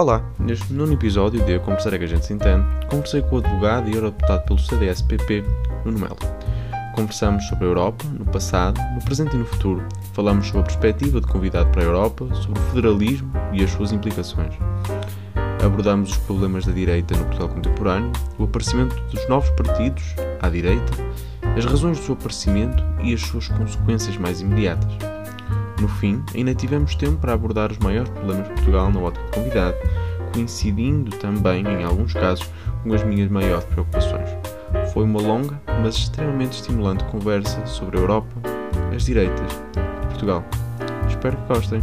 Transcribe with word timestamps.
Olá, 0.00 0.24
neste 0.38 0.72
nono 0.72 0.94
episódio 0.94 1.44
de 1.44 1.56
A 1.56 1.60
Conversar 1.60 1.92
é 1.92 1.98
que 1.98 2.04
a 2.04 2.08
gente 2.08 2.24
se 2.24 2.32
entende, 2.32 2.66
conversei 2.86 3.20
com 3.20 3.36
o 3.36 3.38
advogado 3.40 3.90
e 3.90 3.94
eurodeputado 3.94 4.46
pelo 4.46 4.58
CDS-PP, 4.58 5.44
Nuno 5.84 5.98
Melo. 5.98 6.16
Conversamos 6.94 7.46
sobre 7.48 7.66
a 7.66 7.68
Europa, 7.68 8.02
no 8.18 8.24
passado, 8.24 8.80
no 8.94 9.04
presente 9.04 9.36
e 9.36 9.38
no 9.38 9.44
futuro. 9.44 9.86
Falamos 10.14 10.46
sobre 10.46 10.62
a 10.62 10.64
perspectiva 10.64 11.20
de 11.20 11.26
convidado 11.26 11.68
para 11.68 11.82
a 11.82 11.84
Europa, 11.84 12.26
sobre 12.34 12.58
o 12.58 12.62
federalismo 12.70 13.30
e 13.52 13.62
as 13.62 13.70
suas 13.72 13.92
implicações. 13.92 14.54
Abordamos 15.62 16.12
os 16.12 16.16
problemas 16.16 16.64
da 16.64 16.72
direita 16.72 17.14
no 17.14 17.24
Portugal 17.26 17.50
contemporâneo, 17.50 18.12
o 18.38 18.44
aparecimento 18.44 18.98
dos 19.02 19.28
novos 19.28 19.50
partidos 19.50 20.14
à 20.40 20.48
direita, 20.48 20.92
as 21.58 21.66
razões 21.66 21.98
do 21.98 22.04
seu 22.06 22.14
aparecimento 22.14 22.82
e 23.02 23.12
as 23.12 23.20
suas 23.20 23.48
consequências 23.48 24.16
mais 24.16 24.40
imediatas. 24.40 25.09
No 25.80 25.88
fim, 25.88 26.22
ainda 26.34 26.54
tivemos 26.54 26.94
tempo 26.94 27.16
para 27.16 27.32
abordar 27.32 27.72
os 27.72 27.78
maiores 27.78 28.10
problemas 28.10 28.46
de 28.48 28.54
Portugal 28.54 28.92
na 28.92 29.00
ótica 29.00 29.24
de 29.24 29.32
convidado, 29.32 29.76
coincidindo 30.34 31.10
também, 31.16 31.66
em 31.66 31.84
alguns 31.84 32.12
casos, 32.12 32.50
com 32.82 32.92
as 32.92 33.02
minhas 33.02 33.30
maiores 33.30 33.64
preocupações. 33.64 34.28
Foi 34.92 35.04
uma 35.04 35.22
longa, 35.22 35.58
mas 35.82 35.96
extremamente 35.96 36.52
estimulante 36.52 37.02
conversa 37.04 37.64
sobre 37.64 37.96
a 37.96 38.00
Europa, 38.00 38.28
as 38.94 39.04
direitas 39.06 39.62
e 40.04 40.06
Portugal. 40.08 40.44
Espero 41.08 41.36
que 41.38 41.54
gostem. 41.54 41.80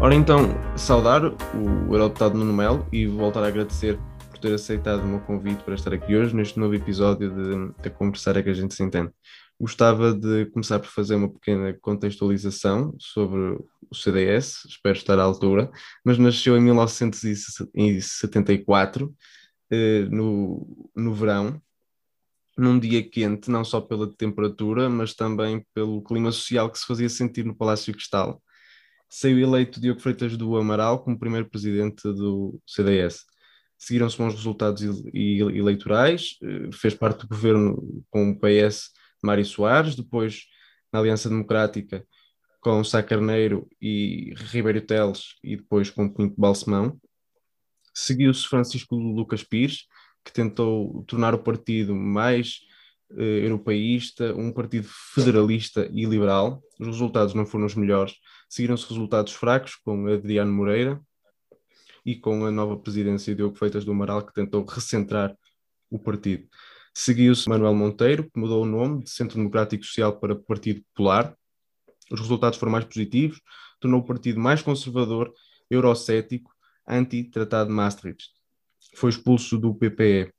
Ora 0.00 0.14
então, 0.14 0.54
saudar 0.76 1.24
o 1.24 1.94
eurodeputado 1.94 2.36
Nuno 2.36 2.52
Melo 2.52 2.84
e 2.92 3.06
voltar 3.06 3.42
a 3.44 3.46
agradecer 3.46 3.98
ter 4.42 4.54
aceitado 4.54 5.04
o 5.04 5.06
meu 5.06 5.20
convite 5.20 5.62
para 5.62 5.76
estar 5.76 5.94
aqui 5.94 6.16
hoje 6.16 6.34
neste 6.34 6.58
novo 6.58 6.74
episódio 6.74 7.30
de 7.30 7.72
A 7.86 7.90
Conversar 7.90 8.36
é 8.36 8.42
que 8.42 8.50
a 8.50 8.54
gente 8.54 8.74
se 8.74 8.82
entende. 8.82 9.12
Gostava 9.58 10.12
de 10.12 10.44
começar 10.46 10.80
por 10.80 10.88
fazer 10.88 11.14
uma 11.14 11.32
pequena 11.32 11.72
contextualização 11.80 12.96
sobre 12.98 13.56
o 13.88 13.94
CDS, 13.94 14.64
espero 14.66 14.96
estar 14.96 15.20
à 15.20 15.22
altura, 15.22 15.70
mas 16.04 16.18
nasceu 16.18 16.56
em 16.56 16.60
1974, 16.60 19.14
eh, 19.70 20.06
no, 20.10 20.90
no 20.96 21.14
verão, 21.14 21.62
num 22.58 22.80
dia 22.80 23.08
quente, 23.08 23.48
não 23.48 23.64
só 23.64 23.80
pela 23.80 24.12
temperatura, 24.12 24.90
mas 24.90 25.14
também 25.14 25.64
pelo 25.72 26.02
clima 26.02 26.32
social 26.32 26.68
que 26.68 26.80
se 26.80 26.86
fazia 26.86 27.08
sentir 27.08 27.44
no 27.44 27.54
Palácio 27.54 27.94
Cristal. 27.94 28.42
Saiu 29.08 29.38
eleito 29.38 29.80
Diogo 29.80 30.00
Freitas 30.00 30.36
do 30.36 30.56
Amaral 30.56 31.04
como 31.04 31.16
primeiro 31.16 31.48
presidente 31.48 32.02
do 32.02 32.60
CDS 32.66 33.30
seguiram-se 33.82 34.16
bons 34.16 34.34
resultados 34.34 34.80
eleitorais, 35.12 36.36
eh, 36.40 36.70
fez 36.72 36.94
parte 36.94 37.22
do 37.22 37.28
governo 37.28 38.04
com 38.10 38.30
o 38.30 38.38
PS 38.38 38.90
Mário 39.20 39.44
Soares, 39.44 39.96
depois 39.96 40.44
na 40.92 41.00
Aliança 41.00 41.28
Democrática 41.28 42.06
com 42.60 42.84
Sá 42.84 43.02
Carneiro 43.02 43.68
e 43.80 44.34
Ribeiro 44.36 44.80
Teles 44.80 45.34
e 45.42 45.56
depois 45.56 45.90
com 45.90 46.08
Pinto 46.08 46.40
Balsemão. 46.40 46.96
Seguiu-se 47.92 48.46
Francisco 48.46 48.94
Lucas 48.94 49.42
Pires, 49.42 49.86
que 50.24 50.32
tentou 50.32 51.02
tornar 51.08 51.34
o 51.34 51.42
partido 51.42 51.92
mais 51.92 52.60
eh, 53.18 53.44
europeísta, 53.44 54.32
um 54.36 54.52
partido 54.52 54.86
federalista 55.12 55.90
e 55.92 56.04
liberal. 56.04 56.62
Os 56.78 56.86
resultados 56.86 57.34
não 57.34 57.44
foram 57.44 57.66
os 57.66 57.74
melhores. 57.74 58.14
Seguiram-se 58.48 58.88
resultados 58.88 59.32
fracos 59.32 59.74
com 59.74 60.06
Adriano 60.06 60.52
Moreira, 60.52 61.00
e 62.04 62.16
com 62.16 62.44
a 62.44 62.50
nova 62.50 62.76
presidência 62.76 63.32
de 63.32 63.38
Diogo 63.38 63.56
Feitas 63.56 63.84
do 63.84 63.92
Amaral, 63.92 64.26
que 64.26 64.34
tentou 64.34 64.64
recentrar 64.64 65.36
o 65.90 65.98
partido. 65.98 66.48
Seguiu-se 66.94 67.48
Manuel 67.48 67.74
Monteiro, 67.74 68.24
que 68.24 68.38
mudou 68.38 68.62
o 68.62 68.66
nome 68.66 69.04
de 69.04 69.10
Centro 69.10 69.36
Democrático 69.36 69.84
Social 69.84 70.18
para 70.18 70.36
Partido 70.36 70.82
Popular. 70.92 71.34
Os 72.10 72.20
resultados 72.20 72.58
foram 72.58 72.72
mais 72.72 72.84
positivos, 72.84 73.40
tornou 73.80 74.00
o 74.00 74.04
partido 74.04 74.38
mais 74.38 74.60
conservador, 74.60 75.32
eurocético, 75.70 76.52
anti-tratado 76.86 77.70
de 77.70 77.74
Maastricht. 77.74 78.30
Foi 78.94 79.10
expulso 79.10 79.56
do 79.56 79.74
PPE. 79.74 80.32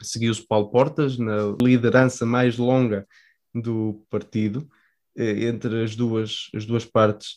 Seguiu-se 0.00 0.46
Paulo 0.46 0.70
Portas 0.70 1.18
na 1.18 1.56
liderança 1.60 2.24
mais 2.24 2.56
longa 2.56 3.06
do 3.54 4.04
partido. 4.08 4.68
Eh, 5.16 5.46
entre 5.46 5.82
as 5.82 5.96
duas, 5.96 6.50
as 6.54 6.64
duas 6.64 6.84
partes 6.84 7.36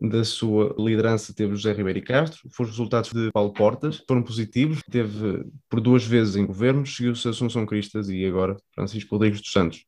da 0.00 0.24
sua 0.24 0.74
liderança 0.78 1.34
teve 1.34 1.56
José 1.56 1.72
Ribeiro 1.72 1.98
e 1.98 2.02
Castro, 2.02 2.40
os 2.46 2.68
resultados 2.68 3.12
de 3.12 3.30
Paulo 3.32 3.52
Portas 3.52 4.02
foram 4.06 4.22
positivos, 4.22 4.80
teve 4.90 5.44
por 5.68 5.80
duas 5.80 6.04
vezes 6.04 6.36
em 6.36 6.46
governo, 6.46 6.86
seguiu-se 6.86 7.28
Assunção 7.28 7.66
Cristas 7.66 8.08
e 8.08 8.24
agora 8.24 8.56
Francisco 8.74 9.14
Rodrigues 9.14 9.40
dos 9.40 9.52
Santos. 9.52 9.84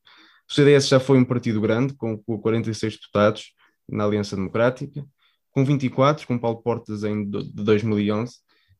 O 0.50 0.52
CDS 0.52 0.88
já 0.88 0.98
foi 0.98 1.18
um 1.18 1.24
partido 1.24 1.60
grande, 1.60 1.94
com 1.94 2.18
46 2.18 2.94
deputados 2.94 3.54
na 3.88 4.04
Aliança 4.04 4.36
Democrática, 4.36 5.04
com 5.50 5.64
24, 5.64 6.26
com 6.26 6.38
Paulo 6.38 6.62
Portas 6.62 7.04
em 7.04 7.28
de 7.28 7.62
2011, 7.62 8.34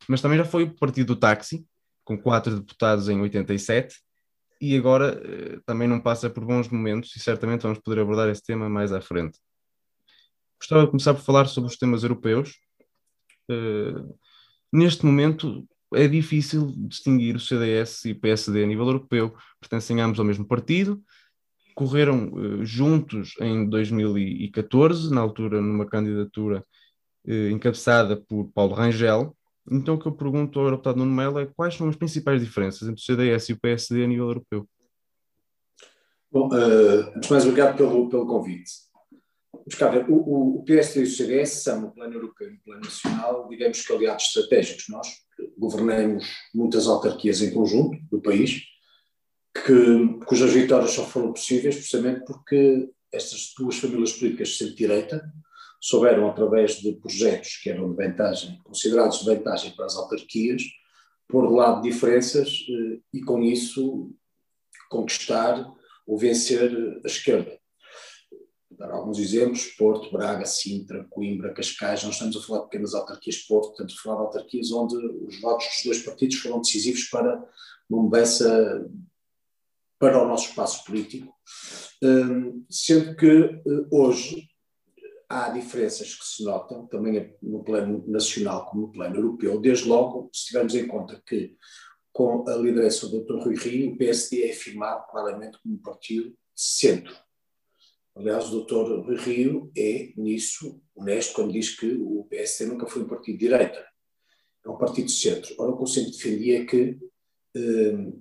mas 0.08 0.20
também 0.20 0.38
já 0.38 0.44
foi 0.44 0.64
o 0.64 0.74
partido 0.74 1.14
do 1.14 1.16
táxi, 1.16 1.64
com 2.04 2.18
quatro 2.18 2.58
deputados 2.58 3.08
em 3.08 3.20
87, 3.20 3.96
e 4.60 4.76
agora 4.76 5.20
eh, 5.24 5.58
também 5.64 5.86
não 5.86 6.00
passa 6.00 6.28
por 6.28 6.44
bons 6.44 6.68
momentos, 6.68 7.14
e 7.16 7.20
certamente 7.20 7.62
vamos 7.62 7.78
poder 7.78 8.00
abordar 8.00 8.28
esse 8.28 8.42
tema 8.42 8.68
mais 8.68 8.92
à 8.92 9.00
frente. 9.00 9.38
Gostava 10.62 10.84
de 10.84 10.90
começar 10.92 11.12
por 11.12 11.22
falar 11.22 11.46
sobre 11.46 11.68
os 11.68 11.76
temas 11.76 12.04
europeus. 12.04 12.60
Uh, 13.50 14.16
neste 14.72 15.04
momento 15.04 15.66
é 15.92 16.06
difícil 16.06 16.72
distinguir 16.86 17.34
o 17.34 17.40
CDS 17.40 18.04
e 18.04 18.12
o 18.12 18.20
PSD 18.20 18.62
a 18.62 18.66
nível 18.68 18.86
europeu, 18.86 19.34
pertencem 19.60 20.00
ambos 20.00 20.20
ao 20.20 20.24
mesmo 20.24 20.46
partido, 20.46 21.02
correram 21.74 22.32
uh, 22.32 22.64
juntos 22.64 23.34
em 23.40 23.68
2014, 23.68 25.12
na 25.12 25.20
altura 25.20 25.60
numa 25.60 25.84
candidatura 25.84 26.64
uh, 27.26 27.48
encabeçada 27.48 28.16
por 28.16 28.48
Paulo 28.54 28.74
Rangel. 28.74 29.36
Então 29.68 29.96
o 29.96 29.98
que 29.98 30.06
eu 30.06 30.12
pergunto 30.12 30.60
ao 30.60 30.66
eurodeputado 30.66 30.98
Nuno 30.98 31.12
Melo 31.12 31.40
é 31.40 31.46
quais 31.46 31.74
são 31.74 31.88
as 31.88 31.96
principais 31.96 32.40
diferenças 32.40 32.82
entre 32.82 33.02
o 33.02 33.04
CDS 33.04 33.48
e 33.48 33.52
o 33.54 33.60
PSD 33.60 34.04
a 34.04 34.06
nível 34.06 34.28
europeu? 34.28 34.68
Bom, 36.30 36.48
antes 36.52 37.28
mais 37.28 37.42
obrigado 37.42 37.76
pelo, 37.76 38.08
pelo 38.08 38.26
convite. 38.28 38.91
Vamos 39.52 40.08
o, 40.08 40.60
o 40.60 40.64
PSD 40.64 41.00
e 41.00 41.02
o 41.02 41.06
CDS 41.06 41.62
são, 41.62 41.82
no 41.82 41.92
plano 41.92 42.14
europeu 42.14 42.48
e 42.48 42.52
no 42.52 42.60
plano 42.60 42.80
nacional, 42.80 43.46
digamos 43.48 43.86
que 43.86 43.92
aliados 43.92 44.24
estratégicos. 44.24 44.88
Nós 44.88 45.08
governamos 45.58 46.26
muitas 46.54 46.86
autarquias 46.86 47.42
em 47.42 47.52
conjunto 47.52 47.98
do 48.10 48.20
país, 48.20 48.62
que, 49.54 50.24
cujas 50.24 50.52
vitórias 50.52 50.92
só 50.92 51.04
foram 51.04 51.32
possíveis 51.32 51.76
precisamente 51.76 52.24
porque 52.24 52.90
estas 53.12 53.52
duas 53.56 53.76
famílias 53.76 54.12
políticas 54.14 54.48
de 54.48 54.56
centro-direita 54.56 55.22
souberam, 55.78 56.30
através 56.30 56.76
de 56.76 56.94
projetos 56.94 57.58
que 57.58 57.68
eram 57.68 57.90
de 57.90 57.96
vantagem, 57.96 58.58
considerados 58.64 59.18
de 59.18 59.26
vantagem 59.26 59.72
para 59.76 59.84
as 59.84 59.96
autarquias, 59.96 60.62
pôr 61.28 61.46
de 61.46 61.54
lado 61.54 61.82
diferenças 61.82 62.48
eh, 62.48 63.00
e, 63.12 63.20
com 63.20 63.42
isso, 63.42 64.10
conquistar 64.88 65.70
ou 66.06 66.16
vencer 66.16 67.00
a 67.04 67.06
esquerda 67.06 67.61
dar 68.82 68.90
alguns 68.90 69.18
exemplos, 69.20 69.66
Porto, 69.78 70.10
Braga, 70.10 70.44
Sintra, 70.44 71.04
Coimbra, 71.08 71.54
Cascais, 71.54 72.02
nós 72.02 72.14
estamos 72.14 72.36
a 72.36 72.42
falar 72.42 72.58
de 72.60 72.64
pequenas 72.64 72.94
autarquias 72.94 73.36
Porto, 73.38 73.70
estamos 73.70 73.96
a 73.96 74.02
falar 74.02 74.16
de 74.16 74.22
autarquias 74.22 74.72
onde 74.72 74.96
os 74.96 75.40
votos 75.40 75.66
dos 75.66 75.84
dois 75.84 76.02
partidos 76.02 76.36
foram 76.38 76.60
decisivos 76.60 77.04
para 77.04 77.44
uma 77.88 78.02
mudança 78.02 78.90
para 80.00 80.20
o 80.20 80.26
nosso 80.26 80.48
espaço 80.48 80.84
político, 80.84 81.32
hum, 82.02 82.64
sendo 82.68 83.14
que 83.14 83.26
eh, 83.28 83.60
hoje 83.88 84.48
há 85.28 85.50
diferenças 85.50 86.14
que 86.16 86.24
se 86.24 86.42
notam, 86.42 86.88
também 86.88 87.36
no 87.40 87.62
plano 87.62 88.04
nacional 88.08 88.66
como 88.66 88.82
no 88.82 88.92
plano 88.92 89.14
europeu, 89.14 89.60
desde 89.60 89.88
logo 89.88 90.28
se 90.32 90.46
tivermos 90.46 90.74
em 90.74 90.88
conta 90.88 91.22
que 91.24 91.56
com 92.12 92.44
a 92.48 92.56
liderança 92.56 93.08
do 93.08 93.22
Dr. 93.22 93.44
Rui 93.44 93.54
Rio, 93.54 93.92
o 93.92 93.96
PSD 93.96 94.42
é 94.42 94.50
afirmado 94.50 95.06
claramente 95.08 95.56
como 95.62 95.76
um 95.76 95.78
partido 95.78 96.36
centro, 96.54 97.14
Aliás, 98.14 98.48
o 98.48 98.50
doutor 98.50 99.10
Rio 99.20 99.72
é, 99.76 100.12
nisso, 100.16 100.82
honesto 100.94 101.34
quando 101.34 101.52
diz 101.52 101.74
que 101.74 101.94
o 101.94 102.24
PSD 102.28 102.70
nunca 102.70 102.86
foi 102.86 103.02
um 103.02 103.08
partido 103.08 103.38
de 103.38 103.46
direita, 103.46 103.86
é 104.64 104.68
um 104.68 104.76
partido 104.76 105.06
de 105.06 105.12
centro. 105.12 105.54
Ora, 105.58 105.70
o 105.70 105.76
que 105.76 105.82
eu 105.82 105.86
sempre 105.86 106.12
defendi 106.12 106.54
é 106.54 106.64
que, 106.64 106.98
eh, 107.56 108.12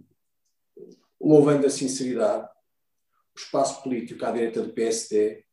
louvando 1.19 1.67
a 1.67 1.69
sinceridade, 1.69 2.47
o 3.35 3.39
espaço 3.39 3.83
político 3.83 4.25
à 4.25 4.31
direita 4.31 4.61
do 4.61 4.73
PSD 4.73 5.43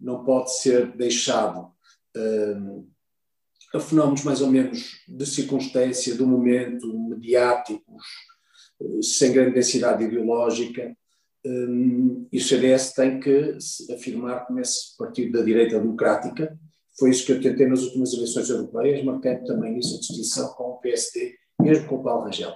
não 0.00 0.24
pode 0.24 0.56
ser 0.58 0.96
deixado 0.96 1.72
eh, 2.16 2.56
a 3.74 3.80
fenómenos 3.80 4.24
mais 4.24 4.40
ou 4.40 4.50
menos 4.50 5.02
de 5.06 5.26
circunstância, 5.26 6.14
do 6.14 6.26
momento, 6.26 6.92
mediáticos, 7.08 8.04
eh, 8.80 9.02
sem 9.02 9.32
grande 9.32 9.54
densidade 9.54 10.04
ideológica, 10.04 10.96
um, 11.44 12.28
e 12.30 12.38
o 12.38 12.40
CDS 12.40 12.92
tem 12.92 13.18
que 13.18 13.60
se 13.60 13.92
afirmar 13.92 14.46
como 14.46 14.60
esse 14.60 14.96
partido 14.96 15.38
da 15.38 15.44
direita 15.44 15.78
democrática. 15.78 16.58
Foi 16.98 17.10
isso 17.10 17.26
que 17.26 17.32
eu 17.32 17.40
tentei 17.40 17.66
nas 17.66 17.82
últimas 17.82 18.12
eleições 18.12 18.48
europeias, 18.48 19.04
marcando 19.04 19.44
também 19.44 19.78
isso 19.78 19.96
a 19.96 19.98
distinção 19.98 20.48
com 20.54 20.64
o 20.64 20.78
PSD, 20.78 21.34
mesmo 21.60 21.88
com 21.88 21.96
o 21.96 22.02
Paulo 22.02 22.24
Rangel. 22.24 22.54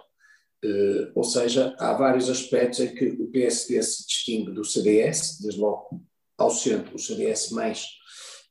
Uh, 0.64 1.10
ou 1.14 1.24
seja, 1.24 1.74
há 1.78 1.92
vários 1.94 2.30
aspectos 2.30 2.80
em 2.80 2.94
que 2.94 3.08
o 3.08 3.30
PSD 3.30 3.82
se 3.82 4.06
distingue 4.06 4.52
do 4.52 4.64
CDS, 4.64 5.38
desde 5.40 5.60
logo 5.60 6.02
ao 6.38 6.50
centro, 6.50 6.94
o 6.94 6.98
CDS 6.98 7.50
mais 7.50 7.86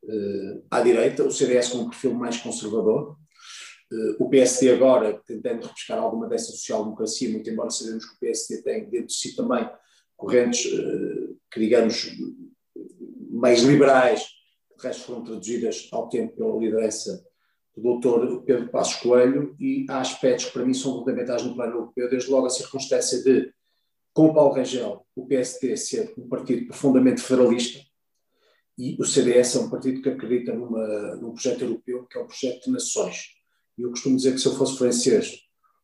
uh, 0.04 0.66
à 0.70 0.82
direita, 0.82 1.24
o 1.24 1.32
CDS 1.32 1.70
com 1.70 1.80
um 1.80 1.90
perfil 1.90 2.14
mais 2.14 2.38
conservador, 2.38 3.18
uh, 3.92 4.24
o 4.24 4.30
PSD 4.30 4.72
agora 4.72 5.20
tentando 5.26 5.66
repescar 5.66 5.98
alguma 5.98 6.28
dessa 6.28 6.52
social-democracia, 6.52 7.30
muito 7.30 7.50
embora 7.50 7.70
sabemos 7.70 8.06
que 8.06 8.16
o 8.16 8.20
PSD 8.20 8.62
tem 8.62 8.90
dentro 8.90 9.08
de 9.08 9.14
si 9.14 9.36
também 9.36 9.68
correntes 10.16 10.64
que, 11.52 11.60
digamos, 11.60 12.12
mais 13.30 13.62
liberais, 13.62 14.24
que 14.70 14.78
de 14.78 14.88
resto 14.88 15.04
foram 15.04 15.24
traduzidas 15.24 15.88
ao 15.92 16.10
tempo 16.10 16.36
pela 16.36 16.58
liderança 16.58 17.24
do 17.76 17.82
doutor 17.82 18.44
Pedro 18.44 18.70
Passos 18.70 18.96
Coelho, 19.02 19.56
e 19.60 19.86
há 19.90 20.00
aspectos 20.00 20.46
que 20.46 20.54
para 20.54 20.66
mim 20.66 20.74
são 20.74 21.00
fundamentais 21.00 21.44
no 21.44 21.56
plano 21.56 21.74
europeu, 21.74 22.10
desde 22.10 22.32
logo 22.32 22.48
a 22.48 22.50
circunstância 22.50 23.22
de, 23.22 23.54
com 24.14 24.34
Paulo 24.34 24.54
Rangel, 24.54 25.06
o 25.14 25.26
PSD 25.28 25.76
ser 25.76 26.14
um 26.18 26.28
partido 26.28 26.68
profundamente 26.68 27.22
federalista, 27.22 27.80
e 28.78 28.98
o 29.00 29.06
CDS 29.06 29.56
é 29.56 29.60
um 29.60 29.70
partido 29.70 30.02
que 30.02 30.10
acredita 30.10 30.54
numa, 30.54 31.16
num 31.16 31.32
projeto 31.32 31.62
europeu 31.62 32.06
que 32.06 32.18
é 32.18 32.22
um 32.22 32.28
projeto 32.28 32.66
de 32.66 32.72
nações. 32.72 33.30
E 33.78 33.82
eu 33.82 33.90
costumo 33.90 34.18
dizer 34.18 34.34
que 34.34 34.40
se 34.40 34.48
eu 34.48 34.56
fosse 34.56 34.78
francês, 34.78 35.40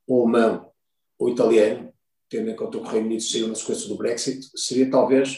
ou 0.07 0.23
alemão, 0.23 0.71
ou 1.17 1.29
italiano, 1.29 1.90
tendo 2.31 2.49
em 2.49 2.55
conta 2.55 2.79
que 2.79 2.85
o 2.85 2.87
Reino 2.87 3.07
Unido 3.07 3.21
saiu 3.21 3.49
na 3.49 3.55
sequência 3.55 3.89
do 3.89 3.97
Brexit, 3.97 4.49
seria 4.55 4.89
talvez 4.89 5.37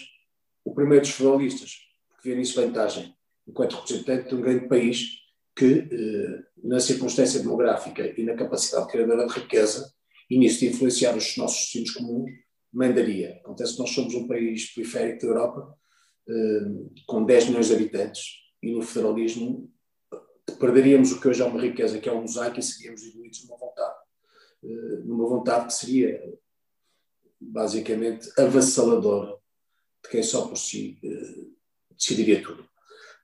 o 0.63 0.73
primeiro 0.75 1.03
dos 1.03 1.11
federalistas, 1.11 1.77
porque 2.07 2.29
via 2.29 2.37
nisso 2.37 2.61
vantagem, 2.61 3.15
enquanto 3.47 3.75
representante 3.75 4.29
de 4.29 4.35
um 4.35 4.41
grande 4.41 4.67
país 4.67 5.07
que, 5.55 5.89
eh, 5.91 6.43
na 6.63 6.79
circunstância 6.79 7.39
demográfica 7.39 8.13
e 8.15 8.23
na 8.23 8.35
capacidade 8.35 8.87
criadora 8.87 9.25
de 9.25 9.33
riqueza, 9.33 9.91
e 10.29 10.37
nisso 10.37 10.59
de 10.59 10.67
influenciar 10.67 11.17
os 11.17 11.35
nossos 11.35 11.61
destinos 11.63 11.91
comuns, 11.91 12.31
mandaria. 12.71 13.39
Acontece 13.43 13.73
que 13.73 13.79
nós 13.79 13.89
somos 13.89 14.13
um 14.13 14.27
país 14.27 14.71
periférico 14.73 15.21
da 15.21 15.27
Europa, 15.27 15.75
eh, 16.29 16.91
com 17.07 17.25
10 17.25 17.47
milhões 17.47 17.67
de 17.67 17.73
habitantes, 17.73 18.23
e 18.61 18.71
no 18.71 18.83
federalismo 18.83 19.67
perderíamos 20.59 21.11
o 21.11 21.19
que 21.19 21.27
hoje 21.27 21.41
é 21.41 21.45
uma 21.45 21.59
riqueza, 21.59 21.99
que 21.99 22.07
é 22.07 22.13
um 22.13 22.21
mosaico, 22.21 22.59
e 22.59 22.63
seríamos 22.63 23.01
diluídos 23.01 23.43
numa 23.45 23.57
vontade. 23.57 23.95
Eh, 24.63 25.01
numa 25.05 25.27
vontade 25.27 25.67
que 25.67 25.73
seria 25.73 26.21
basicamente 27.51 28.29
avassaladora 28.37 29.35
de 30.03 30.09
quem 30.09 30.23
só 30.23 30.47
por 30.47 30.57
si 30.57 30.99
decidiria 31.95 32.41
tudo. 32.41 32.67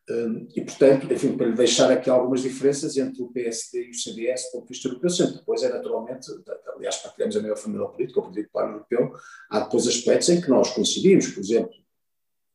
Hum, 0.09 0.47
e, 0.55 0.61
portanto, 0.61 1.13
enfim, 1.13 1.37
para 1.37 1.47
lhe 1.47 1.55
deixar 1.55 1.91
aqui 1.91 2.09
algumas 2.09 2.41
diferenças 2.41 2.97
entre 2.97 3.21
o 3.21 3.27
PSD 3.27 3.85
e 3.85 3.89
o 3.91 3.93
CDS 3.93 4.45
do 4.45 4.51
ponto 4.53 4.63
de 4.63 4.69
vista 4.69 4.87
europeu, 4.87 5.09
sempre 5.09 5.35
depois 5.35 5.61
é 5.61 5.69
naturalmente, 5.69 6.27
aliás, 6.75 6.97
partilhamos 6.97 7.37
a 7.37 7.41
mesma 7.41 7.55
família 7.55 7.87
política, 7.87 8.19
o 8.19 8.23
Partido 8.23 8.45
Popular 8.45 8.71
Europeu, 8.71 9.11
há 9.51 9.59
depois 9.59 9.87
aspectos 9.87 10.29
em 10.29 10.41
que 10.41 10.49
nós 10.49 10.71
coincidimos, 10.73 11.27
por 11.27 11.41
exemplo, 11.41 11.71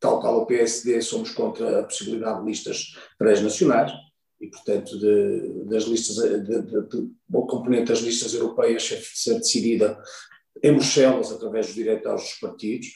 tal 0.00 0.20
qual 0.20 0.42
o 0.42 0.46
PSD, 0.46 1.00
somos 1.00 1.30
contra 1.30 1.80
a 1.80 1.84
possibilidade 1.84 2.40
de 2.40 2.46
listas 2.46 2.96
transnacionais 3.16 3.92
e, 4.40 4.48
portanto, 4.48 4.98
de, 4.98 5.64
das 5.66 5.84
listas, 5.84 6.16
de, 6.16 6.40
de, 6.40 6.88
de, 6.88 7.10
componente 7.28 7.90
das 7.92 8.00
listas 8.00 8.34
europeias 8.34 8.82
ser 8.82 9.38
decidida 9.38 10.02
em 10.62 10.72
Bruxelas 10.72 11.32
através 11.32 11.66
dos 11.66 11.74
diretórios 11.74 12.22
dos 12.22 12.34
partidos, 12.34 12.88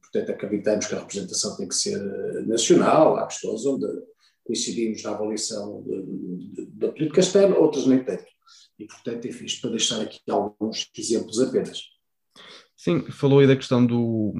portanto 0.00 0.30
acreditamos 0.30 0.86
que 0.86 0.94
a 0.94 0.98
representação 0.98 1.56
tem 1.56 1.68
que 1.68 1.74
ser 1.74 1.96
eh, 1.96 2.42
nacional, 2.42 3.16
há 3.16 3.26
questões 3.26 3.64
onde 3.64 3.86
coincidimos 4.44 5.02
na 5.02 5.10
avaliação 5.10 5.84
da 6.74 6.88
política 6.88 7.20
externa, 7.20 7.56
outras 7.56 7.86
nem 7.86 8.02
tanto. 8.02 8.24
E, 8.78 8.86
portanto, 8.86 9.28
enfim, 9.28 9.46
para 9.60 9.70
deixar 9.70 10.00
aqui 10.00 10.20
alguns 10.28 10.90
exemplos 10.96 11.40
apenas. 11.40 11.80
Sim, 12.76 13.00
falou 13.12 13.38
aí 13.38 13.46
da 13.46 13.54
questão 13.54 13.86
do, 13.86 14.34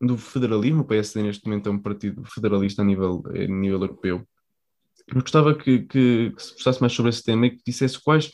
do 0.00 0.18
federalismo, 0.18 0.82
o 0.82 0.86
PSD 0.86 1.22
neste 1.22 1.46
momento 1.46 1.68
é 1.68 1.72
um 1.72 1.78
partido 1.78 2.22
federalista 2.24 2.82
a 2.82 2.84
nível, 2.84 3.22
a 3.26 3.38
nível 3.46 3.80
europeu. 3.80 4.26
Eu 5.08 5.20
gostava 5.20 5.54
que, 5.54 5.80
que, 5.80 6.30
que 6.30 6.42
se 6.42 6.52
prestasse 6.52 6.80
mais 6.80 6.92
sobre 6.92 7.10
esse 7.10 7.22
tema 7.22 7.46
e 7.46 7.50
que 7.50 7.62
dissesse 7.66 7.98
quais, 7.98 8.32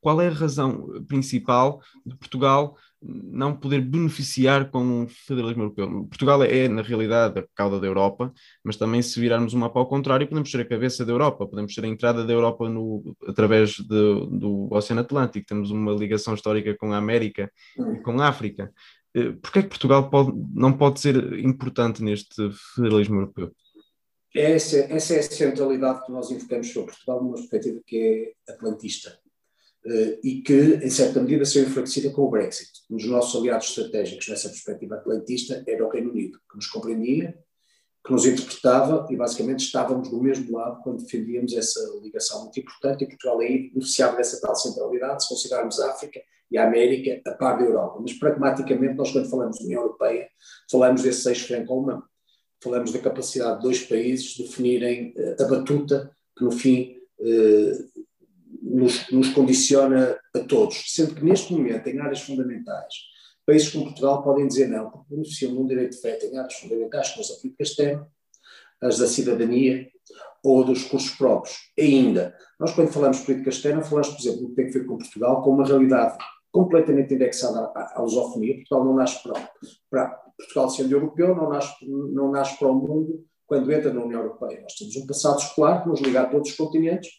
qual 0.00 0.20
é 0.20 0.28
a 0.28 0.32
razão 0.32 1.04
principal 1.06 1.80
de 2.04 2.16
Portugal 2.16 2.76
não 3.02 3.56
poder 3.56 3.80
beneficiar 3.80 4.70
com 4.70 5.04
o 5.04 5.08
federalismo 5.08 5.62
europeu. 5.62 6.04
Portugal 6.04 6.42
é, 6.42 6.68
na 6.68 6.82
realidade, 6.82 7.38
a 7.38 7.44
cauda 7.54 7.80
da 7.80 7.86
Europa, 7.86 8.32
mas 8.62 8.76
também 8.76 9.00
se 9.00 9.18
virarmos 9.18 9.54
o 9.54 9.58
mapa 9.58 9.78
ao 9.78 9.88
contrário, 9.88 10.26
podemos 10.28 10.50
ser 10.50 10.60
a 10.60 10.68
cabeça 10.68 11.04
da 11.04 11.12
Europa, 11.12 11.46
podemos 11.46 11.72
ser 11.72 11.84
a 11.84 11.88
entrada 11.88 12.24
da 12.24 12.32
Europa 12.32 12.68
no, 12.68 13.16
através 13.26 13.70
de, 13.70 13.86
do 13.86 14.68
Oceano 14.70 15.00
Atlântico, 15.00 15.46
temos 15.46 15.70
uma 15.70 15.92
ligação 15.92 16.34
histórica 16.34 16.76
com 16.76 16.92
a 16.92 16.98
América 16.98 17.50
e 17.78 18.02
com 18.02 18.20
a 18.20 18.28
África. 18.28 18.72
Eh, 19.14 19.32
Por 19.32 19.50
que 19.50 19.60
é 19.60 19.62
que 19.62 19.68
Portugal 19.68 20.10
pode, 20.10 20.32
não 20.54 20.76
pode 20.76 21.00
ser 21.00 21.38
importante 21.38 22.02
neste 22.02 22.50
federalismo 22.74 23.16
europeu? 23.16 23.50
Essa, 24.34 24.78
essa 24.92 25.14
é 25.14 25.18
a 25.18 25.22
centralidade 25.22 26.04
que 26.04 26.12
nós 26.12 26.30
invocamos 26.30 26.72
sobre 26.72 26.92
Portugal 26.92 27.22
numa 27.22 27.34
perspectiva 27.34 27.80
que 27.84 28.34
é 28.46 28.52
atlantista 28.52 29.18
e 30.22 30.42
que, 30.42 30.80
em 30.82 30.90
certa 30.90 31.20
medida, 31.20 31.44
se 31.44 31.60
enfraquecida 31.60 32.10
com 32.10 32.22
o 32.22 32.30
Brexit. 32.30 32.70
Um 32.90 32.96
dos 32.96 33.06
nossos 33.06 33.40
aliados 33.40 33.68
estratégicos 33.68 34.28
nessa 34.28 34.48
perspectiva 34.48 34.96
atlantista 34.96 35.64
era 35.66 35.86
o 35.86 35.90
Reino 35.90 36.10
Unido, 36.10 36.38
que 36.50 36.56
nos 36.56 36.66
compreendia, 36.66 37.38
que 38.04 38.12
nos 38.12 38.24
interpretava 38.24 39.06
e, 39.10 39.16
basicamente, 39.16 39.60
estávamos 39.60 40.10
do 40.10 40.22
mesmo 40.22 40.56
lado 40.56 40.82
quando 40.82 41.02
defendíamos 41.02 41.54
essa 41.54 41.80
ligação 42.02 42.42
muito 42.42 42.58
importante 42.58 43.04
e 43.04 43.08
Portugal 43.08 43.40
aí 43.40 43.70
beneficiava 43.70 44.16
dessa 44.16 44.40
tal 44.40 44.54
centralidade, 44.54 45.22
se 45.22 45.28
considerarmos 45.28 45.80
a 45.80 45.90
África 45.90 46.20
e 46.50 46.58
a 46.58 46.66
América 46.66 47.20
a 47.30 47.34
par 47.34 47.58
da 47.58 47.64
Europa. 47.64 47.98
Mas, 48.00 48.14
pragmaticamente, 48.14 48.94
nós, 48.94 49.12
quando 49.12 49.30
falamos 49.30 49.58
de 49.58 49.64
União 49.64 49.82
Europeia, 49.82 50.28
falamos 50.70 51.02
desse 51.02 51.28
eixo 51.28 51.46
franco-alemão. 51.46 52.02
Falamos 52.62 52.92
da 52.92 52.98
capacidade 52.98 53.56
de 53.56 53.62
dois 53.62 53.82
países 53.82 54.36
definirem 54.36 55.14
uh, 55.16 55.42
a 55.42 55.46
batuta 55.46 56.10
que, 56.36 56.44
no 56.44 56.50
fim, 56.50 56.96
uh, 57.18 57.89
nos, 58.70 59.10
nos 59.10 59.28
condiciona 59.30 60.18
a 60.34 60.38
todos, 60.40 60.94
sendo 60.94 61.14
que 61.14 61.24
neste 61.24 61.52
momento, 61.52 61.86
em 61.88 61.98
áreas 61.98 62.22
fundamentais, 62.22 62.94
países 63.46 63.70
como 63.70 63.86
Portugal 63.86 64.22
podem 64.22 64.46
dizer 64.46 64.68
não, 64.68 64.90
porque 64.90 65.06
beneficiam 65.10 65.52
de 65.52 65.58
um 65.58 65.66
direito 65.66 65.96
de 65.96 66.02
veto 66.02 66.26
em 66.26 66.38
áreas 66.38 66.54
fundamentais, 66.54 67.10
como 67.10 67.20
as 67.22 67.28
da 67.28 67.34
política 67.36 67.62
externa, 67.62 68.08
as 68.82 68.98
da 68.98 69.06
cidadania 69.06 69.88
ou 70.42 70.64
dos 70.64 70.84
recursos 70.84 71.10
próprios. 71.10 71.56
Ainda, 71.78 72.34
nós 72.58 72.72
quando 72.72 72.92
falamos 72.92 73.18
de 73.18 73.26
política 73.26 73.50
externa, 73.50 73.82
falamos, 73.82 74.08
por 74.08 74.20
exemplo, 74.20 74.40
do 74.40 74.48
que 74.50 74.54
tem 74.54 74.66
que 74.66 74.78
ver 74.78 74.86
com 74.86 74.98
Portugal, 74.98 75.42
com 75.42 75.50
uma 75.50 75.66
realidade 75.66 76.16
completamente 76.50 77.14
indexada 77.14 77.70
à 77.74 78.00
lusofonia. 78.00 78.54
Portugal 78.56 78.84
não 78.84 78.94
nasce 78.94 79.22
para, 79.22 79.50
para 79.90 80.08
Portugal 80.36 80.70
sendo 80.70 80.92
europeu, 80.92 81.34
não 81.34 81.50
nasce, 81.50 81.74
não 81.86 82.30
nasce 82.30 82.58
para 82.58 82.68
o 82.68 82.74
mundo 82.74 83.24
quando 83.46 83.72
entra 83.72 83.92
na 83.92 84.02
União 84.02 84.20
Europeia. 84.20 84.60
Nós 84.62 84.74
temos 84.74 84.96
um 84.96 85.06
passado 85.06 85.40
escolar 85.40 85.82
que 85.82 85.88
nos 85.88 86.00
liga 86.00 86.22
a 86.22 86.26
todos 86.26 86.50
os 86.50 86.56
continentes 86.56 87.10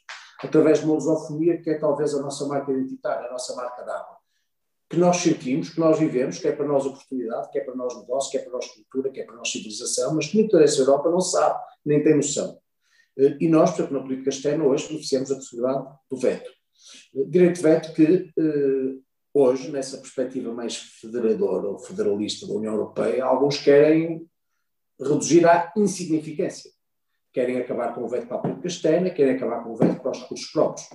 através 0.44 0.80
de 0.80 0.86
uma 0.86 0.96
lusofonia 0.96 1.62
que 1.62 1.70
é 1.70 1.78
talvez 1.78 2.14
a 2.14 2.22
nossa 2.22 2.46
marca 2.48 2.72
identitária, 2.72 3.28
a 3.28 3.32
nossa 3.32 3.56
marca 3.56 3.84
d'água. 3.84 4.18
Que 4.90 4.98
nós 4.98 5.18
sentimos, 5.18 5.70
que 5.70 5.80
nós 5.80 6.00
vivemos, 6.00 6.40
que 6.40 6.48
é 6.48 6.52
para 6.52 6.68
nós 6.68 6.86
oportunidade, 6.86 7.50
que 7.50 7.60
é 7.60 7.64
para 7.64 7.76
nós 7.76 7.96
negócio, 7.98 8.32
que 8.32 8.38
é 8.38 8.42
para 8.42 8.52
nós 8.52 8.68
cultura, 8.68 9.10
que 9.10 9.22
é 9.22 9.24
para 9.24 9.36
nós 9.36 9.50
civilização, 9.50 10.14
mas 10.16 10.28
que 10.28 10.38
muita 10.38 10.58
dessa 10.58 10.82
Europa 10.82 11.10
não 11.10 11.22
sabe, 11.22 11.60
nem 11.86 12.04
tem 12.04 12.16
noção. 12.16 12.60
Eh, 13.18 13.38
e 13.40 13.48
nós, 13.48 13.72
portanto, 13.72 13.94
na 13.94 14.02
política 14.02 14.30
externa, 14.30 14.66
hoje 14.66 14.88
beneficiamos 14.88 15.30
da 15.30 15.36
possibilidade 15.36 15.88
do 16.10 16.18
veto. 16.18 16.50
Eh, 17.16 17.24
direito 17.26 17.56
de 17.56 17.62
veto 17.62 17.94
que 17.94 18.32
eh, 18.38 18.96
hoje, 19.34 19.72
nessa 19.72 19.98
perspectiva 19.98 20.54
mais 20.54 20.76
federadora 20.76 21.68
ou 21.68 21.80
federalista 21.80 22.46
da 22.46 22.54
União 22.54 22.74
Europeia, 22.74 23.24
alguns 23.24 23.60
querem 23.60 24.28
reduzir 25.00 25.48
à 25.48 25.72
insignificância 25.78 26.70
querem 27.32 27.58
acabar 27.58 27.94
com 27.94 28.04
o 28.04 28.08
veto 28.08 28.28
para 28.28 28.38
a 28.38 28.42
política 28.42 28.68
externa, 28.68 29.10
querem 29.10 29.36
acabar 29.36 29.64
com 29.64 29.72
o 29.72 29.76
veto 29.76 30.02
para 30.02 30.12
os 30.12 30.20
recursos 30.20 30.52
próprios. 30.52 30.88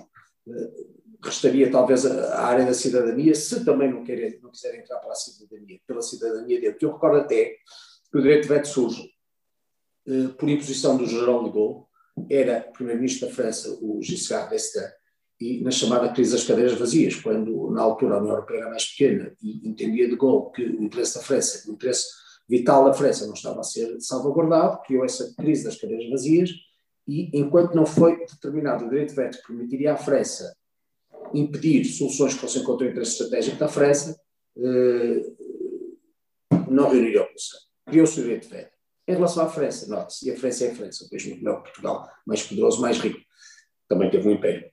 Eh, 0.47 0.71
restaria 1.23 1.71
talvez 1.71 2.05
a, 2.05 2.45
área 2.45 2.65
da 2.65 2.73
cidadania, 2.73 3.33
se 3.33 3.65
também 3.65 3.91
não, 3.91 4.03
querem, 4.03 4.39
não 4.41 4.51
quiserem 4.51 4.81
entrar 4.81 4.99
para 4.99 5.11
a 5.11 5.15
cidadania, 5.15 5.79
pela 5.87 6.01
cidadania 6.01 6.61
dele. 6.61 6.77
Eu 6.79 6.93
recordo 6.93 7.17
até 7.17 7.55
que 8.11 8.17
o 8.17 8.21
direito 8.21 8.43
de 8.43 8.49
veto 8.49 8.67
surge 8.67 9.09
eh, 10.07 10.27
por 10.37 10.47
imposição 10.47 10.95
do 10.97 11.05
General 11.05 11.43
de 11.43 11.51
Gaulle, 11.51 11.85
era 12.29 12.61
primeiro-ministro 12.61 13.27
da 13.27 13.33
França, 13.33 13.77
o 13.79 14.01
Giscard 14.01 14.49
d'Estaing, 14.49 14.91
e 15.39 15.61
na 15.61 15.69
chamada 15.69 16.11
crise 16.11 16.31
das 16.31 16.43
cadeiras 16.43 16.73
vazias, 16.73 17.15
quando 17.15 17.69
na 17.69 17.81
altura 17.81 18.15
a 18.15 18.19
União 18.19 18.33
Europeia 18.33 18.61
era 18.61 18.69
mais 18.69 18.85
pequena 18.85 19.35
e 19.41 19.67
entendia 19.67 20.09
de 20.09 20.15
Gaulle 20.15 20.51
que 20.51 20.63
o 20.63 20.83
interesse 20.83 21.15
da 21.15 21.21
França, 21.21 21.69
o 21.69 21.73
interesse 21.73 22.07
vital 22.47 22.85
da 22.85 22.93
França 22.93 23.25
não 23.25 23.33
estava 23.33 23.59
a 23.59 23.63
ser 23.63 23.99
salvaguardado, 23.99 24.81
criou 24.83 25.03
essa 25.03 25.33
crise 25.35 25.63
das 25.63 25.75
cadeiras 25.75 26.09
vazias, 26.09 26.51
e 27.07 27.29
enquanto 27.33 27.73
não 27.73 27.85
foi 27.85 28.25
determinado 28.25 28.85
o 28.85 28.89
direito 28.89 29.09
de 29.09 29.15
veto 29.15 29.37
que 29.37 29.47
permitiria 29.47 29.93
à 29.93 29.97
França 29.97 30.55
impedir 31.33 31.85
soluções 31.85 32.33
que 32.33 32.41
fossem 32.41 32.63
contra 32.63 32.85
o 32.85 32.89
interesse 32.89 33.11
estratégico 33.11 33.57
da 33.57 33.67
França, 33.67 34.19
eh, 34.57 35.21
não 36.69 36.89
reuniria 36.89 37.21
a 37.21 37.27
Conselho. 37.27 37.63
Criou-se 37.85 38.19
o 38.19 38.23
direito 38.23 38.43
de 38.43 38.49
veto. 38.49 38.77
Em 39.07 39.13
relação 39.13 39.45
à 39.45 39.49
França, 39.49 39.87
note-se, 39.87 40.27
e 40.27 40.31
a 40.31 40.37
França 40.37 40.65
é 40.65 40.71
a 40.71 40.75
França, 40.75 41.05
um 41.05 41.09
país 41.09 41.25
muito 41.25 41.43
melhor 41.43 41.57
que 41.57 41.69
Portugal, 41.69 42.09
mais 42.25 42.43
poderoso, 42.43 42.81
mais 42.81 42.97
rico, 42.97 43.19
também 43.87 44.09
teve 44.09 44.27
um 44.27 44.33
império. 44.33 44.69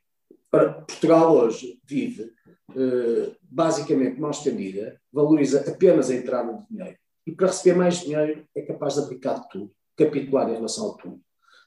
Ora, 0.53 0.73
Portugal 0.83 1.37
hoje 1.37 1.81
vive 1.85 2.33
eh, 2.77 3.33
basicamente 3.43 4.21
mão 4.21 4.31
estendida, 4.31 5.01
valoriza 5.13 5.61
apenas 5.69 6.11
a 6.11 6.15
entrada 6.15 6.53
de 6.53 6.67
dinheiro. 6.69 6.99
E 7.27 7.33
para 7.33 7.47
receber 7.47 7.77
mais 7.77 8.01
dinheiro 8.01 8.47
é 8.55 8.63
capaz 8.63 8.95
de 8.95 9.01
aplicar 9.01 9.41
tudo, 9.49 9.73
capitular 9.97 10.49
em 10.51 10.55
relação 10.55 10.91
a 10.91 10.97
tudo. 10.97 11.21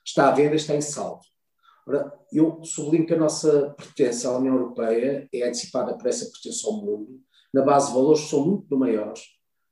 Está 0.06 0.30
à 0.30 0.32
venda, 0.32 0.56
está 0.56 0.76
em 0.76 0.82
saldo. 0.82 1.22
Ora, 1.88 2.14
eu 2.32 2.64
sublinho 2.64 3.06
que 3.06 3.14
a 3.14 3.18
nossa 3.18 3.74
pertença 3.78 4.30
à 4.30 4.38
União 4.38 4.56
Europeia 4.56 5.28
é 5.34 5.48
antecipada 5.48 5.98
por 5.98 6.08
essa 6.08 6.30
pertença 6.30 6.68
ao 6.68 6.74
mundo, 6.74 7.22
na 7.54 7.62
base 7.62 7.88
de 7.88 7.94
valores 7.94 8.24
que 8.24 8.30
são 8.30 8.46
muito 8.46 8.78
maiores 8.78 9.22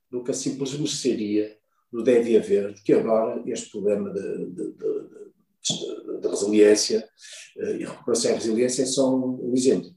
do 0.09 0.23
que 0.23 0.31
a 0.31 0.33
simples 0.33 0.73
mercearia 0.73 1.57
do 1.91 2.03
deve 2.03 2.37
haver, 2.37 2.73
que 2.83 2.93
agora 2.93 3.41
este 3.45 3.69
problema 3.69 4.11
de, 4.11 4.45
de, 4.51 4.71
de, 4.73 6.21
de 6.21 6.27
resiliência 6.27 7.07
eh, 7.57 7.77
e 7.77 7.85
recuperação 7.85 8.31
e 8.31 8.33
resiliência 8.35 8.85
são 8.85 9.39
um 9.41 9.53
exemplo. 9.53 9.93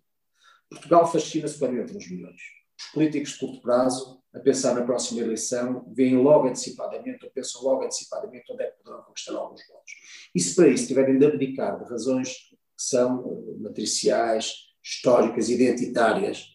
Portugal 0.70 1.10
fascina-se 1.10 1.58
quando 1.58 1.78
entram 1.78 1.96
os 1.96 2.10
milhões. 2.10 2.40
Os 2.78 2.86
políticos 2.92 3.32
de 3.32 3.38
curto 3.38 3.60
prazo, 3.62 4.17
a 4.34 4.38
pensar 4.40 4.74
na 4.74 4.82
próxima 4.82 5.20
eleição, 5.20 5.84
veem 5.94 6.16
logo 6.16 6.48
antecipadamente, 6.48 7.24
ou 7.24 7.30
pensam 7.30 7.62
logo 7.62 7.84
antecipadamente 7.84 8.52
onde 8.52 8.62
é 8.62 8.66
que 8.66 8.78
poderão 8.78 9.02
conquistar 9.02 9.34
alguns 9.34 9.66
votos. 9.66 9.92
E 10.34 10.40
se 10.40 10.54
para 10.54 10.68
isso 10.68 10.86
tiverem 10.86 11.18
de 11.18 11.26
abdicar 11.26 11.78
de 11.78 11.90
razões 11.90 12.28
que 12.28 12.58
são 12.76 13.24
eh, 13.26 13.58
matriciais, 13.58 14.52
históricas, 14.82 15.48
identitárias, 15.48 16.46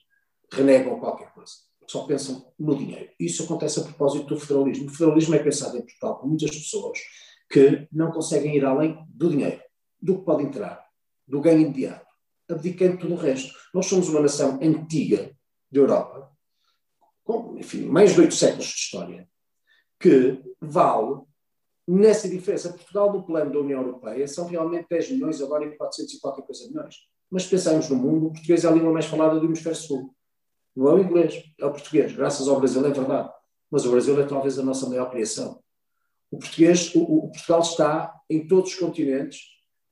renegam 0.51 0.99
qualquer 0.99 1.33
coisa. 1.33 1.53
Só 1.87 2.05
pensam 2.05 2.53
no 2.57 2.75
dinheiro. 2.77 3.09
Isso 3.19 3.43
acontece 3.43 3.79
a 3.79 3.83
propósito 3.83 4.25
do 4.27 4.39
federalismo. 4.39 4.87
O 4.87 4.89
federalismo 4.89 5.35
é 5.35 5.39
pensado 5.39 5.77
em 5.77 5.81
Portugal 5.81 6.19
por 6.19 6.27
muitas 6.27 6.51
pessoas 6.51 6.99
que 7.49 7.87
não 7.91 8.11
conseguem 8.11 8.55
ir 8.55 8.65
além 8.65 8.97
do 9.09 9.29
dinheiro, 9.29 9.61
do 10.01 10.19
que 10.19 10.25
pode 10.25 10.43
entrar, 10.43 10.83
do 11.27 11.41
ganho 11.41 11.61
imediato, 11.61 12.05
abdicando 12.49 12.97
tudo 12.97 13.13
o 13.13 13.17
resto. 13.17 13.53
Nós 13.73 13.85
somos 13.85 14.09
uma 14.09 14.21
nação 14.21 14.59
antiga 14.61 15.35
da 15.71 15.79
Europa, 15.79 16.32
com, 17.23 17.57
enfim, 17.57 17.85
mais 17.85 18.13
de 18.13 18.21
oito 18.21 18.33
séculos 18.33 18.65
de 18.65 18.75
história, 18.75 19.29
que 19.99 20.41
vale 20.61 21.21
nessa 21.87 22.27
diferença. 22.27 22.73
Portugal, 22.73 23.11
no 23.11 23.23
plano 23.23 23.51
da 23.51 23.59
União 23.59 23.81
Europeia, 23.81 24.27
são 24.27 24.47
realmente 24.47 24.87
10 24.89 25.11
milhões, 25.11 25.41
agora 25.41 25.65
em 25.65 25.75
400 25.75 26.13
e 26.13 26.19
qualquer 26.19 26.43
coisa 26.43 26.67
milhões. 26.67 26.95
Mas 27.29 27.45
pensamos 27.45 27.89
no 27.89 27.95
mundo, 27.95 28.27
o 28.27 28.31
português 28.31 28.63
é 28.63 28.67
a 28.67 28.71
língua 28.71 28.91
mais 28.91 29.05
falada 29.05 29.39
do 29.39 29.45
hemisfério 29.45 29.77
sul. 29.77 30.13
Não 30.75 30.87
é 30.87 30.93
o 30.93 30.99
inglês, 30.99 31.43
é 31.59 31.65
o 31.65 31.71
português. 31.71 32.13
Graças 32.13 32.47
ao 32.47 32.59
Brasil 32.59 32.85
é 32.85 32.91
verdade. 32.91 33.29
Mas 33.71 33.85
o 33.85 33.91
Brasil 33.91 34.19
é 34.21 34.25
talvez 34.25 34.59
a 34.59 34.63
nossa 34.63 34.87
maior 34.87 35.09
criação. 35.09 35.61
O 36.29 36.37
português, 36.37 36.93
o, 36.95 37.01
o 37.01 37.31
Portugal 37.31 37.61
está 37.61 38.13
em 38.29 38.47
todos 38.47 38.71
os 38.71 38.79
continentes, 38.79 39.39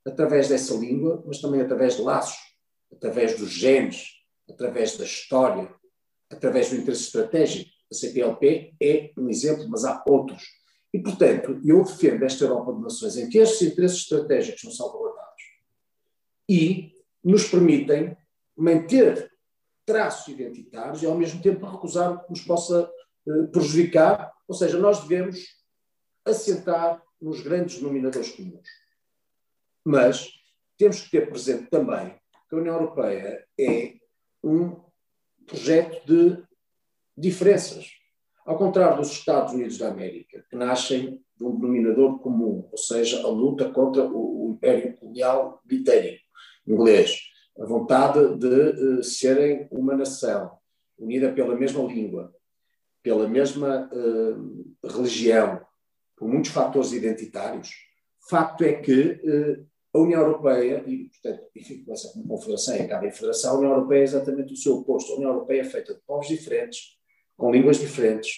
através 0.06 0.50
dessa 0.50 0.74
língua, 0.74 1.24
mas 1.26 1.40
também 1.40 1.62
através 1.62 1.96
de 1.96 2.02
laços, 2.02 2.38
através 2.92 3.38
dos 3.38 3.52
genes, 3.52 4.08
através 4.50 4.98
da 4.98 5.04
história, 5.04 5.74
através 6.32 6.70
do 6.70 6.78
interesse 6.78 7.04
estratégico. 7.04 7.70
A 7.92 7.94
CPLP 7.94 8.74
é 8.82 9.12
um 9.18 9.30
exemplo, 9.30 9.68
mas 9.70 9.84
há 9.84 10.02
outros. 10.08 10.44
E, 10.94 11.00
portanto, 11.00 11.60
eu 11.64 11.84
defendo 11.84 12.24
esta 12.24 12.44
Europa 12.44 12.74
de 12.74 12.82
Nações 12.82 13.18
em 13.18 13.30
que 13.30 13.38
estes 13.38 13.62
interesses 13.62 14.00
estratégicos 14.00 14.62
são 14.62 14.72
salvaguardados 14.72 15.44
e 16.50 16.94
nos 17.24 17.48
permitem 17.48 18.16
manter 18.56 19.32
traços 19.86 20.28
identitários 20.28 21.02
e, 21.02 21.06
ao 21.06 21.18
mesmo 21.18 21.42
tempo, 21.42 21.66
recusar 21.66 22.24
que 22.24 22.30
nos 22.30 22.42
possa 22.42 22.90
eh, 23.28 23.48
prejudicar. 23.52 24.32
Ou 24.48 24.56
seja, 24.56 24.78
nós 24.78 25.02
devemos 25.02 25.40
assentar 26.26 27.02
nos 27.22 27.42
grandes 27.42 27.78
denominadores 27.78 28.32
comuns. 28.32 28.68
Mas 29.86 30.30
temos 30.78 31.02
que 31.02 31.12
ter 31.12 31.30
presente 31.30 31.70
também 31.70 32.16
que 32.50 32.56
a 32.56 32.58
União 32.58 32.76
Europeia 32.76 33.46
é 33.60 33.96
um 34.44 34.91
projeto 35.52 36.06
de 36.06 36.44
diferenças. 37.18 37.92
Ao 38.46 38.58
contrário 38.58 38.98
dos 38.98 39.12
Estados 39.12 39.54
Unidos 39.54 39.78
da 39.78 39.90
América, 39.90 40.44
que 40.50 40.56
nascem 40.56 41.22
de 41.36 41.44
um 41.44 41.60
denominador 41.60 42.20
comum, 42.20 42.68
ou 42.72 42.78
seja, 42.78 43.22
a 43.22 43.28
luta 43.28 43.70
contra 43.70 44.04
o, 44.04 44.42
Império 44.52 44.96
Colonial 44.98 45.62
Britânico, 45.66 46.24
inglês, 46.68 47.20
a 47.60 47.66
vontade 47.66 48.38
de 48.38 49.00
uh, 49.00 49.04
serem 49.04 49.68
uma 49.72 49.96
nação 49.96 50.52
unida 50.98 51.32
pela 51.32 51.56
mesma 51.56 51.82
língua, 51.84 52.34
pela 53.02 53.28
mesma 53.28 53.90
uh, 53.92 54.88
religião, 54.88 55.66
por 56.16 56.28
muitos 56.28 56.52
fatores 56.52 56.92
identitários. 56.92 57.72
Facto 58.30 58.64
é 58.64 58.74
que 58.74 59.22
uh, 59.24 59.68
a 59.94 60.00
União 60.00 60.22
Europeia, 60.22 60.84
e 60.88 61.10
portanto, 61.10 61.50
enfim, 61.56 61.84
começa 61.84 62.12
como 62.14 62.28
confederação 62.28 62.76
e 62.76 62.82
acaba 62.82 63.08
em 63.08 63.12
federação, 63.12 63.56
a 63.56 63.58
União 63.58 63.72
Europeia 63.74 64.00
é 64.00 64.04
exatamente 64.04 64.54
o 64.54 64.58
seu 64.58 64.78
oposto. 64.78 65.12
A 65.12 65.16
União 65.16 65.32
Europeia 65.32 65.62
é 65.62 65.66
feita 65.66 65.94
de 65.94 66.00
povos 66.02 66.28
diferentes, 66.28 66.98
com 67.38 67.52
línguas 67.52 67.78
diferentes, 67.78 68.32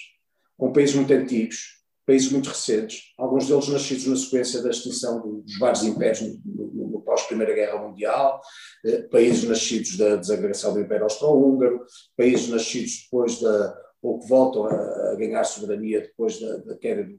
com 0.58 0.74
países 0.74 0.96
muito 0.96 1.14
antigos, 1.14 1.84
países 2.06 2.32
muito 2.32 2.50
recentes, 2.50 3.14
alguns 3.18 3.48
deles 3.48 3.68
nascidos 3.68 4.08
na 4.08 4.16
sequência 4.16 4.62
da 4.62 4.70
extinção 4.70 5.22
dos 5.22 5.58
vários 5.58 5.84
impérios 5.84 6.22
no, 6.22 6.68
no, 6.68 6.88
no 6.90 7.02
pós-Primeira 7.02 7.54
Guerra 7.54 7.78
Mundial, 7.78 8.42
eh, 8.86 9.04
países 9.04 9.44
nascidos 9.44 9.96
da 9.98 10.16
desagregação 10.18 10.74
do 10.74 10.82
Império 10.82 11.04
Austro-Húngaro, 11.04 11.86
países 12.18 12.50
nascidos 12.50 13.04
depois 13.04 13.40
da, 13.40 13.78
ou 14.02 14.20
que 14.20 14.28
voltam 14.28 14.66
a, 14.66 15.12
a 15.12 15.16
ganhar 15.16 15.44
soberania 15.46 16.02
depois 16.02 16.40
da, 16.40 16.58
da 16.58 16.78
queda 16.78 17.04
do, 17.04 17.18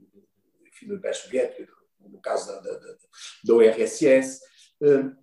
enfim, 0.67 0.87
do 0.87 0.95
Império 0.95 1.17
Soviético, 1.17 1.71
no 2.09 2.19
caso 2.19 2.47
da, 2.47 2.59
da, 2.59 2.79
da 3.43 3.53
URSS. 3.53 4.39
Hum, 4.81 5.15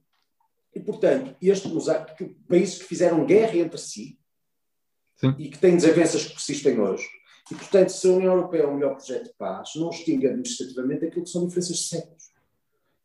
e, 0.74 0.80
portanto, 0.80 1.36
este 1.40 1.68
mosaico, 1.68 2.12
países 2.48 2.78
que 2.78 2.84
fizeram 2.84 3.26
guerra 3.26 3.56
entre 3.56 3.78
si 3.78 4.18
Sim. 5.16 5.34
e 5.38 5.50
que 5.50 5.58
têm 5.58 5.76
desavenças 5.76 6.24
que 6.24 6.32
persistem 6.32 6.80
hoje. 6.80 7.06
E, 7.50 7.54
portanto, 7.54 7.90
se 7.90 8.08
a 8.08 8.12
União 8.12 8.34
Europeia 8.34 8.62
é 8.62 8.66
o 8.66 8.74
melhor 8.74 8.96
projeto 8.96 9.24
de 9.24 9.34
paz, 9.34 9.70
não 9.76 9.90
extingue 9.90 10.26
administrativamente 10.26 11.04
aquilo 11.04 11.24
que 11.24 11.30
são 11.30 11.46
diferenças 11.46 11.76
de 11.76 11.88
séculos. 11.88 12.32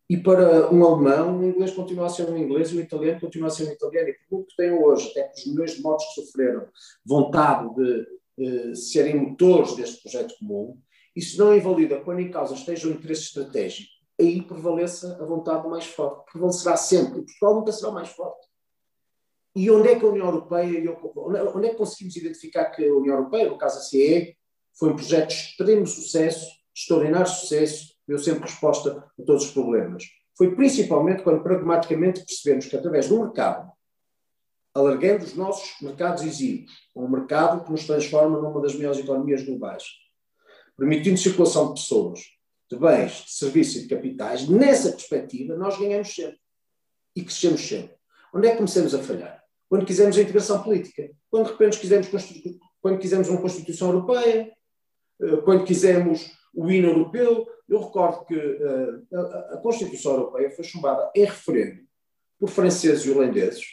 E 0.09 0.15
para 0.15 0.73
um 0.73 0.85
alemão, 0.85 1.39
o 1.39 1.45
inglês 1.45 1.71
continua 1.71 2.05
a 2.05 2.09
ser 2.09 2.29
um 2.29 2.37
inglês 2.37 2.71
e 2.71 2.77
o 2.77 2.79
italiano 2.79 3.19
continua 3.19 3.47
a 3.49 3.51
ser 3.51 3.67
um 3.67 3.73
italiano. 3.73 4.07
E 4.07 4.15
por 4.29 4.45
que 4.45 4.55
têm 4.55 4.71
hoje, 4.71 5.09
até 5.09 5.33
os 5.35 5.45
milhões 5.47 5.75
de 5.75 5.81
mortos 5.81 6.05
que 6.07 6.21
sofreram, 6.21 6.65
vontade 7.05 7.75
de 7.75 8.07
eh, 8.39 8.75
serem 8.75 9.17
motores 9.17 9.75
deste 9.75 10.01
projeto 10.01 10.33
comum, 10.39 10.79
isso 11.17 11.39
não 11.39 11.57
invalida 11.57 11.99
quando 12.01 12.19
em 12.19 12.29
causa 12.29 12.53
esteja 12.53 12.87
o 12.87 12.91
interesse 12.91 13.23
estratégico. 13.23 13.89
Aí 14.19 14.39
prevaleça 14.43 15.17
a 15.19 15.25
vontade 15.25 15.67
mais 15.67 15.87
forte. 15.87 16.31
Prevalecerá 16.31 16.77
sempre. 16.77 17.21
E 17.21 17.25
Portugal 17.25 17.55
nunca 17.55 17.71
será 17.71 17.91
mais 17.91 18.09
forte. 18.09 18.45
E 19.55 19.71
onde 19.71 19.87
é 19.87 19.99
que 19.99 20.05
a 20.05 20.09
União 20.09 20.27
Europeia, 20.27 20.95
onde 21.55 21.67
é 21.67 21.69
que 21.71 21.75
conseguimos 21.75 22.15
identificar 22.15 22.65
que 22.65 22.87
a 22.87 22.93
União 22.93 23.15
Europeia, 23.15 23.49
no 23.49 23.57
caso 23.57 23.79
a 23.79 23.81
CE, 23.81 24.37
foi 24.77 24.91
um 24.91 24.95
projeto 24.95 25.29
de 25.29 25.33
extremo 25.33 25.87
sucesso, 25.87 26.45
extraordinário 26.75 27.31
sucesso, 27.31 27.95
deu 28.07 28.19
sempre 28.19 28.43
resposta 28.43 29.03
a 29.19 29.23
todos 29.23 29.45
os 29.45 29.51
problemas? 29.51 30.03
Foi 30.37 30.55
principalmente 30.55 31.23
quando 31.23 31.41
pragmaticamente 31.41 32.23
percebemos 32.23 32.67
que 32.67 32.75
através 32.75 33.09
do 33.09 33.19
mercado, 33.19 33.71
alargando 34.71 35.25
os 35.25 35.33
nossos 35.33 35.81
mercados 35.81 36.21
exíguos, 36.21 36.71
um 36.95 37.07
mercado 37.07 37.65
que 37.65 37.71
nos 37.71 37.87
transforma 37.87 38.39
numa 38.39 38.61
das 38.61 38.75
maiores 38.75 38.99
economias 38.99 39.41
globais, 39.43 39.83
permitindo 40.77 41.17
circulação 41.17 41.73
de 41.73 41.81
pessoas, 41.81 42.21
de 42.69 42.77
bens, 42.77 43.23
de 43.25 43.31
serviços 43.31 43.75
e 43.77 43.81
de 43.83 43.87
capitais, 43.87 44.47
nessa 44.47 44.91
perspectiva 44.91 45.55
nós 45.55 45.77
ganhamos 45.77 46.13
sempre 46.13 46.39
e 47.15 47.23
crescemos 47.23 47.61
sempre. 47.61 47.95
Onde 48.33 48.47
é 48.47 48.51
que 48.51 48.57
começamos 48.57 48.93
a 48.93 48.99
falhar? 49.01 49.43
Quando 49.69 49.85
quisermos 49.85 50.17
a 50.17 50.21
integração 50.21 50.61
política, 50.63 51.09
quando 51.29 51.45
de 51.45 51.51
repente 51.51 51.79
quisermos, 51.79 52.07
quando 52.81 52.99
quisermos 52.99 53.29
uma 53.29 53.41
Constituição 53.41 53.89
Europeia, 53.89 54.53
eh, 55.21 55.37
quando 55.43 55.65
quisermos 55.65 56.31
o 56.57 56.71
hino 56.71 56.89
europeu. 56.89 57.47
Eu 57.69 57.79
recordo 57.79 58.25
que 58.25 58.35
uh, 58.35 59.07
a, 59.13 59.53
a, 59.55 59.57
Constituição 59.57 60.13
Europeia 60.13 60.49
foi 60.49 60.63
chumbada 60.63 61.11
em 61.15 61.25
referendo 61.25 61.85
por 62.39 62.49
franceses 62.49 63.05
e 63.05 63.11
holandeses. 63.11 63.65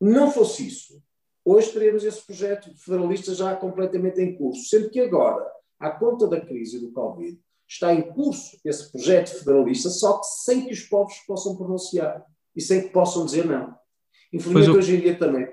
Não 0.00 0.30
fosse 0.30 0.68
isso, 0.68 1.02
hoje 1.44 1.72
teríamos 1.72 2.04
esse 2.04 2.24
projeto 2.24 2.70
federalista 2.76 3.34
já 3.34 3.56
completamente 3.56 4.20
em 4.20 4.36
curso, 4.36 4.68
sendo 4.68 4.90
que 4.90 5.00
agora 5.00 5.44
à 5.84 5.90
conta 5.90 6.26
da 6.26 6.40
crise 6.40 6.80
do 6.80 6.90
Covid, 6.92 7.38
está 7.68 7.92
em 7.92 8.02
curso 8.12 8.58
esse 8.64 8.90
projeto 8.90 9.38
federalista, 9.38 9.90
só 9.90 10.18
que 10.18 10.26
sem 10.26 10.66
que 10.66 10.72
os 10.72 10.80
povos 10.80 11.14
possam 11.26 11.56
pronunciar 11.56 12.24
e 12.56 12.60
sem 12.60 12.82
que 12.82 12.88
possam 12.88 13.26
dizer 13.26 13.44
não. 13.44 13.74
Infelizmente, 14.32 14.68
eu... 14.68 14.74
hoje 14.76 14.96
em 14.96 15.00
dia 15.00 15.18
também, 15.18 15.46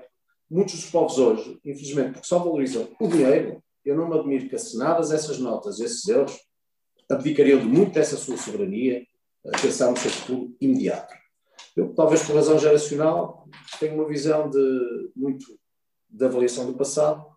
muitos 0.50 0.74
dos 0.76 0.90
povos 0.90 1.18
hoje, 1.18 1.58
infelizmente, 1.64 2.12
porque 2.12 2.26
só 2.26 2.38
valorizam 2.38 2.88
o 2.98 3.08
dinheiro, 3.08 3.62
eu 3.84 3.94
não 3.94 4.08
me 4.08 4.18
admiro 4.18 4.48
que 4.48 4.54
assinadas 4.54 5.12
essas 5.12 5.38
notas, 5.38 5.80
esses 5.80 6.06
euros, 6.08 6.38
abdicariam 7.10 7.60
de 7.60 7.66
muito 7.66 7.92
dessa 7.92 8.16
sua 8.16 8.36
soberania, 8.38 9.04
a 9.46 9.60
pensar 9.60 9.90
no 9.90 9.96
seu 9.98 10.10
futuro 10.10 10.56
imediato. 10.60 11.12
Eu, 11.76 11.92
talvez 11.94 12.22
por 12.22 12.36
razão 12.36 12.58
geracional, 12.58 13.46
tenho 13.78 13.94
uma 13.96 14.08
visão 14.08 14.48
de 14.48 15.10
muito 15.14 15.44
da 16.08 16.26
avaliação 16.26 16.66
do 16.66 16.74
passado 16.74 17.31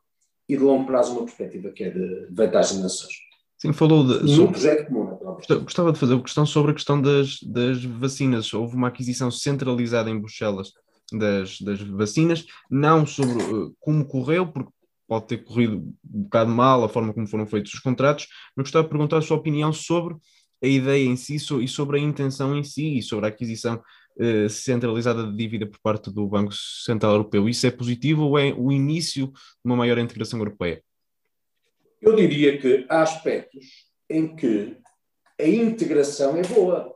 e 0.47 0.55
de 0.55 0.63
longo 0.63 0.85
prazo 0.85 1.13
uma 1.13 1.25
perspectiva 1.25 1.69
que 1.71 1.83
é 1.83 1.89
de 1.89 2.27
vantagem 2.31 2.77
de 2.77 2.83
nações. 2.83 3.13
Sim, 3.57 3.73
falou 3.73 4.05
de. 4.05 4.35
Sobre, 4.35 4.51
projeto 4.51 4.87
comum, 4.87 5.17
Gostava 5.63 5.91
de 5.91 5.99
fazer 5.99 6.13
uma 6.13 6.23
questão 6.23 6.45
sobre 6.45 6.71
a 6.71 6.73
questão 6.73 7.01
das, 7.01 7.39
das 7.41 7.83
vacinas. 7.83 8.53
Houve 8.53 8.75
uma 8.75 8.89
aquisição 8.89 9.31
centralizada 9.31 10.09
em 10.09 10.19
Bruxelas 10.19 10.73
das, 11.11 11.59
das 11.61 11.81
vacinas, 11.81 12.45
não 12.69 13.05
sobre 13.05 13.41
uh, 13.43 13.75
como 13.79 14.05
correu, 14.05 14.47
porque 14.47 14.71
pode 15.07 15.27
ter 15.27 15.37
corrido 15.37 15.77
um 15.77 16.23
bocado 16.23 16.51
mal 16.51 16.83
a 16.83 16.89
forma 16.89 17.13
como 17.13 17.27
foram 17.27 17.45
feitos 17.45 17.73
os 17.73 17.79
contratos, 17.79 18.27
mas 18.55 18.65
gostava 18.65 18.83
de 18.83 18.89
perguntar 18.89 19.17
a 19.17 19.21
sua 19.21 19.37
opinião 19.37 19.71
sobre 19.71 20.15
a 20.63 20.67
ideia 20.67 21.05
em 21.05 21.15
si 21.15 21.35
e 21.35 21.67
sobre 21.67 21.99
a 21.99 22.01
intenção 22.01 22.57
em 22.57 22.63
si 22.63 22.97
e 22.97 23.01
sobre 23.01 23.25
a 23.25 23.29
aquisição 23.29 23.81
uh, 24.17 24.49
centralizada 24.49 25.23
de 25.23 25.35
dívida 25.35 25.65
por 25.65 25.79
parte 25.79 26.11
do 26.11 26.27
Banco 26.27 26.53
Central 26.53 27.13
Europeu. 27.13 27.47
Isso 27.47 27.65
é 27.67 27.71
positivo 27.71 28.23
ou 28.23 28.39
é 28.39 28.53
o 28.53 28.71
início 28.71 29.27
de 29.27 29.33
uma 29.65 29.75
maior 29.75 29.97
integração 29.97 30.39
europeia? 30.39 30.83
Eu 32.01 32.15
diria 32.15 32.57
que 32.59 32.85
há 32.89 33.01
aspectos 33.01 33.65
em 34.09 34.35
que 34.35 34.77
a 35.39 35.47
integração 35.47 36.37
é 36.37 36.41
boa, 36.43 36.95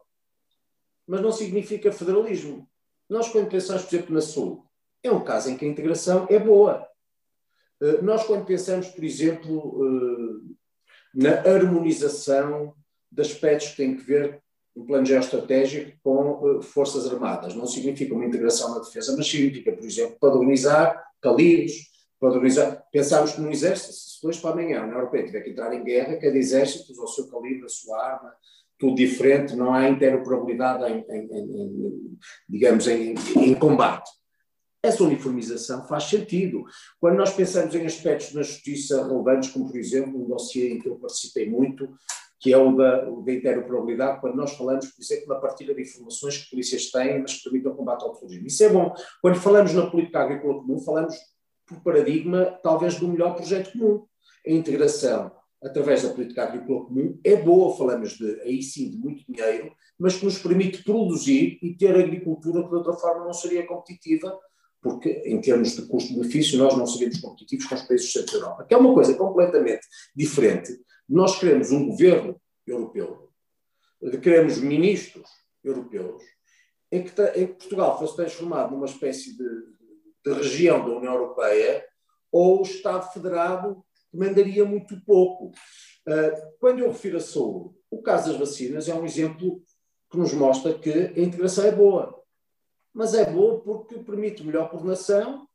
mas 1.08 1.22
não 1.22 1.32
significa 1.32 1.92
federalismo. 1.92 2.70
Nós, 3.10 3.30
quando 3.30 3.50
pensamos, 3.50 3.84
por 3.84 3.96
exemplo, 3.96 4.14
na 4.14 4.22
saúde, 4.22 4.62
é 5.04 5.12
um 5.12 5.24
caso 5.24 5.50
em 5.50 5.58
que 5.58 5.66
a 5.66 5.68
integração 5.68 6.28
é 6.30 6.38
boa. 6.38 6.88
Eh, 7.82 8.02
nós, 8.02 8.24
quando 8.26 8.46
pensamos, 8.46 8.90
por 8.90 9.04
exemplo, 9.04 9.82
eh, 9.84 10.54
na 11.14 11.32
harmonização 11.40 12.76
de 13.12 13.22
aspectos 13.22 13.70
que 13.70 13.78
têm 13.78 13.98
que 13.98 14.04
ver 14.04 14.42
no 14.76 14.86
plano 14.86 15.06
geoestratégico 15.06 15.98
com 16.04 16.60
eh, 16.60 16.62
forças 16.62 17.12
armadas, 17.12 17.56
não 17.56 17.66
significa 17.66 18.14
uma 18.14 18.26
integração 18.26 18.74
na 18.74 18.80
defesa, 18.80 19.16
mas 19.18 19.28
significa, 19.28 19.72
por 19.72 19.86
exemplo, 19.86 20.18
padronizar 20.20 21.04
calibres, 21.22 21.90
padronizar. 22.20 22.84
Pensamos 22.92 23.34
que 23.34 23.42
no 23.42 23.52
exército, 23.52 23.94
se 23.94 24.22
dois 24.22 24.38
para 24.38 24.52
amanhã 24.52 24.80
a 24.80 24.84
União 24.84 24.98
Europeia 24.98 25.26
tiver 25.26 25.42
que 25.42 25.50
entrar 25.52 25.74
em 25.74 25.84
guerra, 25.84 26.18
cada 26.18 26.38
exército 26.38 26.92
usa 26.92 27.04
o 27.04 27.08
seu 27.08 27.28
calibre, 27.28 27.66
a 27.66 27.70
sua 27.70 27.98
arma, 28.04 28.34
tudo 28.78 28.96
diferente, 28.96 29.56
não 29.56 29.74
há 29.74 29.90
interoperabilidade 29.90 30.86
em, 30.86 31.06
em, 31.10 31.26
em 31.36 32.18
digamos, 32.48 32.88
em, 32.88 33.14
em 33.36 33.54
combate. 33.54 34.10
Essa 34.82 35.04
uniformização 35.04 35.86
faz 35.86 36.06
sentido. 36.06 36.64
Quando 37.02 37.18
nós 37.18 37.34
pensamos 37.34 37.76
em 37.76 37.86
aspectos 37.86 38.34
na 38.34 38.42
justiça 38.42 39.06
relevantes, 39.06 39.50
como 39.50 39.70
por 39.70 39.78
exemplo 39.78 40.24
um 40.24 40.28
dossiê 40.28 40.72
em 40.72 40.80
que 40.80 40.88
eu 40.88 40.96
participei 40.96 41.50
muito, 41.50 41.90
que 42.40 42.54
é 42.54 42.58
o 42.58 42.76
da, 42.76 43.02
da 43.02 43.34
interoperabilidade, 43.34 44.22
quando 44.22 44.36
nós 44.36 44.54
falamos, 44.54 44.88
por 44.88 45.02
exemplo, 45.02 45.28
na 45.28 45.36
partilha 45.36 45.76
de 45.76 45.82
informações 45.82 46.38
que 46.38 46.50
polícias 46.50 46.90
têm, 46.90 47.22
mas 47.22 47.34
que 47.34 47.44
permitem 47.44 47.72
o 47.72 47.76
combate 47.76 48.04
ao 48.04 48.14
terrorismo. 48.14 48.48
Isso 48.48 48.64
é 48.64 48.70
bom. 48.70 48.94
Quando 49.22 49.36
falamos 49.36 49.74
na 49.74 49.90
política 49.90 50.22
agrícola 50.22 50.62
comum, 50.62 50.80
falamos 50.80 51.16
por 51.68 51.82
paradigma, 51.84 52.58
talvez, 52.64 52.96
do 52.96 53.08
melhor 53.08 53.36
projeto 53.36 53.74
comum. 53.74 54.06
A 54.48 54.52
integração 54.52 55.32
através 55.62 56.04
da 56.04 56.10
política 56.10 56.44
agrícola 56.44 56.86
comum 56.86 57.20
é 57.24 57.36
boa, 57.36 57.76
falamos 57.78 58.18
de, 58.18 58.42
aí 58.42 58.64
sim 58.64 58.90
de 58.90 58.98
muito 58.98 59.24
dinheiro, 59.28 59.72
mas 59.98 60.16
que 60.16 60.26
nos 60.26 60.38
permite 60.38 60.84
produzir 60.84 61.60
e 61.62 61.76
ter 61.76 61.96
agricultura 61.96 62.64
que 62.64 62.70
de 62.70 62.76
outra 62.76 62.94
forma 62.94 63.26
não 63.26 63.34
seria 63.34 63.68
competitiva, 63.68 64.38
porque 64.82 65.10
em 65.26 65.42
termos 65.42 65.76
de 65.76 65.82
custo-benefício 65.88 66.58
nós 66.58 66.78
não 66.78 66.88
seríamos 66.88 67.20
competitivos 67.20 67.66
com 67.66 67.76
os 67.76 67.82
países 67.82 68.08
do 68.08 68.12
centro 68.20 68.40
da 68.40 68.46
Europa, 68.46 68.66
que 68.66 68.74
é 68.74 68.78
uma 68.78 68.94
coisa 68.94 69.14
completamente 69.16 69.86
diferente. 70.16 70.72
Nós 71.10 71.40
queremos 71.40 71.72
um 71.72 71.88
governo 71.88 72.40
europeu, 72.68 73.32
queremos 74.22 74.60
ministros 74.60 75.28
europeus, 75.64 76.22
em 76.92 77.04
que, 77.04 77.22
em 77.36 77.48
que 77.48 77.54
Portugal 77.54 77.98
fosse 77.98 78.16
transformado 78.16 78.72
numa 78.72 78.86
espécie 78.86 79.36
de, 79.36 79.50
de 80.24 80.34
região 80.34 80.86
da 80.86 80.96
União 80.96 81.14
Europeia 81.14 81.84
ou 82.32 82.62
Estado 82.62 83.12
federado 83.12 83.84
demandaria 84.14 84.64
muito 84.64 85.04
pouco. 85.04 85.48
Uh, 86.08 86.58
quando 86.60 86.80
eu 86.80 86.92
refiro 86.92 87.18
a 87.18 87.22
saúde, 87.22 87.76
o 87.90 88.04
caso 88.04 88.30
das 88.30 88.40
vacinas 88.40 88.88
é 88.88 88.94
um 88.94 89.04
exemplo 89.04 89.64
que 90.12 90.18
nos 90.18 90.32
mostra 90.34 90.78
que 90.78 90.92
a 90.92 91.20
integração 91.20 91.66
é 91.66 91.72
boa. 91.72 92.24
Mas 92.94 93.16
é 93.16 93.26
boa 93.26 93.62
porque 93.62 93.98
permite 93.98 94.44
melhor 94.44 94.70
coordenação, 94.70 95.48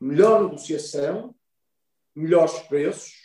melhor 0.00 0.42
negociação, 0.42 1.34
melhores 2.14 2.58
preços 2.60 3.23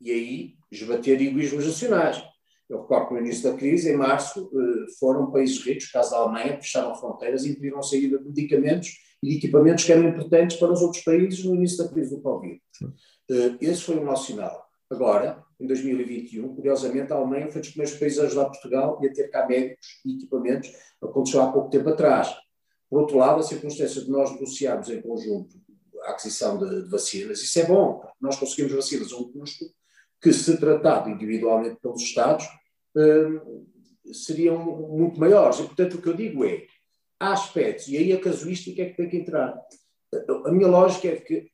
e 0.00 0.10
aí 0.10 0.54
esbater 0.70 1.20
egoísmos 1.20 1.66
nacionais. 1.66 2.22
Eu 2.68 2.82
recordo 2.82 3.08
que 3.08 3.14
no 3.14 3.20
início 3.20 3.50
da 3.50 3.56
crise, 3.56 3.90
em 3.90 3.96
março, 3.96 4.50
eh, 4.52 4.92
foram 4.98 5.30
países 5.30 5.64
ricos, 5.64 5.90
caso 5.90 6.10
da 6.10 6.18
Alemanha, 6.18 6.60
fecharam 6.60 6.94
fronteiras 6.94 7.44
e 7.44 7.50
impediram 7.50 7.78
a 7.78 7.82
saída 7.82 8.18
de 8.18 8.26
medicamentos 8.26 8.90
e 9.22 9.36
equipamentos 9.36 9.84
que 9.84 9.92
eram 9.92 10.08
importantes 10.08 10.58
para 10.58 10.72
os 10.72 10.82
outros 10.82 11.02
países 11.02 11.44
no 11.44 11.54
início 11.54 11.78
da 11.78 11.88
crise 11.90 12.14
do 12.14 12.20
Covid. 12.20 12.60
Eh, 13.30 13.56
esse 13.62 13.82
foi 13.82 13.96
o 13.96 14.04
nosso 14.04 14.26
sinal. 14.26 14.68
Agora, 14.90 15.42
em 15.60 15.66
2021, 15.66 16.54
curiosamente, 16.54 17.12
a 17.12 17.16
Alemanha 17.16 17.50
foi 17.50 17.60
dos 17.60 17.70
primeiros 17.70 17.98
países 17.98 18.18
a 18.18 18.24
ajudar 18.24 18.46
Portugal 18.46 18.98
e 19.02 19.08
a 19.08 19.12
ter 19.12 19.28
cá 19.28 19.46
médicos 19.46 20.00
e 20.04 20.16
equipamentos, 20.16 20.70
aconteceu 21.02 21.42
há 21.42 21.52
pouco 21.52 21.70
tempo 21.70 21.88
atrás. 21.88 22.34
Por 22.88 23.00
outro 23.00 23.18
lado, 23.18 23.40
a 23.40 23.42
circunstância 23.42 24.02
de 24.02 24.10
nós 24.10 24.30
negociarmos 24.32 24.88
em 24.88 25.00
conjunto 25.02 25.56
a 26.04 26.12
aquisição 26.12 26.56
de, 26.56 26.84
de 26.84 26.90
vacinas, 26.90 27.42
isso 27.42 27.58
é 27.58 27.66
bom, 27.66 27.98
porque 27.98 28.14
nós 28.20 28.36
conseguimos 28.36 28.72
vacinas 28.72 29.12
a 29.12 29.16
um 29.16 29.30
custo 29.30 29.66
que, 30.20 30.32
se 30.32 30.58
tratado 30.58 31.10
individualmente 31.10 31.80
pelos 31.80 32.02
Estados, 32.02 32.46
eh, 32.96 33.40
seriam 34.12 34.58
muito 34.88 35.18
maiores. 35.18 35.58
E, 35.58 35.64
portanto, 35.64 35.94
o 35.94 36.02
que 36.02 36.08
eu 36.08 36.14
digo 36.14 36.44
é, 36.44 36.66
há 37.20 37.32
aspectos, 37.32 37.88
e 37.88 37.96
aí 37.96 38.12
a 38.12 38.20
casuística 38.20 38.82
é 38.82 38.86
que 38.86 38.96
tem 38.96 39.08
que 39.08 39.16
entrar. 39.18 39.60
A 40.46 40.50
minha 40.50 40.68
lógica 40.68 41.08
é 41.08 41.16
que 41.16 41.50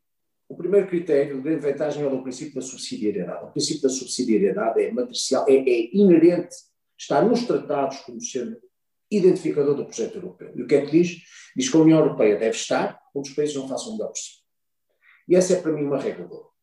o 0.49 0.57
primeiro 0.57 0.87
critério 0.87 1.37
de 1.37 1.43
grande 1.43 1.63
vantagem 1.63 2.03
é 2.03 2.07
o 2.07 2.23
princípio 2.23 2.55
da 2.55 2.61
subsidiariedade. 2.61 3.45
O 3.45 3.51
princípio 3.51 3.83
da 3.83 3.89
subsidiariedade 3.89 4.83
é 4.83 4.93
matricial, 4.93 5.47
é, 5.49 5.55
é 5.55 5.97
inerente, 5.97 6.55
está 6.99 7.23
nos 7.23 7.45
tratados 7.45 7.99
como 8.01 8.21
sendo 8.21 8.57
identificador 9.11 9.75
do 9.75 9.87
projeto 9.87 10.17
europeu. 10.17 10.53
E 10.55 10.63
o 10.63 10.67
que 10.67 10.75
é 10.75 10.85
que 10.85 10.91
diz? 10.91 11.17
Diz 11.57 11.69
que 11.69 11.77
a 11.77 11.81
União 11.81 11.99
Europeia 11.99 12.37
deve 12.37 12.57
estar 12.57 13.01
onde 13.15 13.31
os 13.31 13.35
países 13.35 13.55
não 13.55 13.69
façam 13.69 13.93
melhor 13.93 14.09
por 14.09 14.19
si. 14.19 14.45
E 15.29 15.37
essa 15.37 15.55
é 15.55 15.61
para 15.61 15.73
mim 15.73 15.85
uma 15.85 15.99
regra 15.99 16.27
boa. 16.27 16.54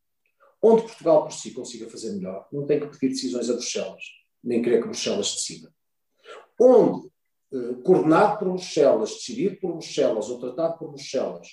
Onde 0.61 0.83
Portugal 0.83 1.23
por 1.23 1.33
si 1.33 1.51
consiga 1.51 1.89
fazer 1.89 2.13
melhor, 2.13 2.47
não 2.51 2.65
tem 2.65 2.79
que 2.79 2.87
pedir 2.87 3.09
decisões 3.09 3.49
a 3.49 3.53
Bruxelas, 3.53 4.03
nem 4.43 4.61
querer 4.61 4.81
que 4.81 4.87
Bruxelas 4.87 5.33
decida. 5.33 5.73
Onde, 6.59 7.07
eh, 7.51 7.73
coordenado 7.83 8.37
por 8.37 8.49
Bruxelas, 8.49 9.09
decidido 9.09 9.57
por 9.59 9.71
Bruxelas 9.73 10.29
ou 10.29 10.39
tratado 10.39 10.77
por 10.77 10.89
Bruxelas, 10.89 11.47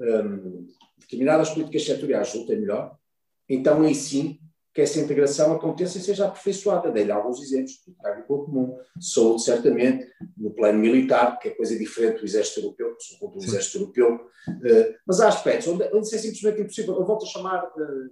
um, 0.00 0.66
determinadas 0.98 1.50
políticas 1.50 1.84
setoriais 1.84 2.32
resultem 2.32 2.60
melhor, 2.60 2.96
então 3.48 3.82
aí 3.82 3.94
sim 3.94 4.40
que 4.72 4.80
essa 4.80 5.00
integração 5.00 5.52
aconteça 5.52 5.98
e 5.98 6.00
seja 6.00 6.26
aperfeiçoada. 6.26 6.92
Dei-lhe 6.92 7.10
alguns 7.10 7.42
exemplos, 7.42 7.74
do 7.86 8.06
agrícola 8.06 8.44
comum, 8.44 8.78
saúde, 9.00 9.42
certamente, 9.42 10.08
no 10.36 10.52
plano 10.52 10.78
militar, 10.78 11.38
que 11.38 11.48
é 11.48 11.50
coisa 11.54 11.76
diferente 11.76 12.20
do 12.20 12.24
exército 12.24 12.60
europeu, 12.60 12.96
que 12.96 13.02
sou 13.02 13.18
contra 13.18 13.38
o 13.38 13.42
exército 13.42 13.78
europeu, 13.78 14.14
uh, 14.14 14.94
mas 15.06 15.20
há 15.20 15.28
aspectos 15.28 15.66
onde, 15.68 15.84
onde 15.92 16.06
isso 16.06 16.14
é 16.14 16.18
simplesmente 16.18 16.62
impossível. 16.62 16.94
Eu 16.94 17.04
volto 17.04 17.24
a 17.24 17.28
chamar 17.28 17.64
uh, 17.64 18.10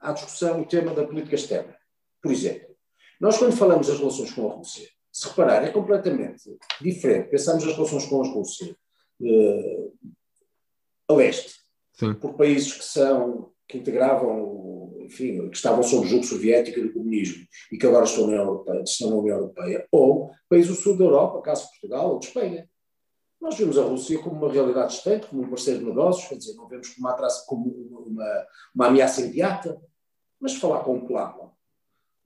à 0.00 0.12
discussão 0.12 0.60
o 0.60 0.66
tema 0.66 0.94
da 0.94 1.06
política 1.06 1.34
externa. 1.34 1.76
Por 2.22 2.32
exemplo, 2.32 2.68
nós 3.20 3.38
quando 3.38 3.56
falamos 3.56 3.86
das 3.86 3.98
relações 3.98 4.32
com 4.32 4.50
a 4.50 4.54
Rússia, 4.54 4.88
se 5.12 5.28
reparar, 5.28 5.64
é 5.64 5.70
completamente 5.70 6.42
diferente. 6.80 7.30
Pensamos 7.30 7.64
nas 7.64 7.74
relações 7.74 8.06
com 8.06 8.22
a 8.22 8.28
Rússia 8.28 8.76
uh, 9.20 9.92
a 11.08 11.14
leste, 11.14 11.54
Sim. 11.94 12.14
por 12.14 12.34
países 12.34 12.72
que 12.72 12.84
são 12.84 13.52
que 13.68 13.76
integravam, 13.76 14.94
enfim, 15.00 15.50
que 15.50 15.56
estavam 15.56 15.82
sob 15.82 16.06
o 16.06 16.08
jugo 16.08 16.24
soviético 16.24 16.78
e 16.78 16.84
do 16.84 16.92
comunismo 16.92 17.44
e 17.70 17.76
que 17.76 17.86
agora 17.86 18.06
estão 18.06 18.26
na, 18.26 18.36
Europeia, 18.36 18.82
estão 18.82 19.10
na 19.10 19.16
União 19.16 19.36
Europeia, 19.36 19.86
ou 19.92 20.30
países 20.48 20.70
do 20.70 20.74
sul 20.74 20.96
da 20.96 21.04
Europa, 21.04 21.42
caso 21.42 21.68
Portugal 21.68 22.12
ou 22.12 22.18
de 22.18 22.26
Espanha. 22.26 22.68
Nós 23.40 23.56
vemos 23.56 23.78
a 23.78 23.82
Rússia 23.82 24.20
como 24.20 24.36
uma 24.36 24.52
realidade 24.52 24.94
distante, 24.94 25.28
como 25.28 25.42
um 25.42 25.48
parceiro 25.48 25.80
de 25.80 25.86
negócios, 25.86 26.28
quer 26.28 26.36
dizer, 26.36 26.54
não 26.54 26.66
vemos 26.66 26.88
como 26.88 27.08
uma, 27.08 27.16
como 27.46 27.70
uma, 28.06 28.46
uma 28.74 28.86
ameaça 28.86 29.20
imediata, 29.20 29.80
mas 30.40 30.54
falar 30.54 30.82
com 30.82 30.96
um 30.96 31.06
polaco, 31.06 31.56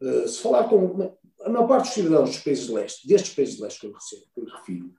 uh, 0.00 0.28
se 0.28 0.40
falar 0.40 0.68
com 0.68 1.16
a 1.44 1.48
maior 1.48 1.66
parte 1.66 1.84
dos 1.84 1.94
cidadãos 1.94 2.30
dos 2.30 2.38
países 2.38 2.66
de 2.66 2.72
leste, 2.72 3.06
destes 3.06 3.34
países 3.34 3.56
de 3.56 3.62
leste 3.62 3.80
que 3.80 3.86
eu, 3.86 3.92
recebo, 3.92 4.22
que 4.34 4.40
eu 4.40 4.44
refiro, 4.44 4.94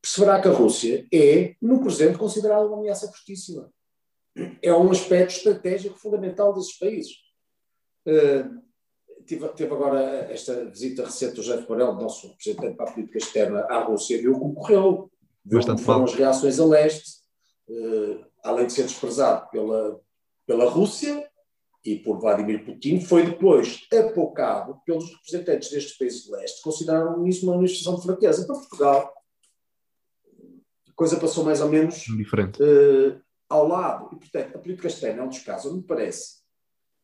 perceberá 0.00 0.40
que 0.40 0.48
a 0.48 0.52
Rússia 0.52 1.06
é, 1.12 1.56
no 1.60 1.80
presente, 1.80 2.18
considerada 2.18 2.66
uma 2.66 2.78
ameaça 2.78 3.08
fortíssima. 3.08 3.72
É 4.62 4.72
um 4.72 4.90
aspecto 4.90 5.34
estratégico 5.34 5.98
fundamental 5.98 6.52
desses 6.54 6.78
países. 6.78 7.12
Uh, 8.06 8.62
tive, 9.26 9.44
agora 9.64 10.32
esta 10.32 10.64
visita 10.66 11.04
recente 11.04 11.34
do 11.34 11.42
Jeff 11.42 11.66
Borrell, 11.66 11.94
nosso 11.94 12.28
representante 12.28 12.76
para 12.76 12.90
a 12.90 12.92
política 12.92 13.18
externa 13.18 13.60
à 13.68 13.82
Rússia, 13.82 14.18
viu 14.18 14.38
como 14.38 14.54
correu. 14.54 15.10
Viu 15.44 15.60
como 15.60 15.78
foram 15.78 16.04
as 16.04 16.14
reações 16.14 16.58
a 16.60 16.64
leste, 16.64 17.20
uh, 17.68 18.24
além 18.44 18.66
de 18.66 18.72
ser 18.72 18.82
desprezado 18.82 19.48
pela, 19.50 20.00
pela 20.46 20.70
Rússia 20.70 21.28
e 21.84 21.96
por 21.96 22.20
Vladimir 22.20 22.64
Putin, 22.64 23.00
foi 23.00 23.24
depois 23.24 23.86
apocado 23.92 24.80
pelos 24.84 25.10
representantes 25.10 25.70
destes 25.70 25.96
países 25.96 26.24
de 26.24 26.32
leste, 26.32 26.62
consideraram 26.62 27.26
isso 27.26 27.46
uma 27.46 27.56
manifestação 27.56 27.96
de 27.96 28.02
fraqueza. 28.02 28.46
Para 28.46 28.56
Portugal, 28.56 29.14
coisa 30.98 31.16
passou 31.18 31.44
mais 31.44 31.60
ou 31.60 31.68
menos 31.68 31.94
diferente 31.94 32.60
uh, 32.60 33.20
ao 33.48 33.68
lado. 33.68 34.10
E, 34.12 34.16
portanto, 34.16 34.56
a 34.56 34.58
política 34.58 34.88
externa 34.88 35.22
é 35.22 35.24
um 35.24 35.28
dos 35.28 35.38
casos 35.38 35.72
me 35.72 35.82
parece 35.82 36.38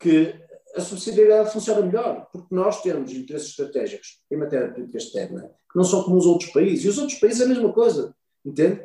que 0.01 0.35
a 0.75 0.81
subsidiariedade 0.81 1.53
funciona 1.53 1.87
melhor, 1.87 2.29
porque 2.33 2.53
nós 2.53 2.83
temos 2.83 3.13
interesses 3.13 3.51
estratégicos 3.51 4.21
em 4.31 4.37
matéria 4.37 4.69
de 4.69 4.75
política 4.75 4.99
externa 4.99 5.49
que 5.71 5.77
não 5.77 5.85
são 5.85 6.03
como 6.03 6.17
os 6.17 6.27
outros 6.27 6.51
países. 6.51 6.85
E 6.85 6.89
os 6.89 6.99
outros 6.99 7.19
países 7.19 7.41
é 7.41 7.45
a 7.45 7.49
mesma 7.49 7.73
coisa, 7.73 8.15
entende? 8.45 8.83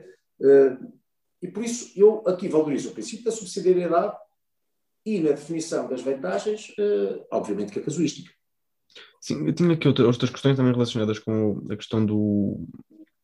E 1.42 1.48
por 1.48 1.64
isso 1.64 1.92
eu 2.00 2.24
aqui 2.28 2.48
valorizo 2.48 2.90
o 2.90 2.94
princípio 2.94 3.26
da 3.26 3.32
subsidiariedade 3.32 4.16
e 5.06 5.20
na 5.20 5.32
definição 5.32 5.88
das 5.88 6.02
vantagens, 6.02 6.74
obviamente 7.32 7.72
que 7.72 7.80
a 7.80 7.84
casuística. 7.84 8.32
Sim, 9.22 9.46
eu 9.48 9.54
tinha 9.54 9.74
aqui 9.74 9.88
outras 9.88 10.30
questões 10.30 10.56
também 10.56 10.72
relacionadas 10.72 11.20
com 11.20 11.66
a 11.70 11.76
questão 11.76 12.06
do, 12.06 12.68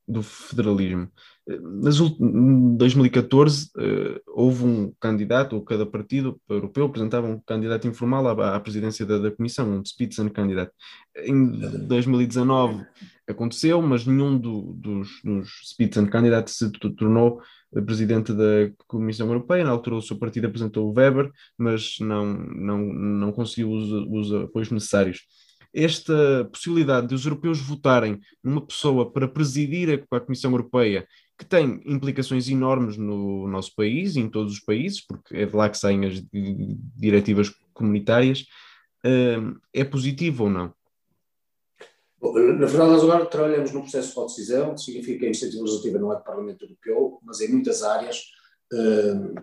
do 0.08 0.22
federalismo. 0.22 1.10
Nas, 1.48 2.00
em 2.00 2.76
2014 2.76 3.70
uh, 3.76 4.22
houve 4.28 4.63
um 4.63 4.94
candidato, 5.00 5.56
ou 5.56 5.63
cada 5.63 5.86
partido 5.86 6.39
europeu 6.50 6.86
apresentava 6.86 7.28
um 7.28 7.39
candidato 7.39 7.88
informal 7.88 8.28
à, 8.41 8.56
à 8.56 8.60
presidência 8.60 9.06
da, 9.06 9.20
da, 9.20 9.32
Comissão, 9.32 9.70
um 9.70 9.86
Spitzenkandidat. 9.86 10.72
Em 11.18 11.52
2019 11.88 12.84
aconteceu, 13.28 13.82
mas 13.82 14.06
nenhum 14.06 14.38
do, 14.38 14.74
dos, 14.74 15.22
dos 15.24 15.50
Spitzenkandidatos 15.72 16.56
se 16.56 16.72
tornou 16.72 17.41
presidente 17.86 18.34
da 18.34 18.72
Comissão 18.88 19.28
Europeia. 19.28 19.63
Na 19.63 19.72
altura 19.72 19.98
o 19.98 20.02
seu 20.02 20.18
partido 20.18 20.48
apresentou 20.48 20.88
o 20.88 20.94
Weber, 20.94 21.32
mas 21.58 21.98
não, 22.00 22.26
não, 22.34 22.78
não 22.78 23.32
conseguiu 23.32 23.72
os, 23.72 23.91
os 23.91 24.34
apoios 24.44 24.72
necessários 24.72 25.22
esta 25.75 26.47
possibilidade 26.51 27.07
de 27.07 27.15
os 27.15 27.25
europeus 27.25 27.59
votarem 27.59 28.21
numa 28.41 28.65
pessoa 28.65 29.11
para 29.11 29.27
presidir 29.27 30.05
a, 30.09 30.19
Comissão 30.21 30.51
Europeia, 30.51 31.05
que 31.38 31.43
tem 31.43 31.81
implicações 31.85 32.47
enormes 32.47 32.95
no 32.95 33.45
nosso 33.47 33.75
país 33.75 34.15
e 34.15 34.21
em 34.21 34.29
todos 34.29 34.53
os 34.53 34.59
países, 34.61 35.05
porque 35.05 35.35
é 35.35 35.45
de 35.45 35.53
lá 35.53 35.69
que 35.69 35.77
saem 35.77 36.05
as 36.05 36.23
diretivas 36.95 37.53
comunitárias, 37.73 38.45
hum, 39.05 39.57
é 39.73 39.83
positivo 39.83 40.45
ou 40.45 40.49
não? 40.49 40.73
Na 42.21 42.65
verdade, 42.65 42.91
nós 42.91 43.03
agora 43.03 43.25
trabalhamos 43.25 43.71
num 43.73 43.81
processo 43.81 44.19
de 44.19 44.27
decisão, 44.27 44.73
que 44.73 44.81
significa 44.81 45.19
que 45.19 45.25
a 45.25 45.27
iniciativa 45.27 45.61
legislativa 45.61 45.99
não 45.99 46.13
é 46.13 46.15
do 46.15 46.23
Parlamento 46.23 46.63
Europeu, 46.63 47.19
mas 47.21 47.41
em 47.41 47.51
muitas 47.51 47.83
áreas 47.83 48.23
um, 48.71 49.35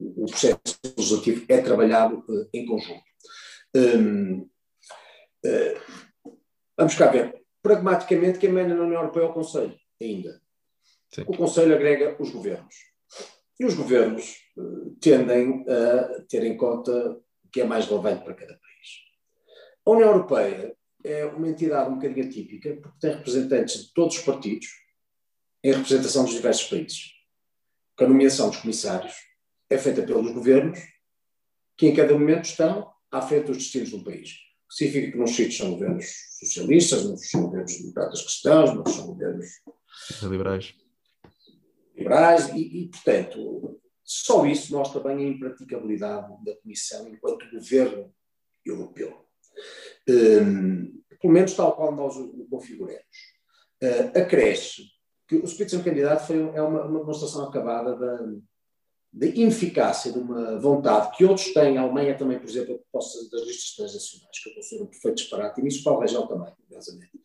o 0.00 0.26
processo 0.26 0.58
legislativo 0.96 1.44
é 1.48 1.60
trabalhado 1.60 2.24
uh, 2.26 2.48
em 2.52 2.66
conjunto. 2.66 3.04
Um, 3.76 4.48
vamos 6.76 6.94
cá 6.94 7.08
ver. 7.08 7.42
Pragmaticamente, 7.62 8.38
quem 8.38 8.50
manda 8.50 8.74
na 8.74 8.84
União 8.84 9.00
Europeia 9.00 9.24
é 9.24 9.26
o 9.26 9.32
Conselho, 9.32 9.76
ainda. 10.00 10.40
Sim. 11.12 11.22
O 11.22 11.36
Conselho 11.36 11.74
agrega 11.74 12.16
os 12.20 12.30
governos. 12.30 12.74
E 13.58 13.64
os 13.64 13.74
governos 13.74 14.36
uh, 14.56 14.94
tendem 15.00 15.64
a 15.68 16.22
ter 16.28 16.44
em 16.44 16.56
conta 16.56 16.92
o 16.92 17.48
que 17.50 17.60
é 17.60 17.64
mais 17.64 17.86
relevante 17.86 18.22
para 18.22 18.34
cada 18.34 18.52
país. 18.52 18.88
A 19.84 19.90
União 19.90 20.10
Europeia 20.10 20.76
é 21.02 21.24
uma 21.24 21.48
entidade 21.48 21.90
um 21.90 21.94
bocadinho 21.94 22.26
atípica, 22.26 22.76
porque 22.76 22.98
tem 23.00 23.12
representantes 23.12 23.86
de 23.86 23.92
todos 23.94 24.16
os 24.18 24.22
partidos 24.22 24.66
em 25.64 25.72
representação 25.72 26.24
dos 26.24 26.34
diversos 26.34 26.68
países. 26.68 27.16
a 27.98 28.06
nomeação 28.06 28.50
dos 28.50 28.58
comissários 28.58 29.14
é 29.68 29.78
feita 29.78 30.02
pelos 30.02 30.30
governos, 30.32 30.78
que 31.76 31.88
em 31.88 31.94
cada 31.94 32.12
momento 32.12 32.44
estão 32.44 32.92
à 33.10 33.22
frente 33.22 33.46
dos 33.46 33.56
destinos 33.56 33.90
do 33.90 34.04
país 34.04 34.45
significa 34.68 35.12
que 35.12 35.18
nos 35.18 35.30
sítios 35.34 35.56
são 35.56 35.70
governos 35.72 36.06
socialistas, 36.38 37.04
nos 37.04 37.30
são 37.30 37.42
governos 37.44 37.78
democratas 37.78 38.22
cristãos, 38.22 38.74
nos 38.74 38.94
são 38.94 39.06
governos 39.06 39.46
liberais. 40.22 40.74
liberais 41.96 42.48
e, 42.50 42.82
e, 42.82 42.88
portanto, 42.88 43.80
só 44.04 44.46
isso 44.46 44.72
mostra 44.72 45.00
bem 45.00 45.18
a 45.18 45.28
impraticabilidade 45.28 46.44
da 46.44 46.56
Comissão 46.56 47.08
enquanto 47.08 47.50
governo 47.50 48.12
europeu. 48.64 49.26
Um, 50.08 51.02
pelo 51.20 51.32
menos 51.32 51.54
tal 51.54 51.74
qual 51.74 51.94
nós 51.94 52.16
o 52.16 52.46
configuramos. 52.50 53.02
Uh, 53.82 54.18
acresce 54.18 54.82
que 55.26 55.36
o 55.36 55.46
Spitzenkandidat 55.46 56.26
foi, 56.26 56.38
é 56.38 56.62
uma, 56.62 56.84
uma 56.84 57.00
demonstração 57.00 57.48
acabada 57.48 57.96
da, 57.96 58.18
de 59.16 59.28
ineficácia 59.40 60.12
de 60.12 60.18
uma 60.18 60.58
vontade 60.58 61.16
que 61.16 61.24
outros 61.24 61.50
têm, 61.54 61.78
a 61.78 61.80
Alemanha 61.80 62.14
também, 62.18 62.38
por 62.38 62.46
exemplo, 62.46 62.78
possa 62.92 63.18
das 63.30 63.46
listas 63.46 63.74
transnacionais, 63.74 64.42
que 64.42 64.50
eu 64.50 64.54
considero 64.54 64.84
um 64.84 64.90
perfeito 64.90 65.14
disparate, 65.14 65.58
e 65.58 65.64
nisso 65.64 65.82
Paulo 65.82 66.00
Rangel 66.00 66.26
também, 66.26 66.52
curiosamente, 66.54 67.18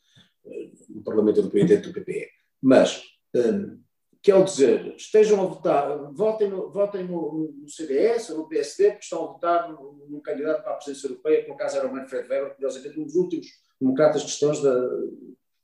eh, 0.45 0.71
no 0.87 1.03
Parlamento 1.03 1.41
Europeu 1.41 1.65
dentro 1.65 1.91
do 1.91 1.99
PPE. 1.99 2.29
Mas, 2.61 3.03
um, 3.35 3.77
que 4.23 4.31
ao 4.31 4.45
dizer, 4.45 4.95
estejam 4.95 5.41
a 5.41 5.45
votar, 5.45 6.13
votem 6.13 6.49
no, 6.49 6.71
votem 6.71 7.03
no, 7.05 7.53
no 7.59 7.67
CDS 7.67 8.29
ou 8.29 8.37
no 8.37 8.47
PSD, 8.47 8.91
porque 8.91 9.03
estão 9.03 9.25
a 9.25 9.27
votar 9.33 9.69
num, 9.69 10.21
candidato 10.21 10.63
para 10.63 10.71
a 10.71 10.75
presidência 10.75 11.07
europeia, 11.07 11.43
que 11.43 11.49
no 11.49 11.57
caso 11.57 11.75
era 11.75 11.87
o 11.87 11.93
Manfred 11.93 12.29
Weber, 12.29 12.55
curiosamente, 12.55 12.99
um 13.01 13.03
dos 13.03 13.15
últimos 13.15 13.47
democratas 13.81 14.23
cristãos 14.23 14.61
da, 14.61 14.73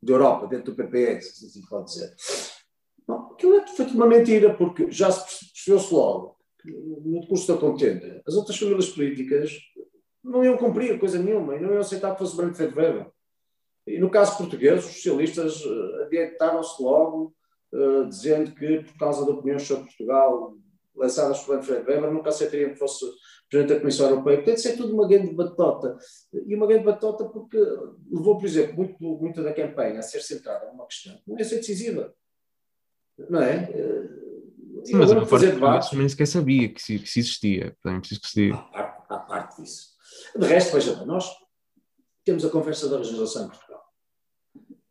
da 0.02 0.14
Europa, 0.14 0.48
dentro 0.48 0.74
do 0.74 0.76
PPE, 0.76 1.22
se 1.22 1.46
assim 1.46 1.62
pode 1.70 1.86
dizer. 1.86 2.14
Não, 3.08 3.32
aquilo 3.32 3.56
é 3.56 3.66
feito 3.66 3.94
uma 3.94 4.08
mentira, 4.08 4.54
porque 4.54 4.92
já 4.92 5.10
se 5.10 5.57
percebeu-se 5.68 5.94
logo, 5.94 6.38
no 6.66 7.28
curso 7.28 7.54
da 7.54 7.60
contenda, 7.60 8.22
as 8.26 8.36
outras 8.36 8.58
famílias 8.58 8.90
políticas 8.90 9.52
não 10.24 10.44
iam 10.44 10.58
cumprir 10.58 11.00
coisa 11.00 11.20
nenhuma 11.20 11.56
e 11.56 11.60
não 11.60 11.72
iam 11.72 11.80
aceitar 11.80 12.14
que 12.14 12.20
fosse 12.20 12.36
Branco 12.36 12.56
Feito 12.56 12.76
Weber. 12.76 13.08
E 13.86 14.00
no 14.00 14.10
caso 14.10 14.38
português, 14.38 14.86
os 14.86 14.96
socialistas 14.96 15.64
uh, 15.64 16.04
adiantaram-se 16.04 16.82
logo, 16.82 17.34
uh, 17.72 18.06
dizendo 18.06 18.52
que, 18.52 18.84
por 18.84 18.98
causa 18.98 19.24
de 19.24 19.32
opiniões 19.32 19.64
sobre 19.64 19.86
Portugal 19.86 20.56
lançadas 20.96 21.40
por 21.44 21.62
Feito 21.64 21.88
Weber, 21.88 22.12
nunca 22.12 22.30
aceitariam 22.30 22.72
que 22.72 22.80
fosse 22.80 23.06
Presidente 23.50 23.76
da 23.76 23.80
Comissão 23.80 24.10
Europeia. 24.10 24.44
Tem 24.44 24.56
de 24.56 24.62
ser 24.62 24.76
tudo 24.76 24.94
uma 24.94 25.08
grande 25.08 25.34
batota. 25.34 25.98
E 26.34 26.54
uma 26.54 26.68
grande 26.68 26.84
batota 26.84 27.24
porque 27.30 27.58
levou, 28.12 28.38
por 28.38 28.46
exemplo, 28.46 28.76
muito, 28.76 28.98
muito 29.00 29.42
da 29.42 29.54
campanha 29.54 30.00
a 30.00 30.02
ser 30.02 30.22
centrada 30.22 30.70
numa 30.70 30.86
questão 30.86 31.16
que 31.16 31.30
não 31.30 31.38
ia 31.38 31.46
ser 31.46 31.58
decisiva 31.58 32.14
não 33.30 33.42
é? 33.42 33.70
Sim, 34.86 34.96
mas 34.96 35.12
eu 35.12 35.26
fazer 35.26 35.54
debates. 35.54 35.92
nem 35.94 36.08
sequer 36.08 36.28
sabia 36.28 36.70
que, 36.70 36.82
se, 36.82 37.00
que 37.00 37.08
se 37.08 37.20
existia. 37.20 37.76
Portanto, 37.82 38.02
preciso 38.02 38.22
que 38.22 38.28
se 38.30 38.36
diga. 38.36 38.56
Há, 38.74 39.06
há 39.10 39.20
parte 39.20 39.62
disso. 39.62 39.96
De 40.36 40.46
resto, 40.46 40.74
veja 40.74 40.96
bem, 40.96 41.06
nós 41.06 41.30
temos 42.24 42.44
a 42.44 42.50
conversa 42.50 42.90
da 42.90 42.98
legislação 42.98 43.46
em 43.46 43.50
Portugal. 43.50 43.84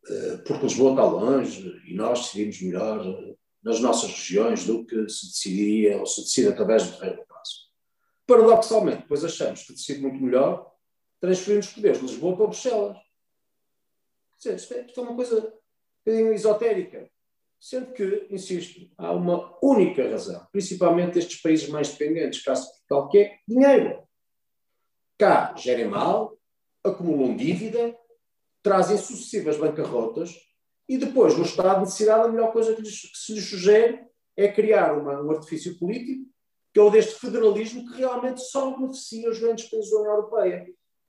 Eh, 0.09 0.37
porque 0.47 0.63
Lisboa 0.63 0.91
está 0.91 1.05
longe 1.05 1.83
e 1.87 1.95
nós 1.95 2.21
decidimos 2.21 2.63
melhor 2.63 3.05
eh, 3.05 3.35
nas 3.63 3.81
nossas 3.81 4.11
regiões 4.11 4.65
do 4.65 4.87
que 4.87 5.09
se 5.09 5.27
decidiria 5.27 5.99
ou 5.99 6.07
se 6.07 6.23
decide 6.23 6.49
através 6.49 6.87
do 6.87 6.97
terreno 6.97 7.17
do 7.17 7.27
passo. 7.27 7.67
Paradoxalmente, 8.27 9.03
depois 9.03 9.25
achamos 9.25 9.65
que 9.65 9.73
decide 9.73 10.01
muito 10.01 10.23
melhor 10.23 10.73
transferir 11.21 11.59
os 11.59 11.73
poderes 11.73 11.99
de 11.99 12.07
Lisboa 12.07 12.37
para 12.37 12.47
Bruxelas. 12.47 12.97
Dizer, 14.39 14.57
isto 14.57 14.75
é, 14.75 14.87
é 14.97 15.01
uma 15.01 15.17
coisa 15.17 15.39
um 15.39 15.53
bocadinho 16.05 16.33
esotérica. 16.33 17.11
Sendo 17.61 17.93
que, 17.93 18.27
insisto, 18.31 18.89
há 18.99 19.13
uma 19.13 19.59
única 19.63 20.09
razão, 20.09 20.47
principalmente 20.53 21.19
estes 21.19 21.41
países 21.41 21.69
mais 21.69 21.89
dependentes, 21.91 22.43
caso 22.43 22.69
Portugal, 22.71 23.09
que 23.09 23.19
é 23.19 23.39
dinheiro. 23.49 24.03
Cá 25.19 25.55
gerem 25.57 25.89
mal, 25.89 26.39
acumulam 26.85 27.37
dívida, 27.37 27.97
trazem 28.63 28.99
sucessivas 28.99 29.57
bancarrotas 29.57 30.35
e 30.89 30.99
depois, 30.99 31.37
no 31.37 31.45
estado 31.45 31.77
de 31.77 31.85
necessidade, 31.87 32.29
a 32.29 32.33
melhor 32.33 32.53
coisa 32.53 32.75
que, 32.75 32.83
lhes, 32.83 33.01
que 33.01 33.19
se 33.19 33.33
lhes 33.33 33.49
sugere 33.49 34.05
é 34.37 34.49
criar 34.49 34.97
uma, 34.97 35.21
um 35.23 35.31
artifício 35.31 35.79
político, 35.79 36.31
que 36.73 36.79
é 36.79 36.83
o 36.83 36.91
deste 36.91 37.19
federalismo, 37.19 37.87
que 37.91 37.99
realmente 37.99 38.43
só 38.43 38.77
beneficia 38.77 39.31
os 39.31 39.39
grandes 39.39 39.69
países 39.69 39.91
da 39.91 39.99
União 39.99 40.13
Europeia. 40.13 40.67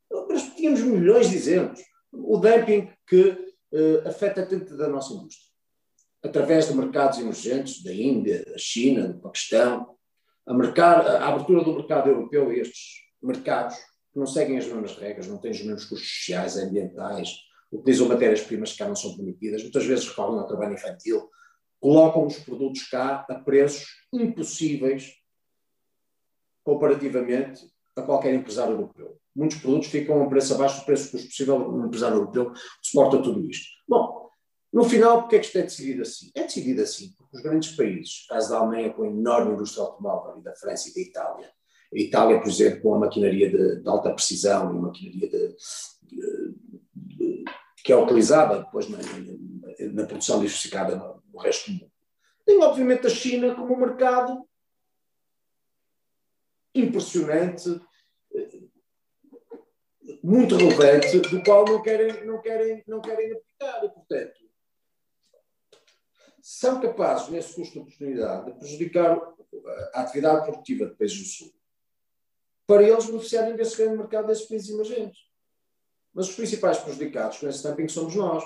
Nós 0.09 0.55
tínhamos 0.55 0.81
milhões 0.81 1.29
de 1.29 1.35
exemplos. 1.35 1.81
O 2.13 2.37
dumping 2.37 2.89
que 3.05 3.29
uh, 3.73 4.07
afeta 4.07 4.45
tanto 4.45 4.77
da 4.77 4.87
nossa 4.87 5.13
indústria 5.13 5.46
através 6.23 6.67
de 6.67 6.75
mercados 6.75 7.19
emergentes, 7.19 7.83
da 7.83 7.93
Índia, 7.93 8.43
da 8.45 8.57
China, 8.57 9.09
do 9.09 9.19
Paquistão, 9.19 9.95
a, 10.45 10.53
mercado, 10.53 11.07
a 11.07 11.27
abertura 11.27 11.63
do 11.63 11.75
mercado 11.75 12.09
europeu 12.09 12.49
a 12.49 12.53
estes 12.53 13.03
mercados 13.21 13.75
que 13.75 14.19
não 14.19 14.25
seguem 14.25 14.57
as 14.57 14.65
mesmas 14.65 14.95
regras, 14.97 15.27
não 15.27 15.37
têm 15.37 15.51
os 15.51 15.61
mesmos 15.61 15.85
custos 15.85 16.09
sociais, 16.09 16.57
ambientais, 16.57 17.29
utilizam 17.71 18.07
matérias-primas 18.07 18.71
que 18.71 18.77
cá 18.77 18.87
não 18.87 18.95
são 18.95 19.15
permitidas, 19.15 19.61
muitas 19.61 19.85
vezes 19.85 20.07
recorrem 20.07 20.39
ao 20.39 20.47
trabalho 20.47 20.73
infantil, 20.73 21.29
colocam 21.79 22.25
os 22.25 22.39
produtos 22.39 22.87
cá 22.87 23.25
a 23.29 23.35
preços 23.35 23.85
impossíveis 24.11 25.13
comparativamente 26.63 27.65
a 27.95 28.01
qualquer 28.01 28.33
empresário 28.33 28.73
europeu. 28.73 29.17
Muitos 29.35 29.59
produtos 29.59 29.89
ficam 29.89 30.19
a 30.19 30.23
um 30.23 30.29
preço 30.29 30.53
abaixo 30.55 30.79
do 30.79 30.85
preço 30.85 31.11
que 31.11 31.23
possível 31.27 31.69
um 31.69 31.85
empresário 31.85 32.17
europeu 32.17 32.51
suporta 32.81 33.21
tudo 33.21 33.47
isto. 33.49 33.67
Bom, 33.87 34.26
no 34.77 34.83
final, 34.83 35.21
porque 35.21 35.37
é 35.37 35.39
que 35.39 35.47
isto 35.47 35.57
é 35.57 35.63
decidido 35.63 36.03
assim? 36.03 36.31
É 36.35 36.43
decidido 36.43 36.83
assim 36.83 37.11
porque 37.17 37.35
os 37.35 37.41
grandes 37.41 37.75
países, 37.75 38.27
caso 38.29 38.51
da 38.51 38.59
Alemanha 38.59 38.93
com 38.93 39.01
a 39.01 39.07
enorme 39.07 39.53
indústria 39.53 39.83
automóvel 39.83 40.37
e 40.37 40.43
da 40.43 40.53
França 40.53 40.87
e 40.87 40.93
da 40.93 41.01
Itália, 41.01 41.47
a 41.47 41.97
Itália, 41.97 42.39
por 42.39 42.47
exemplo, 42.47 42.81
com 42.81 42.93
a 42.93 42.99
maquinaria 42.99 43.49
de, 43.49 43.81
de 43.81 43.89
alta 43.89 44.13
precisão 44.13 44.75
e 44.75 44.79
maquinaria 44.79 45.29
de, 45.31 45.55
de, 46.03 47.43
que 47.83 47.91
é 47.91 47.97
utilizada 47.97 48.59
depois 48.59 48.87
na, 48.87 48.99
na, 48.99 49.93
na 49.93 50.05
produção 50.05 50.35
diversificada 50.35 50.95
no, 50.95 51.23
no, 51.33 51.39
resto 51.39 51.71
do 51.71 51.79
mundo. 51.79 51.91
Tem, 52.45 52.61
obviamente, 52.61 53.07
a 53.07 53.09
China 53.09 53.55
como 53.55 53.73
um 53.73 53.79
mercado 53.79 54.47
impressionante, 56.75 57.81
muito 60.23 60.55
relevante, 60.55 61.17
do 61.17 61.43
qual 61.43 61.65
não 61.65 61.81
querem, 61.81 62.27
não 62.27 62.39
querem, 62.39 62.83
não 62.87 63.01
querem 63.01 63.31
aplicar. 63.31 63.83
E, 63.83 63.89
portanto, 63.89 64.46
são 66.49 66.79
capazes, 66.79 67.27
nesse 67.27 67.53
custo 67.53 67.73
de 67.73 67.79
oportunidade, 67.79 68.45
de 68.45 68.57
prejudicar 68.57 69.19
a 69.93 70.01
atividade 70.01 70.45
produtiva 70.45 70.85
de 70.85 70.95
países 70.95 71.17
do 71.17 71.25
Sul, 71.25 71.53
para 72.65 72.83
eles 72.83 73.05
beneficiarem 73.05 73.53
desse 73.53 73.75
grande 73.75 73.97
mercado 73.97 74.27
desses 74.27 74.45
países 74.45 74.69
emergentes. 74.69 75.19
Mas 76.13 76.29
os 76.29 76.35
principais 76.35 76.77
prejudicados 76.77 77.37
com 77.37 77.49
esse 77.49 77.61
dumping 77.61 77.89
somos 77.89 78.15
nós. 78.15 78.45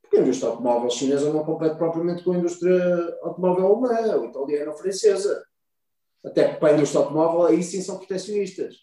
Porque 0.00 0.16
a 0.16 0.22
indústria 0.22 0.48
automóvel 0.48 0.88
chinesa 0.88 1.30
não 1.30 1.44
compete 1.44 1.76
propriamente 1.76 2.24
com 2.24 2.32
a 2.32 2.38
indústria 2.38 3.18
automóvel 3.20 3.66
alemã, 3.66 4.16
ou 4.16 4.30
italiana 4.30 4.70
ou 4.70 4.78
francesa. 4.78 5.46
Até 6.24 6.54
para 6.54 6.70
a 6.70 6.72
indústria 6.72 7.02
automóvel 7.02 7.48
aí 7.48 7.62
sim 7.62 7.82
são 7.82 7.98
protecionistas. 7.98 8.76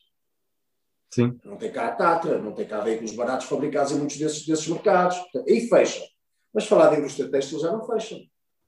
Sim. 1.12 1.40
Não 1.44 1.58
tem 1.58 1.72
cá 1.72 1.88
a 1.88 1.96
Tatra, 1.96 2.38
não 2.38 2.54
tem 2.54 2.68
cá 2.68 2.82
veículos 2.82 3.16
baratos 3.16 3.48
fabricados 3.48 3.94
em 3.94 3.98
muitos 3.98 4.18
desses, 4.18 4.46
desses 4.46 4.68
mercados. 4.68 5.18
Portanto, 5.18 5.50
aí 5.50 5.68
fecham. 5.68 6.06
Mas 6.54 6.68
falar 6.68 6.92
da 6.92 7.00
indústria 7.00 7.32
têxtil 7.32 7.60
já 7.60 7.72
não 7.72 7.84
fecham. 7.84 8.20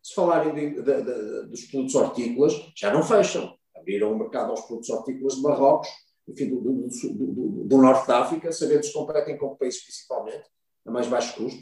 Se 0.06 0.13
falarem 0.13 0.54
de, 0.54 0.84
de, 0.84 1.02
de, 1.02 1.48
dos 1.48 1.63
produtos 1.63 1.96
hortícolas, 1.96 2.54
já 2.78 2.94
não 2.94 3.02
fecham. 3.02 3.58
Abriram 3.76 4.13
o 4.13 4.20
mercado 4.20 4.52
aos 4.52 4.62
produtos 4.62 4.91
hortícolas 4.91 5.34
de 5.34 5.41
Marrocos, 5.41 5.88
enfim, 6.28 6.48
do, 6.48 6.62
do, 6.62 6.88
do, 7.15 7.63
do 7.63 7.78
Norte 7.80 8.08
da 8.08 8.20
África, 8.20 8.52
sabendo 8.52 8.82
que 8.82 8.94
competem 8.94 9.36
com 9.36 9.56
países 9.56 9.82
principalmente, 9.82 10.44
a 10.86 10.91
mais 10.91 11.08
baixo 11.08 11.36
custo, 11.36 11.60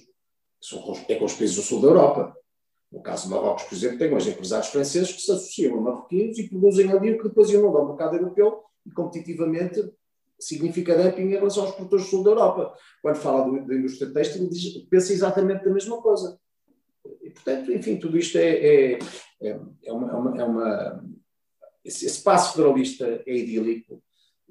é 1.07 1.15
com 1.15 1.23
os 1.23 1.33
países 1.35 1.55
do 1.55 1.61
sul 1.61 1.79
da 1.79 1.87
Europa. 1.87 2.35
No 2.91 3.01
caso 3.01 3.29
de 3.29 3.29
Marrocos, 3.29 3.63
por 3.63 3.75
exemplo, 3.75 3.97
tem 3.97 4.13
hoje 4.13 4.31
empresários 4.31 4.67
franceses 4.67 5.13
que 5.13 5.21
se 5.21 5.31
associam 5.31 5.77
a 5.77 5.81
marroquinos 5.81 6.37
e 6.37 6.49
produzem 6.49 6.91
ali 6.91 7.13
o 7.13 7.17
que 7.19 7.29
depois 7.29 7.49
iam 7.49 7.65
ao 7.65 7.87
mercado 7.87 8.17
europeu 8.17 8.61
e 8.85 8.91
competitivamente 8.91 9.81
significa 10.37 10.97
dumping 10.97 11.21
em 11.21 11.29
relação 11.29 11.63
aos 11.63 11.75
produtores 11.75 12.03
do 12.03 12.09
sul 12.11 12.23
da 12.25 12.31
Europa. 12.31 12.77
Quando 13.01 13.15
fala 13.15 13.45
do, 13.45 13.65
da 13.65 13.73
indústria 13.73 14.11
têxtil, 14.11 14.49
pensa 14.89 15.13
exatamente 15.13 15.63
da 15.63 15.71
mesma 15.71 16.01
coisa. 16.01 16.37
E, 17.33 17.41
portanto, 17.41 17.71
enfim, 17.71 17.97
tudo 17.97 18.17
isto 18.17 18.37
é, 18.37 18.49
é, 18.49 18.99
é, 19.41 19.59
é 19.85 19.91
uma, 19.91 20.37
é 20.39 20.43
uma, 20.43 20.69
é 20.69 21.13
esse, 21.83 22.05
esse 22.05 22.23
passo 22.23 22.53
federalista 22.53 23.23
é 23.25 23.35
idílico. 23.35 24.01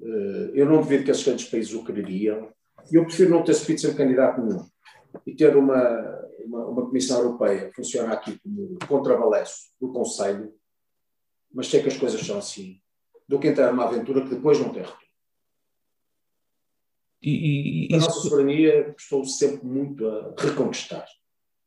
Eh, 0.01 0.51
eu 0.53 0.65
não 0.65 0.81
duvido 0.81 1.03
que 1.03 1.11
esses 1.11 1.23
grandes 1.23 1.45
países 1.45 1.73
o 1.73 1.83
quereriam. 1.83 2.51
E 2.91 2.95
eu 2.95 3.05
prefiro 3.05 3.29
não 3.29 3.43
ter 3.43 3.53
ser 3.53 3.95
candidato 3.95 4.41
nenhum 4.41 4.65
e 5.25 5.35
ter 5.35 5.55
uma, 5.55 5.79
uma, 6.45 6.65
uma, 6.67 6.85
Comissão 6.85 7.19
Europeia 7.21 7.69
que 7.69 7.75
funciona 7.75 8.13
aqui 8.13 8.37
como 8.39 8.77
contrabaleço 8.87 9.69
do 9.79 9.93
Conselho, 9.93 10.53
mas 11.53 11.67
sei 11.67 11.81
que 11.81 11.87
as 11.87 11.97
coisas 11.97 12.19
são 12.19 12.37
assim, 12.37 12.81
do 13.27 13.39
que 13.39 13.47
entrar 13.47 13.71
numa 13.71 13.85
aventura 13.85 14.23
que 14.23 14.35
depois 14.35 14.59
não 14.59 14.73
tem 14.73 14.81
retorno. 14.81 15.03
E, 17.21 17.87
e, 17.89 17.95
a 17.95 17.99
nossa 17.99 18.19
soberania 18.19 18.91
custou 18.91 19.23
sempre 19.23 19.65
muito 19.65 20.05
a 20.05 20.35
reconquistar. 20.37 21.05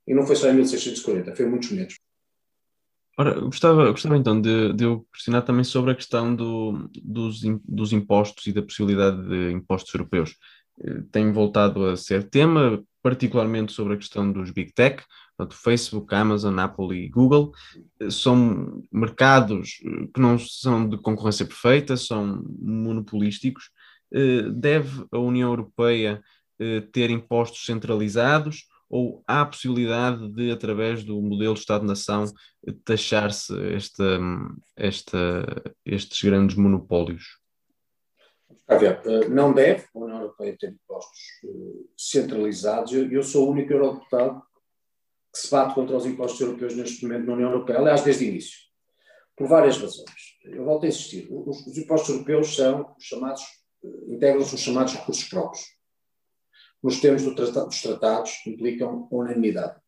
E 0.06 0.14
não 0.14 0.26
foi 0.26 0.36
só 0.36 0.48
em 0.48 0.54
1640, 0.54 1.34
foi 1.34 1.46
muitos 1.46 1.70
meses. 1.70 1.96
Ora, 3.18 3.40
gostava, 3.40 3.90
gostava 3.90 4.16
então 4.16 4.38
de, 4.40 4.74
de 4.74 4.84
eu 4.84 5.06
questionar 5.12 5.42
também 5.42 5.64
sobre 5.64 5.90
a 5.90 5.94
questão 5.94 6.34
do, 6.34 6.88
dos, 7.02 7.40
dos 7.64 7.92
impostos 7.92 8.46
e 8.46 8.52
da 8.52 8.62
possibilidade 8.62 9.26
de 9.26 9.52
impostos 9.52 9.92
europeus. 9.94 10.36
Eh, 10.80 11.02
tem 11.10 11.32
voltado 11.32 11.86
a 11.86 11.96
ser 11.96 12.28
tema, 12.28 12.82
particularmente 13.02 13.72
sobre 13.72 13.94
a 13.94 13.96
questão 13.96 14.30
dos 14.30 14.50
Big 14.50 14.72
Tech, 14.74 15.02
portanto, 15.36 15.58
Facebook, 15.58 16.14
Amazon, 16.14 16.58
Apple 16.58 16.94
e 16.94 17.08
Google, 17.08 17.52
eh, 18.00 18.10
são 18.10 18.82
mercados 18.92 19.80
eh, 19.82 20.08
que 20.14 20.20
não 20.20 20.38
são 20.38 20.88
de 20.88 20.98
concorrência 20.98 21.46
perfeita, 21.46 21.96
são 21.96 22.44
monopolísticos. 22.60 23.70
Deve 24.54 25.04
a 25.10 25.18
União 25.18 25.50
Europeia 25.50 26.22
ter 26.92 27.10
impostos 27.10 27.66
centralizados 27.66 28.64
ou 28.88 29.22
há 29.26 29.42
a 29.42 29.46
possibilidade 29.46 30.28
de, 30.32 30.50
através 30.50 31.04
do 31.04 31.20
modelo 31.20 31.54
de 31.54 31.60
Estado-nação, 31.60 32.24
taxar-se 32.84 33.52
esta, 33.74 34.18
esta, 34.76 35.74
estes 35.84 36.22
grandes 36.22 36.56
monopólios? 36.56 37.38
ver, 38.78 39.00
eh, 39.04 39.28
não 39.28 39.52
deve 39.52 39.84
a 39.94 39.98
União 39.98 40.20
Europeia 40.20 40.56
ter 40.58 40.70
impostos 40.70 41.20
eh, 41.44 41.84
centralizados. 41.96 42.92
Eu, 42.92 43.22
sou 43.22 43.48
o 43.48 43.52
único 43.52 43.72
eurodeputado 43.72 44.42
que 45.32 45.38
se 45.38 45.50
bate 45.50 45.74
contra 45.74 45.96
os 45.96 46.06
impostos 46.06 46.40
europeus 46.40 46.74
neste 46.74 47.04
momento 47.04 47.26
na 47.26 47.34
União 47.34 47.50
Europeia, 47.50 47.78
aliás, 47.78 48.02
desde 48.02 48.24
o 48.24 48.28
início, 48.28 48.58
por 49.36 49.46
várias 49.48 49.76
razões. 49.76 50.36
Eu 50.44 50.64
volto 50.64 50.84
a 50.84 50.88
insistir, 50.88 51.28
os, 51.30 51.66
os 51.66 51.78
impostos 51.78 52.10
europeus 52.10 52.54
são 52.54 52.94
os 52.96 53.04
chamados, 53.04 53.42
eh, 53.84 54.14
integram-se 54.14 54.54
os 54.54 54.60
chamados 54.60 54.94
recursos 54.94 55.24
próprios 55.28 55.75
nos 56.82 57.00
termos 57.00 57.22
do 57.22 57.34
tratado, 57.34 57.66
dos 57.66 57.82
tratados, 57.82 58.32
implicam 58.46 59.08
unanimidade 59.10 59.80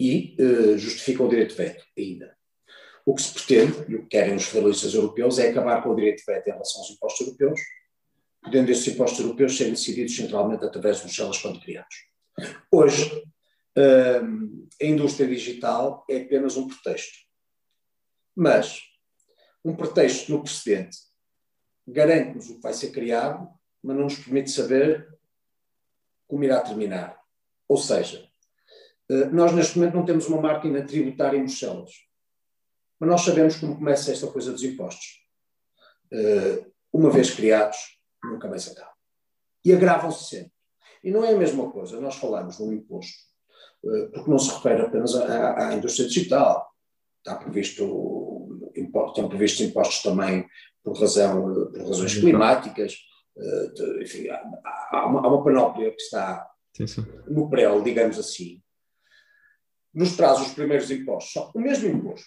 e 0.00 0.36
uh, 0.40 0.78
justificam 0.78 1.26
o 1.26 1.28
direito 1.28 1.50
de 1.50 1.56
veto 1.56 1.84
ainda. 1.96 2.36
O 3.04 3.14
que 3.14 3.22
se 3.22 3.32
pretende, 3.32 3.84
e 3.88 3.94
o 3.94 4.02
que 4.02 4.08
querem 4.08 4.34
os 4.34 4.46
federalistas 4.46 4.94
europeus, 4.94 5.38
é 5.38 5.48
acabar 5.48 5.82
com 5.82 5.90
o 5.90 5.96
direito 5.96 6.18
de 6.18 6.24
veto 6.24 6.48
em 6.48 6.52
relação 6.52 6.80
aos 6.80 6.90
impostos 6.90 7.26
europeus, 7.26 7.60
podendo 8.42 8.70
esses 8.70 8.86
impostos 8.88 9.20
europeus 9.20 9.56
serem 9.56 9.72
decididos 9.72 10.16
centralmente 10.16 10.64
através 10.64 10.96
dos 10.96 11.06
Bruxelas 11.06 11.38
quando 11.38 11.60
criados. 11.60 11.96
Hoje, 12.72 13.24
uh, 13.78 14.66
a 14.82 14.84
indústria 14.84 15.28
digital 15.28 16.04
é 16.10 16.18
apenas 16.18 16.56
um 16.56 16.66
pretexto. 16.66 17.16
Mas 18.34 18.82
um 19.64 19.74
pretexto 19.74 20.30
no 20.32 20.42
precedente 20.42 20.98
garante-nos 21.86 22.50
o 22.50 22.56
que 22.56 22.62
vai 22.62 22.74
ser 22.74 22.90
criado, 22.90 23.48
mas 23.82 23.96
não 23.96 24.04
nos 24.04 24.18
permite 24.18 24.50
saber 24.50 25.08
como 26.26 26.44
irá 26.44 26.60
terminar. 26.60 27.20
Ou 27.68 27.76
seja, 27.76 28.28
eh, 29.08 29.26
nós 29.26 29.52
neste 29.52 29.78
momento 29.78 29.94
não 29.94 30.04
temos 30.04 30.26
uma 30.28 30.40
máquina 30.40 30.84
tributária 30.84 31.38
em 31.38 31.44
Bruxelas, 31.44 31.92
mas 32.98 33.10
nós 33.10 33.20
sabemos 33.22 33.56
como 33.56 33.76
começa 33.76 34.12
esta 34.12 34.26
coisa 34.26 34.52
dos 34.52 34.62
impostos. 34.62 35.24
Eh, 36.12 36.66
uma 36.92 37.10
vez 37.10 37.30
criados, 37.30 37.76
nunca 38.22 38.48
mais 38.48 38.70
acaba. 38.70 38.92
E 39.64 39.72
agravam-se 39.72 40.24
sempre. 40.24 40.52
E 41.02 41.10
não 41.10 41.24
é 41.24 41.34
a 41.34 41.36
mesma 41.36 41.70
coisa, 41.70 42.00
nós 42.00 42.16
falamos 42.16 42.56
de 42.56 42.62
um 42.62 42.72
imposto, 42.72 43.18
eh, 43.84 44.08
porque 44.12 44.30
não 44.30 44.38
se 44.38 44.52
refere 44.54 44.82
apenas 44.82 45.14
à, 45.14 45.68
à 45.68 45.74
indústria 45.74 46.08
digital. 46.08 46.68
Está 47.18 47.36
previsto, 47.36 48.62
estão 48.74 49.28
previstos 49.28 49.66
impostos 49.66 50.02
também 50.02 50.48
por, 50.82 50.98
razão, 50.98 51.42
por 51.72 51.88
razões 51.88 52.16
climáticas, 52.16 52.96
Uh, 53.36 54.02
enfim, 54.02 54.28
há, 54.28 54.40
há, 54.90 55.06
uma, 55.06 55.20
há, 55.20 55.28
uma, 55.28 55.44
panóplia 55.44 55.90
que 55.90 56.00
está 56.00 56.48
sim, 56.74 56.86
sim. 56.86 57.04
no 57.28 57.50
prelo, 57.50 57.82
digamos 57.82 58.18
assim, 58.18 58.62
nos 59.92 60.16
traz 60.16 60.40
os 60.40 60.54
primeiros 60.54 60.90
impostos. 60.90 61.32
Só 61.32 61.52
o 61.54 61.60
mesmo 61.60 61.88
imposto, 61.88 62.26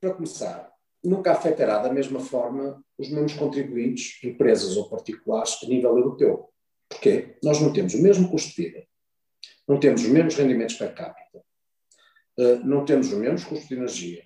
para 0.00 0.14
começar, 0.14 0.72
nunca 1.02 1.32
afetará 1.32 1.78
da 1.78 1.92
mesma 1.92 2.20
forma 2.20 2.82
os 2.96 3.08
mesmos 3.10 3.34
contribuintes, 3.34 4.22
empresas 4.22 4.76
ou 4.76 4.88
particulares, 4.88 5.58
a 5.62 5.66
nível 5.66 5.96
europeu. 5.96 6.48
Porquê? 6.88 7.36
Nós 7.42 7.60
não 7.60 7.72
temos 7.72 7.94
o 7.94 8.02
mesmo 8.02 8.30
custo 8.30 8.54
de 8.54 8.68
vida, 8.68 8.86
não 9.66 9.78
temos 9.78 10.02
os 10.02 10.08
mesmos 10.08 10.34
rendimentos 10.36 10.76
per 10.76 10.94
capita, 10.94 11.44
uh, 12.38 12.64
não 12.64 12.84
temos 12.84 13.12
os 13.12 13.18
mesmos 13.18 13.44
custos 13.44 13.68
de 13.68 13.74
energia, 13.74 14.24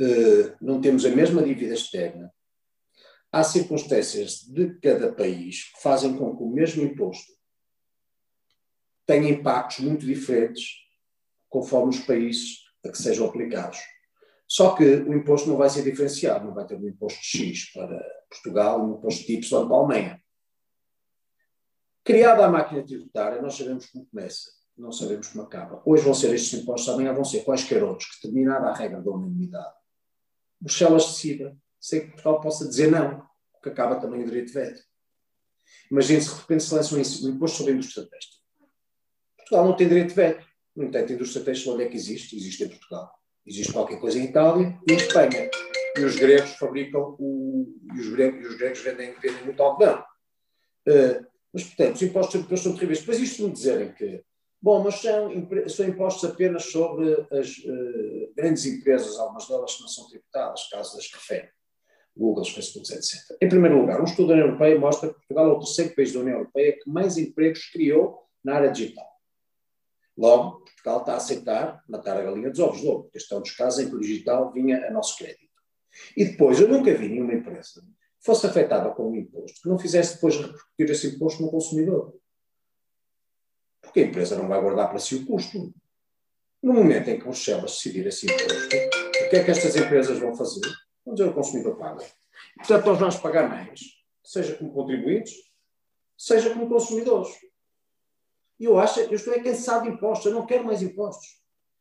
uh, 0.00 0.56
não 0.60 0.80
temos 0.80 1.04
a 1.04 1.10
mesma 1.10 1.42
dívida 1.42 1.74
externa, 1.74 2.32
há 3.30 3.44
circunstâncias 3.44 4.40
de 4.40 4.78
cada 4.80 5.12
país 5.12 5.64
que 5.72 5.82
fazem 5.82 6.16
com 6.16 6.36
que 6.36 6.42
o 6.42 6.50
mesmo 6.50 6.82
imposto 6.82 7.32
tenha 9.06 9.30
impactos 9.30 9.80
muito 9.80 10.04
diferentes 10.04 10.64
conforme 11.48 11.90
os 11.90 12.00
países 12.00 12.64
a 12.84 12.90
que 12.90 12.98
sejam 12.98 13.26
aplicados. 13.26 13.78
Só 14.46 14.74
que 14.74 14.84
o 14.84 15.14
imposto 15.14 15.48
não 15.48 15.56
vai 15.56 15.68
ser 15.68 15.82
diferenciado, 15.82 16.46
não 16.46 16.54
vai 16.54 16.66
ter 16.66 16.76
um 16.76 16.88
imposto 16.88 17.20
X 17.22 17.72
para 17.72 17.98
Portugal 18.30 18.82
um 18.82 18.96
imposto 18.96 19.30
Y 19.30 19.66
para 19.66 19.76
a 19.76 19.78
Alemanha. 19.78 20.22
Criada 22.04 22.46
a 22.46 22.50
máquina 22.50 22.84
tributária, 22.84 23.42
nós 23.42 23.54
sabemos 23.54 23.86
como 23.86 24.06
começa, 24.06 24.50
não 24.76 24.90
sabemos 24.90 25.28
como 25.28 25.44
acaba. 25.44 25.82
Hoje 25.84 26.04
vão 26.04 26.14
ser 26.14 26.34
estes 26.34 26.60
impostos, 26.60 26.88
amanhã 26.88 27.12
vão 27.12 27.24
ser 27.24 27.44
quaisquer 27.44 27.82
outros, 27.82 28.08
que 28.14 28.22
terminada 28.22 28.68
a 28.68 28.74
regra 28.74 29.02
da 29.02 29.10
unanimidade. 29.10 29.74
Bruxelas 30.58 31.06
decida 31.06 31.56
sem 31.80 32.00
que 32.00 32.06
Portugal 32.08 32.40
possa 32.40 32.68
dizer 32.68 32.90
não, 32.90 33.26
porque 33.52 33.68
acaba 33.68 34.00
também 34.00 34.22
o 34.22 34.24
direito 34.24 34.48
de 34.48 34.54
veto. 34.54 34.82
Imagine-se, 35.90 36.28
de 36.28 36.40
repente, 36.40 36.62
se 36.64 36.74
lança 36.74 36.94
um 36.94 37.28
imposto 37.28 37.58
sobre 37.58 37.72
a 37.72 37.74
indústria 37.74 38.06
têxtil. 38.06 38.38
Portugal 39.36 39.64
não 39.64 39.76
tem 39.76 39.88
direito 39.88 40.08
de 40.08 40.14
veto. 40.14 40.46
No 40.76 40.84
entanto, 40.84 41.12
a 41.12 41.14
indústria 41.14 41.44
têxtil 41.44 41.72
onde 41.72 41.84
é 41.84 41.88
que 41.88 41.96
existe? 41.96 42.36
Existe 42.36 42.64
em 42.64 42.68
Portugal. 42.68 43.10
Existe 43.46 43.72
qualquer 43.72 43.98
coisa 43.98 44.18
em 44.18 44.24
Itália 44.24 44.78
e 44.86 44.92
em 44.92 44.96
Espanha. 44.96 45.50
E 45.96 46.04
os 46.04 46.16
gregos 46.16 46.50
fabricam 46.52 47.16
o. 47.18 47.74
E 47.94 48.00
os 48.00 48.08
gregos, 48.10 48.44
e 48.44 48.46
os 48.46 48.56
gregos 48.56 48.80
vendem, 48.80 49.14
vendem 49.20 49.44
muito 49.44 49.62
algodão. 49.62 50.04
Uh, 50.86 51.26
mas, 51.52 51.64
portanto, 51.64 51.96
os 51.96 52.02
impostos 52.02 52.34
europeus 52.34 52.60
são 52.60 52.74
terríveis. 52.74 53.00
Depois 53.00 53.18
isto 53.18 53.42
me 53.42 53.52
dizerem 53.52 53.92
que, 53.92 54.22
bom, 54.60 54.82
mas 54.84 54.96
são, 54.96 55.30
são 55.68 55.86
impostos 55.86 56.30
apenas 56.30 56.64
sobre 56.64 57.14
as 57.32 57.58
uh, 57.58 58.32
grandes 58.36 58.66
empresas, 58.66 59.18
algumas 59.18 59.48
delas 59.48 59.74
que 59.74 59.80
não 59.80 59.88
são 59.88 60.08
tributadas, 60.08 60.68
caso 60.68 60.96
das 60.96 61.06
que 61.06 61.16
refere. 61.16 61.50
Google, 62.18 62.44
Facebook, 62.44 62.92
etc. 62.92 63.36
Em 63.40 63.48
primeiro 63.48 63.80
lugar, 63.80 64.00
um 64.00 64.04
estudo 64.04 64.28
da 64.28 64.34
União 64.34 64.48
Europeia 64.48 64.78
mostra 64.78 65.08
que 65.08 65.14
Portugal 65.14 65.46
é 65.46 65.52
o 65.52 65.58
terceiro 65.60 65.94
país 65.94 66.12
da 66.12 66.20
União 66.20 66.38
Europeia 66.38 66.78
que 66.82 66.90
mais 66.90 67.16
empregos 67.16 67.70
criou 67.70 68.26
na 68.44 68.56
área 68.56 68.70
digital. 68.70 69.06
Logo, 70.16 70.64
Portugal 70.64 71.00
está 71.00 71.12
a 71.12 71.16
aceitar 71.16 71.84
matar 71.88 72.16
a 72.16 72.22
galinha 72.22 72.50
dos 72.50 72.58
ovos 72.58 72.80
de 72.80 72.88
ouro. 72.88 73.08
Este 73.14 73.32
é 73.32 73.36
um 73.36 73.40
dos 73.40 73.52
casos 73.52 73.78
em 73.78 73.88
que 73.88 73.94
o 73.94 74.00
digital 74.00 74.52
vinha 74.52 74.84
a 74.88 74.90
nosso 74.90 75.16
crédito. 75.16 75.46
E 76.16 76.24
depois, 76.24 76.60
eu 76.60 76.68
nunca 76.68 76.92
vi 76.92 77.08
nenhuma 77.08 77.34
empresa 77.34 77.80
que 77.80 78.24
fosse 78.24 78.46
afetada 78.46 78.90
com 78.90 79.10
um 79.10 79.16
imposto 79.16 79.62
que 79.62 79.68
não 79.68 79.78
fizesse 79.78 80.14
depois 80.14 80.36
repercutir 80.36 80.90
esse 80.90 81.06
imposto 81.06 81.42
no 81.42 81.50
consumidor. 81.50 82.14
Porque 83.80 84.00
a 84.00 84.02
empresa 84.04 84.36
não 84.36 84.48
vai 84.48 84.60
guardar 84.60 84.88
para 84.88 84.98
si 84.98 85.14
o 85.14 85.24
custo. 85.24 85.72
No 86.60 86.74
momento 86.74 87.08
em 87.08 87.18
que 87.18 87.24
Bruxelas 87.24 87.70
decidir 87.70 88.04
esse 88.08 88.26
imposto, 88.26 88.76
o 88.76 89.30
que 89.30 89.36
é 89.36 89.44
que 89.44 89.50
estas 89.52 89.76
empresas 89.76 90.18
vão 90.18 90.34
fazer? 90.34 90.68
Dizer 91.12 91.28
o 91.28 91.34
consumidor 91.34 91.76
paga. 91.76 92.04
Portanto, 92.56 92.86
nós 92.86 92.98
vamos 92.98 93.16
pagar 93.16 93.48
mais, 93.48 93.80
seja 94.22 94.54
como 94.56 94.72
contribuintes, 94.72 95.34
seja 96.16 96.52
como 96.52 96.68
consumidores. 96.68 97.28
E 98.58 98.64
eu 98.64 98.78
acho, 98.78 99.00
eu 99.00 99.14
estou 99.14 99.32
é 99.32 99.40
cansado 99.40 99.84
de 99.84 99.90
impostos, 99.90 100.26
eu 100.26 100.32
não 100.32 100.46
quero 100.46 100.64
mais 100.64 100.82
impostos. 100.82 101.38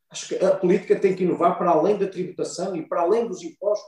Acho 0.10 0.28
que 0.30 0.36
a 0.36 0.56
política 0.56 1.00
tem 1.00 1.16
que 1.16 1.24
inovar 1.24 1.58
para 1.58 1.72
além 1.72 1.98
da 1.98 2.08
tributação 2.08 2.76
e 2.76 2.88
para 2.88 3.02
além 3.02 3.28
dos 3.28 3.44
impostos. 3.44 3.88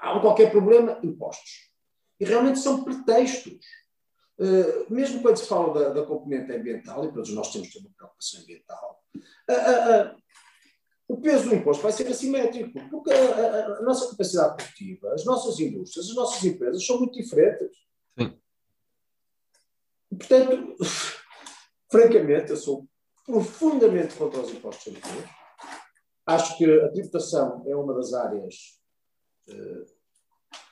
Há 0.00 0.18
qualquer 0.20 0.50
problema, 0.50 0.98
impostos. 1.02 1.68
E 2.18 2.24
realmente 2.24 2.58
são 2.58 2.84
pretextos. 2.84 3.58
Uh, 4.38 4.92
mesmo 4.92 5.20
quando 5.20 5.36
se 5.36 5.46
fala 5.46 5.74
da, 5.74 5.88
da, 5.90 6.06
componente 6.06 6.52
ambiental, 6.52 7.04
e 7.04 7.12
todos 7.12 7.30
nós 7.30 7.52
temos 7.52 7.74
uma 7.74 7.90
preocupação 7.90 8.40
ambiental, 8.40 9.02
uh, 9.16 10.12
uh, 10.12 10.22
o 11.08 11.16
peso 11.20 11.48
do 11.48 11.54
imposto 11.54 11.82
vai 11.82 11.90
ser 11.90 12.06
assimétrico, 12.06 12.78
porque 12.90 13.10
a, 13.10 13.78
a, 13.78 13.82
nossa 13.82 14.10
capacidade 14.10 14.56
produtiva, 14.56 15.14
as 15.14 15.24
nossas 15.24 15.58
indústrias, 15.58 16.10
as 16.10 16.14
nossas 16.14 16.44
empresas 16.44 16.84
são 16.84 16.98
muito 16.98 17.18
diferentes. 17.18 17.76
Sim. 18.18 18.38
Portanto, 20.10 20.76
francamente, 21.90 22.50
eu 22.50 22.56
sou 22.56 22.86
profundamente 23.24 24.14
contra 24.16 24.40
os 24.40 24.50
impostos 24.50 24.86
europeus. 24.86 25.24
Acho 26.26 26.58
que 26.58 26.64
a 26.64 26.90
tributação 26.90 27.64
é 27.66 27.74
uma 27.74 27.94
das 27.94 28.12
áreas 28.12 28.78
eh, 29.48 29.84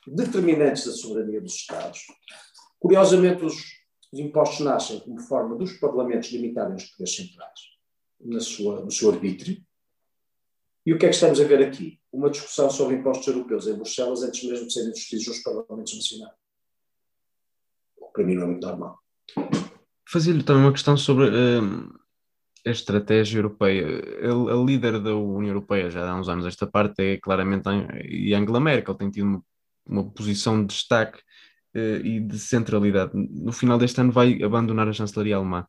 determinantes 0.07 0.85
da 0.85 0.93
soberania 0.93 1.41
dos 1.41 1.55
Estados. 1.55 2.01
Curiosamente, 2.79 3.43
os, 3.43 3.55
os, 4.13 4.21
impostos 4.21 4.61
nascem 4.61 5.01
como 5.01 5.19
forma 5.21 5.57
dos 5.57 5.73
parlamentos 5.79 6.31
limitarem 6.31 6.77
os 6.77 6.85
poderes 6.85 7.17
centrais 7.17 7.61
na 8.21 8.41
sua, 8.41 8.85
no 8.85 8.91
seu 8.91 9.11
arbítrio. 9.11 9.66
E 10.87 10.95
o 10.95 10.99
que 10.99 11.05
é 11.05 11.09
que 11.09 11.15
estamos 11.17 11.41
a 11.41 11.45
ver 11.45 11.67
aqui? 11.67 11.99
Uma 12.13 12.31
discussão 12.31 12.71
sobre 12.71 12.95
impostos 12.95 13.27
europeus 13.27 13.67
em 13.67 13.75
Bruxelas 13.75 14.23
antes 14.23 14.49
mesmo 14.49 14.69
de 14.69 14.73
serem 14.73 14.93
discutidos 14.93 15.27
nos 15.27 15.39
parlamentos 15.41 15.95
nacionais. 15.97 16.35
O 17.99 18.07
que 18.07 18.13
para 18.13 18.25
mim 18.25 18.37
não 18.37 18.45
é 18.45 18.47
muito 18.47 18.67
normal. 18.67 18.99
Fazia-lhe 20.09 20.45
também 20.45 20.63
uma 20.63 20.73
questão 20.73 20.97
sobre. 20.97 21.27
Uh 21.27 22.07
a 22.67 22.71
estratégia 22.71 23.39
europeia. 23.39 23.87
A, 24.23 24.53
a, 24.53 24.65
líder 24.65 25.01
da 25.01 25.15
União 25.15 25.51
Europeia 25.51 25.89
já 25.89 26.11
há 26.11 26.19
uns 26.19 26.29
anos 26.29 26.45
esta 26.45 26.67
parte 26.67 27.01
é 27.01 27.17
claramente 27.17 27.69
Angela 27.69 28.61
Merkel 28.61 28.95
tem 28.95 29.09
tido 29.09 29.25
uma, 29.25 29.43
uma 29.87 30.11
posição 30.11 30.61
de 30.61 30.75
destaque 30.75 31.19
uh, 31.77 32.05
e 32.05 32.21
de 32.21 32.39
centralidade. 32.39 33.13
No 33.15 33.53
final 33.53 33.79
deste 33.79 34.01
ano 34.01 34.11
vai 34.11 34.43
abandonar 34.43 34.89
a 34.89 34.93
chancelaria 34.93 35.37
alemã. 35.37 35.65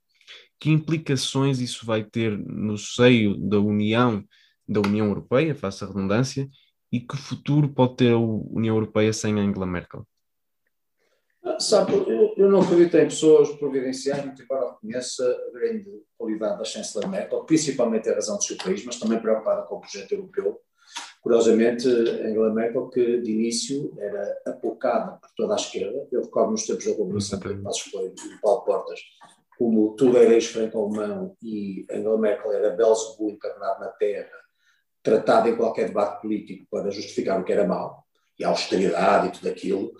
Que 0.60 0.72
implicações 0.72 1.62
isso 1.62 1.86
vai 1.86 2.04
ter 2.04 2.36
no 2.36 2.78
seio 2.80 3.38
da 3.38 3.60
União, 3.60 4.24
da 4.68 4.82
União 4.82 5.08
Europeia, 5.08 5.56
faça 5.56 5.86
redundância, 5.86 6.50
e 6.92 7.00
que 7.00 7.18
futuro 7.18 7.70
pode 7.70 7.98
ter 7.98 8.14
a 8.14 8.18
União 8.18 8.76
Europeia 8.76 9.12
sem 9.14 9.38
Angela 9.40 9.66
Merkel? 9.66 10.06
Sabe, 11.60 11.94
eu, 11.94 12.34
eu, 12.36 12.52
não 12.52 12.62
acredito 12.62 12.98
em 12.98 13.06
pessoas 13.06 13.50
providenciais, 13.52 14.24
embora 14.40 14.72
reconheça 14.72 15.24
a 15.24 15.58
grande 15.58 15.90
qualidade 16.18 16.60
da 16.60 16.66
chanceler 16.66 17.10
Merkel, 17.10 17.44
principalmente 17.46 18.10
a 18.10 18.16
razão 18.16 18.38
do 18.38 18.44
seu 18.44 18.58
país, 18.58 18.84
mas 18.86 19.00
também 19.00 19.20
preocupada 19.20 19.64
com 19.64 19.76
o 19.76 19.80
projeto 19.80 20.12
europeu. 20.12 20.60
Curiosamente, 21.22 21.88
Angela 21.88 22.54
Merkel, 22.54 22.90
que 22.90 23.22
de 23.22 23.32
início 23.32 23.94
era 23.98 24.38
apocada 24.46 25.14
por 25.14 25.30
toda 25.36 25.54
a 25.54 25.56
esquerda, 25.56 26.08
eu 26.12 26.22
recordo 26.22 26.52
nos 26.52 26.66
tempos 26.66 26.86
da 26.86 26.92
Revolução 26.92 27.40
de 27.40 27.56
Passos 27.56 27.92
Coelho 27.92 28.14
e 28.14 28.42
Paulo 28.42 28.62
Portas, 28.62 29.00
como 29.58 29.96
tudo 29.96 30.18
era 30.18 30.34
ex-franco-alemão 30.34 31.36
e 31.42 31.86
Angela 31.90 32.18
Merkel 32.18 32.54
era 32.54 32.70
Belzebu 32.72 33.32
encarnado 33.32 33.80
na 33.80 33.88
terra, 33.88 34.30
tratado 35.08 35.48
em 35.48 35.56
qualquer 35.56 35.88
debate 35.88 36.22
político 36.22 36.68
para 36.70 36.92
justificar 36.92 37.40
o 37.40 37.46
que 37.46 37.54
era 37.54 37.66
mau, 37.66 38.04
e 38.38 38.44
a 38.44 38.50
austeridade 38.50 39.28
e 39.28 39.32
tudo 39.32 39.48
aquilo, 39.48 39.94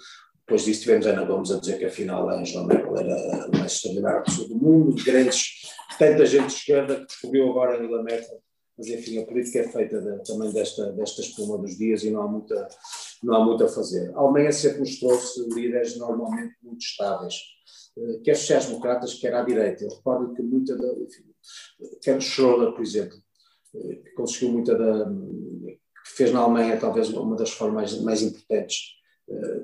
depois 0.46 0.66
disso 0.66 0.82
tivemos 0.82 1.06
Ana 1.06 1.24
Gomes 1.24 1.50
a 1.50 1.60
dizer 1.60 1.78
que 1.78 1.86
afinal 1.86 2.30
a 2.30 2.40
Angela 2.40 2.68
Merkel 2.68 2.98
era 2.98 3.46
a 3.46 3.48
mais 3.58 3.72
extraordinária 3.72 4.22
pessoa 4.22 4.50
do 4.50 4.56
mundo, 4.56 5.02
grandes, 5.04 5.62
tanta 5.98 6.26
gente 6.26 6.48
de 6.48 6.54
esquerda 6.54 6.96
que 6.98 7.06
descobriu 7.06 7.50
agora 7.50 7.78
a 7.78 7.80
Angela 7.80 8.04
Merkel, 8.04 8.42
mas 8.78 8.88
enfim, 8.88 9.20
a 9.20 9.26
política 9.26 9.60
é 9.60 9.68
feita 9.68 10.02
de, 10.02 10.24
também 10.24 10.52
desta, 10.52 10.92
desta 10.92 11.22
espuma 11.22 11.58
dos 11.58 11.78
dias 11.78 12.04
e 12.04 12.12
não 12.12 12.22
há, 12.22 12.28
muita, 12.28 12.68
não 13.24 13.34
há 13.34 13.46
muito 13.46 13.64
a 13.64 13.70
fazer. 13.70 14.14
A 14.14 14.20
Alemanha 14.20 14.52
sempre 14.52 14.80
mostrou-se 14.80 15.50
líderes 15.54 15.98
normalmente 15.98 16.54
muito 16.62 16.82
estáveis, 16.82 17.34
eh, 17.98 18.20
quer 18.24 18.36
sociais-democratas, 18.36 19.16
quer 19.16 19.34
à 19.34 19.42
direita. 19.42 19.86
Eu 19.86 19.90
recordo 19.90 20.34
que 20.34 20.44
muita 20.44 20.78
da, 20.78 20.88
enfim, 20.94 21.24
quer 22.04 22.22
Schroeder, 22.22 22.74
por 22.74 22.84
exemplo, 22.84 23.18
que 23.72 24.12
conseguiu 24.16 24.52
muita 24.52 24.76
da, 24.76 25.06
que 25.06 26.14
fez 26.16 26.32
na 26.32 26.40
Alemanha 26.40 26.80
talvez 26.80 27.10
uma 27.10 27.36
das 27.36 27.52
formas 27.52 28.00
mais, 28.02 28.22
importantes 28.22 28.94
eh, 29.30 29.64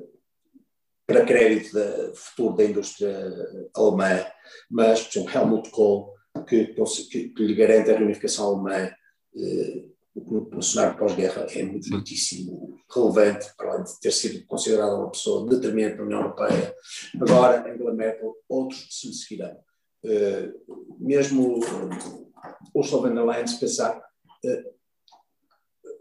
para 1.06 1.26
crédito 1.26 1.74
do 1.74 2.16
futuro 2.16 2.56
da 2.56 2.64
indústria 2.64 3.32
alemã, 3.76 4.26
mas, 4.70 5.04
por 5.04 5.20
exemplo, 5.20 5.38
Helmut 5.38 5.70
Kohl, 5.72 6.14
que, 6.48 6.68
que, 6.68 7.30
que 7.30 7.44
lhe 7.44 7.56
garante 7.56 7.92
a 7.92 7.98
reunificação 7.98 8.48
alemã, 8.48 8.92
eh, 9.36 9.84
no 10.16 10.62
cenário 10.62 10.98
pós-guerra 10.98 11.48
é 11.50 11.64
muito, 11.64 11.90
muitíssimo 11.90 12.80
relevante, 12.94 13.48
para 13.58 13.72
além 13.72 13.84
de 13.84 14.00
ter 14.00 14.12
sido 14.12 14.46
considerada 14.46 14.96
uma 14.96 15.10
pessoa 15.10 15.50
determinante 15.50 15.98
na 15.98 16.04
União 16.04 16.22
Europeia. 16.22 16.76
Agora, 17.20 17.68
Angela 17.68 17.94
Merkel, 17.94 18.36
outros 18.48 18.88
se 18.92 19.08
lhe 19.08 19.14
seguirão. 19.14 19.58
Eh, 20.06 20.52
mesmo 21.00 21.60
Ursula 22.74 23.10
von 23.10 23.16
der 23.16 23.26
Leyen, 23.26 23.48
se 23.48 23.60
pensar, 23.60 24.02
eh, 24.46 24.64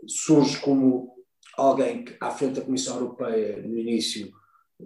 surge 0.07 0.61
como 0.61 1.15
alguém 1.57 2.05
que, 2.05 2.17
à 2.21 2.31
frente 2.31 2.61
da 2.61 2.65
Comissão 2.65 2.97
Europeia, 2.97 3.63
no 3.63 3.79
início, 3.79 4.33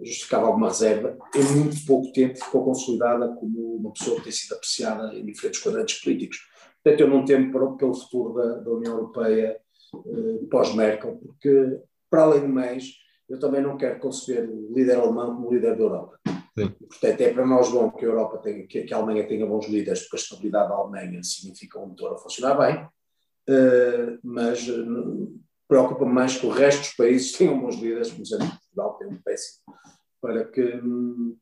justificava 0.03 0.47
alguma 0.47 0.67
reserva, 0.67 1.17
em 1.35 1.43
muito 1.55 1.85
pouco 1.85 2.11
tempo 2.11 2.37
ficou 2.37 2.63
consolidada 2.63 3.33
como 3.35 3.77
uma 3.77 3.91
pessoa 3.93 4.17
que 4.17 4.23
tem 4.23 4.31
sido 4.31 4.53
apreciada 4.53 5.15
em 5.15 5.25
diferentes 5.25 5.61
quadrantes 5.61 6.01
políticos. 6.01 6.37
Portanto, 6.83 7.01
eu 7.01 7.09
não 7.09 7.25
temo 7.25 7.77
pelo 7.77 7.93
futuro 7.93 8.33
da, 8.33 8.59
da 8.59 8.71
União 8.71 8.93
Europeia 8.93 9.59
eh, 9.95 10.45
pós-Merkel, 10.49 11.17
porque, 11.17 11.79
para 12.09 12.23
além 12.23 12.41
do 12.41 12.49
mais, 12.49 12.85
eu 13.27 13.39
também 13.39 13.61
não 13.61 13.77
quero 13.77 13.99
conceber 13.99 14.49
o 14.49 14.73
líder 14.73 14.95
alemão 14.95 15.35
como 15.35 15.51
líder 15.51 15.75
da 15.75 15.83
Europa. 15.83 16.19
Sim. 16.57 16.69
Portanto, 16.69 17.21
é 17.21 17.33
para 17.33 17.45
nós 17.45 17.69
bom 17.69 17.91
que 17.91 18.03
a 18.03 18.07
Europa 18.07 18.39
tenha, 18.39 18.65
que, 18.65 18.91
a 18.91 18.97
Alemanha 18.97 19.27
tenha 19.27 19.45
bons 19.45 19.67
líderes, 19.67 20.01
porque 20.01 20.15
a 20.15 20.19
estabilidade 20.19 20.69
da 20.69 20.75
Alemanha 20.75 21.21
significa 21.21 21.77
um 21.77 21.87
motor 21.87 22.13
a 22.13 22.17
funcionar 22.17 22.55
bem, 22.55 22.83
uh, 22.83 24.19
mas 24.23 24.67
uh, 24.67 25.39
preocupa-me 25.67 26.11
mais 26.11 26.35
que 26.35 26.47
o 26.47 26.49
resto 26.49 26.79
dos 26.79 26.93
países 26.93 27.33
tenham 27.37 27.59
bons 27.59 27.75
líderes, 27.75 28.09
por 28.09 28.21
exemplo, 28.21 28.47
Portugal 28.47 28.97
tem 28.97 29.07
um 29.07 29.21
péssimo, 29.21 29.75
para 30.19 30.45
que, 30.45 30.81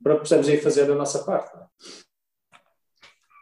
para 0.04 0.16
que 0.16 0.20
possamos 0.20 0.50
aí 0.50 0.58
fazer 0.58 0.92
a 0.92 0.96
nossa 0.96 1.24
parte. 1.24 1.56
É? 1.56 1.66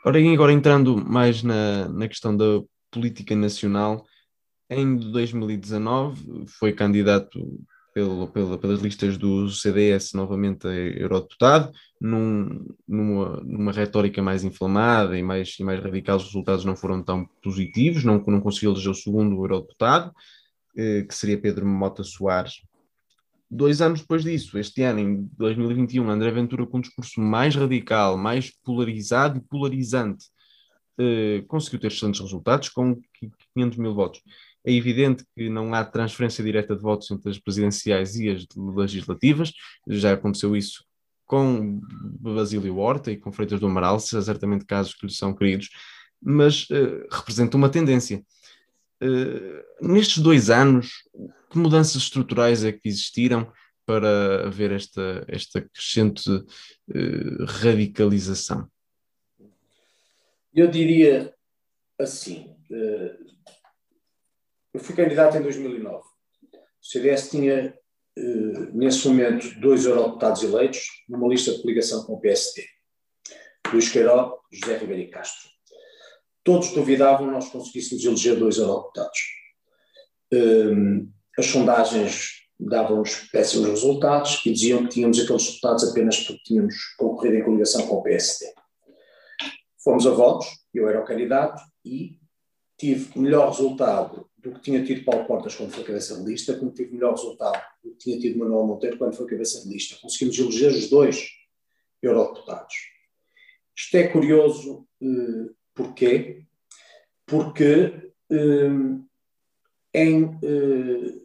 Ora, 0.05 0.19
agora 0.19 0.51
entrando 0.51 0.95
mais 0.97 1.41
na, 1.41 1.89
na 1.89 2.07
questão 2.07 2.37
da 2.37 2.61
política 2.91 3.35
nacional, 3.35 4.05
em 4.69 4.95
2019 4.95 6.45
foi 6.47 6.71
candidato 6.71 7.39
pelo, 7.93 8.27
pelo, 8.27 8.57
pelas 8.57 8.81
listas 8.81 9.17
do 9.17 9.47
CDS 9.49 10.13
novamente 10.13 10.67
a 10.67 10.71
eurodeputado, 10.71 11.71
num, 12.01 12.65
numa, 12.87 13.37
numa 13.41 13.71
retórica 13.71 14.21
mais 14.21 14.43
inflamada 14.43 15.17
e 15.17 15.21
mais, 15.21 15.55
e 15.59 15.63
mais 15.63 15.81
radical, 15.81 16.17
os 16.17 16.25
resultados 16.25 16.65
não 16.65 16.75
foram 16.75 17.03
tão 17.03 17.25
positivos, 17.41 18.03
não, 18.03 18.21
não 18.25 18.41
conseguiu 18.41 18.71
eleger 18.71 18.91
o 18.91 18.95
segundo 18.95 19.35
eurodeputado, 19.35 20.11
eh, 20.75 21.03
que 21.03 21.13
seria 21.13 21.39
Pedro 21.39 21.65
Mota 21.65 22.03
Soares. 22.03 22.61
Dois 23.49 23.81
anos 23.81 24.01
depois 24.01 24.23
disso, 24.23 24.57
este 24.57 24.81
ano, 24.81 24.99
em 24.99 25.29
2021, 25.37 26.09
André 26.09 26.31
Ventura, 26.31 26.65
com 26.65 26.79
um 26.79 26.81
discurso 26.81 27.21
mais 27.21 27.55
radical, 27.55 28.17
mais 28.17 28.49
polarizado 28.63 29.37
e 29.37 29.41
polarizante, 29.41 30.25
eh, 30.97 31.43
conseguiu 31.47 31.79
ter 31.79 31.87
excelentes 31.87 32.19
resultados, 32.19 32.69
com 32.69 32.99
500 33.53 33.77
mil 33.77 33.93
votos. 33.93 34.21
É 34.65 34.71
evidente 34.71 35.25
que 35.35 35.49
não 35.49 35.73
há 35.73 35.83
transferência 35.83 36.43
direta 36.43 36.75
de 36.75 36.81
votos 36.81 37.09
entre 37.11 37.29
as 37.29 37.39
presidenciais 37.39 38.15
e 38.15 38.29
as 38.29 38.45
legislativas, 38.55 39.51
já 39.87 40.13
aconteceu 40.13 40.55
isso 40.55 40.85
com 41.25 41.81
Basílio 42.19 42.77
Horta 42.77 43.11
e 43.11 43.17
com 43.17 43.31
Freitas 43.31 43.59
do 43.59 43.67
Amaral, 43.67 43.99
certamente 43.99 44.65
casos 44.65 44.93
que 44.93 45.05
lhe 45.05 45.13
são 45.13 45.33
queridos, 45.33 45.69
mas 46.21 46.69
uh, 46.69 47.07
representa 47.11 47.57
uma 47.57 47.69
tendência. 47.69 48.23
Eh, 49.05 49.65
nestes 49.81 50.23
dois 50.23 50.49
anos, 50.49 51.03
que 51.49 51.57
mudanças 51.57 52.01
estruturais 52.01 52.63
é 52.63 52.71
que 52.71 52.87
existiram 52.87 53.51
para 53.85 54.47
haver 54.47 54.71
esta, 54.71 55.25
esta 55.27 55.61
crescente 55.61 56.29
uh, 56.29 57.45
radicalização? 57.45 58.65
Eu 60.55 60.69
diria 60.71 61.33
assim, 61.99 62.55
eh, 62.71 63.17
eu 64.73 64.79
fui 64.79 64.95
candidato 64.95 65.37
em 65.37 65.41
2009. 65.41 66.03
O 66.03 66.85
CDS 66.85 67.29
tinha, 67.29 67.77
eh, 68.17 68.21
nesse 68.73 69.07
momento, 69.07 69.59
dois 69.59 69.85
eurodeputados 69.85 70.43
eleitos 70.43 70.87
numa 71.07 71.27
lista 71.27 71.51
de 71.53 71.61
coligação 71.61 72.03
com 72.03 72.13
o 72.13 72.19
PSD. 72.19 72.65
Luís 73.71 73.89
Queiroz 73.89 74.33
e 74.51 74.57
José 74.57 74.77
Ribeiro 74.77 75.11
Castro. 75.11 75.49
Todos 76.43 76.73
duvidavam 76.73 77.31
nós 77.31 77.49
conseguíssemos 77.49 78.03
eleger 78.03 78.37
dois 78.37 78.57
eurodeputados. 78.57 79.19
Eh, 80.33 81.05
as 81.37 81.45
sondagens 81.45 82.43
davam-nos 82.59 83.15
péssimos 83.31 83.69
resultados 83.69 84.41
e 84.45 84.51
diziam 84.51 84.83
que 84.83 84.89
tínhamos 84.89 85.19
aqueles 85.19 85.45
resultados 85.45 85.89
apenas 85.89 86.19
porque 86.19 86.43
tínhamos 86.43 86.75
concorrido 86.97 87.37
em 87.37 87.43
coligação 87.43 87.87
com 87.87 87.95
o 87.95 88.03
PSD. 88.03 88.53
Fomos 89.83 90.07
a 90.07 90.11
votos, 90.11 90.47
eu 90.73 90.87
era 90.87 91.01
o 91.01 91.05
candidato 91.05 91.61
e 91.85 92.19
tive 92.77 93.19
melhor 93.19 93.49
resultado 93.49 94.29
do 94.43 94.51
que 94.51 94.59
tinha 94.59 94.83
tido 94.83 95.05
Paulo 95.05 95.25
Portas 95.25 95.55
quando 95.55 95.71
foi 95.71 95.85
cabeça 95.85 96.17
de 96.17 96.29
lista, 96.29 96.57
como 96.59 96.73
tive 96.73 96.93
melhor 96.93 97.11
resultado 97.13 97.63
do 97.81 97.91
que 97.91 97.97
tinha 97.97 98.19
tido 98.19 98.37
Manuel 98.37 98.67
Monteiro 98.67 98.97
quando 98.97 99.15
foi 99.15 99.25
cabeça 99.25 99.63
de 99.63 99.69
lista. 99.73 99.95
Conseguimos 100.01 100.37
eleger 100.37 100.71
os 100.71 100.89
dois 100.89 101.29
eurodeputados. 102.01 102.75
Isto 103.73 103.95
é 103.95 104.07
curioso, 104.09 104.85
eh, 105.01 105.53
porquê? 105.73 106.45
Porque 107.25 108.11
eh, 108.29 108.69
em, 109.93 110.39
eh, 110.43 111.21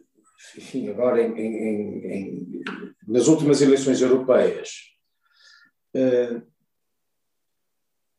enfim, 0.57 0.87
agora 0.87 1.21
em, 1.21 1.37
em, 1.37 2.05
em, 2.05 2.63
nas 3.05 3.27
últimas 3.27 3.61
eleições 3.61 4.01
europeias, 4.01 4.95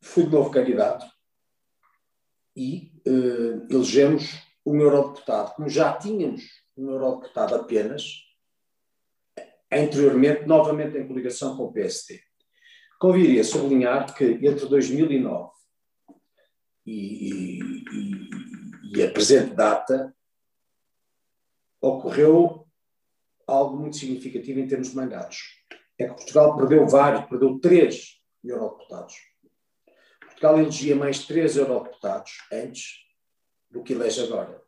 fui 0.03 0.25
de 0.25 0.31
novo 0.31 0.51
candidato 0.51 1.07
e 2.57 2.93
uh, 3.07 3.73
elegemos 3.73 4.50
um 4.71 4.81
eurodeputado, 4.81 5.55
como 5.55 5.69
já 5.69 5.97
tínhamos 5.97 6.43
um 6.77 6.91
eurodeputado 6.91 7.57
apenas, 7.57 8.25
anteriormente, 9.71 10.47
novamente 10.47 10.97
em 10.97 11.07
coligação 11.07 11.57
com 11.57 11.65
o 11.65 11.73
PSD. 11.73 12.21
Conviria 13.01 13.43
sublinhar 13.43 14.15
que 14.15 14.25
entre 14.25 14.67
2009 14.67 15.51
e, 16.87 17.59
e, 17.59 18.31
e 18.95 19.03
a 19.03 19.11
presente 19.11 19.55
data 19.55 20.15
ocorreu 21.81 22.67
algo 23.47 23.77
muito 23.77 23.97
significativo 23.97 24.61
em 24.61 24.69
termos 24.69 24.91
de 24.91 24.97
mandatos. 24.97 25.39
É 25.99 26.07
que 26.07 26.15
Portugal 26.15 26.57
perdeu 26.57 26.87
vários, 26.87 27.29
perdeu 27.29 27.59
três 27.59 28.21
eurodeputados. 28.45 29.15
Portugal 30.21 30.61
elegia 30.61 30.95
mais 30.95 31.27
três 31.27 31.57
eurodeputados 31.57 32.33
antes 32.53 33.10
do 33.71 33.83
que 33.83 33.93
elege 33.93 34.23
agora. 34.23 34.63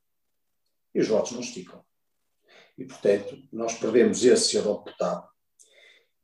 E 0.95 1.01
os 1.01 1.09
votos 1.09 1.33
não 1.33 1.41
esticam. 1.41 1.85
E, 2.77 2.85
portanto, 2.85 3.37
nós 3.53 3.75
perdemos 3.75 4.25
esse 4.25 4.57
eurodeputado. 4.57 5.29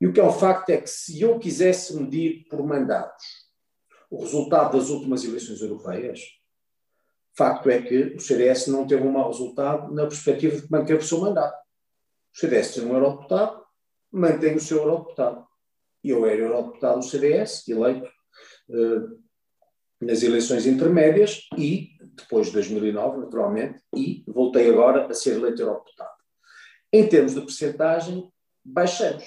E 0.00 0.06
o 0.06 0.12
que 0.12 0.20
é 0.20 0.24
um 0.24 0.32
facto 0.32 0.70
é 0.70 0.80
que, 0.80 0.88
se 0.88 1.20
eu 1.20 1.38
quisesse 1.38 1.96
medir 1.96 2.46
por 2.48 2.64
mandatos 2.64 3.24
o 4.10 4.20
resultado 4.20 4.78
das 4.78 4.88
últimas 4.88 5.24
eleições 5.24 5.60
europeias, 5.60 6.20
facto 7.38 7.70
é 7.70 7.80
que 7.80 8.16
o 8.16 8.20
CDS 8.20 8.66
não 8.66 8.84
teve 8.84 9.04
um 9.04 9.12
mau 9.12 9.30
resultado 9.30 9.94
na 9.94 10.06
perspectiva 10.06 10.60
de 10.60 10.68
manter 10.68 10.98
o 10.98 11.02
seu 11.02 11.20
mandato. 11.20 11.56
O 12.34 12.38
CDS 12.38 12.74
tem 12.74 12.84
um 12.84 12.94
eurodeputado, 12.94 13.62
mantém 14.10 14.56
o 14.56 14.60
seu 14.60 14.78
eurodeputado. 14.78 15.46
Eu 16.02 16.26
era 16.26 16.40
eurodeputado 16.40 16.98
do 16.98 17.04
CDS, 17.04 17.68
eleito 17.68 18.10
uh, 18.70 19.22
nas 20.00 20.24
eleições 20.24 20.66
intermédias 20.66 21.48
e, 21.56 21.90
depois 22.18 22.48
de 22.48 22.52
2009, 22.54 23.18
naturalmente, 23.18 23.80
e 23.94 24.24
voltei 24.26 24.68
agora 24.70 25.06
a 25.06 25.14
ser 25.14 25.36
eleito 25.36 25.62
eurodeputado. 25.62 26.10
Em 26.92 27.08
termos 27.08 27.34
de 27.34 27.40
percentagem, 27.40 28.30
baixamos. 28.64 29.24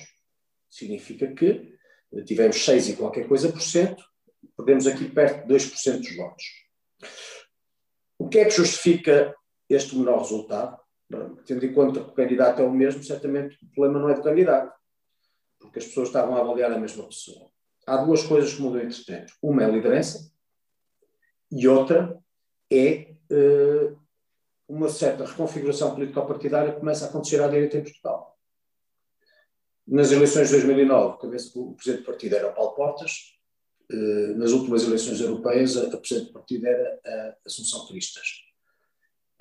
Significa 0.70 1.28
que 1.34 1.76
tivemos 2.26 2.64
6 2.64 2.90
e 2.90 2.96
qualquer 2.96 3.28
coisa 3.28 3.52
por 3.52 3.62
cento, 3.62 4.04
perdemos 4.58 4.88
aqui 4.88 5.10
perto 5.10 5.48
de 5.48 5.54
2% 5.54 5.98
dos 5.98 6.16
votos. 6.16 6.44
O 8.18 8.28
que 8.28 8.40
é 8.40 8.46
que 8.46 8.52
justifica 8.52 9.36
este 9.70 9.96
menor 9.96 10.20
resultado? 10.20 10.80
Tendo 11.46 11.66
em 11.66 11.74
conta 11.74 12.04
que 12.04 12.10
o 12.10 12.14
candidato 12.14 12.62
é 12.62 12.66
o 12.66 12.72
mesmo, 12.72 13.04
certamente 13.04 13.58
o 13.64 13.70
problema 13.74 14.00
não 14.00 14.10
é 14.10 14.16
do 14.16 14.24
candidato, 14.24 14.74
porque 15.60 15.80
as 15.80 15.86
pessoas 15.86 16.08
estavam 16.08 16.36
a 16.36 16.42
avaliar 16.42 16.72
a 16.72 16.80
mesma 16.80 17.06
pessoa. 17.08 17.50
Há 17.86 17.98
duas 17.98 18.24
coisas 18.24 18.54
que 18.54 18.62
mudam 18.62 18.82
entretanto. 18.82 19.34
Uma 19.42 19.64
é 19.64 19.66
a 19.66 19.70
liderança, 19.70 20.32
e 21.52 21.68
outra 21.68 22.18
é 22.72 23.16
uh, 23.30 24.00
uma 24.68 24.90
certa 24.90 25.26
reconfiguração 25.26 25.94
político-partidária 25.94 26.74
que 26.74 26.80
começa 26.80 27.06
a 27.06 27.10
acontecer 27.10 27.42
à 27.42 27.48
direita 27.48 27.78
em 27.78 27.84
Portugal. 27.84 28.40
Nas 29.86 30.12
eleições 30.12 30.48
de 30.48 30.56
2009, 30.56 31.16
o 31.54 31.74
presidente 31.74 32.04
do 32.04 32.06
partido 32.06 32.36
era 32.36 32.50
o 32.50 32.54
Paulo 32.54 32.76
Portas, 32.76 33.38
uh, 33.92 34.38
nas 34.38 34.52
últimas 34.52 34.84
eleições 34.84 35.20
europeias, 35.20 35.76
a, 35.76 35.88
a 35.88 35.98
presidente 35.98 36.28
do 36.28 36.34
partido 36.34 36.66
era 36.66 37.02
a 37.06 37.36
Assunção 37.46 37.88
Cristas. 37.88 38.28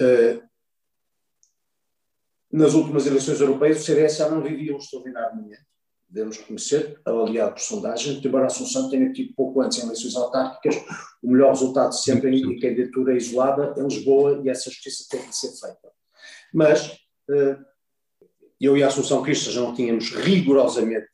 Uh, 0.01 0.43
nas 2.53 2.75
últimas 2.75 3.07
eleições 3.07 3.41
europeias, 3.41 3.81
o 3.81 3.85
CDS 3.85 4.17
já 4.17 4.29
não 4.29 4.43
vivia 4.43 4.75
um 4.75 4.79
extraordinário 4.79 5.37
momento 5.37 5.70
devemos 6.11 6.39
reconhecer, 6.39 7.01
avaliado 7.05 7.55
por 7.55 7.61
sondagem, 7.61 8.21
embora 8.25 8.45
a 8.45 8.47
Assunção 8.49 8.91
tenha 8.91 9.13
tido 9.13 9.33
pouco 9.35 9.61
antes 9.61 9.79
em 9.79 9.85
eleições 9.85 10.17
autárquicas, 10.17 10.77
o 11.23 11.31
melhor 11.31 11.51
resultado 11.51 11.93
sempre 11.93 12.37
em 12.37 12.59
candidatura 12.59 13.17
isolada 13.17 13.75
em 13.79 13.85
Lisboa 13.85 14.41
e 14.45 14.49
essa 14.49 14.71
justiça 14.71 15.07
tem 15.09 15.23
que 15.23 15.35
ser 15.35 15.53
feita. 15.53 15.89
Mas 16.53 16.99
eh, 17.31 17.59
eu 18.61 18.77
e 18.77 18.83
a 18.83 18.89
Assunção 18.89 19.23
Cristas 19.23 19.55
não 19.55 19.73
tínhamos 19.73 20.11
rigorosamente, 20.11 21.09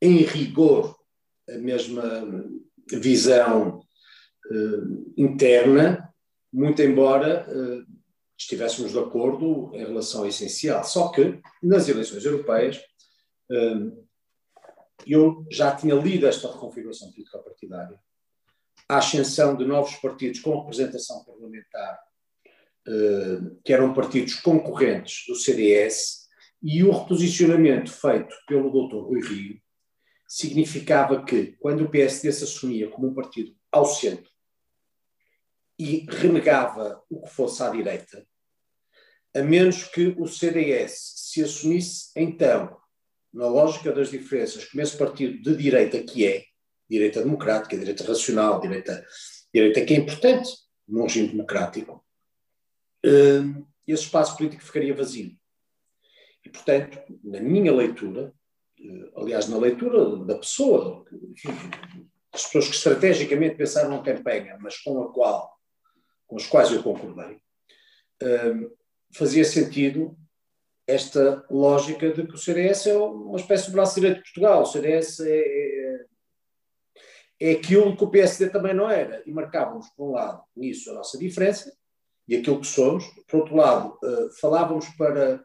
em 0.00 0.18
rigor, 0.18 0.96
a 1.48 1.58
mesma 1.58 2.24
visão 2.88 3.80
eh, 4.50 5.12
interna, 5.16 6.08
muito 6.52 6.80
embora 6.80 7.46
eh, 7.48 7.82
estivéssemos 8.38 8.92
de 8.92 8.98
acordo 8.98 9.70
em 9.74 9.84
relação 9.84 10.20
ao 10.20 10.28
essencial. 10.28 10.84
Só 10.84 11.08
que, 11.08 11.40
nas 11.62 11.88
eleições 11.88 12.24
europeias, 12.24 12.80
eu 15.06 15.46
já 15.50 15.74
tinha 15.74 15.94
lido 15.94 16.26
esta 16.26 16.50
reconfiguração 16.52 17.10
político-partidária, 17.12 18.00
a 18.88 18.98
ascensão 18.98 19.56
de 19.56 19.64
novos 19.64 19.94
partidos 19.96 20.40
com 20.40 20.60
representação 20.60 21.24
parlamentar, 21.24 22.00
que 23.64 23.72
eram 23.72 23.92
partidos 23.92 24.34
concorrentes 24.36 25.24
do 25.26 25.34
CDS, 25.34 26.26
e 26.62 26.82
o 26.82 26.90
reposicionamento 26.90 27.92
feito 27.92 28.34
pelo 28.46 28.70
Dr. 28.70 28.96
Rui 28.96 29.20
Rio 29.20 29.60
significava 30.26 31.24
que, 31.24 31.52
quando 31.60 31.84
o 31.84 31.90
PSD 31.90 32.32
se 32.32 32.44
assumia 32.44 32.90
como 32.90 33.08
um 33.08 33.14
partido 33.14 33.54
ao 33.70 33.84
centro 33.84 34.30
e 35.78 36.06
renegava 36.08 37.04
o 37.10 37.22
que 37.22 37.30
fosse 37.30 37.62
à 37.62 37.68
direita, 37.68 38.26
a 39.34 39.42
menos 39.42 39.84
que 39.84 40.16
o 40.18 40.26
CDS 40.26 41.12
se 41.16 41.44
assumisse 41.44 42.10
então 42.16 42.76
na 43.36 43.46
lógica 43.48 43.92
das 43.92 44.10
diferenças, 44.10 44.64
como 44.64 44.82
esse 44.82 44.96
partido 44.96 45.42
de 45.42 45.62
direita 45.62 46.02
que 46.02 46.26
é, 46.26 46.44
direita 46.88 47.22
democrática, 47.22 47.76
direita 47.76 48.02
racional, 48.02 48.58
direita, 48.62 49.06
direita 49.52 49.84
que 49.84 49.92
é 49.92 49.98
importante 49.98 50.50
num 50.88 51.02
regime 51.02 51.28
democrático, 51.28 52.02
uh, 53.04 53.66
esse 53.86 54.04
espaço 54.04 54.38
político 54.38 54.64
ficaria 54.64 54.94
vazio. 54.94 55.36
E, 56.42 56.48
portanto, 56.48 56.98
na 57.22 57.38
minha 57.40 57.74
leitura, 57.74 58.32
uh, 58.80 59.20
aliás, 59.20 59.48
na 59.48 59.58
leitura 59.58 60.16
da 60.24 60.38
pessoa, 60.38 61.04
enfim, 61.12 61.50
as 62.32 62.46
pessoas 62.46 62.68
que 62.68 62.76
estrategicamente 62.76 63.56
pensaram 63.56 63.90
na 63.90 64.02
campanha, 64.02 64.56
mas 64.58 64.78
com 64.78 65.02
a 65.02 65.12
qual, 65.12 65.54
com 66.26 66.36
as 66.36 66.46
quais 66.46 66.72
eu 66.72 66.82
concordei, 66.82 67.34
uh, 68.22 68.76
fazia 69.12 69.44
sentido 69.44 70.16
esta 70.86 71.44
lógica 71.50 72.10
de 72.12 72.26
que 72.26 72.34
o 72.34 72.38
CDS 72.38 72.86
é 72.86 72.96
uma 72.96 73.38
espécie 73.38 73.66
de 73.66 73.72
braço 73.72 73.96
direito 73.96 74.18
de 74.18 74.22
Portugal. 74.22 74.62
O 74.62 74.66
CDS 74.66 75.20
é, 75.20 75.38
é, 75.38 76.04
é 77.40 77.50
aquilo 77.52 77.96
que 77.96 78.04
o 78.04 78.10
PSD 78.10 78.50
também 78.50 78.72
não 78.72 78.88
era. 78.88 79.22
E 79.26 79.32
marcávamos, 79.32 79.88
por 79.96 80.10
um 80.10 80.12
lado, 80.12 80.42
nisso 80.54 80.90
a 80.90 80.94
nossa 80.94 81.18
diferença 81.18 81.72
e 82.28 82.36
aquilo 82.36 82.60
que 82.60 82.66
somos. 82.66 83.04
Por 83.28 83.40
outro 83.40 83.56
lado, 83.56 83.98
uh, 84.02 84.30
falávamos 84.40 84.86
para 84.90 85.44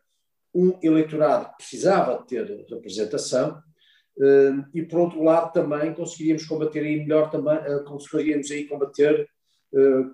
um 0.54 0.78
eleitorado 0.84 1.50
que 1.52 1.58
precisava 1.58 2.24
ter 2.28 2.46
representação 2.70 3.62
uh, 4.18 4.66
e, 4.74 4.84
por 4.84 5.00
outro 5.00 5.24
lado, 5.24 5.52
também 5.54 5.94
conseguiríamos 5.94 6.46
combater 6.46 6.82
aí 6.84 6.98
melhor, 6.98 7.32
também, 7.32 7.58
uh, 7.58 7.84
conseguiríamos 7.84 8.52
aí 8.52 8.66
combater 8.66 9.28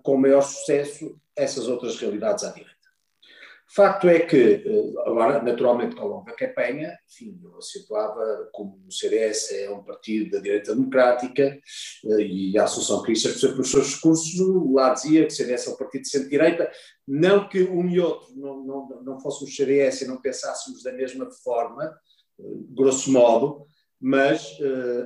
com 0.04 0.16
maior 0.18 0.44
sucesso 0.44 1.20
essas 1.36 1.68
outras 1.68 2.00
realidades 2.00 2.44
à 2.44 2.52
direita. 2.52 2.77
Facto 3.70 4.08
é 4.08 4.20
que, 4.22 4.64
eh, 4.66 4.94
agora, 5.06 5.44
naturalmente, 5.44 6.00
ao 6.00 6.08
longo 6.08 6.26
da 6.26 6.32
campanha, 6.32 6.98
enfim, 7.06 7.38
eu 7.44 7.62
situava 7.62 8.50
como 8.54 8.82
o 8.88 8.92
CDS 8.92 9.52
é 9.52 9.70
um 9.70 9.84
partido 9.84 10.32
da 10.32 10.40
direita 10.40 10.74
democrática 10.74 11.44
eh, 11.44 12.22
e 12.22 12.58
a 12.58 12.64
Associação 12.64 13.04
Cristas, 13.04 13.42
por 13.42 13.58
nos 13.58 13.70
seus 13.70 13.88
discursos, 13.88 14.34
lá 14.74 14.94
dizia 14.94 15.28
que 15.28 15.34
o 15.34 15.36
CDS 15.36 15.68
é 15.68 15.72
um 15.72 15.76
partido 15.76 16.02
de 16.04 16.10
centro-direita, 16.10 16.72
não 17.06 17.50
que 17.50 17.62
um 17.64 17.90
e 17.90 18.00
outro 18.00 18.34
não, 18.38 18.64
não, 18.64 19.04
não 19.04 19.20
fôssemos 19.20 19.54
CDS 19.54 20.02
e 20.02 20.08
não 20.08 20.22
pensássemos 20.22 20.82
da 20.82 20.94
mesma 20.94 21.30
forma, 21.44 21.84
eh, 22.40 22.44
grosso 22.70 23.12
modo, 23.12 23.66
mas 24.00 24.56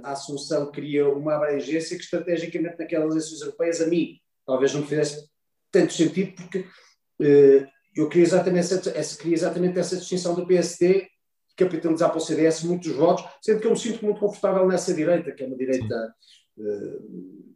a 0.03 0.11
Assunção 0.11 0.69
queria 0.69 1.07
uma 1.07 1.35
abrangência 1.35 1.95
que, 1.95 2.03
estrategicamente, 2.03 2.77
naquelas 2.77 3.11
eleições 3.11 3.39
europeias, 3.39 3.79
a 3.79 3.87
mim, 3.87 4.17
talvez 4.45 4.73
não 4.73 4.85
fizesse 4.85 5.29
tanto 5.71 5.93
sentido, 5.93 6.35
porque 6.35 6.65
eu 7.95 8.07
queria 8.07 8.25
exatamente 8.25 8.73
essa, 8.73 8.89
essa, 8.91 9.17
queria 9.17 9.35
exatamente 9.35 9.79
essa 9.79 9.97
distinção 9.97 10.33
do 10.33 10.47
PSD 10.47 11.09
capitalizar 11.55 12.09
para 12.09 12.17
o 12.17 12.21
CDS 12.21 12.63
muitos 12.63 12.91
votos, 12.93 13.25
sendo 13.41 13.59
que 13.59 13.67
eu 13.67 13.71
me 13.71 13.77
sinto 13.77 14.03
muito 14.03 14.19
confortável 14.19 14.67
nessa 14.67 14.93
direita, 14.93 15.31
que 15.31 15.43
é 15.43 15.47
uma 15.47 15.57
direita 15.57 16.15
uh, 16.57 17.51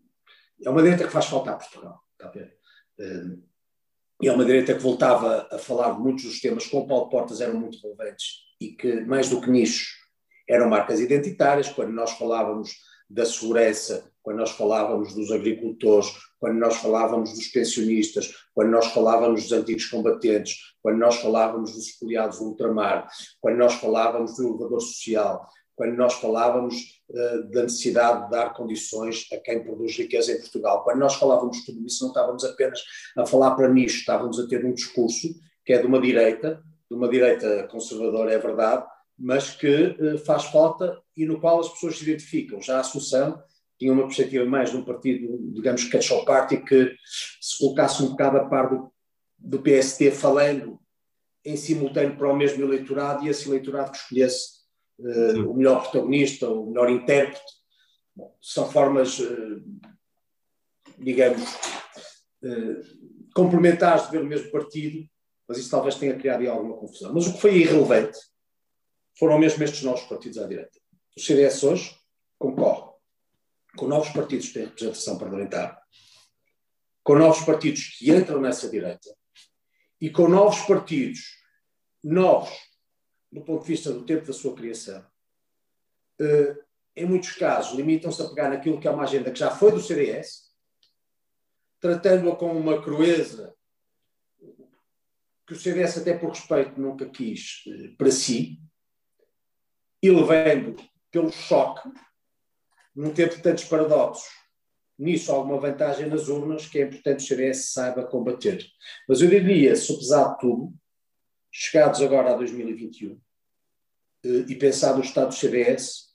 é 0.63 0.69
uma 0.69 0.81
direita 0.81 1.05
que 1.05 1.11
faz 1.11 1.25
falta 1.25 1.51
a 1.51 1.55
Portugal, 1.55 1.99
está 2.13 2.27
a 2.27 2.31
ver? 2.31 2.57
Uh, 2.99 3.43
é 4.23 4.31
uma 4.31 4.45
direita 4.45 4.73
que 4.73 4.81
voltava 4.81 5.47
a 5.51 5.57
falar 5.57 5.91
de 5.93 5.99
muitos 5.99 6.23
dos 6.23 6.39
temas 6.39 6.65
com 6.67 6.79
o 6.79 6.87
Paulo 6.87 7.09
Portas 7.09 7.41
eram 7.41 7.59
muito 7.59 7.79
relevantes 7.81 8.45
e 8.61 8.69
que, 8.69 9.01
mais 9.01 9.29
do 9.29 9.41
que 9.41 9.49
nichos, 9.49 9.89
eram 10.47 10.69
marcas 10.69 10.99
identitárias, 10.99 11.69
quando 11.69 11.91
nós 11.91 12.11
falávamos 12.11 12.75
da 13.09 13.25
segurança, 13.25 14.11
quando 14.21 14.37
nós 14.37 14.51
falávamos 14.51 15.13
dos 15.13 15.31
agricultores, 15.31 16.11
quando 16.39 16.57
nós 16.57 16.77
falávamos 16.77 17.33
dos 17.33 17.47
pensionistas, 17.47 18.33
quando 18.53 18.71
nós 18.71 18.87
falávamos 18.87 19.43
dos 19.43 19.51
antigos 19.51 19.85
combatentes, 19.85 20.57
quando 20.81 20.97
nós 20.97 21.17
falávamos 21.17 21.73
dos 21.73 21.87
espoliados 21.87 22.39
do 22.39 22.45
ultramar, 22.45 23.07
quando 23.39 23.57
nós 23.57 23.75
falávamos 23.75 24.35
do 24.35 24.47
elevador 24.47 24.81
social, 24.81 25.47
quando 25.75 25.95
nós 25.95 26.13
falávamos 26.15 26.75
uh, 27.09 27.51
da 27.51 27.63
necessidade 27.63 28.25
de 28.25 28.31
dar 28.31 28.53
condições 28.53 29.27
a 29.33 29.37
quem 29.37 29.63
produz 29.63 29.97
riqueza 29.97 30.31
em 30.31 30.39
Portugal, 30.39 30.83
quando 30.83 30.99
nós 30.99 31.15
falávamos 31.15 31.63
tudo 31.65 31.85
isso, 31.85 32.03
não 32.03 32.11
estávamos 32.11 32.43
apenas 32.43 32.81
a 33.17 33.25
falar 33.25 33.55
para 33.55 33.69
nicho, 33.69 33.97
estávamos 33.97 34.39
a 34.39 34.47
ter 34.47 34.65
um 34.65 34.73
discurso 34.73 35.27
que 35.65 35.73
é 35.73 35.79
de 35.79 35.85
uma 35.85 35.99
direita, 35.99 36.63
de 36.89 36.95
uma 36.95 37.09
direita 37.09 37.67
conservadora, 37.67 38.31
é 38.31 38.39
verdade, 38.39 38.85
mas 39.17 39.51
que 39.51 39.95
uh, 39.99 40.17
faz 40.19 40.45
falta 40.45 41.01
e 41.15 41.25
no 41.25 41.39
qual 41.39 41.59
as 41.59 41.69
pessoas 41.69 41.97
se 41.97 42.03
identificam. 42.03 42.61
Já 42.61 42.77
a 42.77 42.81
Associação 42.81 43.41
tinha 43.77 43.91
uma 43.91 44.03
perspectiva 44.03 44.45
mais 44.45 44.71
de 44.71 44.77
um 44.77 44.83
partido, 44.83 45.37
digamos, 45.53 45.85
catch-all 45.85 46.25
party, 46.25 46.57
que 46.57 46.95
se 47.41 47.57
colocasse 47.59 48.03
um 48.03 48.09
bocado 48.09 48.37
a 48.37 48.45
par 48.45 48.69
do, 48.69 48.91
do 49.37 49.61
PST 49.61 50.11
falando 50.11 50.79
em 51.43 51.55
simultâneo 51.55 52.17
para 52.17 52.31
o 52.31 52.35
mesmo 52.35 52.63
eleitorado 52.63 53.25
e 53.25 53.29
esse 53.29 53.47
eleitorado 53.47 53.91
que 53.91 53.97
escolhesse 53.97 54.61
uh, 54.99 55.49
o 55.49 55.53
melhor 55.55 55.81
protagonista, 55.83 56.49
o 56.49 56.67
melhor 56.67 56.89
intérprete. 56.89 57.41
Bom, 58.15 58.35
são 58.41 58.69
formas, 58.71 59.19
uh, 59.19 59.63
digamos, 60.97 61.43
uh, 62.43 63.31
complementares 63.33 64.05
de 64.05 64.11
ver 64.11 64.21
o 64.21 64.25
mesmo 64.25 64.49
partido, 64.51 65.05
mas 65.47 65.57
isso 65.57 65.69
talvez 65.69 65.95
tenha 65.95 66.17
criado 66.17 66.47
alguma 66.47 66.77
confusão. 66.77 67.13
Mas 67.13 67.27
o 67.27 67.33
que 67.33 67.41
foi 67.41 67.57
irrelevante 67.57 68.17
foram 69.17 69.39
mesmo 69.39 69.63
estes 69.63 69.81
novos 69.83 70.03
partidos 70.03 70.37
à 70.37 70.47
direita. 70.47 70.79
O 71.15 71.19
CDS 71.19 71.63
hoje 71.63 71.95
concorre 72.37 72.93
com 73.77 73.87
novos 73.87 74.09
partidos 74.09 74.47
que 74.47 74.53
têm 74.53 74.65
representação 74.65 75.17
parlamentar, 75.17 75.81
com 77.03 77.15
novos 77.15 77.43
partidos 77.45 77.97
que 77.97 78.11
entram 78.11 78.39
nessa 78.41 78.69
direita 78.69 79.15
e 79.99 80.09
com 80.09 80.27
novos 80.27 80.61
partidos, 80.61 81.21
novos 82.03 82.53
do 83.31 83.41
ponto 83.43 83.61
de 83.61 83.67
vista 83.67 83.91
do 83.91 84.05
tempo 84.05 84.25
da 84.25 84.33
sua 84.33 84.55
criação, 84.55 85.05
eh, 86.19 86.55
em 86.95 87.05
muitos 87.05 87.33
casos 87.33 87.75
limitam-se 87.75 88.21
a 88.21 88.29
pegar 88.29 88.49
naquilo 88.49 88.79
que 88.79 88.87
é 88.87 88.91
uma 88.91 89.03
agenda 89.03 89.31
que 89.31 89.39
já 89.39 89.51
foi 89.51 89.71
do 89.71 89.81
CDS, 89.81 90.53
tratando-a 91.79 92.35
com 92.35 92.57
uma 92.57 92.81
crueza 92.81 93.53
que 95.45 95.53
o 95.53 95.59
CDS, 95.59 95.97
até 95.97 96.17
por 96.17 96.29
respeito, 96.29 96.79
nunca 96.79 97.07
quis 97.09 97.63
eh, 97.67 97.89
para 97.97 98.09
si, 98.09 98.59
e 100.05 100.11
levando 100.11 100.75
pelo 101.11 101.31
choque 101.31 101.89
não 102.95 103.11
ter 103.11 103.41
tantos 103.41 103.63
paradoxos. 103.63 104.29
Nisso 104.97 105.31
há 105.31 105.35
alguma 105.35 105.59
vantagem 105.59 106.07
nas 106.07 106.27
urnas 106.27 106.67
que 106.67 106.79
é 106.79 106.83
importante 106.83 107.23
o 107.23 107.27
CDS 107.27 107.73
saiba 107.73 108.05
combater. 108.05 108.63
Mas 109.09 109.21
eu 109.21 109.29
diria, 109.29 109.75
se 109.75 109.91
apesar 109.91 110.33
de 110.33 110.39
tudo, 110.39 110.73
chegados 111.51 112.01
agora 112.01 112.33
a 112.33 112.37
2021 112.37 113.19
eh, 114.23 114.29
e 114.47 114.55
pensado 114.55 114.99
o 114.99 115.03
estado 115.03 115.29
do 115.29 115.35
CDS, 115.35 116.13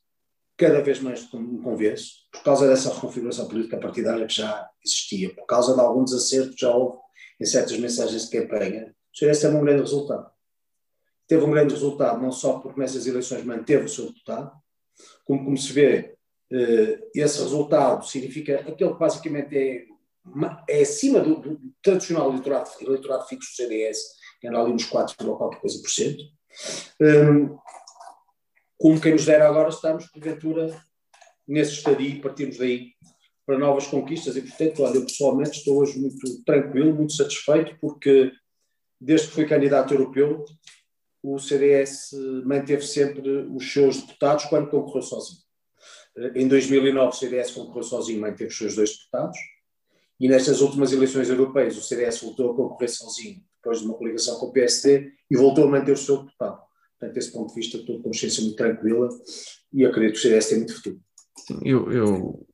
cada 0.56 0.80
vez 0.80 1.00
mais 1.00 1.30
me 1.32 1.60
convenço, 1.60 2.28
por 2.30 2.42
causa 2.42 2.68
dessa 2.68 2.94
reconfiguração 2.94 3.48
política 3.48 3.76
partidária 3.76 4.26
que 4.26 4.34
já 4.34 4.70
existia, 4.84 5.34
por 5.34 5.46
causa 5.46 5.74
de 5.74 5.80
alguns 5.80 6.14
acertos 6.14 6.54
que 6.54 6.60
já 6.60 6.74
houve 6.74 6.96
em 7.40 7.44
certas 7.44 7.76
mensagens 7.76 8.28
de 8.28 8.38
campanha, 8.38 8.94
o 9.12 9.18
CDS 9.18 9.40
teve 9.40 9.56
um 9.56 9.60
grande 9.62 9.82
resultado. 9.82 10.30
Teve 11.30 11.44
um 11.44 11.50
grande 11.52 11.74
resultado 11.74 12.20
não 12.20 12.32
só 12.32 12.58
porque 12.58 12.80
nessas 12.80 13.06
eleições 13.06 13.44
manteve 13.44 13.84
o 13.84 13.88
seu 13.88 14.06
deputado, 14.06 14.50
como, 15.24 15.44
como 15.44 15.56
se 15.56 15.72
vê, 15.72 16.16
eh, 16.52 17.08
esse 17.14 17.40
resultado 17.40 18.04
significa 18.04 18.58
aquele 18.58 18.92
que 18.92 18.98
basicamente 18.98 19.56
é, 19.56 19.86
é 20.68 20.80
acima 20.80 21.20
do, 21.20 21.36
do 21.36 21.60
tradicional 21.80 22.30
eleitorado, 22.30 22.68
eleitorado 22.80 23.28
fixo 23.28 23.52
do 23.52 23.54
CDS, 23.54 24.16
que 24.40 24.48
anda 24.48 24.58
ali 24.58 24.72
nos 24.72 24.86
4 24.86 25.30
ou 25.30 25.36
qualquer 25.36 25.60
coisa 25.60 25.80
por 25.80 25.88
cento. 25.88 26.24
Um, 27.00 27.56
como 28.76 29.00
quem 29.00 29.12
nos 29.12 29.24
dera 29.24 29.46
agora, 29.46 29.68
estamos, 29.68 30.06
porventura, 30.06 30.76
nesse 31.46 31.74
estadio, 31.74 32.20
partimos 32.20 32.58
daí 32.58 32.88
para 33.46 33.56
novas 33.56 33.86
conquistas 33.86 34.34
e, 34.36 34.42
portanto, 34.42 34.82
olha, 34.82 34.96
eu 34.96 35.06
pessoalmente 35.06 35.58
estou 35.58 35.78
hoje 35.78 35.96
muito 35.96 36.42
tranquilo, 36.42 36.92
muito 36.92 37.12
satisfeito, 37.12 37.78
porque 37.80 38.32
desde 39.00 39.28
que 39.28 39.34
fui 39.34 39.46
candidato 39.46 39.94
europeu, 39.94 40.44
o 41.22 41.38
CDS 41.38 42.10
manteve 42.44 42.82
sempre 42.82 43.28
os 43.54 43.72
seus 43.72 44.00
deputados 44.00 44.46
quando 44.46 44.70
concorreu 44.70 45.02
sozinho. 45.02 45.40
Em 46.34 46.48
2009, 46.48 47.08
o 47.08 47.12
CDS 47.12 47.50
concorreu 47.52 47.82
sozinho, 47.82 48.20
manteve 48.20 48.46
os 48.46 48.56
seus 48.56 48.74
dois 48.74 48.90
deputados. 48.90 49.38
E 50.18 50.28
nestas 50.28 50.60
últimas 50.60 50.92
eleições 50.92 51.30
europeias, 51.30 51.76
o 51.78 51.82
CDS 51.82 52.20
voltou 52.20 52.50
a 52.50 52.56
concorrer 52.56 52.90
sozinho, 52.90 53.42
depois 53.56 53.80
de 53.80 53.86
uma 53.86 53.94
coligação 53.94 54.38
com 54.38 54.46
o 54.46 54.52
PSD, 54.52 55.12
e 55.30 55.36
voltou 55.36 55.64
a 55.64 55.70
manter 55.70 55.92
o 55.92 55.96
seu 55.96 56.18
deputado. 56.18 56.60
Portanto, 56.98 57.14
desse 57.14 57.32
ponto 57.32 57.48
de 57.48 57.54
vista, 57.54 57.78
estou 57.78 57.96
com 57.96 58.02
consciência 58.02 58.42
muito 58.42 58.56
tranquila 58.56 59.08
e 59.72 59.86
acredito 59.86 60.14
que 60.14 60.18
o 60.18 60.22
CDS 60.22 60.48
tem 60.48 60.58
muito 60.58 60.74
futuro. 60.74 61.00
Sim, 61.38 61.60
eu, 61.64 61.90
eu 61.90 62.46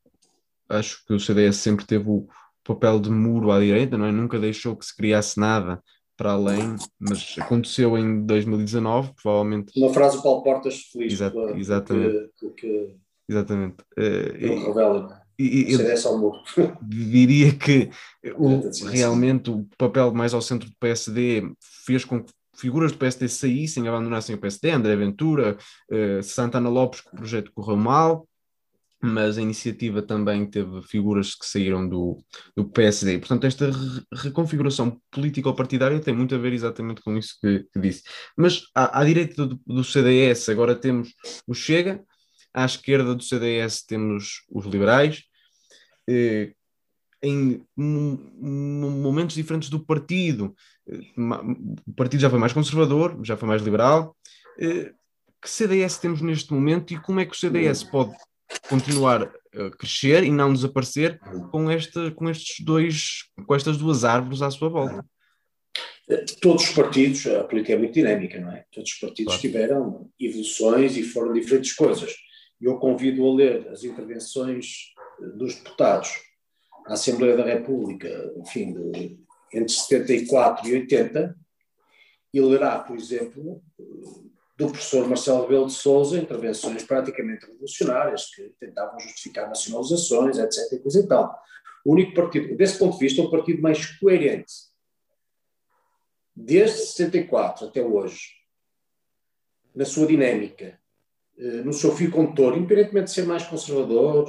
acho 0.68 1.04
que 1.04 1.12
o 1.12 1.18
CDS 1.18 1.56
sempre 1.56 1.84
teve 1.84 2.08
o 2.08 2.28
papel 2.62 3.00
de 3.00 3.10
muro 3.10 3.50
à 3.50 3.58
direita, 3.58 3.98
não 3.98 4.06
é? 4.06 4.12
Nunca 4.12 4.38
deixou 4.38 4.76
que 4.76 4.86
se 4.86 4.94
criasse 4.94 5.38
nada 5.40 5.82
para 6.16 6.32
além, 6.32 6.76
mas 6.98 7.36
aconteceu 7.38 7.96
em 7.98 8.24
2019, 8.24 9.12
provavelmente. 9.22 9.72
Uma 9.76 9.92
frase 9.92 10.16
do 10.16 10.22
Paulo 10.22 10.42
Portas 10.42 10.80
feliz 10.92 11.12
Exato, 11.12 11.36
pela, 11.36 11.58
exatamente. 11.58 12.30
que 12.56 12.96
Exatamente. 13.28 13.76
Uh, 13.98 14.66
revela, 14.66 15.20
e, 15.38 15.72
e, 15.72 15.82
é 15.82 15.96
só 15.96 16.16
diria 16.82 17.52
que 17.52 17.90
o, 18.36 18.60
realmente 18.88 19.50
o 19.50 19.66
papel 19.76 20.12
mais 20.14 20.32
ao 20.32 20.40
centro 20.40 20.68
do 20.68 20.76
PSD 20.78 21.42
fez 21.84 22.04
com 22.04 22.22
que 22.22 22.32
figuras 22.56 22.92
do 22.92 22.98
PSD 22.98 23.28
saíssem, 23.28 23.86
abandonassem 23.86 24.34
o 24.34 24.38
PSD, 24.38 24.70
André 24.70 24.96
Ventura, 24.96 25.58
uh, 25.90 26.22
Santana 26.22 26.70
Lopes, 26.70 27.00
que 27.00 27.08
o 27.08 27.16
projeto 27.16 27.52
correu 27.52 27.76
mal, 27.76 28.26
mas 29.02 29.36
a 29.36 29.42
iniciativa 29.42 30.00
também 30.00 30.46
teve 30.46 30.82
figuras 30.82 31.34
que 31.34 31.46
saíram 31.46 31.88
do, 31.88 32.22
do 32.56 32.64
PSD. 32.64 33.18
Portanto, 33.18 33.46
esta 33.46 33.70
re 33.70 34.02
reconfiguração 34.12 35.00
político-partidária 35.10 36.00
tem 36.00 36.14
muito 36.14 36.34
a 36.34 36.38
ver 36.38 36.52
exatamente 36.52 37.02
com 37.02 37.16
isso 37.16 37.36
que, 37.40 37.66
que 37.72 37.80
disse. 37.80 38.02
Mas 38.36 38.62
à, 38.74 39.00
à 39.00 39.04
direita 39.04 39.46
do, 39.46 39.60
do, 39.66 39.84
CDS 39.84 40.48
agora 40.48 40.74
temos 40.74 41.14
o 41.46 41.54
Chega, 41.54 42.02
à 42.54 42.64
esquerda 42.64 43.14
do 43.14 43.22
CDS 43.22 43.84
temos 43.84 44.42
os 44.50 44.64
liberais. 44.66 45.22
Eh, 46.08 46.52
em 47.22 47.64
momentos 47.76 49.34
diferentes 49.34 49.68
do 49.68 49.84
partido, 49.84 50.54
eh, 50.88 51.00
o 51.86 51.92
partido 51.94 52.20
já 52.20 52.30
foi 52.30 52.38
mais 52.38 52.52
conservador, 52.52 53.18
já 53.22 53.36
foi 53.36 53.48
mais 53.48 53.62
liberal. 53.62 54.16
Eh, 54.58 54.92
que 55.42 55.50
CDS 55.50 55.98
temos 55.98 56.22
neste 56.22 56.52
momento 56.52 56.94
e 56.94 56.98
como 56.98 57.20
é 57.20 57.26
que 57.26 57.32
o 57.32 57.38
CDS 57.38 57.84
pode 57.84 58.16
continuar 58.68 59.32
a 59.54 59.70
crescer 59.76 60.24
e 60.24 60.30
não 60.30 60.52
desaparecer 60.52 61.18
com, 61.50 61.70
esta, 61.70 62.10
com 62.12 62.28
estes 62.28 62.64
dois, 62.64 63.24
com 63.46 63.54
estas 63.54 63.76
duas 63.76 64.04
árvores 64.04 64.42
à 64.42 64.50
sua 64.50 64.68
volta? 64.68 65.04
Todos 66.40 66.64
os 66.64 66.70
partidos, 66.70 67.26
a 67.26 67.42
política 67.44 67.72
é 67.72 67.78
muito 67.78 67.94
dinâmica, 67.94 68.40
não 68.40 68.52
é? 68.52 68.64
Todos 68.72 68.92
os 68.92 68.98
partidos 68.98 69.34
claro. 69.34 69.40
tiveram 69.40 70.10
evoluções 70.20 70.96
e 70.96 71.02
foram 71.02 71.32
diferentes 71.32 71.72
coisas 71.72 72.14
eu 72.60 72.78
convido 72.78 73.26
a 73.26 73.34
ler 73.34 73.68
as 73.68 73.84
intervenções 73.84 74.92
dos 75.36 75.56
deputados 75.56 76.10
à 76.86 76.94
Assembleia 76.94 77.36
da 77.36 77.44
República, 77.44 78.08
enfim, 78.38 78.72
de, 78.72 79.18
entre 79.52 79.72
74 79.72 80.68
e 80.68 80.74
80, 80.74 81.36
e 82.32 82.40
lerá, 82.40 82.78
por 82.78 82.96
exemplo, 82.96 83.62
do 84.56 84.68
professor 84.68 85.06
Marcelo 85.06 85.42
Rebelo 85.42 85.66
de 85.66 85.74
Sousa, 85.74 86.18
intervenções 86.18 86.82
praticamente 86.82 87.46
revolucionárias 87.46 88.30
que 88.34 88.54
tentavam 88.58 88.98
justificar 88.98 89.48
nacionalizações, 89.48 90.38
etc. 90.38 90.72
E 90.72 90.78
coisa 90.78 91.00
e 91.00 91.06
tal. 91.06 91.38
O 91.84 91.92
único 91.92 92.14
partido, 92.14 92.56
desse 92.56 92.78
ponto 92.78 92.94
de 92.94 93.00
vista, 93.00 93.22
o 93.22 93.30
partido 93.30 93.60
mais 93.60 93.84
coerente, 93.98 94.52
desde 96.34 96.78
64 96.78 97.66
até 97.66 97.82
hoje, 97.82 98.30
na 99.74 99.84
sua 99.84 100.06
dinâmica, 100.06 100.80
eh, 101.38 101.62
no 101.62 101.72
seu 101.72 101.94
fio 101.94 102.10
condutor, 102.10 102.56
independentemente 102.56 103.06
de 103.06 103.12
ser 103.12 103.26
mais 103.26 103.44
conservador 103.46 104.26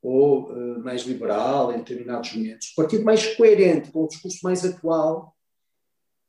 ou 0.00 0.52
uh, 0.52 0.78
mais 0.84 1.02
liberal 1.02 1.72
em 1.72 1.78
determinados 1.78 2.32
momentos, 2.34 2.70
o 2.72 2.74
partido 2.76 3.04
mais 3.04 3.34
coerente, 3.36 3.90
com 3.90 4.04
o 4.04 4.08
discurso 4.08 4.38
mais 4.42 4.62
atual, 4.64 5.34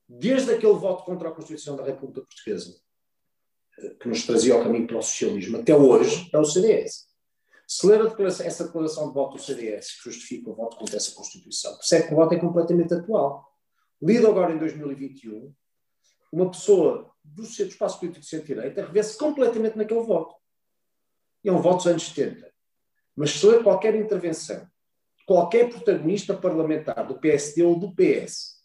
desde 0.08 0.52
aquele 0.52 0.74
voto 0.74 1.04
contra 1.04 1.28
a 1.28 1.32
Constituição 1.32 1.76
da 1.76 1.84
República 1.84 2.22
Portuguesa, 2.22 2.80
que 4.00 4.08
nos 4.08 4.26
trazia 4.26 4.54
ao 4.54 4.64
caminho 4.64 4.88
para 4.88 4.98
o 4.98 5.02
socialismo, 5.02 5.58
até 5.58 5.76
hoje, 5.76 6.30
é 6.34 6.38
o 6.38 6.46
CDS. 6.46 7.06
Se 7.68 7.86
ler 7.88 8.04
declaração, 8.08 8.46
essa 8.46 8.66
declaração 8.66 9.08
de 9.08 9.14
voto 9.14 9.38
do 9.38 9.42
CDS, 9.42 9.98
que 9.98 10.10
justifica 10.10 10.50
o 10.50 10.56
voto 10.56 10.78
contra 10.78 10.98
essa 10.98 11.14
Constituição, 11.14 11.76
percebe 11.76 12.08
que 12.08 12.14
o 12.14 12.18
voto 12.18 12.34
é 12.34 12.40
completamente 12.40 12.94
atual. 12.94 13.52
Lido 14.02 14.28
agora 14.28 14.54
em 14.54 14.60
2021, 14.60 15.54
uma 16.32 16.52
pessoa 16.52 17.12
do, 17.24 17.42
do 17.42 17.48
espaço 17.48 18.00
político 18.00 18.22
de 18.22 18.30
centro-direita 18.30 18.86
revê-se 18.86 19.18
completamente 19.18 19.78
naquele 19.78 20.02
voto. 20.02 20.36
E 21.44 21.50
é 21.50 21.52
um 21.52 21.62
voto 21.62 21.78
dos 21.78 21.88
anos 21.88 22.04
70. 22.04 22.52
Mas 23.16 23.32
se 23.32 23.46
ler 23.46 23.64
qualquer 23.64 23.96
intervenção, 23.96 24.68
qualquer 25.26 25.70
protagonista 25.70 26.36
parlamentar 26.36 27.08
do 27.08 27.20
PSD 27.20 27.64
ou 27.64 27.80
do 27.80 27.96
PS 27.96 28.62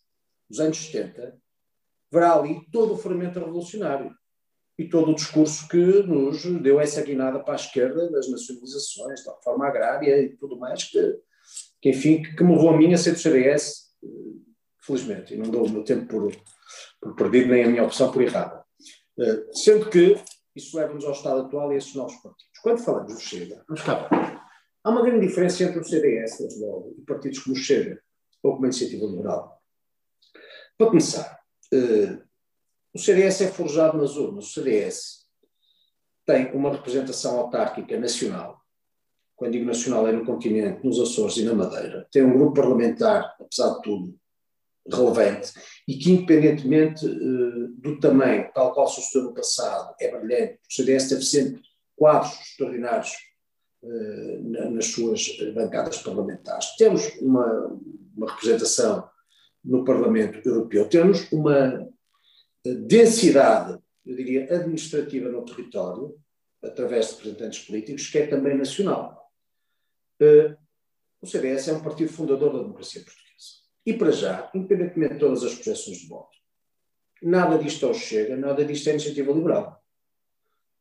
dos 0.49 0.61
anos 0.61 0.79
70, 0.79 1.39
verá 2.11 2.35
ali 2.35 2.67
todo 2.71 2.95
o 2.95 2.99
fermento 2.99 3.39
revolucionário 3.39 4.15
e 4.81 4.89
todo 4.89 5.11
o 5.11 5.15
discurso 5.15 5.69
que 5.69 5.77
nos 5.77 6.43
deu 6.63 6.81
essa 6.81 7.03
guinada 7.03 7.39
para 7.41 7.53
a 7.53 7.57
esquerda 7.57 8.11
das 8.11 8.31
nacionalizações, 8.31 9.23
da 9.23 9.35
reforma 9.35 9.67
agrária 9.67 10.23
e 10.23 10.31
tudo 10.31 10.59
mais, 10.59 10.85
que, 10.85 11.19
que 11.83 11.91
enfim, 11.91 12.23
que, 12.23 12.35
que 12.35 12.43
me 12.43 12.67
a 12.67 12.73
mim 12.73 12.95
a 12.95 12.97
ser 12.97 13.13
do 13.13 13.19
CDS, 13.19 13.91
felizmente, 14.81 15.35
e 15.35 15.37
não 15.37 15.51
dou 15.51 15.67
o 15.67 15.71
meu 15.71 15.85
tempo 15.85 16.07
por, 16.07 16.33
por 16.99 17.15
perdido, 17.15 17.51
nem 17.51 17.65
a 17.65 17.69
minha 17.69 17.85
opção 17.85 18.11
por 18.11 18.23
errada. 18.23 18.65
Eh, 19.19 19.45
sendo 19.53 19.91
que 19.91 20.19
isso 20.57 20.75
leva-nos 20.79 21.05
ao 21.05 21.13
estado 21.13 21.43
atual 21.43 21.71
e 21.71 21.75
a 21.75 21.79
esses 21.79 21.95
novos 21.95 22.15
partidos. 22.15 22.59
Quando 22.63 22.79
falamos 22.79 23.13
do 23.13 23.21
Chega, 23.21 23.63
vamos 23.69 23.83
cá. 23.83 24.09
Há 24.83 24.91
uma 24.91 25.03
grande 25.03 25.27
diferença 25.27 25.63
entre 25.63 25.79
o 25.79 25.85
CDS, 25.85 26.39
desde 26.39 26.59
logo, 26.59 26.95
e 26.99 27.03
partidos 27.03 27.41
como 27.41 27.55
o 27.55 27.59
Chega, 27.59 28.01
ou 28.43 28.55
como 28.55 28.65
a 28.65 28.69
Iniciativa 28.69 29.05
Liberal. 29.05 29.63
Para 30.79 30.87
começar, 30.87 31.39
uh, 31.75 32.30
o 32.93 32.99
CDS 32.99 33.43
é 33.43 33.49
forjado 33.49 33.99
nas 33.99 34.17
urnas. 34.17 34.47
O 34.47 34.53
CDS 34.53 35.27
tem 36.27 36.53
uma 36.53 36.73
representação 36.73 37.39
autárquica 37.39 37.99
nacional. 37.99 38.61
Quando 39.37 39.53
digo 39.53 39.65
nacional 39.65 40.07
é 40.07 40.13
no 40.13 40.25
continente, 40.25 40.85
nos 40.85 41.01
Açores 41.01 41.37
e 41.39 41.45
na 41.45 41.55
Madeira. 41.55 42.07
Tem 42.13 42.23
um 42.23 42.33
grupo 42.33 42.55
parlamentar, 42.55 43.35
apesar 43.41 43.75
de 43.77 43.83
tudo, 43.83 44.21
relevante 44.91 45.53
e 45.87 45.95
que, 45.97 46.13
independentemente 46.13 47.07
uh, 47.07 47.69
do 47.79 47.99
tamanho, 48.01 48.51
tal 48.53 48.73
qual 48.75 48.87
sucedeu 48.87 49.29
no 49.29 49.35
passado, 49.35 49.95
é 50.01 50.11
brilhante. 50.11 50.59
O 50.69 50.73
CDS 50.73 51.09
teve 51.09 51.23
sempre 51.23 51.63
quadros 51.97 52.33
extraordinários 52.41 53.13
uh, 53.83 54.71
nas 54.71 54.87
suas 54.87 55.29
bancadas 55.55 55.99
parlamentares. 55.99 56.77
Temos 56.77 57.07
uma, 57.21 57.79
uma 58.17 58.31
representação 58.31 59.09
no 59.65 59.85
Parlamento 59.85 60.47
Europeu, 60.47 60.89
temos 60.89 61.31
uma 61.31 61.87
densidade, 62.65 63.81
eu 64.05 64.17
diria, 64.17 64.45
administrativa 64.55 65.29
no 65.29 65.45
território, 65.45 66.19
através 66.63 67.09
de 67.09 67.15
representantes 67.15 67.65
políticos, 67.65 68.09
que 68.09 68.19
é 68.19 68.27
também 68.27 68.57
nacional. 68.57 69.31
Uh, 70.21 70.57
o 71.21 71.27
CDS 71.27 71.69
é 71.69 71.73
um 71.73 71.83
partido 71.83 72.13
fundador 72.13 72.53
da 72.53 72.61
democracia 72.61 73.03
portuguesa. 73.03 73.31
E 73.85 73.95
para 73.95 74.11
já, 74.11 74.51
independentemente 74.55 75.15
de 75.15 75.21
todas 75.21 75.43
as 75.43 75.55
projeções 75.55 75.99
de 75.99 76.07
voto, 76.07 76.37
nada 77.23 77.59
disto 77.59 77.87
ao 77.87 77.95
chega, 77.95 78.37
nada 78.37 78.65
disto 78.65 78.89
é 78.89 78.93
iniciativa 78.93 79.33
liberal. 79.33 79.83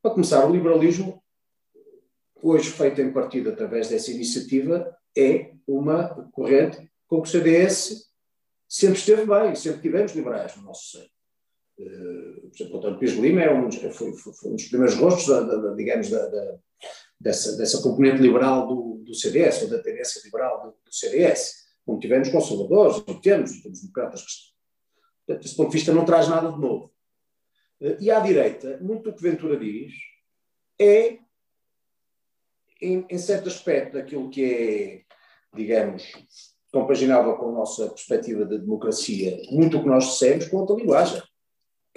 Para 0.01 0.11
começar, 0.11 0.45
o 0.45 0.51
liberalismo, 0.51 1.23
hoje 2.41 2.69
feito 2.69 3.01
em 3.01 3.11
partido 3.11 3.49
através 3.49 3.89
dessa 3.89 4.11
iniciativa, 4.11 4.97
é 5.17 5.53
uma 5.67 6.29
corrente 6.31 6.89
com 7.07 7.21
que 7.21 7.27
o 7.27 7.31
CDS 7.31 8.09
sempre 8.67 8.99
esteve 8.99 9.25
bem, 9.25 9.55
sempre 9.55 9.81
tivemos 9.81 10.13
liberais 10.13 10.55
no 10.55 10.63
nosso 10.63 10.91
seio. 10.91 11.09
Uh, 11.79 12.41
por 12.41 12.55
exemplo, 12.55 12.75
o 12.75 12.77
António 12.77 12.99
Pires 12.99 13.15
Lima 13.15 13.41
é 13.41 13.53
um, 13.53 13.71
foi, 13.71 14.13
foi, 14.13 14.51
um 14.51 14.55
dos 14.55 14.65
primeiros 14.65 14.95
rostos, 14.95 15.27
da, 15.27 15.41
da, 15.41 15.55
da, 15.55 15.75
digamos, 15.75 16.09
dessa, 17.19 17.55
dessa 17.55 17.81
componente 17.81 18.21
liberal 18.21 18.67
do, 18.67 19.03
do 19.05 19.15
CDS, 19.15 19.63
ou 19.63 19.69
da 19.69 19.81
tendência 19.81 20.21
liberal 20.25 20.61
do, 20.61 20.69
do 20.71 20.93
CDS 20.93 21.69
como 21.89 21.99
tivemos 21.99 22.29
conservadores, 22.29 22.97
e 23.07 23.19
temos, 23.19 23.63
temos 23.63 23.81
democratas. 23.81 24.53
Portanto, 25.25 25.43
desse 25.43 25.55
ponto 25.55 25.71
de 25.71 25.77
vista, 25.77 25.91
não 25.91 26.05
traz 26.05 26.27
nada 26.27 26.51
de 26.51 26.59
novo. 26.59 26.93
Eh, 27.81 27.97
e 27.99 28.11
à 28.11 28.19
direita, 28.19 28.77
muito 28.79 29.09
do 29.09 29.15
que 29.15 29.23
Ventura 29.23 29.57
diz 29.57 29.93
é, 30.79 31.17
em, 32.79 33.05
em 33.09 33.17
certo 33.17 33.49
aspecto, 33.49 33.93
daquilo 33.93 34.29
que 34.29 34.43
é, 34.43 35.03
digamos, 35.55 36.11
compaginável 36.71 37.35
com 37.37 37.49
a 37.49 37.53
nossa 37.53 37.89
perspectiva 37.89 38.45
de 38.45 38.59
democracia, 38.59 39.41
muito 39.49 39.77
o 39.77 39.81
que 39.81 39.87
nós 39.89 40.05
dissemos 40.05 40.47
com 40.47 40.57
outra 40.57 40.75
linguagem. 40.75 41.21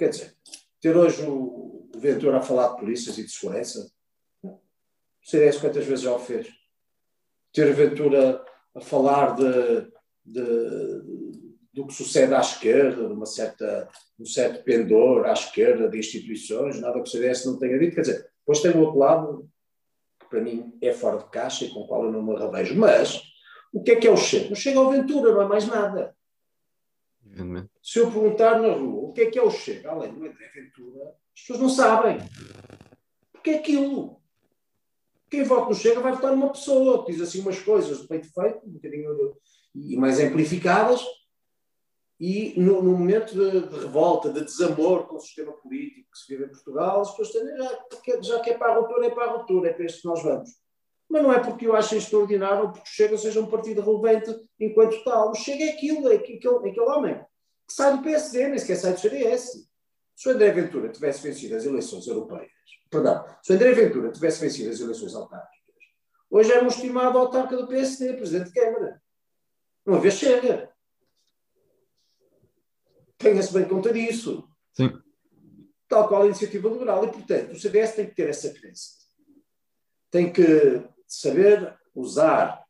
Quer 0.03 0.09
dizer, 0.09 0.35
ter 0.81 0.97
hoje 0.97 1.23
o, 1.23 1.89
o 1.95 1.97
Ventura 1.97 2.37
a 2.37 2.41
falar 2.41 2.73
de 2.73 2.79
polícias 2.81 3.17
e 3.17 3.23
de 3.23 3.31
segurança, 3.31 3.89
o 4.43 4.59
CDS 5.23 5.59
quantas 5.59 5.85
vezes 5.85 6.03
já 6.03 6.13
o 6.13 6.19
fez? 6.19 6.49
Ter 7.53 7.71
Ventura 7.71 8.43
a 8.75 8.81
falar 8.81 9.33
de, 9.33 9.87
de, 10.25 10.43
do 11.71 11.87
que 11.87 11.93
sucede 11.93 12.33
à 12.33 12.41
esquerda, 12.41 13.07
de 13.07 13.13
uma 13.13 13.25
certa, 13.25 13.89
um 14.19 14.25
certo 14.25 14.61
pendor 14.65 15.25
à 15.25 15.31
esquerda 15.31 15.87
de 15.87 15.97
instituições, 15.97 16.81
nada 16.81 17.01
que 17.01 17.07
o 17.07 17.11
CDS 17.11 17.45
não 17.45 17.57
tenha 17.57 17.79
dito. 17.79 17.95
Quer 17.95 18.01
dizer, 18.01 18.29
depois 18.39 18.59
tem 18.59 18.71
o 18.71 18.81
outro 18.81 18.99
lado, 18.99 19.49
que 20.19 20.27
para 20.29 20.41
mim 20.41 20.77
é 20.81 20.91
fora 20.91 21.19
de 21.19 21.29
caixa 21.29 21.63
e 21.63 21.69
com 21.69 21.79
o 21.79 21.87
qual 21.87 22.03
eu 22.03 22.11
não 22.11 22.21
me 22.21 22.35
arravejo. 22.35 22.75
Mas 22.77 23.21
o 23.71 23.81
que 23.81 23.91
é 23.91 23.95
que 23.95 24.07
é 24.07 24.11
o 24.11 24.17
Chega? 24.17 24.51
O 24.51 24.55
Chega 24.55 24.79
ao 24.79 24.91
Ventura, 24.91 25.31
não 25.31 25.43
é 25.43 25.47
mais 25.47 25.65
nada. 25.65 26.13
Se 27.81 27.99
eu 27.99 28.11
perguntar 28.11 28.59
na 28.59 28.73
rua 28.73 29.09
o 29.09 29.13
que 29.13 29.21
é 29.21 29.31
que 29.31 29.39
é 29.39 29.43
o 29.43 29.49
Chega, 29.49 29.91
além 29.91 30.13
do 30.13 30.25
André 30.25 30.49
Ventura, 30.53 31.15
as 31.35 31.41
pessoas 31.41 31.59
não 31.59 31.69
sabem. 31.69 32.17
Porque 33.31 33.51
é 33.51 33.55
aquilo 33.55 34.23
quem 35.33 35.43
vota 35.43 35.69
no 35.69 35.73
Chega 35.73 35.99
vai 35.99 36.13
votar 36.13 36.29
numa 36.29 36.51
pessoa 36.51 37.03
diz 37.07 37.19
assim 37.19 37.41
umas 37.41 37.59
coisas 37.59 38.03
de 38.03 38.07
peito 38.07 38.31
feito, 38.31 38.59
um 38.67 38.73
bocadinho 38.73 39.35
e 39.73 39.97
mais 39.97 40.19
amplificadas, 40.19 41.03
e 42.19 42.53
no, 42.55 42.83
no 42.83 42.95
momento 42.95 43.33
de, 43.33 43.67
de, 43.67 43.79
revolta, 43.79 44.31
de 44.31 44.45
desamor 44.45 45.07
com 45.07 45.15
o 45.15 45.19
sistema 45.19 45.51
político 45.53 46.11
que 46.11 46.19
se 46.19 46.27
vive 46.27 46.45
em 46.45 46.49
Portugal, 46.49 47.01
as 47.01 47.09
pessoas 47.09 47.31
têm, 47.31 47.57
já, 47.57 48.21
já 48.21 48.39
que 48.41 48.51
é 48.51 48.57
para 48.57 48.73
a 48.73 48.75
ruptura, 48.77 49.07
é 49.07 49.09
para 49.09 49.25
a 49.25 49.37
ruptura, 49.37 49.69
é 49.71 49.73
para 49.73 49.85
este 49.85 50.03
que 50.03 50.07
nós 50.07 50.21
vamos. 50.21 50.49
Mas 51.13 51.21
não 51.21 51.31
é 51.31 51.39
porque 51.39 51.67
eu 51.67 51.75
acho 51.75 51.95
extraordinário 51.95 52.63
ou 52.63 52.71
porque 52.71 52.89
o 52.89 52.91
Chega 52.91 53.15
seja 53.19 53.39
um 53.39 53.45
partido 53.45 53.83
relevante 53.83 54.35
enquanto 54.59 55.03
tal. 55.03 55.29
O 55.29 55.35
Chega 55.35 55.65
é 55.65 55.69
aquilo, 55.69 56.11
é 56.11 56.15
aquele, 56.15 56.39
é 56.43 56.71
aquele 56.71 56.89
homem 56.89 57.23
que 57.67 57.73
sai 57.75 57.95
do 57.95 58.01
PSD, 58.01 58.47
nem 58.47 58.57
sequer 58.57 58.77
sai 58.77 58.93
do 58.93 58.99
CDS. 58.99 59.69
Se 60.15 60.27
o 60.27 60.31
André 60.31 60.49
Ventura 60.49 60.89
tivesse 60.89 61.21
vencido 61.21 61.55
as 61.55 61.65
eleições 61.65 62.07
europeias, 62.07 62.49
perdão, 62.89 63.23
se 63.43 63.51
o 63.51 63.55
André 63.55 63.73
Ventura 63.73 64.11
tivesse 64.11 64.41
vencido 64.41 64.71
as 64.71 64.79
eleições 64.79 65.13
autárquicas, 65.13 65.75
hoje 66.31 66.51
era 66.51 66.63
um 66.63 66.67
estimado 66.67 67.15
autarca 67.19 67.57
do 67.57 67.67
PSD, 67.67 68.13
Presidente 68.13 68.47
de 68.47 68.53
Câmara. 68.53 68.99
Uma 69.85 69.99
vez 69.99 70.15
chega. 70.15 70.73
Tenha-se 73.19 73.53
bem 73.53 73.65
conta 73.65 73.93
disso. 73.93 74.49
Sim. 74.71 74.91
Tal 75.87 76.07
qual 76.07 76.23
a 76.23 76.25
iniciativa 76.25 76.69
liberal. 76.69 77.05
E, 77.05 77.11
portanto, 77.11 77.51
o 77.51 77.59
CDS 77.59 77.93
tem 77.93 78.07
que 78.07 78.15
ter 78.15 78.29
essa 78.29 78.51
crença. 78.51 78.93
Tem 80.09 80.33
que 80.33 80.91
saber 81.19 81.75
usar 81.95 82.63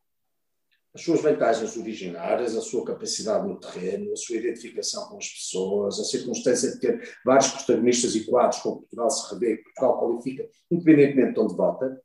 as 0.93 1.01
suas 1.01 1.21
vantagens 1.21 1.75
originárias, 1.75 2.55
a 2.55 2.61
sua 2.61 2.85
capacidade 2.85 3.47
no 3.47 3.59
terreno, 3.59 4.11
a 4.13 4.15
sua 4.15 4.35
identificação 4.35 5.07
com 5.07 5.17
as 5.17 5.27
pessoas, 5.27 5.99
a 5.99 6.03
circunstância 6.03 6.71
de 6.71 6.79
ter 6.79 7.17
vários 7.25 7.49
protagonistas 7.49 8.13
e 8.15 8.25
quadros 8.25 8.61
com 8.61 8.77
Portugal 8.77 9.09
se 9.09 9.33
revê, 9.33 9.57
que 9.57 9.63
Portugal 9.63 9.99
qualifica, 9.99 10.47
independentemente 10.69 11.33
de 11.33 11.39
onde 11.39 11.55
vota, 11.55 12.01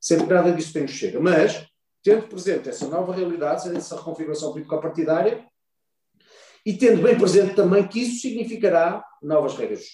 sempre 0.00 0.34
nada 0.34 0.50
disso 0.50 0.72
tem 0.72 0.88
chega. 0.88 1.20
Mas, 1.20 1.64
tendo 2.02 2.26
presente 2.26 2.68
essa 2.68 2.88
nova 2.88 3.14
realidade, 3.14 3.68
essa 3.76 3.96
reconfiguração 3.96 4.50
político-partidária, 4.50 5.46
e 6.66 6.72
tendo 6.76 7.02
bem 7.02 7.16
presente 7.16 7.54
também 7.54 7.86
que 7.86 8.00
isso 8.00 8.22
significará 8.22 9.04
novas 9.22 9.54
regras. 9.54 9.84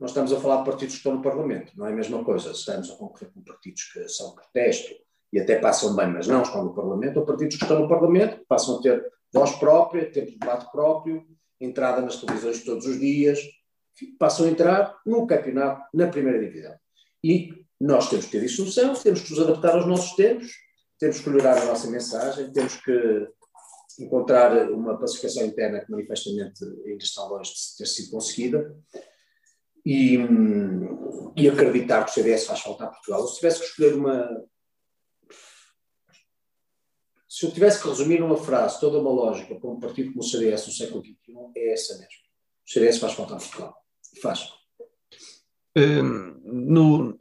Nós 0.00 0.10
estamos 0.10 0.32
a 0.32 0.40
falar 0.40 0.58
de 0.58 0.64
partidos 0.64 0.94
que 0.94 0.98
estão 0.98 1.14
no 1.14 1.22
Parlamento, 1.22 1.72
não 1.76 1.86
é 1.86 1.92
a 1.92 1.94
mesma 1.94 2.24
coisa. 2.24 2.50
Estamos 2.50 2.90
a 2.90 2.96
concorrer 2.96 3.32
com 3.32 3.42
partidos 3.42 3.84
que 3.92 4.08
são 4.08 4.34
protesto, 4.34 4.92
e 5.32 5.40
até 5.40 5.58
passam 5.58 5.96
bem, 5.96 6.08
mas 6.08 6.28
não 6.28 6.42
estão 6.42 6.64
no 6.64 6.74
Parlamento, 6.74 7.18
ou 7.18 7.26
partidos 7.26 7.56
que 7.56 7.64
estão 7.64 7.80
no 7.80 7.88
Parlamento 7.88 8.44
passam 8.48 8.78
a 8.78 8.82
ter 8.82 9.04
voz 9.32 9.52
própria, 9.56 10.10
tempo 10.10 10.30
de 10.30 10.38
debate 10.38 10.70
próprio, 10.70 11.26
entrada 11.60 12.00
nas 12.00 12.16
televisões 12.16 12.62
todos 12.62 12.86
os 12.86 13.00
dias, 13.00 13.40
passam 14.18 14.46
a 14.46 14.48
entrar 14.48 14.96
no 15.04 15.26
campeonato, 15.26 15.82
na 15.92 16.06
primeira 16.06 16.38
divisão. 16.38 16.74
E 17.22 17.64
nós 17.80 18.08
temos 18.08 18.26
que 18.26 18.32
ter 18.32 18.44
isso 18.44 18.64
noção, 18.64 18.94
temos 18.94 19.22
que 19.22 19.30
nos 19.30 19.40
adaptar 19.40 19.74
aos 19.74 19.86
nossos 19.86 20.14
tempos, 20.14 20.52
temos 21.00 21.20
que 21.20 21.28
melhorar 21.28 21.58
a 21.58 21.64
nossa 21.64 21.90
mensagem, 21.90 22.52
temos 22.52 22.76
que 22.76 23.28
encontrar 23.98 24.70
uma 24.70 24.98
pacificação 24.98 25.44
interna 25.44 25.80
que 25.80 25.90
manifestamente 25.90 26.64
ainda 26.86 27.02
está 27.02 27.24
longe 27.24 27.52
de 27.52 27.76
ter 27.78 27.86
sido 27.86 28.10
conseguida 28.12 28.76
e, 29.84 30.18
e 31.36 31.48
acreditar 31.48 32.04
que 32.04 32.10
o 32.10 32.14
CDS 32.14 32.46
faz 32.46 32.60
falta 32.60 32.84
a 32.84 32.88
Portugal. 32.88 33.26
Se 33.26 33.36
tivesse 33.36 33.60
que 33.60 33.66
escolher 33.66 33.94
uma. 33.94 34.44
Se 37.28 37.46
eu 37.46 37.50
tivesse 37.50 37.82
que 37.82 37.88
resumir 37.88 38.20
numa 38.20 38.36
frase 38.36 38.80
toda 38.80 38.98
uma 38.98 39.10
lógica 39.10 39.54
para 39.56 39.70
um 39.70 39.80
partido 39.80 40.10
como 40.10 40.20
o 40.20 40.26
CDS 40.26 40.66
no 40.66 40.72
século 40.72 41.02
XXI, 41.04 41.16
é 41.56 41.72
essa 41.72 41.94
mesmo. 41.94 42.24
O 42.66 42.70
CDS 42.70 42.98
faz 42.98 43.12
falta 43.12 43.34
a 43.34 43.38
Portugal. 43.38 43.76
Faz. 44.22 44.48
Um, 45.76 46.40
no, 46.44 47.18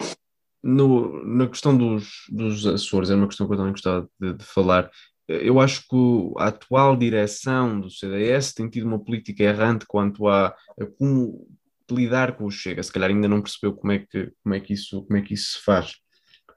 no, 0.61 1.25
na 1.25 1.47
questão 1.47 1.75
dos, 1.75 2.25
dos 2.29 2.65
Açores, 2.67 3.09
é 3.09 3.15
uma 3.15 3.27
questão 3.27 3.47
que 3.47 3.53
eu 3.53 3.57
também 3.57 3.73
gostava 3.73 4.07
de, 4.19 4.33
de 4.33 4.45
falar. 4.45 4.91
Eu 5.27 5.59
acho 5.59 5.87
que 5.87 6.33
a 6.37 6.47
atual 6.47 6.95
direção 6.95 7.79
do 7.79 7.89
CDS 7.89 8.53
tem 8.53 8.69
tido 8.69 8.85
uma 8.85 9.03
política 9.03 9.43
errante 9.43 9.85
quanto 9.87 10.27
a, 10.27 10.47
a 10.79 10.85
como 10.97 11.47
lidar 11.91 12.35
com 12.35 12.45
o 12.45 12.51
Chega. 12.51 12.81
Se 12.83 12.91
calhar 12.91 13.09
ainda 13.09 13.27
não 13.27 13.41
percebeu 13.41 13.73
como 13.73 13.91
é 13.91 13.99
que, 13.99 14.31
como 14.43 14.55
é 14.55 14.59
que, 14.59 14.73
isso, 14.73 15.03
como 15.03 15.17
é 15.17 15.21
que 15.21 15.33
isso 15.33 15.53
se 15.53 15.63
faz. 15.63 15.95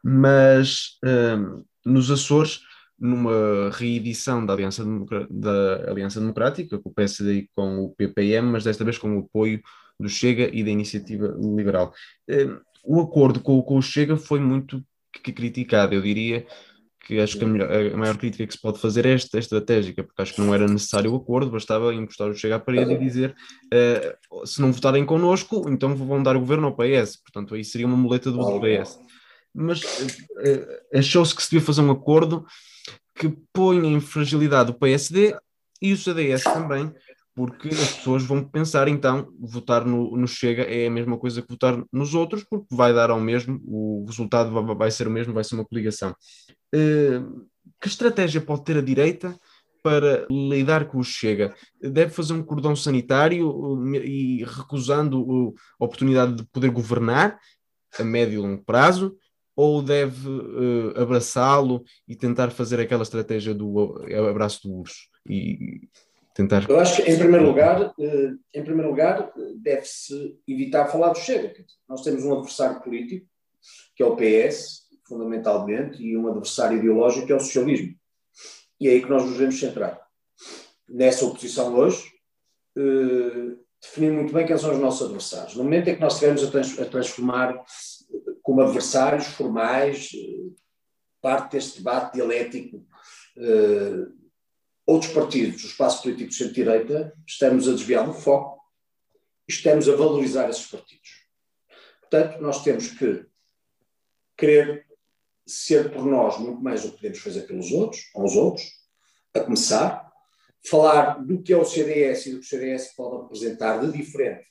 Mas 0.05 0.99
um, 1.05 1.65
nos 1.85 2.11
Açores, 2.11 2.61
numa 2.99 3.71
reedição 3.73 4.45
da 4.45 4.53
Aliança, 4.53 4.85
da 5.31 5.91
Aliança 5.91 6.21
Democrática, 6.21 6.79
com 6.79 6.89
o 6.89 6.95
PSD 6.95 7.33
e 7.35 7.51
com 7.55 7.79
o 7.81 7.95
PPM, 7.95 8.49
mas 8.49 8.65
desta 8.65 8.85
vez 8.85 8.99
com 8.99 9.17
o 9.17 9.21
apoio 9.21 9.61
do 9.99 10.09
Chega 10.09 10.49
e 10.53 10.63
da 10.63 10.71
Iniciativa 10.71 11.35
Liberal. 11.39 11.93
Um, 12.29 12.61
o 12.85 13.01
acordo 13.01 13.41
com, 13.41 13.61
com 13.63 13.79
o 13.79 13.83
Chega 13.83 14.17
foi 14.17 14.39
muito 14.39 14.83
criticado, 15.13 15.95
eu 15.95 16.03
diria 16.03 16.47
que 17.07 17.21
acho 17.21 17.39
que 17.39 17.45
a, 17.45 17.47
melhor, 17.47 17.71
a, 17.71 17.97
maior 17.97 18.17
crítica 18.17 18.45
que 18.45 18.53
se 18.53 18.61
pode 18.61 18.81
fazer 18.81 19.07
é 19.07 19.13
esta, 19.13 19.39
estratégica, 19.39 20.03
porque 20.03 20.21
acho 20.21 20.35
que 20.35 20.41
não 20.41 20.53
era 20.53 20.67
necessário 20.67 21.13
o 21.13 21.17
acordo, 21.17 21.53
bastava 21.53 21.95
encostar 21.95 22.29
o 22.29 22.35
Chega 22.35 22.57
à 22.57 22.59
parede 22.59 22.93
e 22.93 22.99
dizer 22.99 23.35
uh, 23.73 24.45
se 24.45 24.61
não 24.61 24.73
votarem 24.73 25.07
connosco, 25.07 25.69
então 25.69 25.95
vão 25.95 26.21
dar 26.21 26.35
o 26.35 26.41
governo 26.41 26.67
ao 26.67 26.77
PS, 26.77 27.17
portanto 27.23 27.55
aí 27.55 27.65
seria 27.65 27.87
uma 27.87 27.97
muleta 27.97 28.33
do, 28.33 28.39
do 28.39 28.61
PS. 28.61 28.99
Mas 29.55 29.83
uh, 29.83 30.99
achou-se 30.99 31.35
que 31.35 31.43
se 31.43 31.51
devia 31.51 31.65
fazer 31.65 31.81
um 31.81 31.93
acordo 31.93 32.45
que 33.15 33.33
ponha 33.53 33.89
em 33.89 34.01
fragilidade 34.01 34.73
o 34.73 34.75
PSD 34.75 35.37
e 35.81 35.93
o 35.93 35.97
CDS 35.97 36.43
também, 36.43 36.93
porque 37.37 37.69
as 37.69 37.93
pessoas 37.93 38.23
vão 38.25 38.43
pensar 38.43 38.89
então 38.89 39.31
votar 39.39 39.85
no, 39.85 40.17
no, 40.17 40.27
Chega 40.27 40.63
é 40.63 40.87
a 40.87 40.91
mesma 40.91 41.19
coisa 41.19 41.43
que 41.43 41.51
votar 41.51 41.85
nos 41.93 42.15
outros, 42.15 42.43
porque 42.43 42.75
vai 42.75 42.95
dar 42.95 43.11
ao 43.11 43.21
mesmo, 43.21 43.61
o 43.67 44.07
resultado 44.07 44.51
vai, 44.51 44.75
vai 44.75 44.91
ser 44.91 45.07
o 45.07 45.11
mesmo, 45.11 45.35
vai 45.35 45.45
ser 45.45 45.55
uma 45.55 45.65
coligação. 45.67 46.15
Uh, 46.75 47.47
que 47.79 47.89
estratégia 47.89 48.41
pode 48.41 48.65
ter 48.65 48.79
a 48.79 48.81
direita 48.81 49.39
para 49.83 50.27
lidar 50.31 50.87
com 50.87 50.99
o 50.99 51.05
Chega? 51.05 51.55
Deve 51.79 52.11
fazer 52.11 52.33
um 52.33 52.43
cordão 52.43 52.75
sanitário 52.75 53.95
e 53.95 54.43
recusando 54.43 55.55
a 55.79 55.85
oportunidade 55.85 56.37
de 56.37 56.45
poder 56.45 56.71
governar 56.71 57.39
a 57.99 58.03
médio 58.03 58.35
e 58.35 58.39
longo 58.39 58.65
prazo? 58.65 59.15
Ou 59.55 59.83
deve 59.83 60.27
uh, 60.27 61.03
abraçá-lo 61.03 61.85
e 62.09 62.17
tentar 62.17 62.49
fazer 62.51 62.81
aquela 62.81 63.03
estratégia 63.03 63.55
do 63.55 64.03
abraço 64.27 64.67
do 64.67 64.75
urso? 64.75 65.01
E, 65.29 65.87
tentar. 66.37 66.69
Eu 66.69 66.79
acho 66.79 67.03
que, 67.03 67.11
em 67.11 67.19
primeiro 67.19 67.47
lugar, 67.47 67.95
eh, 67.99 68.33
em 68.55 68.63
primeiro 68.63 68.91
lugar 68.91 69.33
deve-se 69.57 70.39
evitar 70.47 70.87
falar 70.87 71.09
do 71.09 71.19
Chega. 71.19 71.55
Nós 71.89 72.03
temos 72.03 72.25
um 72.25 72.35
adversário 72.35 72.81
político, 72.83 73.27
que 73.95 74.03
é 74.03 74.07
o 74.07 74.15
PS, 74.15 74.87
fundamentalmente, 75.09 76.03
e 76.03 76.17
um 76.17 76.29
adversário 76.29 76.79
ideológico, 76.79 77.27
que 77.27 77.33
é 77.33 77.37
o 77.37 77.41
socialismo. 77.41 77.95
E 78.79 78.87
é 78.87 78.93
aí 78.93 79.03
que 79.03 79.09
nós 79.09 79.23
nos 79.23 79.33
devemos 79.33 79.59
centrar. 79.59 79.99
Nessa 80.87 81.25
oposição 81.25 81.75
hoje, 81.75 82.05
eh, 82.77 83.57
definir 83.81 84.13
muito 84.13 84.33
bem 84.33 84.47
quem 84.47 84.59
são 84.59 84.73
os 84.73 84.79
nossos 84.79 85.07
adversários. 85.07 85.57
No 85.57 85.65
momento 85.65 85.89
em 85.89 85.95
que 85.95 86.01
nós 86.01 86.15
estivermos 86.15 86.79
a, 86.79 86.85
transformar 86.85 87.65
como 88.43 88.61
adversários 88.61 89.27
formais 89.29 90.11
eh, 90.15 90.51
parte 91.23 91.53
deste 91.53 91.79
debate 91.79 92.15
dialético 92.15 92.87
outros 94.87 95.13
partidos 95.13 95.63
do 95.63 95.69
espaço 95.69 96.03
político 96.03 96.31
de 96.31 96.37
centro-direita, 96.37 97.13
estamos 97.27 97.69
a 97.69 97.73
desviar 97.73 98.09
o 98.09 98.15
foco 98.15 98.63
e 99.49 99.53
estamos 99.53 99.89
a 99.89 99.97
valorizar 99.97 100.49
esses 100.49 100.67
partidos. 100.67 101.27
Portanto, 102.01 102.41
nós 102.41 102.63
temos 102.63 102.91
que 102.91 103.27
querer 104.37 104.87
ser 105.45 105.93
por 105.93 106.05
nós 106.05 106.39
muito 106.39 106.61
mais 106.61 106.83
do 106.83 106.91
que 106.91 106.97
podemos 106.97 107.19
fazer 107.19 107.43
pelos 107.43 107.73
outros, 107.73 108.11
aos 108.15 108.37
outros, 108.37 108.65
a 109.35 109.41
começar, 109.41 110.13
falar 110.69 111.25
do 111.25 111.43
que 111.43 111.53
é 111.53 111.57
o 111.57 111.65
CDS 111.65 112.27
e 112.27 112.31
do 112.33 112.41
que 112.41 112.47
o 112.47 112.49
CDS 112.49 112.95
pode 112.95 113.25
apresentar 113.25 113.81
de 113.81 113.97
diferente 113.97 114.47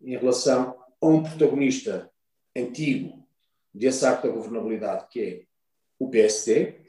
em 0.00 0.16
relação 0.16 0.78
a 1.00 1.06
um 1.06 1.22
protagonista 1.22 2.10
antigo 2.56 3.26
desse 3.72 4.04
arco 4.04 4.26
da 4.26 4.32
governabilidade, 4.32 5.06
que 5.08 5.20
é 5.20 5.42
o 5.98 6.08
PSD, 6.08 6.80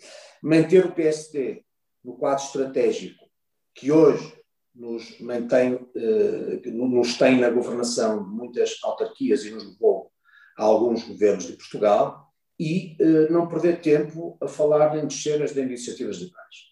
manter 0.42 0.86
o 0.86 0.94
PSD 0.94 1.64
no 2.04 2.18
quadro 2.18 2.44
estratégico 2.44 3.26
que 3.74 3.92
hoje 3.92 4.40
nos 4.74 5.20
mantém, 5.20 5.80
eh, 5.96 6.62
nos 6.70 7.18
tem 7.18 7.40
na 7.40 7.50
governação 7.50 8.24
de 8.24 8.30
muitas 8.30 8.78
autarquias 8.84 9.44
e 9.44 9.52
nos 9.52 9.66
levou 9.66 10.12
a 10.58 10.64
alguns 10.64 11.04
governos 11.04 11.48
de 11.48 11.54
Portugal 11.54 12.30
e 12.60 12.96
eh, 13.00 13.30
não 13.30 13.48
perder 13.48 13.82
tempo 13.82 14.38
a 14.42 14.48
falar 14.48 14.98
em 14.98 15.08
descenas 15.08 15.54
de 15.54 15.62
iniciativas 15.62 16.18
liberais. 16.18 16.70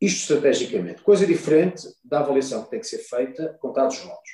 Isto 0.00 0.34
estrategicamente. 0.34 1.02
Coisa 1.02 1.26
diferente 1.26 1.88
da 2.04 2.20
avaliação 2.20 2.64
que 2.64 2.70
tem 2.70 2.80
que 2.80 2.86
ser 2.86 2.98
feita 2.98 3.56
contados 3.60 3.98
votos. 3.98 4.30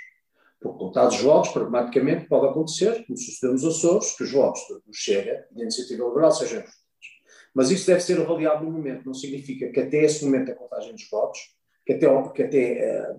Porque 0.61 0.79
contados 0.79 1.21
votos, 1.21 1.53
pragmaticamente, 1.53 2.29
pode 2.29 2.47
acontecer, 2.47 3.05
como 3.07 3.19
sucedeu 3.19 3.53
nos 3.53 3.65
Açores, 3.65 4.17
que 4.17 4.25
os 4.25 4.33
votos 4.33 4.61
do 4.69 4.93
Chega, 4.93 5.47
da 5.51 5.63
iniciativa 5.63 6.07
liberal, 6.07 6.33
sejam. 6.33 6.63
Mas 7.55 7.71
isso 7.71 7.87
deve 7.87 8.01
ser 8.01 8.21
avaliado 8.21 8.65
no 8.65 8.71
momento, 8.71 9.05
não 9.05 9.15
significa 9.15 9.71
que 9.71 9.81
até 9.81 10.05
esse 10.05 10.25
momento 10.25 10.47
da 10.47 10.55
contagem 10.55 10.93
dos 10.93 11.09
votos, 11.11 11.39
que 11.85 11.93
até, 11.93 12.07
que 12.31 12.43
até, 12.43 12.73
eh, 12.79 13.17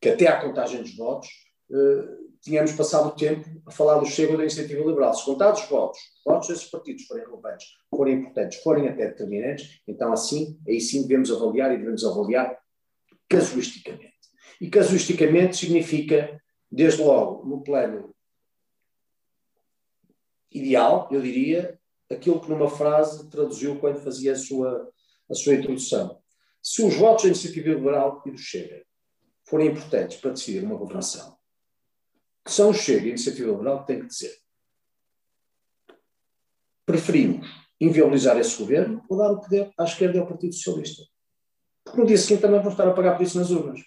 que 0.00 0.08
até 0.10 0.26
à 0.26 0.40
contagem 0.40 0.82
dos 0.82 0.94
votos, 0.96 1.28
eh, 1.70 2.22
tínhamos 2.42 2.72
passado 2.72 3.08
o 3.08 3.12
tempo 3.12 3.48
a 3.66 3.70
falar 3.70 3.98
do 3.98 4.06
Chega 4.06 4.36
da 4.36 4.42
Iniciativa 4.42 4.84
Liberal. 4.84 5.14
Se 5.14 5.24
contados 5.24 5.62
os 5.62 5.68
votos, 5.68 5.98
os 5.98 6.32
votos 6.32 6.48
desses 6.48 6.70
partidos 6.70 7.04
forem 7.04 7.24
relevantes, 7.24 7.68
forem 7.88 8.14
importantes, 8.16 8.62
forem 8.62 8.88
até 8.88 9.06
determinantes, 9.06 9.80
então 9.86 10.12
assim, 10.12 10.58
aí 10.66 10.80
sim 10.80 11.02
devemos 11.02 11.30
avaliar 11.30 11.72
e 11.72 11.78
devemos 11.78 12.04
avaliar 12.04 12.58
casuisticamente. 13.28 14.12
E 14.60 14.68
casuisticamente 14.68 15.56
significa, 15.56 16.40
desde 16.70 17.02
logo, 17.02 17.46
no 17.48 17.62
plano 17.62 18.14
ideal, 20.50 21.08
eu 21.10 21.22
diria, 21.22 21.78
aquilo 22.12 22.40
que 22.40 22.48
numa 22.48 22.68
frase 22.68 23.28
traduziu 23.30 23.78
quando 23.78 24.00
fazia 24.00 24.32
a 24.32 24.36
sua, 24.36 24.90
a 25.30 25.34
sua 25.34 25.54
introdução. 25.54 26.20
Se 26.62 26.82
os 26.82 26.94
votos 26.94 27.24
da 27.24 27.30
iniciativa 27.30 27.68
liberal 27.70 28.22
e 28.26 28.30
do 28.30 28.38
Chega 28.38 28.84
forem 29.44 29.68
importantes 29.68 30.18
para 30.18 30.30
decidir 30.30 30.64
uma 30.64 30.76
governação, 30.76 31.36
que 32.44 32.52
são 32.52 32.70
o 32.70 32.74
Chega 32.74 33.02
e 33.02 33.06
a 33.06 33.08
iniciativa 33.10 33.50
liberal 33.50 33.80
que 33.80 33.86
têm 33.86 34.00
que 34.00 34.06
dizer. 34.06 34.36
Preferimos 36.84 37.46
inviabilizar 37.80 38.38
esse 38.38 38.56
governo 38.58 39.04
ou 39.08 39.18
dar 39.18 39.32
o 39.32 39.40
poder 39.40 39.72
à 39.78 39.84
esquerda 39.84 40.16
e 40.16 40.20
ao 40.20 40.26
Partido 40.26 40.54
Socialista. 40.54 41.02
Porque 41.84 42.00
no 42.00 42.06
dia 42.06 42.16
seguinte 42.16 42.42
também 42.42 42.60
vão 42.60 42.70
estar 42.70 42.86
a 42.86 42.92
pagar 42.92 43.16
por 43.16 43.24
isso 43.24 43.38
nas 43.38 43.50
urnas. 43.50 43.80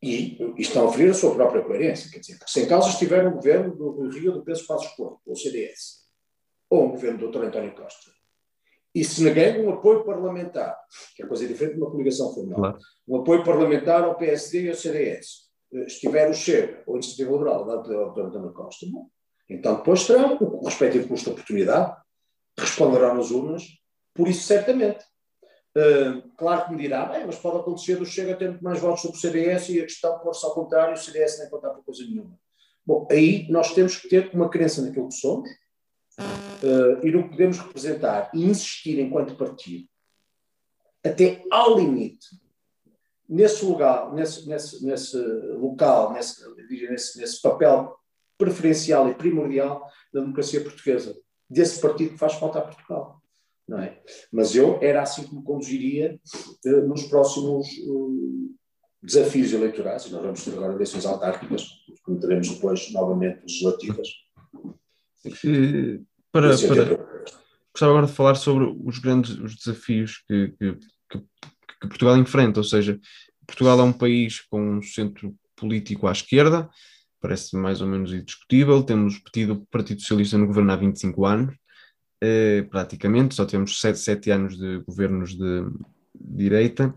E, 0.00 0.40
e 0.40 0.60
estão 0.60 0.82
a 0.82 0.88
oferecer 0.88 1.10
a 1.10 1.14
sua 1.14 1.34
própria 1.34 1.64
coerência. 1.64 2.10
Quer 2.10 2.20
dizer, 2.20 2.38
se 2.46 2.60
em 2.60 2.68
causa 2.68 2.90
estiver 2.90 3.24
no 3.24 3.32
governo 3.32 3.74
do 3.74 4.08
Rio 4.10 4.32
do 4.32 4.44
Peso 4.44 4.66
Passos 4.66 4.88
Porto, 4.92 5.20
ou 5.26 5.34
CDS, 5.34 6.07
ou 6.70 6.86
um 6.86 6.90
governo 6.90 7.18
do 7.18 7.30
Dr. 7.30 7.44
António 7.44 7.74
Costa. 7.74 8.10
E 8.94 9.04
se 9.04 9.22
neguei 9.22 9.60
um 9.62 9.70
apoio 9.70 10.04
parlamentar, 10.04 10.76
que 11.14 11.22
é 11.22 11.26
coisa 11.26 11.46
diferente 11.46 11.74
de 11.74 11.80
uma 11.80 11.90
coligação 11.90 12.32
formal, 12.34 12.58
claro. 12.58 12.78
um 13.06 13.16
apoio 13.16 13.44
parlamentar 13.44 14.02
ao 14.02 14.16
PSD 14.16 14.64
e 14.64 14.68
ao 14.70 14.74
CDS, 14.74 15.48
eh, 15.72 15.84
estiver 15.84 16.28
o 16.28 16.34
Chega 16.34 16.82
ou 16.86 16.94
a 16.94 16.98
Iniciativa 16.98 17.30
Liberal 17.30 17.64
do 17.64 17.82
Dr. 17.82 18.20
António 18.20 18.52
Costa, 18.52 18.86
bom, 18.90 19.08
então 19.48 19.76
depois 19.76 20.06
terão 20.06 20.36
o 20.40 20.64
respectivo 20.64 21.08
custo 21.08 21.26
de 21.26 21.32
oportunidade, 21.32 21.96
responderão 22.58 23.14
nas 23.14 23.30
urnas, 23.30 23.64
por 24.14 24.26
isso 24.28 24.42
certamente. 24.42 25.04
Uh, 25.76 26.28
claro 26.36 26.64
que 26.64 26.72
me 26.72 26.82
dirá, 26.82 27.06
bem, 27.06 27.24
mas 27.24 27.36
pode 27.36 27.58
acontecer 27.58 27.96
do 27.96 28.06
Chega 28.06 28.34
ter 28.34 28.48
muito 28.48 28.64
mais 28.64 28.80
votos 28.80 29.02
do 29.02 29.12
que 29.12 29.18
o 29.18 29.20
CDS 29.20 29.68
e 29.68 29.80
a 29.80 29.84
questão 29.84 30.18
pode-se 30.18 30.44
ao 30.44 30.54
contrário, 30.54 30.94
o 30.94 30.96
CDS 30.96 31.38
nem 31.38 31.50
contar 31.50 31.70
por 31.70 31.84
coisa 31.84 32.02
nenhuma. 32.04 32.38
Bom, 32.84 33.06
aí 33.10 33.46
nós 33.48 33.74
temos 33.74 33.96
que 33.96 34.08
ter 34.08 34.30
uma 34.34 34.48
crença 34.48 34.82
naquilo 34.82 35.08
que 35.08 35.14
somos, 35.14 35.48
uh, 36.18 37.06
e 37.06 37.10
não 37.10 37.28
podemos 37.28 37.58
representar 37.58 38.30
e 38.34 38.44
insistir 38.44 38.98
enquanto 38.98 39.36
partido 39.36 39.88
até 41.04 41.42
ao 41.50 41.78
limite 41.78 42.26
nesse 43.28 43.64
lugar, 43.64 44.12
nesse, 44.14 44.48
nesse, 44.48 44.84
nesse 44.84 45.16
local, 45.16 46.12
nesse, 46.12 46.42
nesse, 46.88 47.18
nesse 47.18 47.42
papel 47.42 47.94
preferencial 48.38 49.08
e 49.10 49.14
primordial 49.14 49.86
da 50.12 50.20
democracia 50.20 50.62
portuguesa, 50.62 51.14
desse 51.48 51.80
partido 51.80 52.12
que 52.12 52.18
faz 52.18 52.34
falta 52.34 52.58
a 52.60 52.62
Portugal. 52.62 53.20
Não 53.66 53.80
é? 53.80 54.00
Mas 54.32 54.54
eu 54.54 54.78
era 54.80 55.02
assim 55.02 55.24
que 55.24 55.34
me 55.34 55.42
conduziria 55.42 56.18
uh, 56.64 56.88
nos 56.88 57.02
próximos 57.04 57.66
uh, 57.86 58.54
desafios 59.02 59.52
eleitorais, 59.52 60.06
e 60.06 60.10
nós 60.10 60.22
vamos 60.22 60.44
ter 60.44 60.52
agora 60.52 60.72
eleições 60.72 61.04
autárquicas, 61.04 61.68
que 62.04 62.16
teremos 62.16 62.48
depois 62.48 62.90
novamente 62.92 63.42
legislativas. 63.42 64.08
Para, 66.32 66.48
para, 66.48 66.84
gostava 67.72 67.92
agora 67.92 68.06
de 68.06 68.12
falar 68.12 68.34
sobre 68.34 68.64
os 68.84 68.98
grandes 68.98 69.30
os 69.38 69.56
desafios 69.56 70.22
que, 70.26 70.48
que, 70.58 70.72
que, 71.10 71.18
que 71.18 71.88
Portugal 71.88 72.16
enfrenta, 72.16 72.60
ou 72.60 72.64
seja, 72.64 72.98
Portugal 73.46 73.80
é 73.80 73.82
um 73.82 73.92
país 73.92 74.40
com 74.40 74.78
um 74.78 74.82
centro 74.82 75.34
político 75.56 76.06
à 76.06 76.12
esquerda, 76.12 76.68
parece 77.20 77.56
mais 77.56 77.80
ou 77.80 77.88
menos 77.88 78.12
indiscutível. 78.12 78.82
Temos 78.82 79.20
tido 79.32 79.54
o 79.54 79.66
Partido 79.66 80.00
Socialista 80.00 80.36
no 80.36 80.46
governo 80.46 80.72
há 80.72 80.76
25 80.76 81.24
anos, 81.24 81.56
eh, 82.20 82.62
praticamente, 82.70 83.34
só 83.34 83.46
temos 83.46 83.80
7, 83.80 83.98
7 83.98 84.30
anos 84.30 84.58
de 84.58 84.78
governos 84.78 85.34
de 85.34 85.64
direita, 86.14 86.94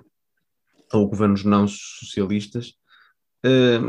ou 0.92 1.08
governos 1.08 1.44
não 1.44 1.68
socialistas. 1.68 2.74
Eh, 3.46 3.80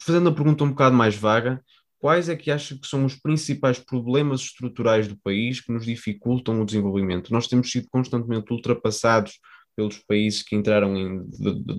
fazendo 0.00 0.28
a 0.28 0.34
pergunta 0.34 0.64
um 0.64 0.70
bocado 0.70 0.94
mais 0.94 1.16
vaga, 1.16 1.62
quais 2.04 2.28
é 2.28 2.36
que 2.36 2.50
acha 2.50 2.76
que 2.76 2.86
são 2.86 3.06
os 3.06 3.16
principais 3.16 3.78
problemas 3.78 4.42
estruturais 4.42 5.08
do 5.08 5.16
país 5.16 5.62
que 5.62 5.72
nos 5.72 5.86
dificultam 5.86 6.60
o 6.60 6.66
desenvolvimento? 6.66 7.32
Nós 7.32 7.48
temos 7.48 7.70
sido 7.70 7.88
constantemente 7.88 8.52
ultrapassados 8.52 9.40
pelos 9.74 9.96
países 10.00 10.42
que 10.42 10.54
entraram 10.54 10.94
em 10.94 11.24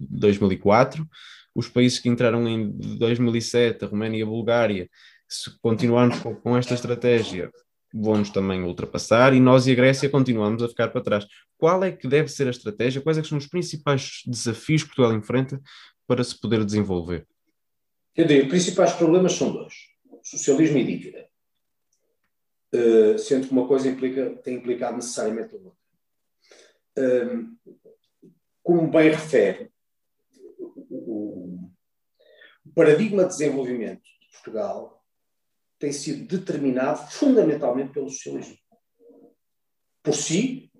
2004, 0.09 1.07
os 1.53 1.69
países 1.69 1.99
que 1.99 2.09
entraram 2.09 2.47
em 2.47 2.71
2007, 2.97 3.85
a 3.85 3.87
Roménia 3.87 4.17
e 4.17 4.23
a 4.23 4.25
Bulgária, 4.25 4.89
se 5.29 5.51
continuarmos 5.61 6.17
com, 6.41 6.57
esta 6.57 6.73
estratégia, 6.73 7.51
vão-nos 7.93 8.31
também 8.31 8.63
ultrapassar 8.63 9.31
e 9.31 9.39
nós 9.39 9.67
e 9.67 9.73
a 9.73 9.75
Grécia 9.75 10.09
continuamos 10.09 10.63
a 10.63 10.67
ficar 10.67 10.87
para 10.87 11.03
trás. 11.03 11.27
Qual 11.55 11.83
é 11.83 11.91
que 11.91 12.07
deve 12.07 12.29
ser 12.29 12.47
a 12.47 12.49
estratégia? 12.49 12.99
Quais 12.99 13.19
é 13.19 13.23
são 13.23 13.37
os 13.37 13.45
principais 13.45 14.23
desafios 14.25 14.81
que 14.81 14.89
Portugal 14.89 15.15
enfrenta 15.15 15.61
para 16.07 16.23
se 16.23 16.41
poder 16.41 16.65
desenvolver? 16.65 17.27
Eu 18.15 18.25
digo, 18.25 18.45
os 18.45 18.49
principais 18.49 18.91
problemas 18.93 19.33
são 19.33 19.53
dois: 19.53 19.93
socialismo 20.37 20.77
e 20.77 20.85
dívida. 20.85 21.29
Uh, 22.73 23.17
sendo 23.17 23.47
que 23.47 23.53
uma 23.53 23.67
coisa 23.67 23.87
implica, 23.87 24.35
tem 24.43 24.55
implicado 24.55 24.97
necessariamente 24.97 25.55
a 25.55 25.57
outra. 25.57 25.79
Uh, 26.97 27.55
como 28.61 28.89
bem 28.89 29.11
refere, 29.11 29.71
o, 30.89 31.69
o 32.65 32.73
paradigma 32.73 33.23
de 33.23 33.29
desenvolvimento 33.29 34.03
de 34.03 34.27
Portugal 34.31 35.05
tem 35.79 35.91
sido 35.91 36.27
determinado 36.27 37.09
fundamentalmente 37.11 37.93
pelo 37.93 38.09
socialismo. 38.09 38.57
Por 40.01 40.15
si, 40.15 40.71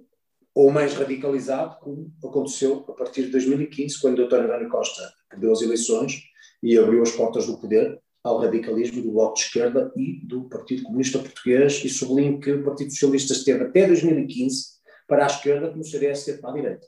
ou 0.53 0.71
mais 0.71 0.93
radicalizado, 0.93 1.79
como 1.79 2.13
aconteceu 2.23 2.85
a 2.87 2.93
partir 2.93 3.25
de 3.25 3.31
2015, 3.31 4.01
quando 4.01 4.19
o 4.19 4.27
Dr. 4.27 4.35
António 4.35 4.69
Costa 4.69 5.13
perdeu 5.29 5.51
as 5.51 5.61
eleições 5.61 6.23
e 6.63 6.77
abriu 6.77 7.03
as 7.03 7.11
portas 7.11 7.45
do 7.45 7.59
poder 7.59 8.01
ao 8.25 8.39
radicalismo 8.39 9.01
do 9.01 9.11
Bloco 9.11 9.35
de 9.35 9.41
Esquerda 9.41 9.91
e 9.95 10.19
do 10.25 10.49
Partido 10.49 10.83
Comunista 10.83 11.19
Português, 11.19 11.83
e 11.85 11.89
sublinho 11.89 12.39
que 12.39 12.51
o 12.51 12.63
Partido 12.63 12.91
Socialista 12.91 13.33
esteve 13.33 13.65
até 13.65 13.87
2015 13.87 14.75
para 15.07 15.23
a 15.23 15.27
esquerda, 15.27 15.69
como 15.69 15.81
o 15.81 15.85
CDS 15.85 16.19
esteve 16.19 16.41
para 16.41 16.51
a 16.51 16.53
direita 16.53 16.87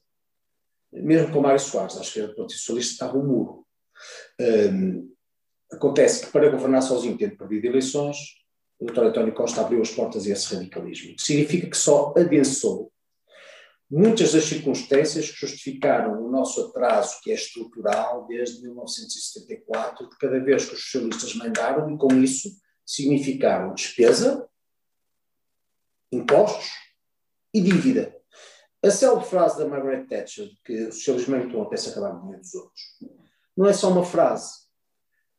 mesmo 0.92 1.32
com 1.32 1.42
Mário 1.42 1.60
Soares, 1.60 1.98
à 1.98 2.02
esquerda 2.02 2.30
do 2.30 2.36
Partido 2.36 2.58
Socialista, 2.58 2.94
estava 2.94 3.18
um 3.18 3.26
muro. 3.26 3.66
Um, 4.40 5.12
acontece 5.72 6.26
que 6.26 6.32
para 6.32 6.50
governar 6.50 6.82
sozinho, 6.82 7.18
tendo 7.18 7.38
perdido 7.38 7.68
eleições, 7.68 8.18
o 8.80 8.86
Dr. 8.86 9.06
António 9.06 9.34
Costa 9.34 9.62
abriu 9.62 9.82
as 9.82 9.92
portas 9.92 10.26
a 10.26 10.30
esse 10.30 10.54
radicalismo, 10.54 11.16
que 11.16 11.22
significa 11.22 11.70
que 11.70 11.78
só 11.78 12.14
adensou 12.16 12.92
muitas 13.90 14.34
das 14.34 14.44
circunstâncias 14.44 15.32
que 15.32 15.40
justificaram 15.40 16.24
o 16.24 16.30
nosso 16.30 16.68
atraso, 16.68 17.20
que 17.22 17.32
é 17.32 17.36
estrutural, 17.36 18.26
desde 18.28 18.62
1974, 18.62 20.10
de 20.10 20.18
cada 20.18 20.40
vez 20.40 20.66
que 20.66 20.76
os 20.76 20.84
socialistas 20.84 21.36
mandaram, 21.36 21.90
e 21.94 21.98
com 21.98 22.14
isso 22.16 22.50
significaram 22.86 23.74
despesa, 23.74 24.48
impostos 26.12 26.70
e 27.54 27.62
dívida. 27.62 28.16
A 28.84 28.92
célebre 28.92 29.26
frase 29.26 29.58
da 29.58 29.68
Margaret 29.68 30.06
Thatcher, 30.06 30.50
que 30.64 30.86
o 30.86 30.92
socialismo 30.92 31.36
é 31.36 31.40
muito 31.40 31.58
bom 31.58 31.64
até 31.64 31.78
se 31.78 31.90
acabar 31.90 32.14
no 32.14 32.22
dinheiro 32.22 32.42
dos 32.42 32.54
outros, 32.56 32.82
não 33.56 33.68
é 33.68 33.74
só 33.74 33.90
uma 33.90 34.06
frase, 34.06 34.52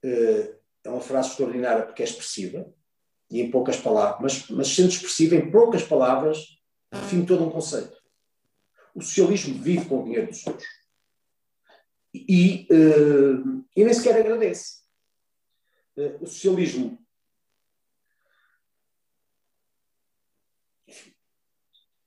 eh, 0.05 0.57
é 0.85 0.91
uma 0.91 1.01
frase 1.01 1.31
extraordinária 1.31 1.87
porque 1.87 2.03
é 2.03 2.05
expressiva, 2.05 2.67
e 3.31 3.41
em 3.41 3.51
poucas 3.51 3.77
palavras, 3.77 4.21
mas, 4.21 4.49
mas 4.51 4.69
sendo 4.69 4.89
expressiva 4.89 5.37
em 5.37 5.51
poucas 5.51 5.83
palavras, 5.83 6.59
define 6.91 7.27
todo 7.27 7.45
um 7.45 7.51
conceito. 7.51 7.98
O 8.99 9.01
socialismo 9.01 9.63
vive 9.63 9.89
com 9.89 10.01
o 10.01 10.05
dinheiro 10.05 10.27
dos 10.27 10.45
outros. 10.45 10.67
E, 12.13 12.67
uh, 12.69 13.65
e 13.77 13.85
nem 13.85 13.95
sequer 13.95 14.17
agradece. 14.17 14.81
Uh, 15.97 16.25
o 16.25 16.27
socialismo 16.27 16.99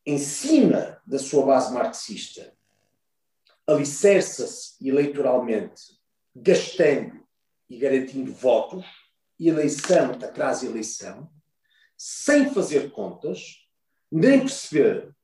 em 0.06 0.18
cima 0.18 1.02
da 1.08 1.18
sua 1.18 1.46
base 1.46 1.74
marxista, 1.74 2.54
alicerça-se 3.66 4.76
eleitoralmente, 4.86 5.98
gastando 6.36 7.26
e 7.70 7.78
garantindo 7.78 8.34
votos, 8.34 8.86
eleição 9.39 10.12
atrás 10.12 10.62
eleição, 10.62 11.32
sem 11.96 12.54
fazer 12.54 12.92
contas, 12.92 13.66
nem 14.12 14.42
perceber 14.42 15.16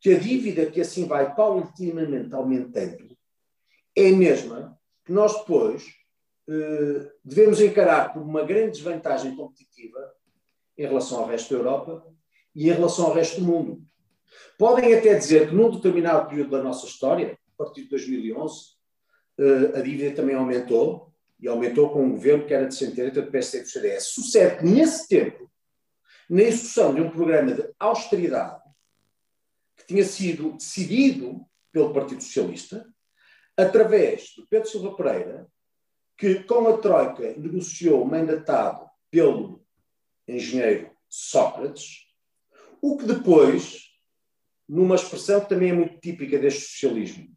que 0.00 0.14
a 0.14 0.18
dívida 0.18 0.66
que 0.66 0.80
assim 0.80 1.06
vai 1.06 1.34
paulatinamente 1.34 2.34
aumentando 2.34 3.16
é 3.96 4.08
a 4.08 4.16
mesma 4.16 4.78
que 5.04 5.12
nós 5.12 5.36
depois 5.38 5.84
eh, 6.48 7.10
devemos 7.24 7.60
encarar 7.60 8.12
como 8.12 8.24
uma 8.24 8.44
grande 8.44 8.72
desvantagem 8.72 9.34
competitiva 9.34 9.98
em 10.76 10.86
relação 10.86 11.20
ao 11.20 11.26
resto 11.26 11.54
da 11.54 11.60
Europa 11.60 12.06
e 12.54 12.68
em 12.68 12.72
relação 12.72 13.06
ao 13.06 13.14
resto 13.14 13.40
do 13.40 13.46
mundo. 13.46 13.82
Podem 14.58 14.94
até 14.94 15.14
dizer 15.14 15.48
que 15.48 15.54
num 15.54 15.70
determinado 15.70 16.28
período 16.28 16.50
da 16.50 16.62
nossa 16.62 16.86
história, 16.86 17.38
a 17.54 17.64
partir 17.64 17.82
de 17.82 17.90
2011, 17.90 18.76
eh, 19.38 19.78
a 19.78 19.80
dívida 19.80 20.14
também 20.14 20.36
aumentou, 20.36 21.12
e 21.38 21.48
aumentou 21.48 21.90
com 21.90 22.04
um 22.04 22.12
governo 22.12 22.46
que 22.46 22.54
era 22.54 22.66
de 22.66 22.74
centro-direita 22.74 23.22
do 23.22 23.30
PSD 23.30 23.58
e 23.58 23.62
do 23.62 23.68
CDS. 23.68 24.04
Sucede 24.04 24.58
que, 24.58 24.64
nesse 24.64 25.06
tempo, 25.06 25.50
na 26.28 26.42
execução 26.42 26.94
de 26.94 27.00
um 27.00 27.10
programa 27.10 27.52
de 27.52 27.68
austeridade 27.78 28.60
tinha 29.86 30.04
sido 30.04 30.52
decidido 30.52 31.46
pelo 31.72 31.92
Partido 31.92 32.22
Socialista, 32.22 32.86
através 33.56 34.34
do 34.36 34.46
Pedro 34.46 34.68
Silva 34.68 34.96
Pereira, 34.96 35.46
que 36.16 36.42
com 36.44 36.68
a 36.68 36.78
Troika 36.78 37.34
negociou 37.36 38.04
mandatado 38.04 38.88
pelo 39.10 39.64
engenheiro 40.26 40.90
Sócrates, 41.08 42.06
o 42.80 42.96
que 42.96 43.04
depois 43.04 43.86
numa 44.68 44.96
expressão 44.96 45.40
que 45.40 45.48
também 45.48 45.70
é 45.70 45.72
muito 45.72 46.00
típica 46.00 46.38
deste 46.38 46.62
socialismo, 46.62 47.34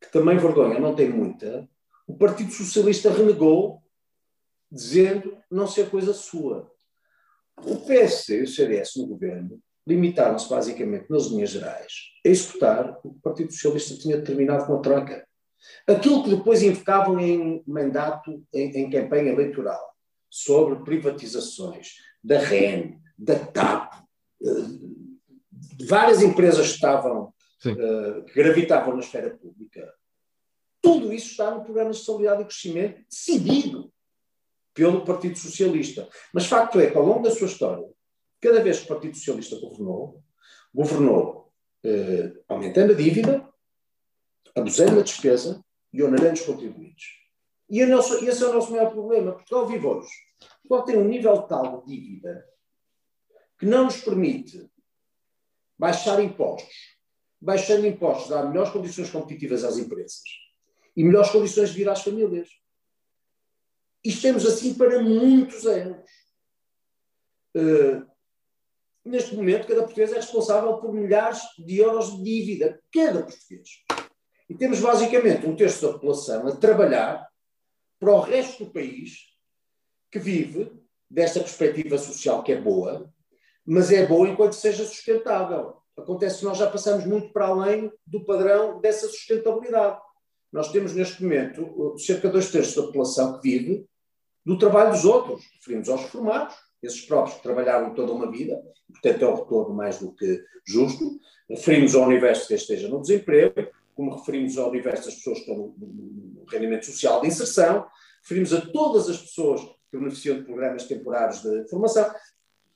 que 0.00 0.10
também 0.10 0.38
vergonha 0.38 0.78
não 0.78 0.94
tem 0.94 1.08
muita, 1.08 1.68
o 2.06 2.16
Partido 2.16 2.50
Socialista 2.50 3.10
renegou, 3.10 3.82
dizendo 4.70 5.36
não 5.50 5.66
ser 5.66 5.90
coisa 5.90 6.14
sua. 6.14 6.72
O 7.58 7.84
PSD 7.84 8.40
e 8.40 8.42
o 8.42 8.46
CDS 8.46 8.96
no 8.96 9.06
governo 9.06 9.62
limitaram-se 9.88 10.48
basicamente, 10.48 11.06
nas 11.08 11.26
linhas 11.26 11.50
gerais, 11.50 11.92
a 12.24 12.28
executar 12.28 12.90
o 12.90 13.00
que 13.00 13.08
o 13.08 13.20
Partido 13.22 13.52
Socialista 13.52 13.96
tinha 13.96 14.18
determinado 14.18 14.66
com 14.66 14.74
a 14.74 14.80
Troika. 14.80 15.26
Aquilo 15.86 16.22
que 16.22 16.30
depois 16.30 16.62
invocavam 16.62 17.18
em 17.18 17.62
mandato, 17.66 18.44
em, 18.52 18.70
em 18.76 18.90
campanha 18.90 19.32
eleitoral, 19.32 19.80
sobre 20.30 20.84
privatizações 20.84 21.94
da 22.22 22.38
REN, 22.38 22.98
da 23.16 23.38
TAP, 23.38 23.94
eh, 24.42 24.46
várias 25.88 26.22
empresas 26.22 26.68
que 26.68 26.74
estavam, 26.74 27.32
uh, 27.64 28.24
que 28.24 28.34
gravitavam 28.34 28.94
na 28.94 29.00
esfera 29.00 29.30
pública. 29.30 29.92
Tudo 30.80 31.12
isso 31.12 31.30
está 31.30 31.50
no 31.50 31.64
programa 31.64 31.90
de 31.90 31.96
estabilidade 31.96 32.42
e 32.42 32.44
crescimento 32.44 33.02
decidido 33.08 33.92
pelo 34.74 35.04
Partido 35.04 35.36
Socialista. 35.36 36.08
Mas 36.32 36.46
facto 36.46 36.78
é 36.78 36.88
que, 36.90 36.96
ao 36.96 37.04
longo 37.04 37.22
da 37.22 37.30
sua 37.30 37.48
história, 37.48 37.88
cada 38.40 38.62
vez 38.62 38.78
que 38.78 38.84
o 38.84 38.88
Partido 38.88 39.16
Socialista 39.16 39.58
governou, 39.58 40.22
governou 40.74 41.52
uh, 41.84 42.44
aumentando 42.48 42.92
a 42.92 42.96
dívida, 42.96 43.48
abusando 44.54 44.96
da 44.96 45.02
despesa 45.02 45.64
e 45.92 46.02
onerando 46.02 46.34
os 46.34 46.42
contribuintes. 46.42 47.06
E 47.68 47.84
nosso, 47.84 48.24
esse 48.24 48.42
é 48.42 48.46
o 48.46 48.54
nosso 48.54 48.70
maior 48.70 48.90
problema. 48.90 49.32
Portugal 49.32 49.66
vive 49.66 49.86
hoje. 49.86 50.10
Portugal 50.62 50.84
tem 50.84 50.96
um 50.96 51.08
nível 51.08 51.42
tal 51.42 51.84
de 51.84 51.96
dívida 52.00 52.46
que 53.58 53.66
não 53.66 53.84
nos 53.84 54.00
permite 54.00 54.70
baixar 55.78 56.22
impostos. 56.22 56.98
Baixando 57.40 57.86
impostos 57.86 58.30
dá 58.30 58.44
melhores 58.44 58.72
condições 58.72 59.10
competitivas 59.10 59.64
às 59.64 59.76
empresas. 59.76 60.22
e 60.96 61.04
melhores 61.04 61.30
condições 61.30 61.70
de 61.70 61.76
vida 61.76 61.92
às 61.92 62.02
famílias. 62.02 62.48
E 64.04 64.08
estamos 64.08 64.44
assim 64.46 64.74
para 64.74 65.00
muitos 65.02 65.66
anos. 65.66 66.10
Uh, 67.56 68.04
neste 69.08 69.34
momento, 69.34 69.66
cada 69.66 69.82
português 69.82 70.12
é 70.12 70.16
responsável 70.16 70.76
por 70.78 70.92
milhares 70.92 71.40
de 71.58 71.78
euros 71.78 72.16
de 72.16 72.22
dívida. 72.22 72.80
Cada 72.92 73.22
português. 73.22 73.68
E 74.48 74.54
temos 74.54 74.80
basicamente 74.80 75.46
um 75.46 75.54
terço 75.54 75.86
da 75.86 75.92
população 75.92 76.46
a 76.46 76.56
trabalhar 76.56 77.28
para 77.98 78.12
o 78.12 78.20
resto 78.20 78.64
do 78.64 78.70
país 78.72 79.28
que 80.10 80.18
vive 80.18 80.72
desta 81.10 81.40
perspectiva 81.40 81.98
social 81.98 82.42
que 82.42 82.52
é 82.52 82.60
boa, 82.60 83.12
mas 83.64 83.92
é 83.92 84.06
boa 84.06 84.28
enquanto 84.28 84.54
seja 84.54 84.84
sustentável. 84.84 85.76
Acontece 85.96 86.38
que 86.38 86.44
nós 86.44 86.56
já 86.56 86.70
passamos 86.70 87.04
muito 87.04 87.32
para 87.32 87.48
além 87.48 87.92
do 88.06 88.24
padrão 88.24 88.80
dessa 88.80 89.08
sustentabilidade. 89.08 90.00
Nós 90.52 90.70
temos 90.70 90.94
neste 90.94 91.22
momento 91.22 91.98
cerca 91.98 92.28
de 92.28 92.32
dois 92.32 92.50
terços 92.50 92.74
da 92.74 92.82
população 92.82 93.38
que 93.38 93.42
vive 93.42 93.86
do 94.46 94.56
trabalho 94.56 94.92
dos 94.92 95.04
outros. 95.04 95.44
Referimos 95.56 95.88
aos 95.88 96.02
formados, 96.04 96.54
esses 96.82 97.00
próprios 97.02 97.40
trabalharam 97.40 97.94
toda 97.94 98.12
uma 98.12 98.30
vida, 98.30 98.60
portanto 98.90 99.22
é 99.22 99.28
um 99.28 99.34
retorno 99.34 99.74
mais 99.74 99.98
do 99.98 100.12
que 100.12 100.42
justo. 100.64 101.18
Referimos 101.48 101.94
ao 101.94 102.04
universo 102.06 102.46
que 102.46 102.54
esteja 102.54 102.88
no 102.88 103.00
desemprego, 103.00 103.68
como 103.94 104.14
referimos 104.14 104.56
ao 104.56 104.70
universo 104.70 105.06
das 105.06 105.14
pessoas 105.16 105.38
que 105.38 105.50
estão 105.50 105.74
no, 105.76 106.44
rendimento 106.48 106.86
social 106.86 107.20
de 107.20 107.26
inserção, 107.26 107.86
referimos 108.22 108.54
a 108.54 108.60
todas 108.60 109.08
as 109.08 109.18
pessoas 109.18 109.60
que 109.90 109.98
beneficiam 109.98 110.38
de 110.38 110.44
programas 110.44 110.84
temporários 110.84 111.42
de 111.42 111.68
formação, 111.68 112.10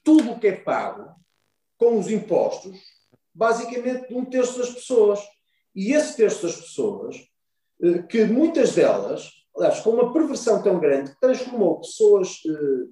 tudo 0.03 0.33
o 0.33 0.41
que 0.41 0.49
é 0.49 0.57
pago 0.57 1.15
com 1.79 1.99
os 1.99 2.11
impostos, 2.11 2.79
basicamente 3.35 4.09
de 4.09 4.15
um 4.15 4.25
terço 4.25 4.59
das 4.59 4.71
pessoas. 4.71 5.21
E 5.75 5.93
esse 5.93 6.17
terço 6.17 6.43
das 6.43 6.57
pessoas, 6.57 7.17
eh, 7.83 8.03
que 8.03 8.25
muitas 8.25 8.75
delas, 8.75 9.31
aliás, 9.57 9.81
com 9.81 9.91
uma 9.91 10.13
perversão 10.13 10.63
tão 10.63 10.79
grande, 10.79 11.15
transformou 11.21 11.81
pessoas 11.81 12.41
eh, 12.47 12.89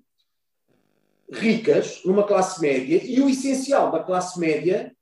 ricas 1.33 2.03
numa 2.05 2.27
classe 2.27 2.61
média 2.61 3.01
e 3.03 3.21
o 3.21 3.29
essencial 3.29 3.91
da 3.91 4.03
classe 4.03 4.39
média 4.39 4.95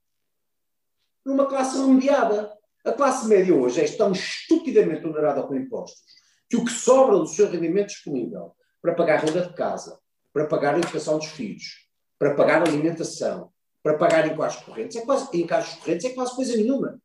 numa 1.24 1.46
classe 1.46 1.78
remediada. 1.78 2.52
A 2.84 2.92
classe 2.92 3.26
média 3.26 3.54
hoje 3.54 3.80
é 3.80 3.96
tão 3.96 4.12
estupidamente 4.12 5.06
onerada 5.06 5.42
com 5.42 5.54
impostos 5.54 6.02
que 6.48 6.56
o 6.56 6.64
que 6.64 6.72
sobra 6.72 7.18
do 7.18 7.26
seu 7.26 7.50
rendimento 7.50 7.88
disponível 7.88 8.54
para 8.80 8.94
pagar 8.94 9.16
a 9.16 9.20
renda 9.26 9.42
de 9.42 9.54
casa, 9.54 9.98
para 10.32 10.46
pagar 10.46 10.74
a 10.74 10.78
educação 10.78 11.18
dos 11.18 11.28
filhos, 11.28 11.86
para 12.18 12.34
pagar 12.34 12.62
a 12.62 12.64
alimentação, 12.64 13.52
para 13.82 13.98
pagar 13.98 14.26
encargos 14.26 14.56
correntes, 14.56 14.96
é 14.96 15.04
quase, 15.04 15.28
encargos 15.36 15.74
correntes 15.74 16.06
é 16.06 16.14
quase 16.14 16.34
coisa 16.34 16.56
nenhuma. 16.56 17.00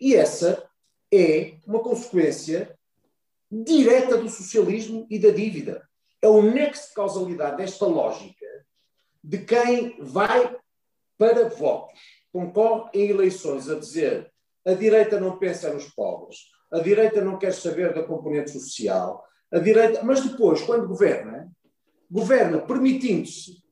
E 0.00 0.14
essa 0.14 0.68
é 1.12 1.58
uma 1.66 1.80
consequência 1.80 2.76
direta 3.50 4.16
do 4.16 4.28
socialismo 4.28 5.06
e 5.08 5.18
da 5.18 5.30
dívida. 5.30 5.86
É 6.20 6.28
o 6.28 6.42
nexo 6.42 6.88
de 6.88 6.94
causalidade 6.94 7.58
desta 7.58 7.86
lógica 7.86 8.46
de 9.22 9.38
quem 9.38 9.96
vai 10.00 10.56
para 11.16 11.48
votos, 11.48 11.98
concorre 12.32 12.90
em 12.94 13.10
eleições 13.10 13.68
a 13.68 13.78
dizer 13.78 14.32
a 14.64 14.74
direita 14.74 15.20
não 15.20 15.38
pensa 15.38 15.72
nos 15.72 15.88
pobres, 15.90 16.38
a 16.72 16.78
direita 16.78 17.20
não 17.20 17.38
quer 17.38 17.52
saber 17.52 17.94
da 17.94 18.02
componente 18.02 18.50
social, 18.50 19.24
a 19.52 19.58
direita, 19.58 20.02
mas 20.02 20.24
depois, 20.24 20.62
quando 20.62 20.88
governa, 20.88 21.50
governa 22.10 22.60
permitindo-se 22.60 23.62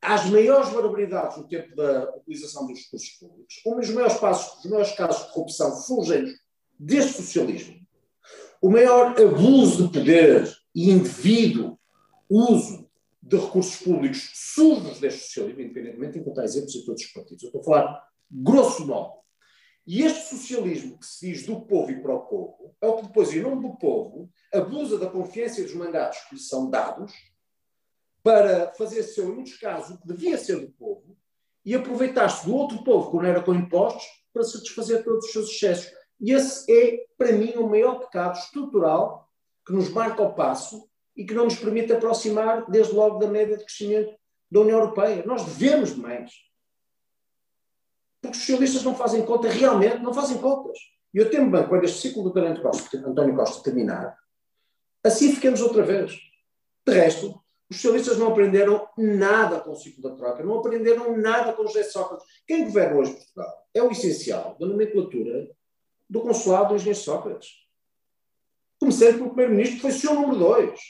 as 0.00 0.26
maiores 0.26 0.70
barbaridades 0.70 1.36
no 1.36 1.46
tempo 1.46 1.76
da 1.76 2.10
utilização 2.16 2.66
dos 2.66 2.80
recursos 2.80 3.10
públicos, 3.10 3.62
um 3.66 3.76
dos 3.76 3.90
maiores, 3.90 4.16
passos, 4.16 4.64
os 4.64 4.70
maiores 4.70 4.92
casos 4.92 5.26
de 5.26 5.32
corrupção 5.32 5.76
surgem 5.76 6.34
deste 6.78 7.22
socialismo, 7.22 7.76
o 8.60 8.70
maior 8.70 9.14
abuso 9.20 9.88
de 9.88 9.98
poder 9.98 10.52
e 10.74 10.90
indevido 10.90 11.78
uso 12.28 12.81
de 13.32 13.38
recursos 13.38 13.76
públicos 13.76 14.30
surge 14.34 15.00
deste 15.00 15.22
socialismo, 15.22 15.62
independentemente 15.62 16.12
de 16.12 16.18
encontrar 16.18 16.44
exemplos 16.44 16.74
em 16.74 16.84
todos 16.84 17.02
os 17.02 17.12
partidos. 17.12 17.42
Eu 17.42 17.46
estou 17.46 17.60
a 17.62 17.64
falar 17.64 18.08
grosso 18.30 18.86
modo. 18.86 19.22
E 19.86 20.02
este 20.02 20.36
socialismo 20.36 20.98
que 20.98 21.06
se 21.06 21.32
diz 21.32 21.46
do 21.46 21.62
povo 21.62 21.90
e 21.90 22.00
para 22.00 22.14
o 22.14 22.26
povo, 22.26 22.76
é 22.80 22.86
o 22.86 22.96
que 22.96 23.06
depois, 23.06 23.32
em 23.32 23.40
nome 23.40 23.68
do 23.68 23.76
povo, 23.78 24.30
abusa 24.52 24.98
da 24.98 25.08
confiança 25.08 25.62
dos 25.62 25.74
mandatos 25.74 26.18
que 26.28 26.34
lhe 26.34 26.40
são 26.40 26.68
dados 26.68 27.12
para 28.22 28.72
fazer 28.74 29.02
seu, 29.02 29.30
em 29.30 29.34
muitos 29.34 29.56
casos, 29.56 29.96
o 29.96 30.00
que 30.00 30.08
devia 30.08 30.36
ser 30.36 30.60
do 30.60 30.70
povo 30.72 31.16
e 31.64 31.74
aproveitar-se 31.74 32.44
do 32.44 32.54
outro 32.54 32.84
povo, 32.84 33.10
que 33.10 33.16
não 33.16 33.24
era 33.24 33.42
com 33.42 33.54
impostos, 33.54 34.04
para 34.32 34.44
satisfazer 34.44 35.02
todos 35.02 35.24
os 35.24 35.32
seus 35.32 35.50
excessos. 35.50 35.90
E 36.20 36.32
esse 36.32 36.70
é, 36.70 37.06
para 37.16 37.32
mim, 37.32 37.52
o 37.56 37.68
maior 37.68 37.98
pecado 37.98 38.38
estrutural 38.38 39.28
que 39.66 39.72
nos 39.72 39.88
marca 39.88 40.22
o 40.22 40.34
passo 40.34 40.88
e 41.16 41.24
que 41.24 41.34
não 41.34 41.44
nos 41.44 41.56
permite 41.56 41.92
aproximar, 41.92 42.70
desde 42.70 42.94
logo, 42.94 43.18
da 43.18 43.26
média 43.26 43.56
de 43.56 43.64
crescimento 43.64 44.14
da 44.50 44.60
União 44.60 44.78
Europeia. 44.78 45.24
Nós 45.26 45.44
devemos 45.44 45.94
demais. 45.94 46.32
Porque 48.20 48.36
os 48.36 48.44
socialistas 48.44 48.82
não 48.84 48.94
fazem 48.94 49.24
conta, 49.24 49.48
realmente 49.48 49.98
não 49.98 50.14
fazem 50.14 50.38
contas. 50.38 50.78
E 51.12 51.18
eu 51.18 51.30
temo 51.30 51.50
bem, 51.50 51.66
quando 51.66 51.84
este 51.84 52.00
ciclo 52.00 52.22
do 52.22 52.30
António 52.30 52.62
Costa, 52.62 52.98
António 52.98 53.36
Costa 53.36 53.62
terminar, 53.62 54.16
assim 55.04 55.34
ficamos 55.34 55.60
outra 55.60 55.82
vez. 55.82 56.12
De 56.86 56.94
resto, 56.94 57.42
os 57.68 57.76
socialistas 57.76 58.18
não 58.18 58.28
aprenderam 58.28 58.88
nada 58.96 59.60
com 59.60 59.72
o 59.72 59.76
ciclo 59.76 60.02
da 60.02 60.16
troca, 60.16 60.42
não 60.44 60.58
aprenderam 60.58 61.16
nada 61.16 61.52
com 61.52 61.62
o 61.62 61.66
José 61.66 61.84
Sócrates. 61.84 62.26
Quem 62.46 62.64
governa 62.64 62.98
hoje 62.98 63.12
Portugal 63.12 63.66
é 63.74 63.82
o 63.82 63.90
essencial 63.90 64.56
da 64.58 64.66
nomenclatura 64.66 65.50
do 66.08 66.20
consulado 66.20 66.68
do 66.68 66.74
engenheiro 66.76 66.98
Sócrates. 66.98 67.48
Começando 68.78 69.14
pelo 69.14 69.28
primeiro-ministro, 69.28 69.76
que 69.76 69.82
foi 69.82 69.90
o 69.90 69.94
seu 69.94 70.14
número 70.14 70.38
dois. 70.38 70.80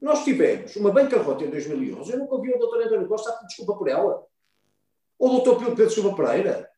Nós 0.00 0.24
tivemos 0.24 0.74
uma 0.76 0.90
bancarrota 0.90 1.44
em 1.44 1.50
2011, 1.50 2.12
eu 2.12 2.18
nunca 2.18 2.34
ouvi 2.34 2.52
o 2.52 2.58
doutor 2.58 2.82
António 2.82 3.08
Costa 3.08 3.32
pedir 3.32 3.48
desculpa 3.48 3.76
por 3.76 3.88
ela. 3.88 4.26
Ou 5.18 5.28
o 5.28 5.32
doutor 5.42 5.58
Pedro 5.58 5.90
Silva 5.90 6.16
Pereira, 6.16 6.70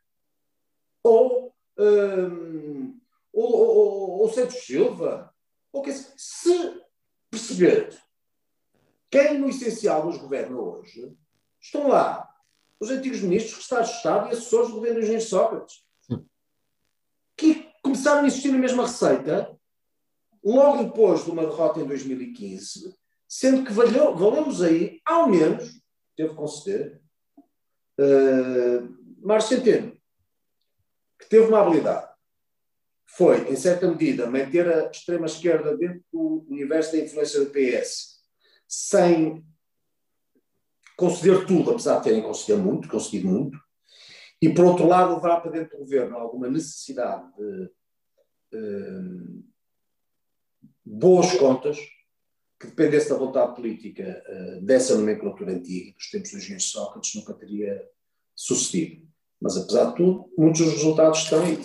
ou, 1.04 1.54
um, 1.78 2.98
ou, 3.32 3.52
ou, 3.52 4.10
ou 4.22 4.32
Santos 4.32 4.56
Silva, 4.64 5.32
ou 5.72 5.82
que, 5.82 5.92
se 5.92 6.82
perceber 7.30 7.96
quem 9.08 9.38
no 9.38 9.48
essencial 9.48 10.04
nos 10.04 10.18
governa 10.18 10.58
hoje, 10.58 11.16
estão 11.60 11.88
lá 11.88 12.28
os 12.80 12.90
antigos 12.90 13.20
ministros, 13.20 13.64
secretários 13.64 13.90
de 13.90 13.96
Estado 13.96 14.28
e 14.28 14.32
assessores 14.32 14.68
do 14.68 14.74
governo 14.74 14.96
do 14.96 15.02
engenheiro 15.02 15.24
Sócrates, 15.24 15.84
que 17.36 17.70
começaram 17.82 18.22
a 18.22 18.26
insistir 18.26 18.50
na 18.50 18.58
mesma 18.58 18.84
receita 18.84 19.56
logo 20.44 20.84
depois 20.84 21.24
de 21.24 21.30
uma 21.30 21.46
derrota 21.46 21.80
em 21.80 21.86
2015, 21.86 22.96
sendo 23.32 23.64
que 23.64 23.72
valeu, 23.72 24.14
valemos 24.14 24.60
aí, 24.60 25.00
ao 25.06 25.26
menos, 25.26 25.80
devo 26.18 26.34
conceder, 26.34 27.00
Uh, 27.98 28.88
Mário 29.24 29.46
Centeno, 29.46 29.96
que 31.18 31.28
teve 31.28 31.46
uma 31.46 31.60
habilidade, 31.60 32.10
foi, 33.06 33.50
em 33.50 33.54
certa 33.54 33.86
medida, 33.86 34.30
manter 34.30 34.66
a 34.66 34.90
extrema-esquerda 34.90 35.76
dentro 35.76 36.02
do 36.10 36.46
universo 36.48 36.92
da 36.92 36.98
influência 36.98 37.44
do 37.44 37.50
PS, 37.50 38.22
sem 38.66 39.44
conceder 40.96 41.46
tudo, 41.46 41.70
apesar 41.70 41.98
de 41.98 42.04
terem 42.04 42.22
concedido 42.22 42.62
muito, 42.62 42.88
conseguido 42.88 43.28
muito, 43.28 43.58
e, 44.40 44.48
por 44.48 44.64
outro 44.64 44.86
lado, 44.86 45.14
levar 45.14 45.40
para 45.40 45.50
dentro 45.50 45.76
do 45.76 45.84
governo 45.84 46.16
alguma 46.16 46.48
necessidade 46.48 47.30
de 47.36 47.70
uh, 48.56 49.44
boas 50.84 51.36
contas, 51.36 51.78
que 52.62 52.68
dependesse 52.68 53.10
da 53.10 53.16
vontade 53.16 53.56
política 53.56 54.22
uh, 54.28 54.64
dessa 54.64 54.96
nomenclatura 54.96 55.52
antiga, 55.52 55.92
dos 55.94 56.10
tempos 56.10 56.30
dos 56.30 56.38
engenheiros 56.38 56.70
Sócrates, 56.70 57.14
nunca 57.16 57.34
teria 57.34 57.82
sucedido. 58.36 59.02
Mas, 59.40 59.56
apesar 59.56 59.86
de 59.86 59.96
tudo, 59.96 60.28
muitos 60.38 60.60
dos 60.60 60.74
resultados 60.74 61.18
estão 61.18 61.42
aí. 61.42 61.58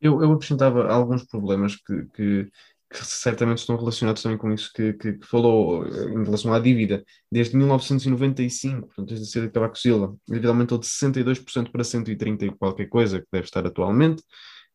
Eu, 0.00 0.22
eu 0.22 0.32
acrescentava 0.32 0.90
alguns 0.90 1.24
problemas 1.24 1.76
que, 1.76 2.06
que, 2.14 2.44
que, 2.90 3.04
certamente 3.04 3.58
estão 3.58 3.76
relacionados 3.76 4.22
também 4.22 4.38
com 4.38 4.50
isso 4.50 4.72
que, 4.74 4.94
que, 4.94 5.12
que, 5.14 5.26
falou 5.26 5.86
eh, 5.86 6.04
em 6.14 6.24
relação 6.24 6.54
à 6.54 6.58
dívida. 6.58 7.04
Desde 7.30 7.54
1995, 7.54 8.86
portanto, 8.86 9.08
desde 9.08 9.26
a 9.26 9.30
saída 9.30 9.48
de 9.48 9.52
Cavaco 9.52 9.78
Silva, 9.78 10.16
a 10.26 10.32
dívida 10.32 10.48
aumentou 10.48 10.78
de 10.78 10.86
62% 10.86 11.70
para 11.70 11.84
130 11.84 12.46
e 12.46 12.50
qualquer 12.52 12.86
coisa, 12.86 13.20
que 13.20 13.26
deve 13.30 13.44
estar 13.44 13.66
atualmente. 13.66 14.22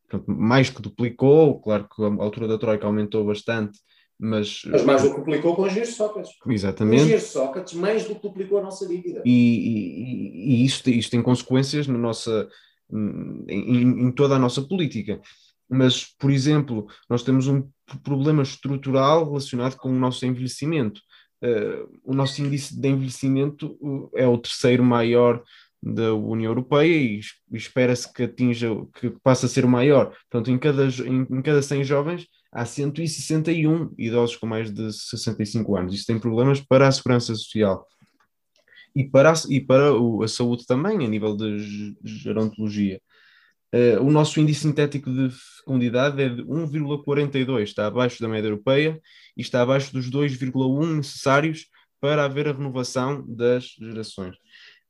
Portanto, 0.08 0.30
mais 0.30 0.70
que 0.70 0.80
duplicou, 0.80 1.60
claro 1.60 1.88
que 1.88 2.02
a 2.04 2.22
altura 2.22 2.46
da 2.46 2.58
Troika 2.58 2.86
aumentou 2.86 3.24
bastante, 3.24 3.80
mas, 4.24 4.62
mas 4.66 4.84
mais 4.84 5.02
do 5.02 5.10
que 5.10 5.16
duplicou 5.16 5.56
com 5.56 5.62
o 5.62 5.66
engenheiro 5.66 5.90
Sócrates. 5.90 6.30
Exatamente. 6.46 7.00
O 7.00 7.02
engenheiro 7.02 7.24
Sócrates 7.24 7.74
mais 7.74 8.04
do 8.04 8.14
que 8.14 8.22
duplicou 8.22 8.60
a 8.60 8.62
nossa 8.62 8.86
dívida. 8.86 9.20
E, 9.24 9.32
e, 9.32 10.54
e 10.54 10.64
isto, 10.64 10.88
isto 10.90 11.10
tem 11.10 11.20
consequências 11.20 11.88
na 11.88 11.98
nossa, 11.98 12.48
em, 12.88 14.04
em, 14.04 14.12
toda 14.12 14.36
a 14.36 14.38
nossa 14.38 14.62
política. 14.62 15.20
Mas, 15.68 16.04
por 16.04 16.30
exemplo, 16.30 16.86
nós 17.10 17.24
temos 17.24 17.48
um 17.48 17.68
problema 18.04 18.44
estrutural 18.44 19.24
relacionado 19.24 19.74
com 19.74 19.88
o 19.90 19.98
nosso 19.98 20.24
envelhecimento. 20.24 21.00
Uh, 21.42 21.90
o 22.04 22.14
nosso 22.14 22.40
índice 22.40 22.80
de 22.80 22.88
envelhecimento 22.88 23.76
uh, 23.80 24.08
é 24.14 24.28
o 24.28 24.38
terceiro 24.38 24.84
maior 24.84 25.42
da 25.82 26.14
União 26.14 26.52
Europeia 26.52 26.96
e 26.96 27.20
espera-se 27.56 28.12
que 28.12 28.22
atinja, 28.22 28.68
que 29.00 29.10
passe 29.24 29.46
a 29.46 29.48
ser 29.48 29.64
o 29.64 29.68
maior. 29.68 30.14
Portanto, 30.30 30.48
em 30.48 30.58
cada, 30.58 30.84
em, 30.86 31.26
em 31.28 31.42
cada 31.42 31.60
100 31.60 31.82
jovens 31.82 32.28
há 32.52 32.66
161 32.66 33.94
idosos 33.96 34.36
com 34.36 34.46
mais 34.46 34.70
de 34.70 34.92
65 34.92 35.76
anos. 35.76 35.94
Isso 35.94 36.06
tem 36.06 36.18
problemas 36.18 36.60
para 36.60 36.86
a 36.86 36.92
segurança 36.92 37.34
social 37.34 37.86
e 38.94 39.04
para 39.04 39.32
a, 39.32 39.34
e 39.48 39.60
para 39.60 39.94
o, 39.94 40.22
a 40.22 40.28
saúde 40.28 40.66
também, 40.66 41.04
a 41.04 41.08
nível 41.08 41.34
de 41.34 41.96
gerontologia. 42.04 43.00
Uh, 43.74 44.02
o 44.02 44.10
nosso 44.10 44.38
índice 44.38 44.60
sintético 44.60 45.10
de 45.10 45.30
fecundidade 45.30 46.22
é 46.22 46.28
de 46.28 46.42
1,42, 46.42 47.62
está 47.62 47.86
abaixo 47.86 48.20
da 48.20 48.28
média 48.28 48.48
europeia 48.48 49.00
e 49.34 49.40
está 49.40 49.62
abaixo 49.62 49.90
dos 49.94 50.10
2,1 50.10 50.96
necessários 50.96 51.68
para 51.98 52.24
haver 52.24 52.48
a 52.48 52.52
renovação 52.52 53.24
das 53.26 53.74
gerações. 53.80 54.36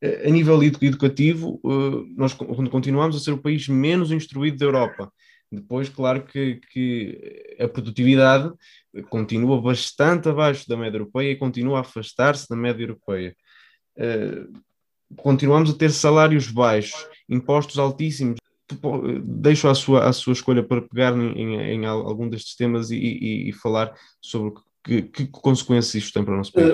Uh, 0.03 0.27
a 0.27 0.31
nível 0.31 0.61
educativo, 0.65 1.61
uh, 1.63 2.05
nós 2.17 2.35
continuamos 2.35 3.15
a 3.15 3.21
ser 3.21 3.31
o 3.31 3.39
país 3.39 3.69
menos 3.69 4.11
instruído 4.11 4.57
da 4.57 4.65
Europa. 4.65 5.13
Depois, 5.53 5.89
claro 5.89 6.25
que, 6.25 6.61
que 6.73 7.57
a 7.61 7.69
produtividade 7.69 8.51
continua 9.11 9.61
bastante 9.61 10.29
abaixo 10.29 10.67
da 10.67 10.77
média 10.77 10.97
europeia 10.97 11.33
e 11.33 11.37
continua 11.37 11.79
a 11.79 11.81
afastar-se 11.83 12.49
da 12.49 12.57
média 12.57 12.83
europeia. 12.83 13.37
continuamos 15.17 15.71
a 15.71 15.75
ter 15.75 15.91
salários 15.91 16.51
baixos, 16.51 17.07
impostos 17.29 17.79
altíssimos 17.79 18.37
deixo 19.23 19.69
a 19.69 19.75
sua, 19.75 20.09
a 20.09 20.13
sua 20.13 20.33
escolha 20.33 20.63
para 20.63 20.83
pegar 20.83 21.17
em, 21.17 21.57
em, 21.57 21.85
algum 21.85 22.29
destes 22.29 22.57
temas 22.57 22.91
e, 22.91 22.97
e, 22.97 23.49
e 23.51 23.53
falar 23.53 23.95
sobre 24.21 24.55
que, 24.83 25.03
que, 25.03 25.27
consequências 25.27 25.95
isto 25.95 26.15
tem 26.15 26.25
para 26.25 26.35
o 26.35 26.37
nosso 26.37 26.53
país. 26.53 26.73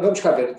Vamos 0.00 0.20
cá 0.20 0.32
ver, 0.32 0.54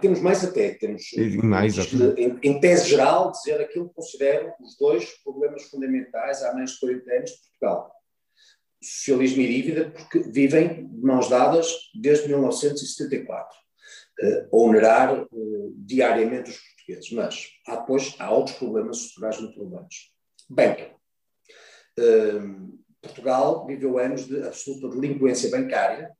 temos 0.00 0.20
mais 0.20 0.44
até, 0.44 0.74
temos 0.74 1.02
mais, 1.42 1.76
em, 2.16 2.38
em, 2.42 2.60
tese 2.60 2.88
geral, 2.88 3.32
dizer 3.32 3.60
aquilo 3.60 3.88
que 3.88 3.94
considero 3.94 4.52
os 4.60 4.76
dois 4.76 5.04
problemas 5.24 5.64
fundamentais 5.64 6.42
há 6.42 6.54
menos 6.54 6.72
de 6.72 6.80
40 6.80 7.12
anos 7.12 7.30
de 7.30 7.36
Portugal. 7.38 7.92
Socialismo 8.82 9.42
e 9.42 9.48
dívida, 9.48 9.90
porque 9.90 10.20
vivem 10.30 10.86
de 10.86 11.02
mãos 11.02 11.28
dadas 11.28 11.66
desde 11.94 12.28
1974. 12.28 13.56
Uh, 14.22 14.48
onerar 14.50 15.24
uh, 15.24 15.74
diariamente 15.76 16.50
os 16.50 16.56
portugueses, 16.56 17.12
mas 17.12 17.48
há 17.66 17.76
depois 17.76 18.14
há 18.18 18.30
outros 18.30 18.56
problemas 18.56 18.98
estruturais 18.98 19.40
muito 19.40 19.58
relevantes. 19.58 19.98
Banca. 20.48 20.90
Uh, 21.98 22.78
Portugal 23.02 23.66
viveu 23.66 23.98
anos 23.98 24.26
de 24.26 24.42
absoluta 24.42 24.88
delinquência 24.88 25.50
bancária, 25.50 26.10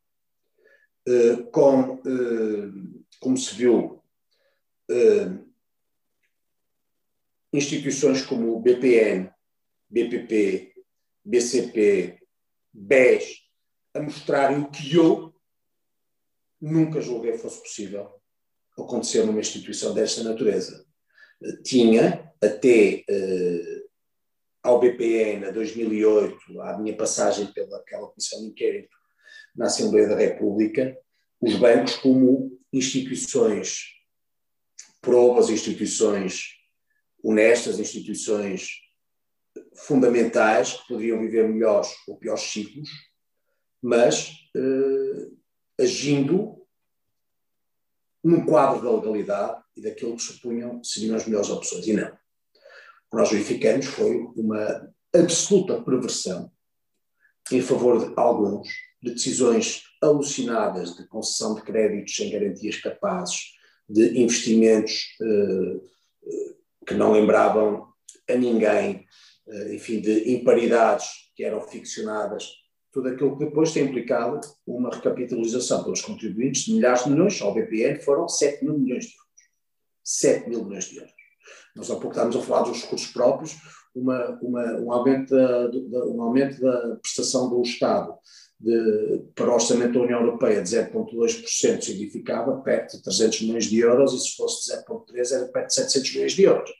com, 1.52 1.94
uh, 1.94 3.04
como 3.20 3.36
se 3.36 3.54
viu, 3.54 4.02
instituições 7.52 8.22
como 8.22 8.56
o 8.56 8.60
BPN, 8.60 9.30
BPP, 9.88 10.74
BCP, 11.24 12.20
BES, 12.72 13.42
a 13.94 14.00
mostrarem 14.00 14.60
o 14.60 14.70
que 14.70 14.94
eu 14.94 15.34
nunca 16.60 17.00
julguei 17.00 17.36
fosse 17.38 17.62
possível 17.62 18.20
acontecer 18.78 19.24
numa 19.24 19.40
instituição 19.40 19.94
desta 19.94 20.22
natureza. 20.22 20.84
Tinha, 21.64 22.32
até 22.42 23.04
ao 24.62 24.80
BPN, 24.80 25.46
a 25.46 25.50
2008, 25.50 26.60
à 26.60 26.78
minha 26.78 26.96
passagem 26.96 27.52
pela 27.52 27.78
aquela 27.78 28.08
comissão 28.08 28.40
de 28.40 28.46
inquérito 28.46 28.95
na 29.56 29.66
Assembleia 29.66 30.08
da 30.08 30.16
República, 30.16 30.96
os 31.40 31.54
bancos 31.56 31.96
como 31.96 32.58
instituições 32.72 33.96
probas, 35.00 35.50
instituições 35.50 36.56
honestas, 37.22 37.78
instituições 37.78 38.80
fundamentais 39.74 40.74
que 40.74 40.88
poderiam 40.88 41.20
viver 41.20 41.48
melhores 41.48 41.94
ou 42.08 42.16
piores 42.16 42.42
ciclos, 42.42 42.88
mas 43.82 44.30
uh, 44.56 45.38
agindo 45.80 46.56
num 48.22 48.44
quadro 48.44 48.82
da 48.82 48.90
legalidade 48.90 49.62
e 49.76 49.82
daquilo 49.82 50.16
que 50.16 50.22
supunham 50.22 50.82
seriam 50.82 51.14
as 51.14 51.26
melhores 51.26 51.48
opções. 51.48 51.86
E 51.86 51.92
não. 51.92 52.08
O 52.08 53.10
que 53.10 53.16
nós 53.16 53.30
verificamos 53.30 53.86
foi 53.86 54.16
uma 54.36 54.92
absoluta 55.14 55.80
perversão 55.82 56.50
em 57.52 57.62
favor 57.62 58.04
de 58.04 58.12
alguns, 58.18 58.68
de 59.06 59.14
decisões 59.14 59.82
alucinadas 60.02 60.96
de 60.96 61.06
concessão 61.06 61.54
de 61.54 61.62
créditos 61.62 62.16
sem 62.16 62.30
garantias 62.30 62.76
capazes, 62.76 63.52
de 63.88 64.20
investimentos 64.20 65.16
eh, 65.22 65.80
eh 66.26 66.56
que 66.86 66.94
não 66.94 67.12
lembravam 67.12 67.88
a 68.28 68.34
ninguém, 68.34 69.04
eh, 69.48 69.74
enfim, 69.74 70.00
de 70.00 70.32
imparidades 70.32 71.06
que 71.34 71.44
eram 71.44 71.60
ficcionadas 71.60 72.48
tudo 72.92 73.08
aquilo 73.08 73.36
que 73.36 73.44
depois 73.44 73.72
tem 73.72 73.84
implicado 73.84 74.40
uma 74.66 74.88
recapitalização 74.88 75.84
pelos 75.84 76.00
contribuintes 76.00 76.62
de 76.62 76.72
milhares 76.72 77.04
de 77.04 77.10
milhões, 77.10 77.42
ao 77.42 77.52
BPN 77.52 78.00
foram 78.00 78.26
7 78.26 78.64
mil 78.64 78.78
milhões 78.78 79.04
de 79.04 79.10
euros. 79.10 79.26
7 80.02 80.48
mil 80.48 80.64
milhões 80.64 80.84
de 80.86 80.96
euros. 80.96 81.12
Nós 81.74 81.90
há 81.90 81.94
pouco 81.94 82.12
estávamos 82.12 82.36
a 82.36 82.40
falar 82.40 82.62
dos 82.62 82.82
recursos 82.82 83.12
próprios, 83.12 83.54
uma, 83.94 84.38
uma, 84.40 84.64
um, 84.80 84.92
aumento 84.92 85.34
da, 85.34 86.06
um 86.06 86.22
aumento 86.22 86.58
da 86.58 86.96
prestação 86.96 87.50
do 87.50 87.60
Estado 87.60 88.14
de, 88.58 89.24
para 89.34 89.50
o 89.50 89.54
orçamento 89.54 89.94
da 89.94 90.00
União 90.00 90.20
Europeia 90.20 90.62
de 90.62 90.70
0,2% 90.70 91.82
significava 91.82 92.56
perto 92.62 92.96
de 92.96 93.02
300 93.02 93.42
milhões 93.42 93.64
de 93.66 93.78
euros 93.78 94.14
e 94.14 94.18
se 94.18 94.36
fosse 94.36 94.66
de 94.66 94.78
0,3% 94.84 95.32
era 95.32 95.46
perto 95.48 95.66
de 95.68 95.74
700 95.74 96.14
milhões 96.14 96.32
de 96.32 96.42
euros. 96.42 96.70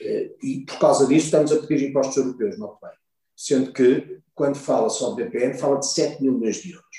Eh, 0.00 0.30
e 0.42 0.60
por 0.66 0.78
causa 0.78 1.06
disso 1.06 1.26
estamos 1.26 1.52
a 1.52 1.58
pedir 1.58 1.88
impostos 1.88 2.16
europeus, 2.18 2.58
não 2.58 2.78
bem. 2.80 2.90
Sendo 3.34 3.72
que 3.72 4.20
quando 4.34 4.56
fala 4.56 4.90
só 4.90 5.14
de 5.14 5.24
BPN, 5.24 5.58
fala 5.58 5.78
de 5.78 5.88
7 5.88 6.22
mil 6.22 6.32
milhões 6.32 6.56
de 6.56 6.72
euros. 6.72 6.96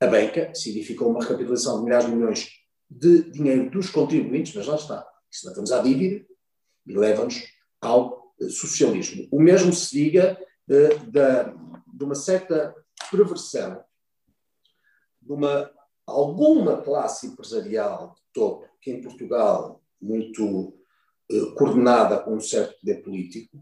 A 0.00 0.06
banca 0.06 0.52
significou 0.54 1.08
uma 1.08 1.22
recapitalização 1.22 1.78
de 1.78 1.84
milhares 1.84 2.06
de 2.06 2.12
milhões 2.12 2.48
de 2.90 3.30
dinheiro 3.30 3.70
dos 3.70 3.90
contribuintes, 3.90 4.54
mas 4.54 4.66
lá 4.66 4.74
está. 4.74 5.06
Isso 5.30 5.48
leva-nos 5.48 5.72
à 5.72 5.80
dívida 5.80 6.24
e 6.86 6.96
leva-nos 6.96 7.42
ao 7.80 8.34
eh, 8.40 8.48
socialismo. 8.48 9.28
O 9.30 9.40
mesmo 9.40 9.72
se 9.72 9.94
diga 9.94 10.36
de, 10.66 10.88
de 11.94 12.04
uma 12.04 12.16
certa 12.16 12.74
perversão 13.10 13.82
de 15.20 15.32
uma, 15.32 15.70
alguma 16.06 16.82
classe 16.82 17.26
empresarial 17.26 18.14
de 18.14 18.22
topo, 18.32 18.68
que 18.80 18.90
em 18.90 19.00
Portugal, 19.00 19.82
muito 20.00 20.78
eh, 21.30 21.52
coordenada 21.56 22.20
com 22.20 22.36
um 22.36 22.40
certo 22.40 22.78
poder 22.78 23.02
político, 23.02 23.58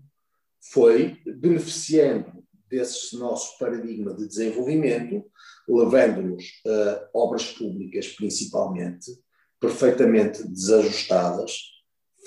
foi 0.61 1.21
beneficiando 1.25 2.45
desse 2.69 3.17
nosso 3.17 3.59
paradigma 3.59 4.15
de 4.15 4.27
desenvolvimento, 4.27 5.25
levando-nos 5.69 6.45
a 6.67 7.09
obras 7.15 7.53
públicas, 7.53 8.09
principalmente, 8.09 9.13
perfeitamente 9.61 10.47
desajustadas, 10.47 11.75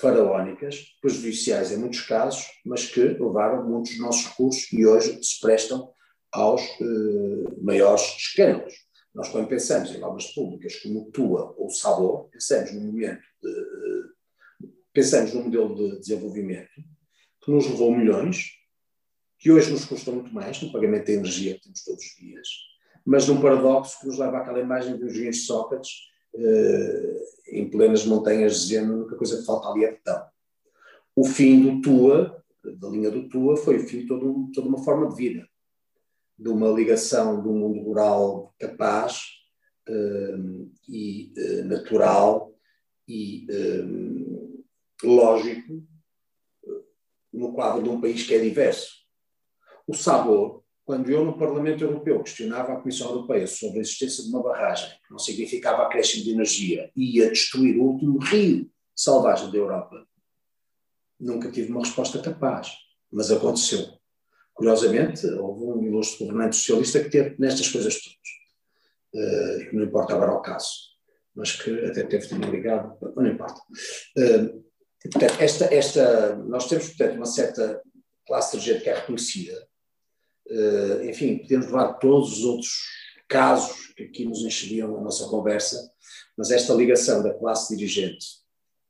faraónicas, 0.00 0.96
prejudiciais 1.00 1.72
em 1.72 1.76
muitos 1.76 2.00
casos, 2.02 2.46
mas 2.64 2.86
que 2.86 3.00
levaram 3.00 3.68
muitos 3.68 3.92
dos 3.92 4.00
nossos 4.00 4.26
recursos 4.26 4.72
e 4.72 4.86
hoje 4.86 5.22
se 5.22 5.40
prestam 5.40 5.92
aos 6.32 6.62
eh, 6.62 7.54
maiores 7.60 8.02
escândalos. 8.16 8.74
Nós, 9.14 9.28
quando 9.28 9.48
pensamos 9.48 9.90
em 9.90 10.02
obras 10.02 10.26
públicas 10.32 10.76
como 10.76 11.10
Tua 11.10 11.54
ou 11.56 11.70
Sabor, 11.70 12.28
pensamos 12.30 12.72
no 12.72 12.80
momento 12.80 13.22
de, 13.42 13.50
eh, 13.50 14.68
pensamos 14.92 15.34
num 15.34 15.44
modelo 15.44 15.74
de 15.74 15.98
desenvolvimento 16.00 16.82
que 17.42 17.50
nos 17.50 17.66
levou 17.66 17.96
milhões, 17.96 18.52
que 19.38 19.50
hoje 19.50 19.70
nos 19.70 19.84
custa 19.84 20.10
muito 20.10 20.32
mais 20.32 20.60
no 20.60 20.72
pagamento 20.72 21.06
da 21.06 21.12
energia 21.12 21.54
que 21.54 21.62
temos 21.62 21.84
todos 21.84 22.04
os 22.04 22.16
dias, 22.16 22.48
mas 23.06 23.26
num 23.26 23.40
paradoxo 23.40 24.00
que 24.00 24.06
nos 24.06 24.18
leva 24.18 24.38
àquela 24.38 24.60
imagem 24.60 24.98
de 24.98 25.04
um 25.04 25.08
gigante 25.08 25.38
Sócrates 25.38 25.90
eh, 26.34 27.22
em 27.52 27.70
plenas 27.70 28.04
montanhas 28.04 28.60
dizendo 28.60 28.92
a 28.92 28.96
única 28.96 29.16
coisa 29.16 29.38
que 29.38 29.46
falta 29.46 29.68
ali 29.68 29.84
é 29.84 29.92
betão. 29.92 30.26
O 31.16 31.24
fim 31.24 31.62
do 31.62 31.80
Tua, 31.80 32.44
da 32.62 32.88
linha 32.88 33.10
do 33.10 33.28
Tua, 33.28 33.56
foi 33.56 33.78
o 33.78 33.86
fim 33.88 34.00
de 34.00 34.06
toda 34.06 34.68
uma 34.68 34.84
forma 34.84 35.08
de 35.08 35.16
vida, 35.16 35.48
de 36.38 36.48
uma 36.48 36.68
ligação 36.68 37.42
do 37.42 37.50
mundo 37.50 37.80
rural 37.80 38.54
capaz 38.58 39.22
eh, 39.88 40.36
e 40.88 41.32
eh, 41.36 41.62
natural 41.64 42.54
e 43.08 43.46
lógico 45.02 45.82
no 47.32 47.54
quadro 47.54 47.82
de 47.82 47.88
um 47.88 48.00
país 48.00 48.26
que 48.26 48.34
é 48.34 48.38
diverso 48.38 48.98
o 49.88 49.94
sabor, 49.94 50.62
quando 50.84 51.10
eu 51.10 51.24
no 51.24 51.38
Parlamento 51.38 51.82
Europeu 51.82 52.22
questionava 52.22 52.74
a 52.74 52.76
Comissão 52.76 53.08
Europeia 53.08 53.46
sobre 53.46 53.78
a 53.78 53.80
existência 53.80 54.22
de 54.22 54.28
uma 54.28 54.42
barragem, 54.42 54.90
que 54.90 55.10
não 55.10 55.18
significava 55.18 55.82
acréscimo 55.82 56.24
de 56.24 56.30
energia, 56.30 56.92
e 56.94 57.16
ia 57.16 57.30
destruir 57.30 57.78
o 57.78 57.84
último 57.84 58.18
rio 58.18 58.70
selvagem 58.94 59.50
da 59.50 59.56
Europa, 59.56 60.06
nunca 61.18 61.50
tive 61.50 61.72
uma 61.72 61.80
resposta 61.80 62.20
capaz, 62.20 62.70
mas 63.10 63.30
aconteceu. 63.30 63.97
Curiosamente, 64.58 65.24
houve 65.24 65.62
um 65.62 65.86
ilustre 65.86 66.26
governante 66.26 66.56
socialista 66.56 66.98
que 66.98 67.10
teve 67.10 67.36
nestas 67.38 67.68
coisas 67.68 67.94
todas, 67.94 68.18
uh, 69.14 69.76
não 69.76 69.84
importa 69.84 70.14
agora 70.14 70.32
o 70.32 70.42
caso, 70.42 70.68
mas 71.32 71.52
que 71.52 71.70
até 71.84 72.02
teve 72.02 72.26
também 72.26 72.50
ligado, 72.50 72.98
não 73.14 73.28
importa. 73.28 73.60
Uh, 74.18 74.64
portanto, 75.00 75.40
esta, 75.40 75.72
esta, 75.72 76.34
nós 76.38 76.68
temos, 76.68 76.88
portanto, 76.88 77.14
uma 77.14 77.26
certa 77.26 77.80
classe 78.26 78.58
dirigente 78.58 78.82
que 78.82 78.90
é 78.90 78.94
reconhecida. 78.94 79.68
Uh, 80.50 81.04
enfim, 81.08 81.38
podemos 81.38 81.66
levar 81.66 81.92
todos 81.94 82.38
os 82.38 82.44
outros 82.44 82.72
casos 83.28 83.92
que 83.94 84.02
aqui 84.02 84.24
nos 84.24 84.40
encheriam 84.40 84.92
na 84.92 85.00
nossa 85.02 85.28
conversa, 85.28 85.88
mas 86.36 86.50
esta 86.50 86.74
ligação 86.74 87.22
da 87.22 87.32
classe 87.32 87.76
dirigente, 87.76 88.26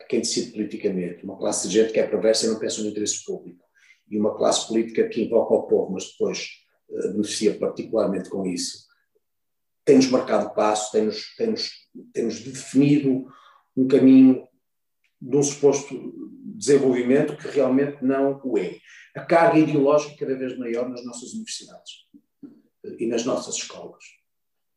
a 0.00 0.04
quem 0.06 0.20
decide 0.20 0.52
politicamente, 0.52 1.24
uma 1.24 1.36
classe 1.36 1.68
dirigente 1.68 1.92
que 1.92 2.00
é 2.00 2.06
perversa 2.06 2.46
e 2.46 2.48
não 2.48 2.58
pensa 2.58 2.80
no 2.80 2.88
interesse 2.88 3.22
público, 3.22 3.67
e 4.10 4.18
uma 4.18 4.36
classe 4.36 4.66
política 4.66 5.08
que 5.08 5.24
invoca 5.24 5.54
o 5.54 5.62
povo, 5.66 5.92
mas 5.92 6.10
depois 6.10 6.48
uh, 6.88 7.12
beneficia 7.12 7.58
particularmente 7.58 8.28
com 8.28 8.46
isso, 8.46 8.86
tem-nos 9.84 10.08
marcado 10.10 10.54
passo, 10.54 10.92
tem-nos 10.92 11.34
tem 11.36 11.48
-nos, 11.48 11.70
tem 12.12 12.24
-nos 12.24 12.40
definido 12.40 13.26
um 13.76 13.86
caminho 13.86 14.46
de 15.20 15.36
um 15.36 15.42
suposto 15.42 16.14
desenvolvimento 16.44 17.36
que 17.36 17.48
realmente 17.48 18.04
não 18.04 18.40
o 18.44 18.58
é. 18.58 18.78
A 19.14 19.24
carga 19.24 19.58
ideológica 19.58 20.16
cada 20.18 20.36
vez 20.36 20.56
maior 20.58 20.88
nas 20.88 21.04
nossas 21.04 21.32
universidades 21.32 21.92
e 22.98 23.06
nas 23.06 23.24
nossas 23.24 23.56
escolas, 23.56 24.04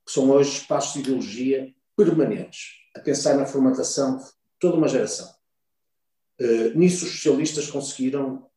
que 0.05 0.11
são 0.11 0.29
hoje 0.29 0.57
espaços 0.57 0.93
de 0.93 0.99
ideologia 0.99 1.73
permanentes, 1.95 2.71
a 2.95 2.99
pensar 2.99 3.35
na 3.35 3.45
formatação 3.45 4.17
de 4.17 4.25
toda 4.59 4.77
uma 4.77 4.87
geração. 4.87 5.29
Uh, 6.39 6.77
nisso 6.77 7.05
os 7.05 7.11
socialistas 7.11 7.69
conseguiram, 7.69 8.49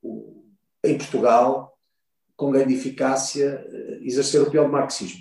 em 0.85 0.99
Portugal, 0.99 1.79
com 2.37 2.51
grande 2.51 2.75
eficácia, 2.75 3.65
uh, 3.69 4.05
exercer 4.05 4.43
o 4.43 4.51
pior 4.51 4.69
marxismo, 4.69 5.21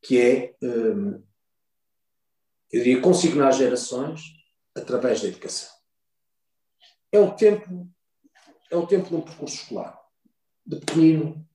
que 0.00 0.20
é, 0.20 0.54
eu 0.60 1.22
diria, 2.72 3.00
consignar 3.00 3.52
gerações 3.52 4.20
através 4.74 5.20
da 5.20 5.28
educação. 5.28 5.70
É 7.12 7.20
o 7.20 7.30
tempo, 7.30 7.88
é 8.70 8.76
o 8.76 8.86
tempo 8.86 9.08
de 9.08 9.14
um 9.14 9.20
percurso 9.20 9.56
escolar, 9.56 9.96
de 10.66 10.76
pequenino 10.80 11.46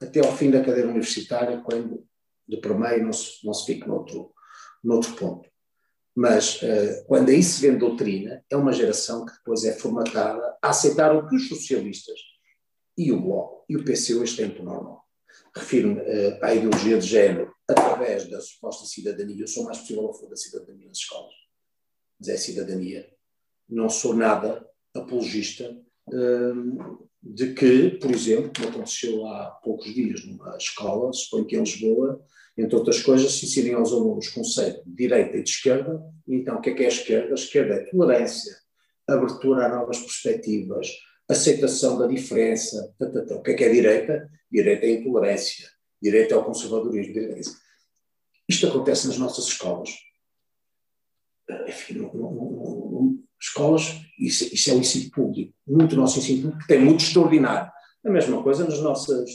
até 0.00 0.24
ao 0.24 0.36
fim 0.36 0.50
da 0.50 0.62
cadeira 0.62 0.88
universitária, 0.88 1.60
quando 1.62 2.06
de 2.46 2.58
primeiro 2.58 3.04
não 3.04 3.12
se, 3.12 3.44
não 3.44 3.52
se 3.52 3.66
fica 3.66 3.86
noutro, 3.86 4.32
noutro 4.84 5.16
ponto. 5.16 5.50
Mas 6.14 6.62
uh, 6.62 7.04
quando 7.06 7.30
aí 7.30 7.42
se 7.42 7.60
vê 7.60 7.76
doutrina, 7.76 8.44
é 8.50 8.56
uma 8.56 8.72
geração 8.72 9.24
que 9.24 9.32
depois 9.32 9.64
é 9.64 9.72
formatada 9.72 10.56
a 10.62 10.68
aceitar 10.68 11.14
o 11.14 11.26
que 11.28 11.36
os 11.36 11.48
socialistas 11.48 12.18
e 12.96 13.12
o 13.12 13.20
Bloco 13.20 13.64
e 13.68 13.76
o 13.76 13.84
PC 13.84 14.14
hoje 14.14 14.36
têm 14.36 14.50
por 14.50 14.64
normal. 14.64 15.04
Refiro-me 15.54 16.00
uh, 16.00 16.38
à 16.42 16.54
ideologia 16.54 16.98
de 16.98 17.06
género 17.06 17.52
através 17.68 18.28
da 18.28 18.40
suposta 18.40 18.86
cidadania. 18.86 19.42
Eu 19.42 19.48
sou 19.48 19.64
mais 19.64 19.78
possível 19.78 20.08
a 20.08 20.12
favor 20.12 20.30
da 20.30 20.36
cidadania 20.36 20.86
nas 20.86 20.98
escolas 20.98 21.46
mas 22.18 22.28
é 22.28 22.36
cidadania. 22.36 23.06
Não 23.68 23.88
sou 23.88 24.14
nada 24.14 24.66
apologista 24.94 25.76
hum, 26.12 26.98
de 27.22 27.52
que, 27.52 27.90
por 27.90 28.10
exemplo, 28.10 28.52
como 28.54 28.68
aconteceu 28.68 29.26
há 29.26 29.50
poucos 29.62 29.92
dias 29.92 30.24
numa 30.24 30.56
escola, 30.56 31.12
suponho 31.12 31.46
que 31.46 31.56
em 31.56 31.60
Lisboa, 31.60 32.24
entre 32.56 32.76
outras 32.76 33.02
coisas, 33.02 33.32
se 33.32 33.46
ensinem 33.46 33.74
aos 33.74 33.92
alunos 33.92 34.28
conceito 34.28 34.82
de 34.86 34.94
direita 34.94 35.36
e 35.36 35.42
de 35.42 35.50
esquerda, 35.50 36.00
então 36.26 36.56
o 36.56 36.60
que 36.60 36.70
é 36.70 36.74
que 36.74 36.82
é 36.82 36.86
a 36.86 36.88
esquerda? 36.90 37.32
A 37.32 37.34
esquerda 37.34 37.74
é 37.74 37.84
tolerância, 37.84 38.56
abertura 39.08 39.66
a 39.66 39.68
novas 39.68 39.98
perspectivas, 39.98 40.88
aceitação 41.28 41.98
da 41.98 42.06
diferença. 42.06 42.94
O 43.30 43.42
que 43.42 43.50
é 43.52 43.54
que 43.54 43.64
é 43.64 43.68
direita? 43.68 44.30
Direita 44.50 44.86
é 44.86 44.90
intolerância, 44.92 45.68
direita 46.00 46.34
é 46.34 46.36
o 46.36 46.44
conservadorismo. 46.44 47.18
É 47.18 47.40
Isto 48.48 48.68
acontece 48.68 49.08
nas 49.08 49.18
nossas 49.18 49.46
escolas 49.46 49.90
enfim, 51.68 51.94
no, 51.94 52.12
no, 52.12 53.18
escolas, 53.40 54.00
isso, 54.18 54.52
isso, 54.52 54.70
é 54.70 54.74
o 54.74 54.78
ensino 54.78 55.10
público, 55.10 55.54
muito 55.66 55.96
nosso 55.96 56.18
ensino 56.18 56.50
público, 56.50 56.66
tem 56.66 56.80
muito 56.80 57.04
extraordinário. 57.04 57.70
A 58.04 58.10
mesma 58.10 58.42
coisa 58.42 58.64
nas 58.64 58.80
nossas 58.80 59.30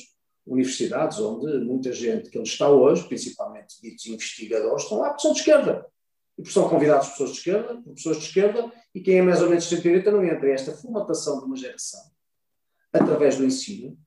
universidades, 0.45 1.19
onde 1.19 1.63
muita 1.63 1.93
gente 1.93 2.29
que 2.29 2.39
está 2.39 2.69
hoje, 2.69 3.07
principalmente 3.07 3.81
ditos 3.81 4.05
investigadores, 4.07 4.83
estão 4.83 4.99
lá 4.99 5.09
porque 5.09 5.21
são 5.21 5.33
de 5.33 5.39
esquerda. 5.39 5.85
E 6.41 6.49
são 6.49 6.67
convidados 6.67 7.09
pessoas 7.09 7.31
de 7.31 7.37
esquerda, 7.37 7.81
pessoas 7.93 8.17
de 8.17 8.25
esquerda, 8.25 8.71
e 8.93 9.01
quem 9.01 9.19
é 9.19 9.21
mais 9.21 9.41
ou 9.41 9.49
menos 9.49 9.69
de 9.69 9.81
direita 9.81 10.11
não 10.11 10.23
entra. 10.23 10.49
Esta 10.49 10.71
formatação 10.71 11.39
de 11.39 11.45
uma 11.45 11.55
geração, 11.55 12.01
através 12.91 13.37
do 13.37 13.45
ensino, 13.45 13.97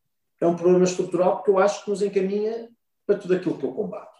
é 0.40 0.46
um 0.46 0.56
problema 0.56 0.84
estrutural 0.84 1.42
que 1.42 1.50
eu 1.50 1.58
acho 1.58 1.84
que 1.84 1.90
nos 1.90 2.02
encaminha 2.02 2.68
para 3.06 3.18
tudo 3.18 3.34
aquilo 3.34 3.56
que 3.56 3.64
eu 3.64 3.72
combato. 3.72 4.18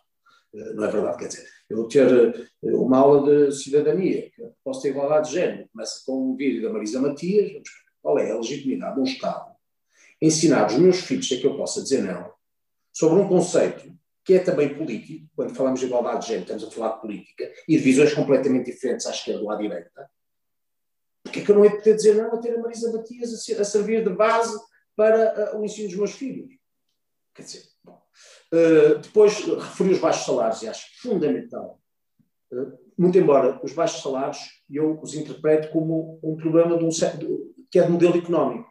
Eh, 0.55 0.75
não 0.75 0.85
é 0.85 0.91
verdade, 0.91 1.19
quer 1.19 1.29
dizer, 1.29 1.49
eu 1.69 1.89
ter 1.89 2.51
eh, 2.63 2.75
uma 2.75 2.99
aula 2.99 3.49
de 3.49 3.53
cidadania, 3.53 4.31
que 4.31 4.43
posso 4.63 4.81
ter 4.81 4.91
igualdade 4.91 5.29
de 5.29 5.35
género, 5.35 5.69
começa 5.73 6.03
com 6.07 6.33
um 6.33 6.37
vídeo 6.37 6.63
da 6.63 6.73
Marisa 6.73 7.01
Matias, 7.01 7.63
qual 8.01 8.19
é 8.19 8.31
a 8.31 8.37
legitimidade 8.37 8.95
de 8.95 9.01
um 9.01 9.05
Estado 9.05 9.55
ensinar 10.21 10.67
os 10.67 10.79
meus 10.79 11.01
filhos 11.01 11.31
é 11.33 11.37
que 11.37 11.47
eu 11.47 11.57
possa 11.57 11.83
dizer 11.83 12.03
não, 12.03 12.33
sobre 12.93 13.21
um 13.21 13.29
conceito 13.29 13.93
que 14.25 14.35
é 14.35 14.39
também 14.39 14.75
político, 14.75 15.29
quando 15.37 15.55
falamos 15.55 15.81
de 15.81 15.87
igualdade 15.87 16.21
de 16.21 16.27
género, 16.29 16.45
estamos 16.45 16.65
a 16.65 16.71
falar 16.71 16.95
de 16.95 17.01
política, 17.01 17.53
e 17.69 17.77
de 17.77 17.83
visões 17.83 18.15
completamente 18.15 18.71
diferentes 18.71 19.07
à 19.07 19.11
esquerda 19.11 19.43
ou 19.43 19.51
à 19.51 19.57
direita, 19.57 20.11
porque 21.23 21.41
é 21.41 21.45
que 21.45 21.51
eu 21.51 21.57
não 21.57 21.65
ia 21.65 21.77
poder 21.77 21.95
dizer 21.95 22.15
não 22.15 22.33
a 22.33 22.39
ter 22.39 22.55
a 22.55 22.61
Marisa 22.61 22.93
Matias 22.93 23.33
a, 23.33 23.61
a 23.61 23.65
servir 23.65 24.05
de 24.05 24.11
base 24.11 24.59
para 24.97 25.55
uh, 25.55 25.61
o 25.61 25.65
ensino 25.65 25.89
dos 25.89 25.97
meus 25.97 26.13
filhos? 26.13 26.53
Quer 27.35 27.43
dizer, 27.43 27.65
bom, 27.83 28.01
uh, 28.53 28.99
depois 28.99 29.45
referi 29.45 29.91
os 29.91 29.99
baixos 29.99 30.27
salários, 30.27 30.63
e 30.63 30.69
acho 30.69 30.87
fundamental 31.03 31.81
muito 32.97 33.19
embora 33.19 33.61
os 33.65 33.73
baixos 33.73 34.03
salários 34.03 34.39
eu 34.71 35.01
os 35.01 35.15
interpreto 35.15 35.71
como 35.71 36.19
um 36.23 36.37
problema 36.37 36.77
de 36.79 36.85
um, 36.85 36.91
que 37.71 37.79
é 37.79 37.83
de 37.83 37.91
modelo 37.91 38.17
económico 38.17 38.71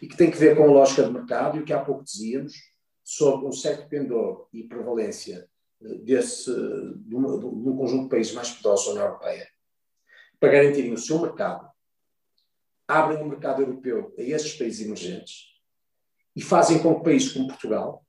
e 0.00 0.06
que 0.06 0.16
tem 0.16 0.30
que 0.30 0.36
ver 0.36 0.56
com 0.56 0.64
a 0.64 0.72
lógica 0.72 1.02
de 1.02 1.10
mercado 1.10 1.56
e 1.56 1.60
o 1.60 1.64
que 1.64 1.72
há 1.72 1.84
pouco 1.84 2.04
dizíamos 2.04 2.54
sobre 3.04 3.46
um 3.46 3.52
certo 3.52 3.86
pendor 3.88 4.48
e 4.52 4.64
prevalência 4.64 5.48
eh, 5.82 5.94
desse, 5.98 6.50
de, 6.50 7.14
um, 7.14 7.38
de 7.38 7.68
um 7.68 7.76
conjunto 7.76 8.04
de 8.04 8.08
países 8.08 8.32
mais 8.32 8.50
poderosos 8.50 8.86
da 8.86 8.92
União 8.92 9.06
Europeia 9.06 9.46
para 10.40 10.52
garantirem 10.52 10.92
o 10.92 10.98
seu 10.98 11.20
mercado, 11.20 11.70
abrem 12.88 13.22
o 13.22 13.28
mercado 13.28 13.62
europeu 13.62 14.14
a 14.18 14.22
esses 14.22 14.54
países 14.54 14.84
emergentes 14.84 15.54
e 16.34 16.42
fazem 16.42 16.82
com 16.82 16.96
que 16.96 17.04
países 17.04 17.32
como 17.32 17.48
Portugal, 17.48 18.04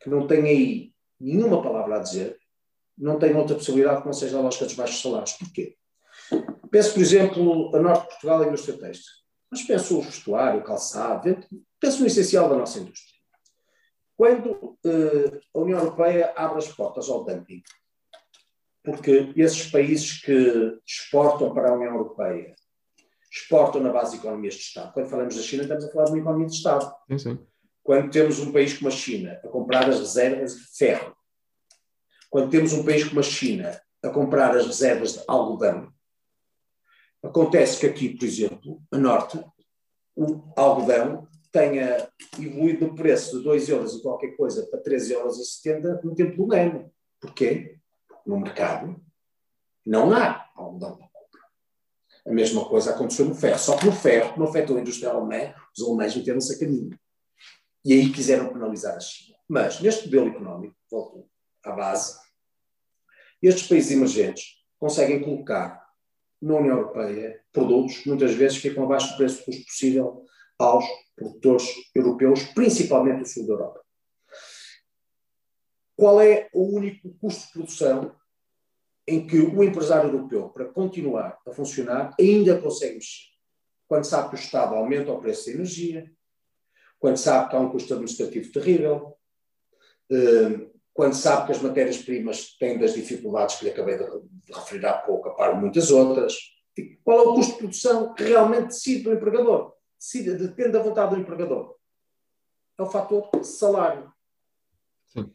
que 0.00 0.10
não 0.10 0.26
têm 0.26 0.44
aí 0.44 0.94
nenhuma 1.18 1.62
palavra 1.62 1.96
a 1.96 2.02
dizer, 2.02 2.38
não 2.96 3.18
tem 3.18 3.34
outra 3.34 3.56
possibilidade 3.56 4.02
que 4.02 4.06
não 4.06 4.12
seja 4.12 4.36
a 4.36 4.40
lógica 4.40 4.66
dos 4.66 4.74
baixos 4.74 5.00
salários. 5.00 5.32
Porquê? 5.32 5.76
Penso, 6.70 6.92
por 6.92 7.00
exemplo, 7.00 7.74
a 7.74 7.80
Norte 7.80 8.02
de 8.02 8.08
Portugal 8.08 8.40
e 8.40 8.44
a 8.44 8.48
indústria 8.48 8.78
têxtil. 8.78 9.12
Mas 9.50 9.62
penso 9.62 9.98
o 9.98 10.02
vestuário, 10.02 10.60
o 10.60 10.64
calçado, 10.64 11.36
penso 11.80 12.00
no 12.00 12.06
essencial 12.06 12.48
da 12.48 12.56
nossa 12.56 12.78
indústria. 12.78 13.09
Quando 14.20 14.76
eh, 14.84 15.40
a 15.54 15.58
União 15.58 15.78
Europeia 15.78 16.30
abre 16.36 16.58
as 16.58 16.68
portas 16.68 17.08
ao 17.08 17.24
dumping, 17.24 17.62
porque 18.84 19.32
esses 19.34 19.70
países 19.70 20.20
que 20.20 20.78
exportam 20.86 21.54
para 21.54 21.70
a 21.70 21.72
União 21.72 21.94
Europeia 21.94 22.54
exportam 23.32 23.80
na 23.80 23.90
base 23.90 24.10
de 24.10 24.18
economias 24.18 24.56
de 24.56 24.60
Estado. 24.60 24.92
Quando 24.92 25.08
falamos 25.08 25.36
da 25.36 25.40
China, 25.40 25.62
estamos 25.62 25.86
a 25.86 25.90
falar 25.90 26.04
de 26.04 26.10
uma 26.10 26.18
economia 26.18 26.46
de 26.48 26.54
Estado. 26.54 26.94
Sim, 27.08 27.18
sim. 27.18 27.46
Quando 27.82 28.10
temos 28.10 28.38
um 28.40 28.52
país 28.52 28.76
como 28.76 28.88
a 28.88 28.92
China 28.92 29.40
a 29.42 29.48
comprar 29.48 29.88
as 29.88 29.98
reservas 29.98 30.54
de 30.54 30.64
ferro 30.76 31.16
quando 32.28 32.50
temos 32.50 32.74
um 32.74 32.84
país 32.84 33.08
como 33.08 33.20
a 33.20 33.22
China 33.22 33.80
a 34.04 34.10
comprar 34.10 34.54
as 34.54 34.66
reservas 34.66 35.14
de 35.14 35.24
algodão, 35.26 35.90
acontece 37.22 37.80
que 37.80 37.86
aqui, 37.86 38.10
por 38.10 38.26
exemplo, 38.26 38.82
a 38.92 38.98
norte, 38.98 39.42
o 40.14 40.52
algodão 40.54 41.26
tenha 41.52 42.08
evoluído 42.38 42.86
no 42.86 42.94
preço 42.94 43.38
de 43.38 43.44
2 43.44 43.68
euros 43.68 43.94
e 43.94 44.02
qualquer 44.02 44.36
coisa 44.36 44.66
para 44.66 44.80
13 44.80 45.12
euros 45.12 45.38
e 45.38 45.44
70 45.44 46.00
no 46.04 46.14
tempo 46.14 46.36
do 46.36 46.52
ano. 46.52 46.92
Porquê? 47.20 47.78
Porque 48.08 48.30
no 48.30 48.38
mercado 48.38 49.00
não 49.84 50.12
há 50.12 50.48
algodão 50.54 50.96
para 50.96 51.08
comprar. 51.08 51.48
A 52.26 52.30
mesma 52.30 52.64
coisa 52.68 52.90
aconteceu 52.90 53.26
no 53.26 53.34
ferro. 53.34 53.58
Só 53.58 53.76
que 53.76 53.86
no 53.86 53.92
ferro, 53.92 54.34
como 54.34 54.48
afetou 54.48 54.76
a 54.76 54.80
indústria 54.80 55.10
alemã, 55.10 55.54
os 55.76 55.82
alemães 55.84 56.14
meteram-se 56.14 56.54
a 56.54 56.58
caminho. 56.58 56.98
E 57.84 57.92
aí 57.92 58.12
quiseram 58.12 58.52
penalizar 58.52 58.96
a 58.96 59.00
China. 59.00 59.36
Mas, 59.48 59.80
neste 59.80 60.04
modelo 60.04 60.28
económico, 60.28 60.76
voltou, 60.90 61.28
à 61.64 61.72
base, 61.72 62.16
estes 63.42 63.66
países 63.66 63.90
emergentes 63.90 64.60
conseguem 64.78 65.22
colocar 65.22 65.80
na 66.40 66.54
União 66.54 66.76
Europeia 66.76 67.42
produtos 67.52 67.98
que 67.98 68.08
muitas 68.08 68.32
vezes 68.34 68.58
ficam 68.58 68.84
abaixo 68.84 69.10
do 69.10 69.16
preço 69.16 69.40
do 69.40 69.44
custo 69.46 69.64
possível 69.64 70.24
aos 70.58 70.84
produtores 71.20 71.68
europeus, 71.94 72.42
principalmente 72.54 73.20
do 73.20 73.28
sul 73.28 73.46
da 73.46 73.52
Europa. 73.52 73.80
Qual 75.94 76.20
é 76.20 76.48
o 76.54 76.74
único 76.74 77.14
custo 77.20 77.46
de 77.46 77.52
produção 77.52 78.16
em 79.06 79.26
que 79.26 79.38
o 79.38 79.62
empresário 79.62 80.10
europeu, 80.10 80.48
para 80.48 80.64
continuar 80.64 81.38
a 81.46 81.52
funcionar, 81.52 82.14
ainda 82.18 82.60
consegue 82.60 82.94
mexer? 82.94 83.28
Quando 83.86 84.04
sabe 84.04 84.30
que 84.30 84.36
o 84.36 84.38
Estado 84.38 84.74
aumenta 84.74 85.12
o 85.12 85.20
preço 85.20 85.46
da 85.46 85.52
energia, 85.52 86.10
quando 86.98 87.16
sabe 87.18 87.50
que 87.50 87.56
há 87.56 87.60
um 87.60 87.70
custo 87.70 87.92
administrativo 87.92 88.52
terrível, 88.52 89.16
eh, 90.10 90.70
quando 90.94 91.14
sabe 91.14 91.46
que 91.46 91.52
as 91.52 91.62
matérias-primas 91.62 92.56
têm 92.56 92.78
das 92.78 92.94
dificuldades 92.94 93.56
que 93.56 93.64
lhe 93.64 93.70
acabei 93.70 93.98
de 93.98 94.52
referir 94.52 94.86
há 94.86 94.94
pouco, 94.94 95.28
a 95.28 95.34
par 95.34 95.54
de 95.54 95.60
muitas 95.60 95.90
outras, 95.90 96.34
Qual 97.04 97.18
é 97.18 97.22
o 97.22 97.34
custo 97.34 97.52
de 97.52 97.58
produção 97.58 98.14
que 98.14 98.24
realmente 98.24 98.68
decide 98.68 99.08
o 99.08 99.14
empregador? 99.14 99.74
Decide, 100.00 100.34
depende 100.34 100.72
da 100.72 100.82
vontade 100.82 101.14
do 101.14 101.20
empregador. 101.20 101.76
É 102.78 102.82
o 102.82 102.86
fator 102.86 103.28
salário. 103.44 104.10
Sim. 105.04 105.30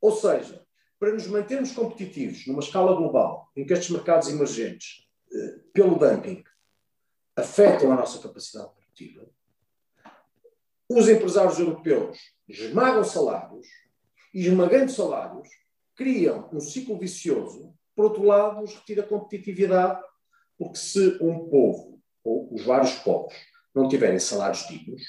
Ou 0.00 0.12
seja, 0.12 0.66
para 0.98 1.12
nos 1.12 1.26
mantermos 1.26 1.72
competitivos 1.72 2.46
numa 2.46 2.60
escala 2.60 2.96
global, 2.96 3.52
em 3.54 3.66
que 3.66 3.72
estes 3.74 3.90
mercados 3.90 4.28
emergentes, 4.28 5.06
eh, 5.30 5.60
pelo 5.74 5.98
dumping, 5.98 6.42
afetam 7.36 7.92
a 7.92 7.96
nossa 7.96 8.18
capacidade 8.18 8.72
produtiva, 8.72 9.28
os 10.88 11.06
empresários 11.06 11.58
europeus 11.58 12.18
esmagam 12.48 13.04
salários 13.04 13.66
e, 14.32 14.46
esmagando 14.46 14.90
salários, 14.90 15.48
criam 15.94 16.48
um 16.50 16.60
ciclo 16.60 16.98
vicioso. 16.98 17.74
Por 17.94 18.06
outro 18.06 18.22
lado, 18.22 18.62
nos 18.62 18.74
retira 18.74 19.02
competitividade, 19.02 20.02
porque 20.56 20.78
se 20.78 21.18
um 21.20 21.46
povo, 21.50 22.00
ou 22.24 22.54
os 22.54 22.64
vários 22.64 22.94
povos, 23.00 23.34
não 23.74 23.88
tiverem 23.88 24.18
salários 24.18 24.66
dignos, 24.66 25.02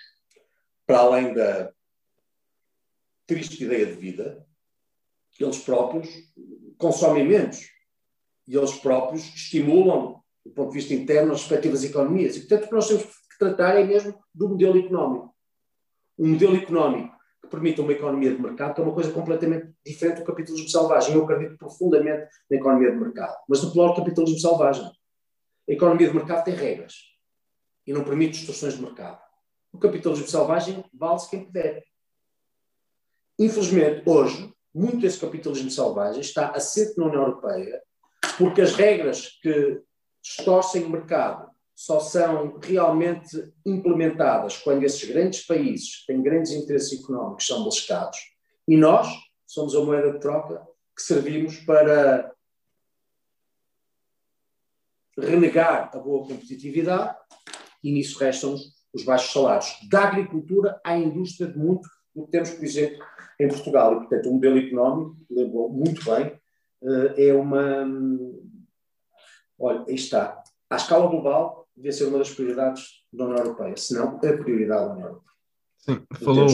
para 0.86 1.00
além 1.00 1.34
da 1.34 1.72
triste 3.28 3.64
ideia 3.64 3.86
de 3.86 3.94
vida, 3.94 4.46
eles 5.40 5.60
próprios 5.60 6.10
consomem 6.78 7.28
menos 7.28 7.70
e 8.48 8.56
eles 8.56 8.74
próprios 8.74 9.24
estimulam, 9.36 10.22
do 10.44 10.52
ponto 10.52 10.72
de 10.72 10.80
vista 10.80 10.94
interno, 10.94 11.34
as 11.34 11.42
respectivas 11.42 11.84
economias. 11.84 12.36
E, 12.36 12.40
portanto, 12.40 12.64
o 12.64 12.68
que 12.68 12.76
nós 12.76 12.88
temos 12.88 13.04
que 13.04 13.38
tratar 13.38 13.76
é 13.76 13.84
mesmo 13.84 14.20
do 14.34 14.50
modelo 14.50 14.80
económico. 14.80 15.36
Um 16.18 16.30
modelo 16.30 16.56
económico 16.58 17.16
que 17.42 17.48
permita 17.48 17.82
uma 17.82 17.92
economia 17.92 18.34
de 18.34 18.42
mercado, 18.42 18.74
que 18.74 18.82
é 18.82 18.84
uma 18.84 18.94
coisa 18.94 19.12
completamente 19.12 19.72
diferente 19.86 20.22
do 20.22 20.26
capitalismo 20.26 20.68
selvagem. 20.68 21.14
Eu 21.14 21.24
acredito 21.24 21.58
profundamente 21.58 22.28
na 22.50 22.58
economia 22.58 22.92
de 22.92 22.98
mercado, 22.98 23.38
mas 23.48 23.62
deploro 23.62 23.94
o 23.94 23.96
capitalismo 23.96 24.40
selvagem. 24.40 24.86
A 25.70 25.72
economia 25.72 26.08
de 26.08 26.16
mercado 26.16 26.44
tem 26.44 26.56
regras 26.56 27.09
e 27.90 27.94
não 27.94 28.04
permite 28.04 28.38
distorções 28.38 28.76
de 28.76 28.84
mercado. 28.84 29.20
O 29.74 29.80
capitalismo 29.80 30.28
selvagem 30.28 30.86
vale-se 30.94 31.28
quem 31.28 31.44
puder. 31.44 31.84
Infelizmente, 33.40 34.08
hoje, 34.08 34.54
muito 34.72 34.98
desse 34.98 35.20
capitalismo 35.20 35.72
selvagem 35.72 36.22
está 36.22 36.52
assente 36.52 36.96
na 37.00 37.08
União 37.08 37.24
Europeia 37.24 37.82
porque 38.38 38.62
as 38.62 38.76
regras 38.76 39.40
que 39.42 39.82
distorcem 40.22 40.84
o 40.84 40.90
mercado 40.90 41.50
só 41.74 42.00
são 42.00 42.60
realmente 42.60 43.52
implementadas 43.66 44.58
quando 44.58 44.84
esses 44.84 45.10
grandes 45.10 45.48
países 45.48 46.06
têm 46.06 46.22
grandes 46.22 46.52
interesses 46.52 47.02
económicos, 47.02 47.48
são 47.48 47.64
beliscados. 47.64 48.20
E 48.68 48.78
nós 48.78 49.08
somos 49.48 49.76
a 49.76 49.82
moeda 49.82 50.12
de 50.12 50.20
troca 50.20 50.62
que 50.96 51.02
servimos 51.02 51.58
para 51.62 52.32
renegar 55.18 55.90
a 55.92 55.98
boa 55.98 56.28
competitividade 56.28 57.18
e 57.84 57.92
nisso 57.92 58.20
restam 58.20 58.56
os 58.94 59.04
baixos 59.04 59.32
salários. 59.32 59.78
Da 59.90 60.08
agricultura 60.08 60.80
à 60.84 60.98
indústria 60.98 61.50
de 61.50 61.58
muito 61.58 61.88
o 62.14 62.26
que 62.26 62.32
temos, 62.32 62.50
por 62.52 62.64
exemplo, 62.64 63.06
em 63.40 63.48
Portugal. 63.48 63.94
E, 63.94 63.98
portanto, 64.00 64.30
o 64.30 64.34
modelo 64.34 64.58
económico, 64.58 65.18
lembrou 65.30 65.70
muito 65.70 66.04
bem, 66.04 66.34
eh, 66.84 67.30
é 67.30 67.34
uma. 67.34 67.88
Olha, 69.58 69.86
aí 69.88 69.96
está. 69.96 70.42
À 70.70 70.76
escala 70.76 71.08
global, 71.08 71.68
devia 71.76 71.92
ser 71.92 72.06
uma 72.06 72.20
das 72.20 72.32
prioridades 72.32 73.04
da 73.12 73.26
União 73.26 73.38
Europeia, 73.38 73.76
se 73.76 73.94
não 73.94 74.16
a 74.16 74.20
prioridade 74.20 74.86
da 74.86 74.94
União 74.94 75.08
Europeia. 75.08 75.30
Sim, 75.80 76.02
falou, 76.24 76.48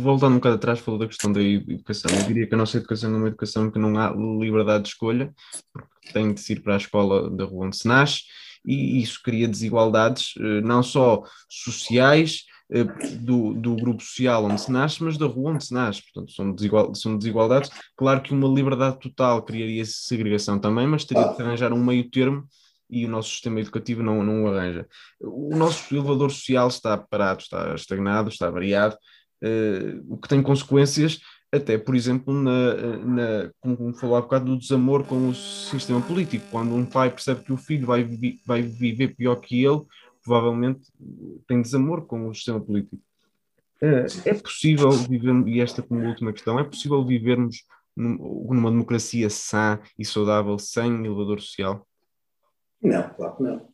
voltando 0.00 0.32
um 0.32 0.38
bocado 0.38 0.56
atrás, 0.56 0.78
falou 0.80 0.98
da 0.98 1.06
questão 1.06 1.30
da 1.30 1.40
educação. 1.40 2.10
Eu 2.10 2.26
diria 2.26 2.46
que 2.46 2.54
a 2.54 2.58
nossa 2.58 2.78
educação 2.78 3.14
é 3.14 3.16
uma 3.16 3.28
educação 3.28 3.70
que 3.70 3.78
não 3.78 3.96
há 3.98 4.10
liberdade 4.10 4.84
de 4.84 4.88
escolha, 4.88 5.32
porque 5.72 6.12
tem 6.12 6.32
de 6.32 6.52
ir 6.52 6.62
para 6.62 6.74
a 6.74 6.78
escola 6.78 7.30
da 7.30 7.44
rua 7.44 7.66
onde 7.66 7.76
se 7.76 7.86
nasce, 7.86 8.22
e 8.64 9.00
isso 9.00 9.20
cria 9.22 9.48
desigualdades, 9.48 10.34
eh, 10.38 10.60
não 10.60 10.82
só 10.82 11.22
sociais, 11.48 12.44
eh, 12.70 12.84
do, 13.20 13.54
do 13.54 13.74
grupo 13.76 14.02
social 14.02 14.44
onde 14.44 14.60
se 14.60 14.70
nasce, 14.70 15.02
mas 15.02 15.16
da 15.16 15.26
rua 15.26 15.52
onde 15.52 15.64
se 15.64 15.72
nasce. 15.72 16.02
Portanto, 16.02 16.32
são, 16.32 16.52
desigual, 16.52 16.94
são 16.94 17.16
desigualdades. 17.16 17.70
Claro 17.96 18.20
que 18.20 18.32
uma 18.32 18.48
liberdade 18.48 18.98
total 19.00 19.42
criaria 19.42 19.84
segregação 19.84 20.58
também, 20.58 20.86
mas 20.86 21.04
teria 21.04 21.32
que 21.32 21.42
arranjar 21.42 21.72
um 21.72 21.82
meio 21.82 22.10
termo 22.10 22.46
e 22.90 23.04
o 23.04 23.08
nosso 23.08 23.30
sistema 23.30 23.60
educativo 23.60 24.02
não, 24.02 24.22
não 24.22 24.44
o 24.44 24.48
arranja. 24.48 24.86
O 25.20 25.54
nosso 25.56 25.94
elevador 25.94 26.30
social 26.30 26.68
está 26.68 26.96
parado, 26.96 27.42
está 27.42 27.74
estagnado, 27.74 28.28
está 28.28 28.50
variado, 28.50 28.96
uh, 29.42 30.14
o 30.14 30.18
que 30.18 30.28
tem 30.28 30.42
consequências 30.42 31.20
até, 31.50 31.78
por 31.78 31.94
exemplo, 31.94 32.34
na, 32.34 32.76
na, 32.98 33.50
como 33.60 33.94
falou 33.94 34.16
há 34.16 34.20
bocado, 34.20 34.46
do 34.46 34.58
desamor 34.58 35.04
com 35.04 35.28
o 35.28 35.34
sistema 35.34 36.00
político. 36.00 36.44
Quando 36.50 36.74
um 36.74 36.84
pai 36.84 37.10
percebe 37.10 37.42
que 37.42 37.52
o 37.52 37.56
filho 37.56 37.86
vai, 37.86 38.04
vi, 38.04 38.40
vai 38.46 38.62
viver 38.62 39.16
pior 39.16 39.36
que 39.36 39.64
ele, 39.64 39.82
provavelmente 40.22 40.82
tem 41.46 41.62
desamor 41.62 42.06
com 42.06 42.28
o 42.28 42.34
sistema 42.34 42.60
político. 42.60 43.00
É, 43.80 44.06
é 44.26 44.34
possível 44.34 44.90
viver, 44.90 45.46
e 45.46 45.60
esta 45.60 45.82
como 45.82 46.06
última 46.06 46.32
questão, 46.32 46.58
é 46.58 46.64
possível 46.64 47.04
vivermos 47.04 47.64
numa 47.96 48.70
democracia 48.70 49.30
sã 49.30 49.80
e 49.98 50.04
saudável 50.04 50.58
sem 50.58 51.04
elevador 51.04 51.40
social? 51.40 51.86
Não, 52.80 53.08
claro 53.10 53.36
que 53.36 53.42
não. 53.42 53.68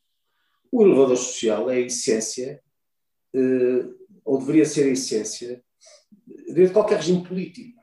O 0.71 0.83
elevador 0.85 1.17
social 1.17 1.71
é 1.71 1.77
a 1.77 1.81
essência, 1.81 2.61
eh, 3.35 3.87
ou 4.25 4.39
deveria 4.39 4.65
ser 4.65 4.85
a 4.85 4.93
essência, 4.93 5.63
de 6.53 6.71
qualquer 6.71 6.97
regime 6.97 7.27
político. 7.27 7.83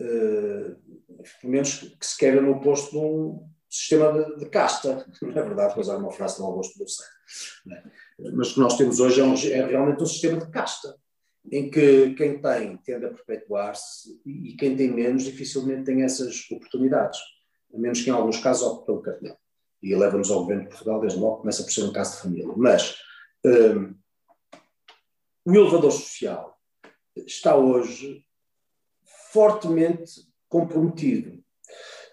Eh, 0.00 0.76
pelo 1.40 1.52
menos 1.52 1.78
que 1.78 2.06
se 2.06 2.18
queira 2.18 2.40
no 2.40 2.52
oposto 2.52 2.90
de 2.90 2.98
um, 2.98 3.48
sistema 3.72 4.12
de, 4.12 4.36
de, 4.36 4.46
casta, 4.50 5.06
não 5.22 5.30
é 5.30 5.42
verdade, 5.42 5.80
usar 5.80 5.96
uma 5.96 6.10
frase 6.10 6.36
de 6.36 6.42
Augusto 6.42 6.78
do 6.78 6.84
é? 7.74 7.82
Mas 8.34 8.50
o 8.50 8.54
que 8.54 8.60
nós 8.60 8.76
temos 8.76 9.00
hoje 9.00 9.20
é, 9.20 9.24
um, 9.24 9.34
é, 9.34 9.66
realmente 9.66 10.02
um 10.02 10.06
sistema 10.06 10.38
de 10.38 10.50
casta, 10.50 10.94
em 11.50 11.70
que 11.70 12.14
quem 12.14 12.40
tem 12.40 12.76
tende 12.78 13.06
a 13.06 13.10
perpetuar-se 13.10 14.20
e, 14.26 14.50
e, 14.50 14.56
quem 14.56 14.76
tem 14.76 14.92
menos 14.92 15.24
dificilmente 15.24 15.84
tem 15.84 16.02
essas 16.02 16.48
oportunidades, 16.50 17.18
a 17.74 17.78
menos 17.78 18.02
que 18.02 18.10
em 18.10 18.12
alguns 18.12 18.38
casos 18.38 18.66
opte 18.66 18.86
pelo 18.86 19.02
cartão. 19.02 19.36
E 19.82 19.94
leva-nos 19.96 20.30
ao 20.30 20.40
governo 20.40 20.64
de 20.64 20.68
Portugal, 20.68 21.00
desde 21.00 21.18
logo, 21.18 21.38
começa 21.38 21.64
por 21.64 21.72
ser 21.72 21.82
um 21.82 21.92
caso 21.92 22.16
de 22.16 22.22
família. 22.22 22.46
Mas 22.56 22.94
um, 23.44 23.94
o 25.44 25.54
elevador 25.56 25.90
social 25.90 26.51
está 27.16 27.56
hoje 27.56 28.24
fortemente 29.30 30.28
comprometido 30.48 31.42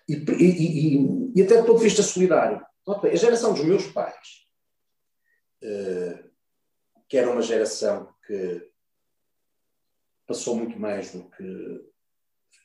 e, 0.08 0.14
e, 0.14 0.98
e, 0.98 1.32
e, 1.36 1.44
até 1.44 1.58
do 1.58 1.66
ponto 1.66 1.78
de 1.78 1.84
vista 1.84 2.02
solidário. 2.02 2.66
A 2.88 3.16
geração 3.16 3.54
dos 3.54 3.64
meus 3.64 3.86
pais, 3.88 4.48
uh, 5.64 6.30
que 7.08 7.18
era 7.18 7.30
uma 7.30 7.44
geração 7.44 8.12
que 8.26 8.68
passou 10.26 10.56
muito 10.56 10.80
mais 10.80 11.12
do 11.12 11.30
que 11.30 11.90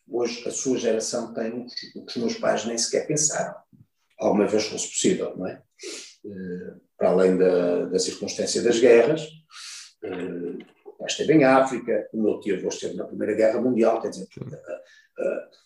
hoje 0.08 0.48
a 0.48 0.50
sua 0.50 0.78
geração 0.78 1.34
tem 1.34 1.66
o 1.94 2.06
que 2.06 2.12
os 2.12 2.16
meus 2.16 2.38
pais 2.38 2.64
nem 2.64 2.78
sequer 2.78 3.06
pensaram. 3.06 3.54
Alguma 4.18 4.46
vez 4.46 4.64
fosse 4.66 4.88
possível, 4.88 5.36
não 5.36 5.46
é? 5.46 5.62
Uh, 6.24 6.80
para 6.96 7.10
além 7.10 7.36
da, 7.36 7.86
da 7.86 7.98
circunstância 7.98 8.62
das 8.62 8.78
guerras, 8.78 9.28
uh, 11.04 11.06
esteve 11.06 11.34
em 11.34 11.44
África, 11.44 12.08
o 12.12 12.22
meu 12.22 12.40
tio 12.40 12.56
esteve 12.68 12.94
na 12.94 13.04
Primeira 13.04 13.34
Guerra 13.34 13.60
Mundial, 13.60 14.00
quer 14.00 14.08
dizer, 14.08 14.24
uh, 14.24 15.64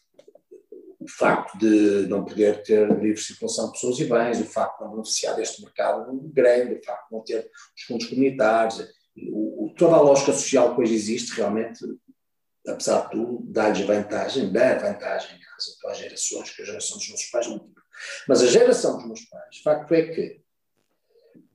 o 1.00 1.08
facto 1.08 1.56
de 1.56 2.06
não 2.08 2.24
poder 2.24 2.62
ter 2.62 2.86
livre 2.98 3.20
circulação 3.22 3.66
de 3.66 3.72
pessoas 3.72 3.98
e 3.98 4.04
bens, 4.04 4.40
o 4.40 4.44
facto 4.44 4.78
de 4.78 4.84
não 4.84 4.90
beneficiar 4.92 5.36
deste 5.36 5.62
mercado 5.62 6.20
grande, 6.32 6.74
o 6.74 6.84
facto 6.84 7.08
de 7.08 7.14
não 7.14 7.24
ter 7.24 7.50
os 7.76 7.82
fundos 7.84 8.06
comunitários, 8.06 8.86
o, 9.32 9.72
toda 9.76 9.96
a 9.96 10.00
lógica 10.00 10.32
social 10.32 10.74
que 10.74 10.82
hoje 10.82 10.94
existe 10.94 11.34
realmente, 11.34 11.84
apesar 12.66 13.04
de 13.04 13.12
tudo, 13.12 13.40
dá-lhes 13.44 13.80
vantagem, 13.86 14.52
dá 14.52 14.74
vantagem 14.74 15.38
às 15.56 15.76
atuais 15.76 15.98
gerações, 15.98 16.50
que 16.50 16.62
a 16.62 16.66
geração 16.66 16.98
dos 16.98 17.10
nossos 17.10 17.30
pais 17.30 17.46
não 17.46 17.58
tinha. 17.58 17.78
Mas 18.28 18.42
a 18.42 18.46
geração 18.46 18.96
dos 18.96 19.06
meus 19.06 19.24
pais, 19.24 19.56
o 19.56 19.62
facto 19.62 19.92
é 19.94 20.02
que, 20.02 20.42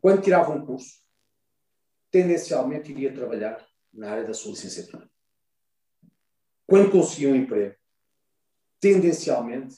quando 0.01 0.21
tiravam 0.21 0.57
um 0.57 0.65
curso, 0.65 1.03
tendencialmente 2.09 2.91
iria 2.91 3.13
trabalhar 3.13 3.65
na 3.93 4.11
área 4.11 4.25
da 4.25 4.33
sua 4.33 4.51
licenciatura. 4.51 5.09
Quando 6.65 6.91
conseguia 6.91 7.29
um 7.29 7.35
emprego, 7.35 7.75
tendencialmente, 8.79 9.77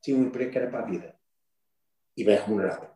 tinha 0.00 0.16
um 0.16 0.24
emprego 0.24 0.52
que 0.52 0.58
era 0.58 0.70
para 0.70 0.80
a 0.80 0.86
vida 0.86 1.18
e 2.16 2.24
bem 2.24 2.38
remunerado. 2.38 2.88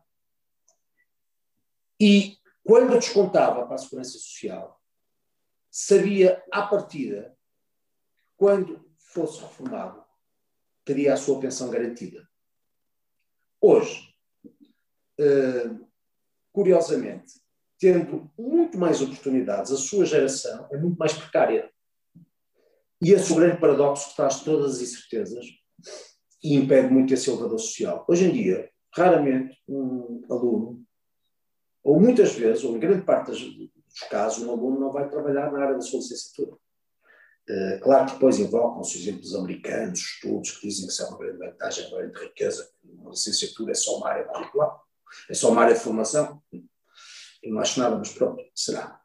E 1.99 2.37
quando 2.63 2.97
descontava 2.97 3.65
para 3.65 3.75
a 3.75 3.77
Segurança 3.77 4.11
Social, 4.11 4.81
sabia 5.69 6.43
à 6.51 6.65
partida, 6.65 7.37
quando 8.37 8.89
fosse 8.97 9.41
reformado, 9.41 10.03
teria 10.85 11.13
a 11.13 11.17
sua 11.17 11.39
pensão 11.39 11.69
garantida. 11.69 12.27
Hoje, 13.59 14.15
uh, 15.19 15.89
curiosamente, 16.51 17.40
tendo 17.81 18.31
muito 18.37 18.77
mais 18.77 19.01
oportunidades, 19.01 19.71
a 19.71 19.75
sua 19.75 20.05
geração 20.05 20.67
é 20.71 20.77
muito 20.77 20.99
mais 20.99 21.13
precária. 21.13 21.67
E 23.01 23.11
esse 23.11 23.31
é 23.31 23.35
o 23.35 23.39
grande 23.39 23.59
paradoxo 23.59 24.09
que 24.09 24.15
traz 24.15 24.41
todas 24.41 24.75
as 24.75 24.81
incertezas 24.81 25.47
e 26.43 26.55
impede 26.55 26.93
muito 26.93 27.11
esse 27.11 27.27
elevador 27.27 27.57
social. 27.57 28.05
Hoje 28.07 28.25
em 28.25 28.31
dia, 28.31 28.69
raramente 28.95 29.57
um 29.67 30.23
aluno, 30.29 30.83
ou 31.83 31.99
muitas 31.99 32.33
vezes, 32.33 32.63
ou 32.63 32.77
em 32.77 32.79
grande 32.79 33.03
parte 33.03 33.31
dos 33.31 33.69
casos, 34.11 34.43
um 34.43 34.51
aluno 34.51 34.79
não 34.79 34.91
vai 34.91 35.09
trabalhar 35.09 35.51
na 35.51 35.63
área 35.63 35.73
da 35.73 35.81
sua 35.81 36.01
licenciatura. 36.01 36.55
Uh, 37.49 37.79
claro 37.81 38.05
que 38.05 38.13
depois 38.13 38.37
invocam-se 38.37 38.99
exemplos 38.99 39.33
americanos, 39.33 39.99
estudos 39.99 40.51
que 40.51 40.67
dizem 40.67 40.85
que 40.85 40.91
isso 40.91 41.03
é 41.03 41.07
uma 41.07 41.17
grande 41.17 41.39
vantagem, 41.39 41.87
uma 41.87 41.97
grande 41.97 42.19
riqueza, 42.19 42.69
uma 42.83 43.09
licenciatura 43.09 43.71
é 43.71 43.75
só 43.75 43.97
uma 43.97 44.09
área 44.09 44.25
curricular, 44.25 44.79
é 45.27 45.33
só 45.33 45.49
uma 45.49 45.63
área 45.63 45.73
de 45.73 45.79
formação. 45.79 46.39
Acho 47.59 47.79
nada, 47.79 47.97
mas 47.97 48.11
pronto, 48.13 48.43
será. 48.55 48.99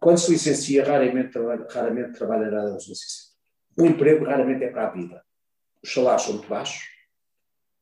Quando 0.00 0.18
se 0.18 0.30
licencia, 0.30 0.84
raramente, 0.84 1.36
raramente 1.70 2.18
trabalhará 2.18 2.64
na 2.64 2.74
licenciatura. 2.74 3.32
O 3.78 3.86
emprego 3.86 4.24
raramente 4.24 4.64
é 4.64 4.70
para 4.70 4.88
a 4.88 4.90
vida. 4.90 5.24
Os 5.82 5.92
salários 5.92 6.22
são 6.22 6.34
muito 6.34 6.48
baixos 6.48 6.82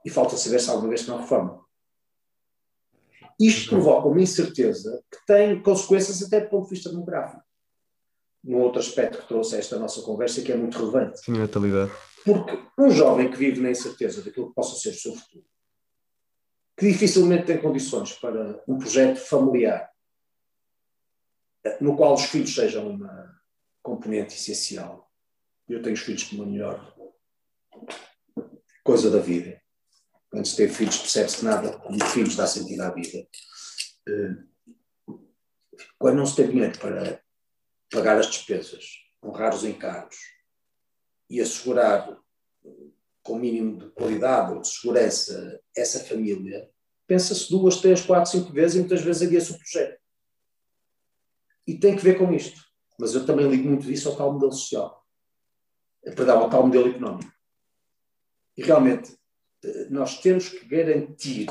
e 0.04 0.10
falta 0.10 0.36
saber 0.36 0.60
se 0.60 0.70
alguma 0.70 0.88
vez 0.88 1.06
não 1.06 1.18
reforma. 1.18 1.64
Isto 3.38 3.70
provoca 3.70 4.08
uma 4.08 4.20
incerteza 4.20 5.02
que 5.10 5.18
tem 5.26 5.62
consequências 5.62 6.22
até 6.22 6.40
do 6.40 6.50
ponto 6.50 6.64
de 6.64 6.74
vista 6.74 6.90
demográfico. 6.90 7.42
Num 8.44 8.58
outro 8.58 8.80
aspecto 8.80 9.18
que 9.18 9.28
trouxe 9.28 9.56
a 9.56 9.58
esta 9.58 9.78
nossa 9.78 10.02
conversa 10.02 10.42
que 10.42 10.52
é 10.52 10.56
muito 10.56 10.78
relevante. 10.78 11.30
Natalidade. 11.30 11.90
Porque 12.24 12.58
um 12.78 12.90
jovem 12.90 13.30
que 13.30 13.36
vive 13.36 13.60
na 13.60 13.70
incerteza 13.70 14.22
daquilo 14.22 14.48
que 14.48 14.54
possa 14.54 14.76
ser 14.76 14.90
o 14.90 14.94
seu 14.94 15.14
futuro, 15.14 15.44
que 16.80 16.90
dificilmente 16.90 17.44
tem 17.44 17.60
condições 17.60 18.14
para 18.14 18.64
um 18.66 18.78
projeto 18.78 19.18
familiar 19.18 19.92
no 21.78 21.94
qual 21.94 22.14
os 22.14 22.24
filhos 22.24 22.54
sejam 22.54 22.88
uma 22.88 23.38
componente 23.82 24.34
essencial. 24.34 25.12
Eu 25.68 25.82
tenho 25.82 25.94
os 25.94 26.00
filhos 26.00 26.24
como 26.24 26.42
a 26.42 26.46
melhor 26.46 26.96
coisa 28.82 29.10
da 29.10 29.18
vida. 29.18 29.60
Antes 30.32 30.52
de 30.52 30.56
ter 30.56 30.70
filhos, 30.70 30.96
percebe-se 30.96 31.44
nada 31.44 31.76
como 31.80 32.02
filhos 32.06 32.34
dá 32.34 32.46
sentido 32.46 32.80
à 32.80 32.90
vida. 32.90 33.28
Eh, 34.08 35.14
quando 35.98 36.16
não 36.16 36.24
se 36.24 36.36
tem 36.36 36.48
dinheiro 36.48 36.78
para 36.78 37.22
pagar 37.90 38.16
as 38.16 38.26
despesas, 38.26 38.86
honrar 39.22 39.54
os 39.54 39.64
encargos 39.64 40.16
e 41.28 41.42
assegurar 41.42 42.18
com 43.30 43.38
mínimo 43.38 43.78
de 43.78 43.90
qualidade 43.90 44.52
ou 44.52 44.60
de 44.60 44.66
segurança 44.66 45.60
essa 45.76 46.00
família, 46.00 46.68
pensa-se 47.06 47.48
duas, 47.48 47.76
três, 47.76 48.04
quatro, 48.04 48.28
cinco 48.28 48.52
vezes 48.52 48.74
e 48.74 48.80
muitas 48.80 49.02
vezes 49.02 49.22
aguia-se 49.22 49.52
o 49.52 49.56
projeto. 49.56 50.00
E 51.64 51.78
tem 51.78 51.94
que 51.94 52.02
ver 52.02 52.18
com 52.18 52.32
isto. 52.34 52.60
Mas 52.98 53.14
eu 53.14 53.24
também 53.24 53.48
ligo 53.48 53.68
muito 53.68 53.86
disso 53.86 54.08
ao 54.08 54.16
tal 54.16 54.32
modelo 54.32 54.50
social. 54.50 55.06
Perdão, 56.02 56.40
ao 56.40 56.50
tal 56.50 56.66
modelo 56.66 56.88
económico. 56.88 57.32
E 58.56 58.64
realmente, 58.64 59.16
eh, 59.64 59.86
nós 59.90 60.20
temos 60.20 60.48
que 60.48 60.66
garantir 60.66 61.46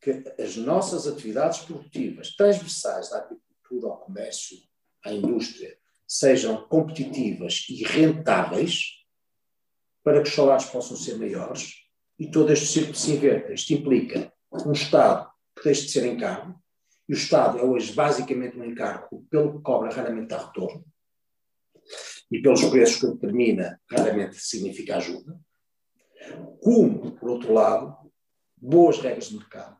que 0.00 0.24
as 0.42 0.56
nossas 0.56 1.06
atividades 1.06 1.60
produtivas 1.60 2.34
transversais 2.34 3.10
da 3.10 3.18
agricultura 3.18 3.88
ao 3.88 4.00
comércio, 4.00 4.56
à 5.04 5.12
indústria, 5.12 5.78
sejam 6.08 6.66
competitivas 6.66 7.66
e 7.68 7.84
rentáveis 7.84 8.99
para 10.10 10.22
que 10.22 10.28
os 10.28 10.34
salários 10.34 10.68
possam 10.68 10.96
ser 10.96 11.16
maiores 11.18 11.84
e 12.18 12.28
todo 12.28 12.52
este 12.52 12.66
círculo 12.66 12.96
se 12.96 13.12
inverta. 13.12 13.52
Isto 13.52 13.74
implica 13.74 14.32
um 14.66 14.72
Estado 14.72 15.30
que 15.54 15.62
deixe 15.62 15.82
de 15.82 15.92
ser 15.92 16.04
encargo, 16.04 16.60
e 17.08 17.12
o 17.12 17.16
Estado 17.16 17.60
é 17.60 17.62
hoje 17.62 17.92
basicamente 17.92 18.58
um 18.58 18.64
encargo 18.64 19.24
pelo 19.30 19.52
que 19.52 19.62
cobra 19.62 19.94
raramente 19.94 20.26
dá 20.26 20.46
retorno, 20.46 20.84
e 22.28 22.42
pelos 22.42 22.64
preços 22.64 23.00
que 23.00 23.06
determina 23.06 23.80
raramente 23.88 24.34
significa 24.34 24.96
ajuda, 24.96 25.40
como, 26.60 27.12
por 27.12 27.30
outro 27.30 27.52
lado, 27.52 27.96
boas 28.56 28.98
regras 28.98 29.28
de 29.28 29.36
mercado 29.36 29.76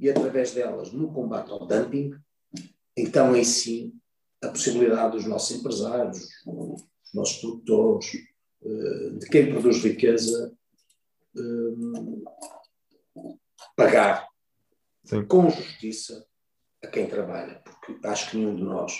e, 0.00 0.08
através 0.08 0.54
delas, 0.54 0.92
no 0.92 1.12
combate 1.12 1.50
ao 1.50 1.66
dumping, 1.66 2.14
então, 2.96 3.36
em 3.36 3.44
si, 3.44 3.92
a 4.42 4.48
possibilidade 4.48 5.12
dos 5.12 5.26
nossos 5.26 5.58
empresários, 5.58 6.20
dos 6.46 7.12
nossos 7.12 7.36
produtores, 7.36 8.12
de 8.62 9.28
quem 9.30 9.50
produz 9.50 9.82
riqueza, 9.82 10.52
eh, 11.36 13.20
pagar 13.76 14.26
Sim. 15.04 15.24
com 15.24 15.48
justiça 15.48 16.26
a 16.82 16.86
quem 16.88 17.06
trabalha, 17.06 17.62
porque 17.64 18.06
acho 18.06 18.30
que 18.30 18.36
nenhum 18.36 18.56
de 18.56 18.62
nós 18.62 18.92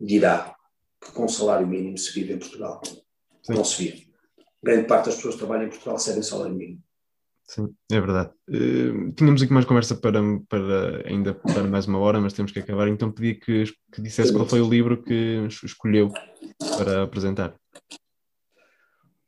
dirá 0.00 0.54
que 1.00 1.12
com 1.12 1.28
salário 1.28 1.66
mínimo 1.66 1.98
se 1.98 2.12
vive 2.12 2.34
em 2.34 2.38
Portugal. 2.38 2.80
Sim. 3.42 3.54
Não 3.54 3.64
se 3.64 3.82
vive 3.82 4.12
grande 4.62 4.86
parte 4.86 5.06
das 5.06 5.16
pessoas 5.16 5.34
que 5.34 5.40
trabalham 5.40 5.66
em 5.66 5.70
Portugal 5.70 5.96
recebem 5.96 6.22
salário 6.22 6.54
mínimo. 6.54 6.80
Sim, 7.44 7.74
é 7.90 8.00
verdade. 8.00 8.30
Uh, 8.48 9.12
tínhamos 9.12 9.42
aqui 9.42 9.52
mais 9.52 9.66
conversa 9.66 9.96
para, 9.96 10.20
para 10.48 11.06
ainda 11.06 11.34
para 11.34 11.64
mais 11.64 11.86
uma 11.86 11.98
hora, 11.98 12.20
mas 12.20 12.32
temos 12.32 12.52
que 12.52 12.60
acabar. 12.60 12.88
Então 12.88 13.10
pedi 13.10 13.34
que, 13.34 13.64
que 13.92 14.00
dissesse 14.00 14.32
qual 14.32 14.48
foi 14.48 14.60
o 14.60 14.68
livro 14.68 15.02
que 15.02 15.46
escolheu 15.64 16.10
para 16.78 17.02
apresentar. 17.02 17.54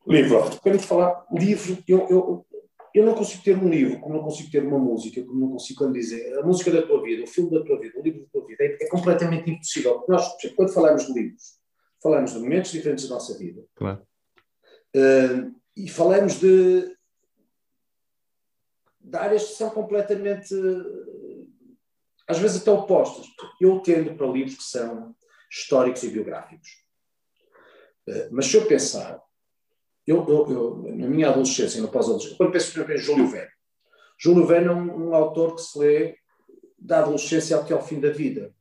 Livro, 0.07 0.61
quero 0.63 0.79
falar, 0.79 1.27
livro, 1.33 1.79
eu, 1.89 2.07
eu, 2.11 2.47
eu 2.95 3.07
não 3.07 3.15
consigo 3.15 3.43
ter 3.43 3.57
um 3.57 3.69
livro, 3.69 4.01
como 4.01 4.15
não 4.15 4.23
consigo 4.23 4.51
ter 4.51 4.63
uma 4.63 4.79
música, 4.79 5.25
como 5.25 5.41
não 5.41 5.51
consigo 5.53 5.79
como 5.79 5.93
dizer, 5.93 6.39
a 6.39 6.43
música 6.43 6.71
da 6.71 6.83
tua 6.83 7.03
vida, 7.03 7.25
o 7.25 7.27
filme 7.27 7.51
da 7.51 7.65
tua 7.65 7.81
vida, 7.81 7.99
o 7.99 8.03
livro 8.03 8.21
da 8.21 8.27
tua 8.31 8.47
vida, 8.47 8.65
é, 8.65 8.77
é 8.83 8.89
completamente 8.89 9.51
impossível. 9.51 9.95
Porque 9.95 10.13
nós, 10.13 10.37
quando 10.55 10.73
falamos 10.73 11.07
de 11.07 11.13
livros, 11.13 11.59
falamos 12.03 12.33
de 12.33 12.39
momentos 12.39 12.71
diferentes 12.71 13.09
da 13.09 13.15
nossa 13.15 13.37
vida. 13.39 13.65
Claro 13.75 14.07
Uh, 14.95 15.53
e 15.77 15.89
falamos 15.89 16.39
de, 16.39 16.97
de 19.01 19.19
áreas 19.19 19.49
que 19.49 19.55
são 19.55 19.69
completamente, 19.71 20.55
às 22.29 22.39
vezes 22.39 22.63
até 22.63 22.71
opostas. 22.71 23.27
Eu 23.61 23.81
tendo 23.81 24.15
para 24.15 24.29
livros 24.29 24.57
que 24.57 24.63
são 24.63 25.15
históricos 25.51 26.05
e 26.05 26.11
biográficos. 26.11 26.69
Uh, 28.09 28.29
mas 28.31 28.47
se 28.47 28.57
eu 28.57 28.69
pensar, 28.69 29.21
eu, 30.07 30.27
eu, 30.29 30.51
eu, 30.51 30.97
na 30.97 31.09
minha 31.09 31.31
adolescência, 31.31 31.81
no 31.81 31.89
pós-adolescência, 31.89 32.37
quando 32.37 32.53
penso, 32.53 32.71
exemplo, 32.71 32.95
em 32.95 32.99
Júlio 32.99 33.27
Verne, 33.27 33.51
Júlio 34.19 34.47
Verne 34.47 34.69
é 34.69 34.73
um, 34.73 35.09
um, 35.09 35.15
autor 35.15 35.55
que 35.55 35.63
se 35.63 35.79
lê 35.79 36.17
da 36.79 37.01
adolescência 37.01 37.57
até 37.57 37.73
ao 37.73 37.83
fim 37.83 38.01
da 38.01 38.11
vida. 38.11 38.55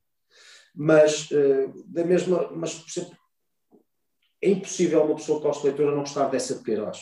Mas, 0.74 1.30
uh, 1.32 1.84
da 1.86 2.04
mesma, 2.04 2.50
mas 2.52 2.74
por 2.76 2.90
exemplo, 2.90 3.18
é 4.42 4.50
impossível 4.50 5.04
uma 5.04 5.16
pessoa 5.16 5.42
pós-leitura 5.42 5.92
não 5.92 6.00
gostar 6.00 6.30
dessa 6.30 6.56
de 6.56 6.64
Queiroz. 6.64 7.02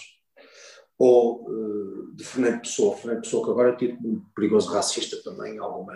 Ou 0.97 1.47
uh, 1.49 2.15
de 2.15 2.23
Fernando 2.23 2.61
Pessoa. 2.61 2.97
Fernando 2.97 3.21
Pessoa, 3.21 3.45
que 3.45 3.51
agora 3.51 3.69
é 3.69 3.75
tipo 3.75 4.07
um 4.07 4.23
perigoso 4.35 4.71
racista 4.71 5.17
também, 5.23 5.57
alguma, 5.57 5.93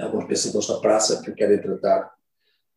alguns 0.00 0.24
pensadores 0.26 0.68
da 0.68 0.80
praça 0.80 1.22
que 1.22 1.32
querem 1.32 1.60
tratar 1.60 2.12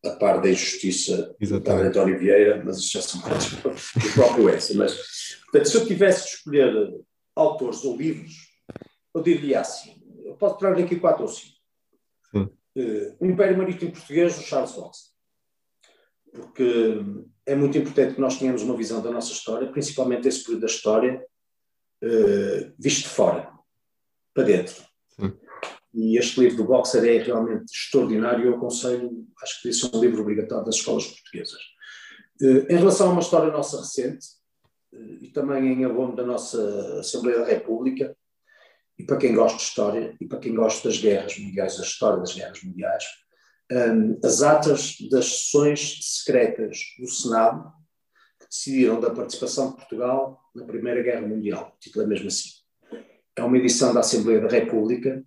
a 0.06 0.16
par 0.16 0.40
da 0.40 0.48
injustiça 0.48 1.34
de 1.40 1.54
António 1.54 2.18
Vieira, 2.18 2.62
mas 2.64 2.78
isso 2.78 2.92
já 2.92 3.02
são 3.02 3.20
coisas 3.20 3.50
do 3.52 4.12
próprio 4.14 4.48
essa. 4.48 4.74
Mas, 4.74 4.94
portanto, 5.44 5.68
se 5.68 5.76
eu 5.76 5.86
tivesse 5.86 6.24
de 6.24 6.34
escolher 6.36 6.94
autores 7.34 7.84
ou 7.84 7.96
livros, 7.96 8.32
eu 9.14 9.22
diria 9.22 9.60
assim: 9.60 10.00
eu 10.24 10.34
posso 10.34 10.58
trazer 10.58 10.84
aqui 10.84 10.96
quatro 10.96 11.22
ou 11.22 11.28
cinco. 11.28 11.56
Uh, 12.34 13.16
o 13.18 13.26
Império 13.26 13.56
Marítimo 13.56 13.92
Português, 13.92 14.36
do 14.36 14.42
Charles 14.42 14.72
Fox. 14.72 15.14
Porque 16.30 17.00
é 17.46 17.54
muito 17.54 17.78
importante 17.78 18.14
que 18.14 18.20
nós 18.20 18.38
tenhamos 18.38 18.62
uma 18.62 18.76
visão 18.76 19.00
da 19.00 19.10
nossa 19.10 19.32
história, 19.32 19.70
principalmente 19.72 20.28
esse 20.28 20.42
período 20.44 20.60
da 20.60 20.66
história, 20.66 21.26
uh, 22.04 22.74
visto 22.78 23.04
de 23.04 23.08
fora, 23.08 23.50
para 24.34 24.44
dentro. 24.44 24.84
E 25.96 26.18
este 26.18 26.38
livro 26.40 26.58
do 26.58 26.64
Boxer 26.64 27.02
é 27.04 27.22
realmente 27.22 27.72
extraordinário. 27.72 28.44
Eu 28.44 28.56
aconselho, 28.56 29.26
acho 29.42 29.62
que 29.62 29.70
isso 29.70 29.90
é 29.90 29.96
um 29.96 30.00
livro 30.00 30.20
obrigatório 30.20 30.66
das 30.66 30.74
escolas 30.74 31.06
portuguesas. 31.06 31.60
Uh, 32.38 32.70
em 32.70 32.76
relação 32.76 33.08
a 33.08 33.12
uma 33.12 33.22
história 33.22 33.50
nossa 33.50 33.78
recente, 33.78 34.26
uh, 34.92 35.24
e 35.24 35.30
também 35.30 35.72
em 35.72 35.86
abono 35.86 36.14
da 36.14 36.22
nossa 36.22 37.00
Assembleia 37.00 37.38
da 37.38 37.46
República, 37.46 38.14
e 38.98 39.04
para 39.04 39.16
quem 39.16 39.34
gosta 39.34 39.56
de 39.56 39.64
história, 39.64 40.14
e 40.20 40.26
para 40.26 40.38
quem 40.38 40.54
gosta 40.54 40.86
das 40.86 40.98
guerras 40.98 41.38
mundiais, 41.38 41.78
da 41.78 41.82
história 41.82 42.18
das 42.18 42.34
guerras 42.34 42.62
mundiais, 42.62 43.04
um, 43.72 44.20
as 44.22 44.42
atas 44.42 44.96
das 45.10 45.24
sessões 45.26 45.98
secretas 46.02 46.78
do 46.98 47.08
Senado 47.08 47.72
que 48.38 48.46
decidiram 48.48 49.00
da 49.00 49.10
participação 49.10 49.70
de 49.70 49.76
Portugal 49.76 50.40
na 50.54 50.64
Primeira 50.64 51.02
Guerra 51.02 51.26
Mundial. 51.26 51.72
O 51.74 51.80
título 51.80 52.04
é 52.04 52.08
mesmo 52.08 52.28
assim. 52.28 52.50
É 53.34 53.42
uma 53.42 53.56
edição 53.56 53.94
da 53.94 54.00
Assembleia 54.00 54.40
da 54.40 54.48
República, 54.48 55.24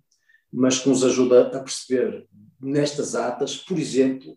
mas 0.52 0.78
que 0.78 0.88
nos 0.88 1.04
ajuda 1.04 1.48
a 1.48 1.60
perceber 1.60 2.26
nestas 2.60 3.14
atas, 3.14 3.56
por 3.56 3.78
exemplo, 3.78 4.36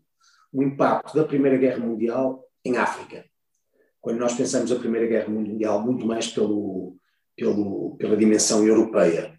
o 0.52 0.61
impacto 0.61 1.15
da 1.15 1.26
Primeira 1.26 1.57
Guerra 1.57 1.80
Mundial 1.80 2.44
em 2.64 2.77
África. 2.77 3.26
Quando 3.99 4.19
nós 4.19 4.34
pensamos 4.34 4.72
a 4.72 4.80
Primeira 4.80 5.07
Guerra 5.07 5.30
Mundial, 5.30 5.84
muito 5.84 6.06
mais 6.06 6.27
pelo, 6.27 6.98
pelo, 7.35 7.95
pela 7.98 8.18
dimensão 8.18 8.65
europeia. 8.65 9.38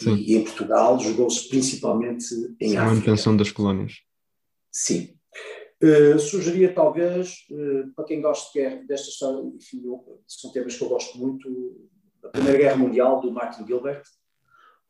Sim. 0.00 0.16
E 0.16 0.36
em 0.36 0.44
Portugal 0.44 0.98
jogou-se 0.98 1.48
principalmente 1.48 2.26
em 2.60 2.70
Sim, 2.70 2.76
África. 2.76 2.82
A 2.82 2.86
manutenção 2.86 3.36
das 3.36 3.50
colónias. 3.50 3.94
Sim. 4.70 5.14
Uh, 5.82 6.18
sugeria 6.18 6.72
talvez, 6.72 7.46
uh, 7.50 7.92
para 7.94 8.04
quem 8.04 8.20
gosta 8.20 8.58
de, 8.58 8.86
desta 8.86 9.08
história, 9.08 9.42
enfim, 9.54 9.82
eu, 9.84 10.22
são 10.26 10.50
temas 10.50 10.74
que 10.74 10.82
eu 10.82 10.88
gosto 10.88 11.18
muito, 11.18 11.48
a 12.24 12.28
Primeira 12.28 12.58
Guerra 12.58 12.76
Mundial, 12.76 13.20
do 13.20 13.30
Martin 13.30 13.66
Gilbert, 13.66 14.02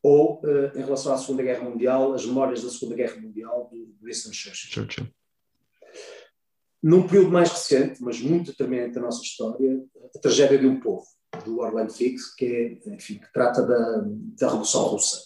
ou, 0.02 0.40
uh, 0.44 0.78
em 0.78 0.82
relação 0.82 1.12
à 1.12 1.18
Segunda 1.18 1.42
Guerra 1.42 1.68
Mundial, 1.68 2.14
as 2.14 2.24
memórias 2.24 2.62
da 2.62 2.70
Segunda 2.70 2.94
Guerra 2.94 3.20
Mundial, 3.20 3.68
do 3.70 3.96
Winston 4.04 4.32
Churchill. 4.32 4.70
Churchill. 4.70 5.06
Num 6.82 7.06
período 7.06 7.30
mais 7.30 7.50
recente, 7.50 8.02
mas 8.02 8.20
muito 8.20 8.52
determinante 8.52 8.94
da 8.94 9.00
nossa 9.00 9.22
história, 9.22 9.82
a 10.14 10.18
tragédia 10.18 10.58
de 10.58 10.66
um 10.66 10.78
povo, 10.78 11.04
do 11.44 11.58
Orland 11.58 11.92
Fix, 11.92 12.34
que, 12.34 12.46
é, 12.86 12.94
enfim, 12.94 13.18
que 13.18 13.32
trata 13.32 13.62
da, 13.62 14.04
da 14.38 14.46
Revolução 14.46 14.84
Russa. 14.84 15.18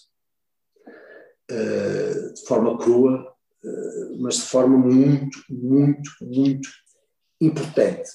Uh, 1.51 2.33
de 2.33 2.45
forma 2.47 2.77
crua, 2.77 3.35
uh, 3.63 4.21
mas 4.21 4.35
de 4.35 4.43
forma 4.43 4.77
muito, 4.77 5.37
muito, 5.49 6.09
muito 6.21 6.69
importante. 7.41 8.09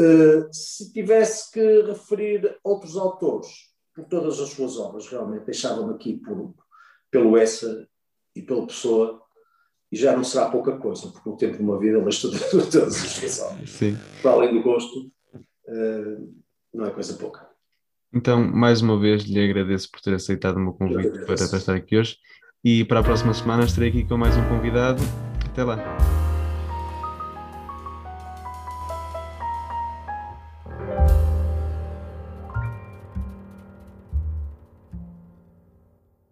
Uh, 0.00 0.48
se 0.50 0.92
tivesse 0.92 1.52
que 1.52 1.82
referir 1.82 2.58
outros 2.64 2.96
autores, 2.96 3.73
por 3.94 4.04
todas 4.06 4.40
as 4.40 4.50
suas 4.50 4.76
obras, 4.76 5.06
realmente 5.06 5.44
deixava-me 5.44 5.94
aqui 5.94 6.14
por, 6.16 6.54
pelo 7.10 7.36
Essa 7.36 7.88
e 8.34 8.42
pelo 8.42 8.66
Pessoa, 8.66 9.22
e 9.92 9.96
já 9.96 10.16
não 10.16 10.24
será 10.24 10.50
pouca 10.50 10.76
coisa, 10.76 11.08
porque 11.08 11.28
no 11.28 11.36
tempo 11.36 11.56
de 11.56 11.62
uma 11.62 11.78
vida 11.78 11.98
ele 11.98 12.08
estudou 12.08 12.40
todas 12.50 12.76
as 12.76 13.10
suas 13.10 13.40
obras. 13.40 13.70
Sim. 13.70 13.96
Para 14.20 14.32
além 14.32 14.52
do 14.52 14.62
gosto, 14.62 15.12
uh, 15.36 16.34
não 16.72 16.86
é 16.86 16.90
coisa 16.90 17.14
pouca. 17.14 17.48
Então, 18.12 18.44
mais 18.44 18.80
uma 18.80 18.98
vez, 18.98 19.22
lhe 19.22 19.42
agradeço 19.42 19.90
por 19.90 20.00
ter 20.00 20.14
aceitado 20.14 20.56
o 20.56 20.60
meu 20.60 20.72
convite 20.72 21.24
para, 21.24 21.48
para 21.48 21.58
estar 21.58 21.74
aqui 21.74 21.96
hoje. 21.96 22.16
E 22.64 22.84
para 22.84 23.00
a 23.00 23.02
próxima 23.02 23.34
semana 23.34 23.64
estarei 23.64 23.90
aqui 23.90 24.04
com 24.04 24.16
mais 24.16 24.36
um 24.36 24.48
convidado. 24.48 25.02
Até 25.50 25.64
lá. 25.64 26.23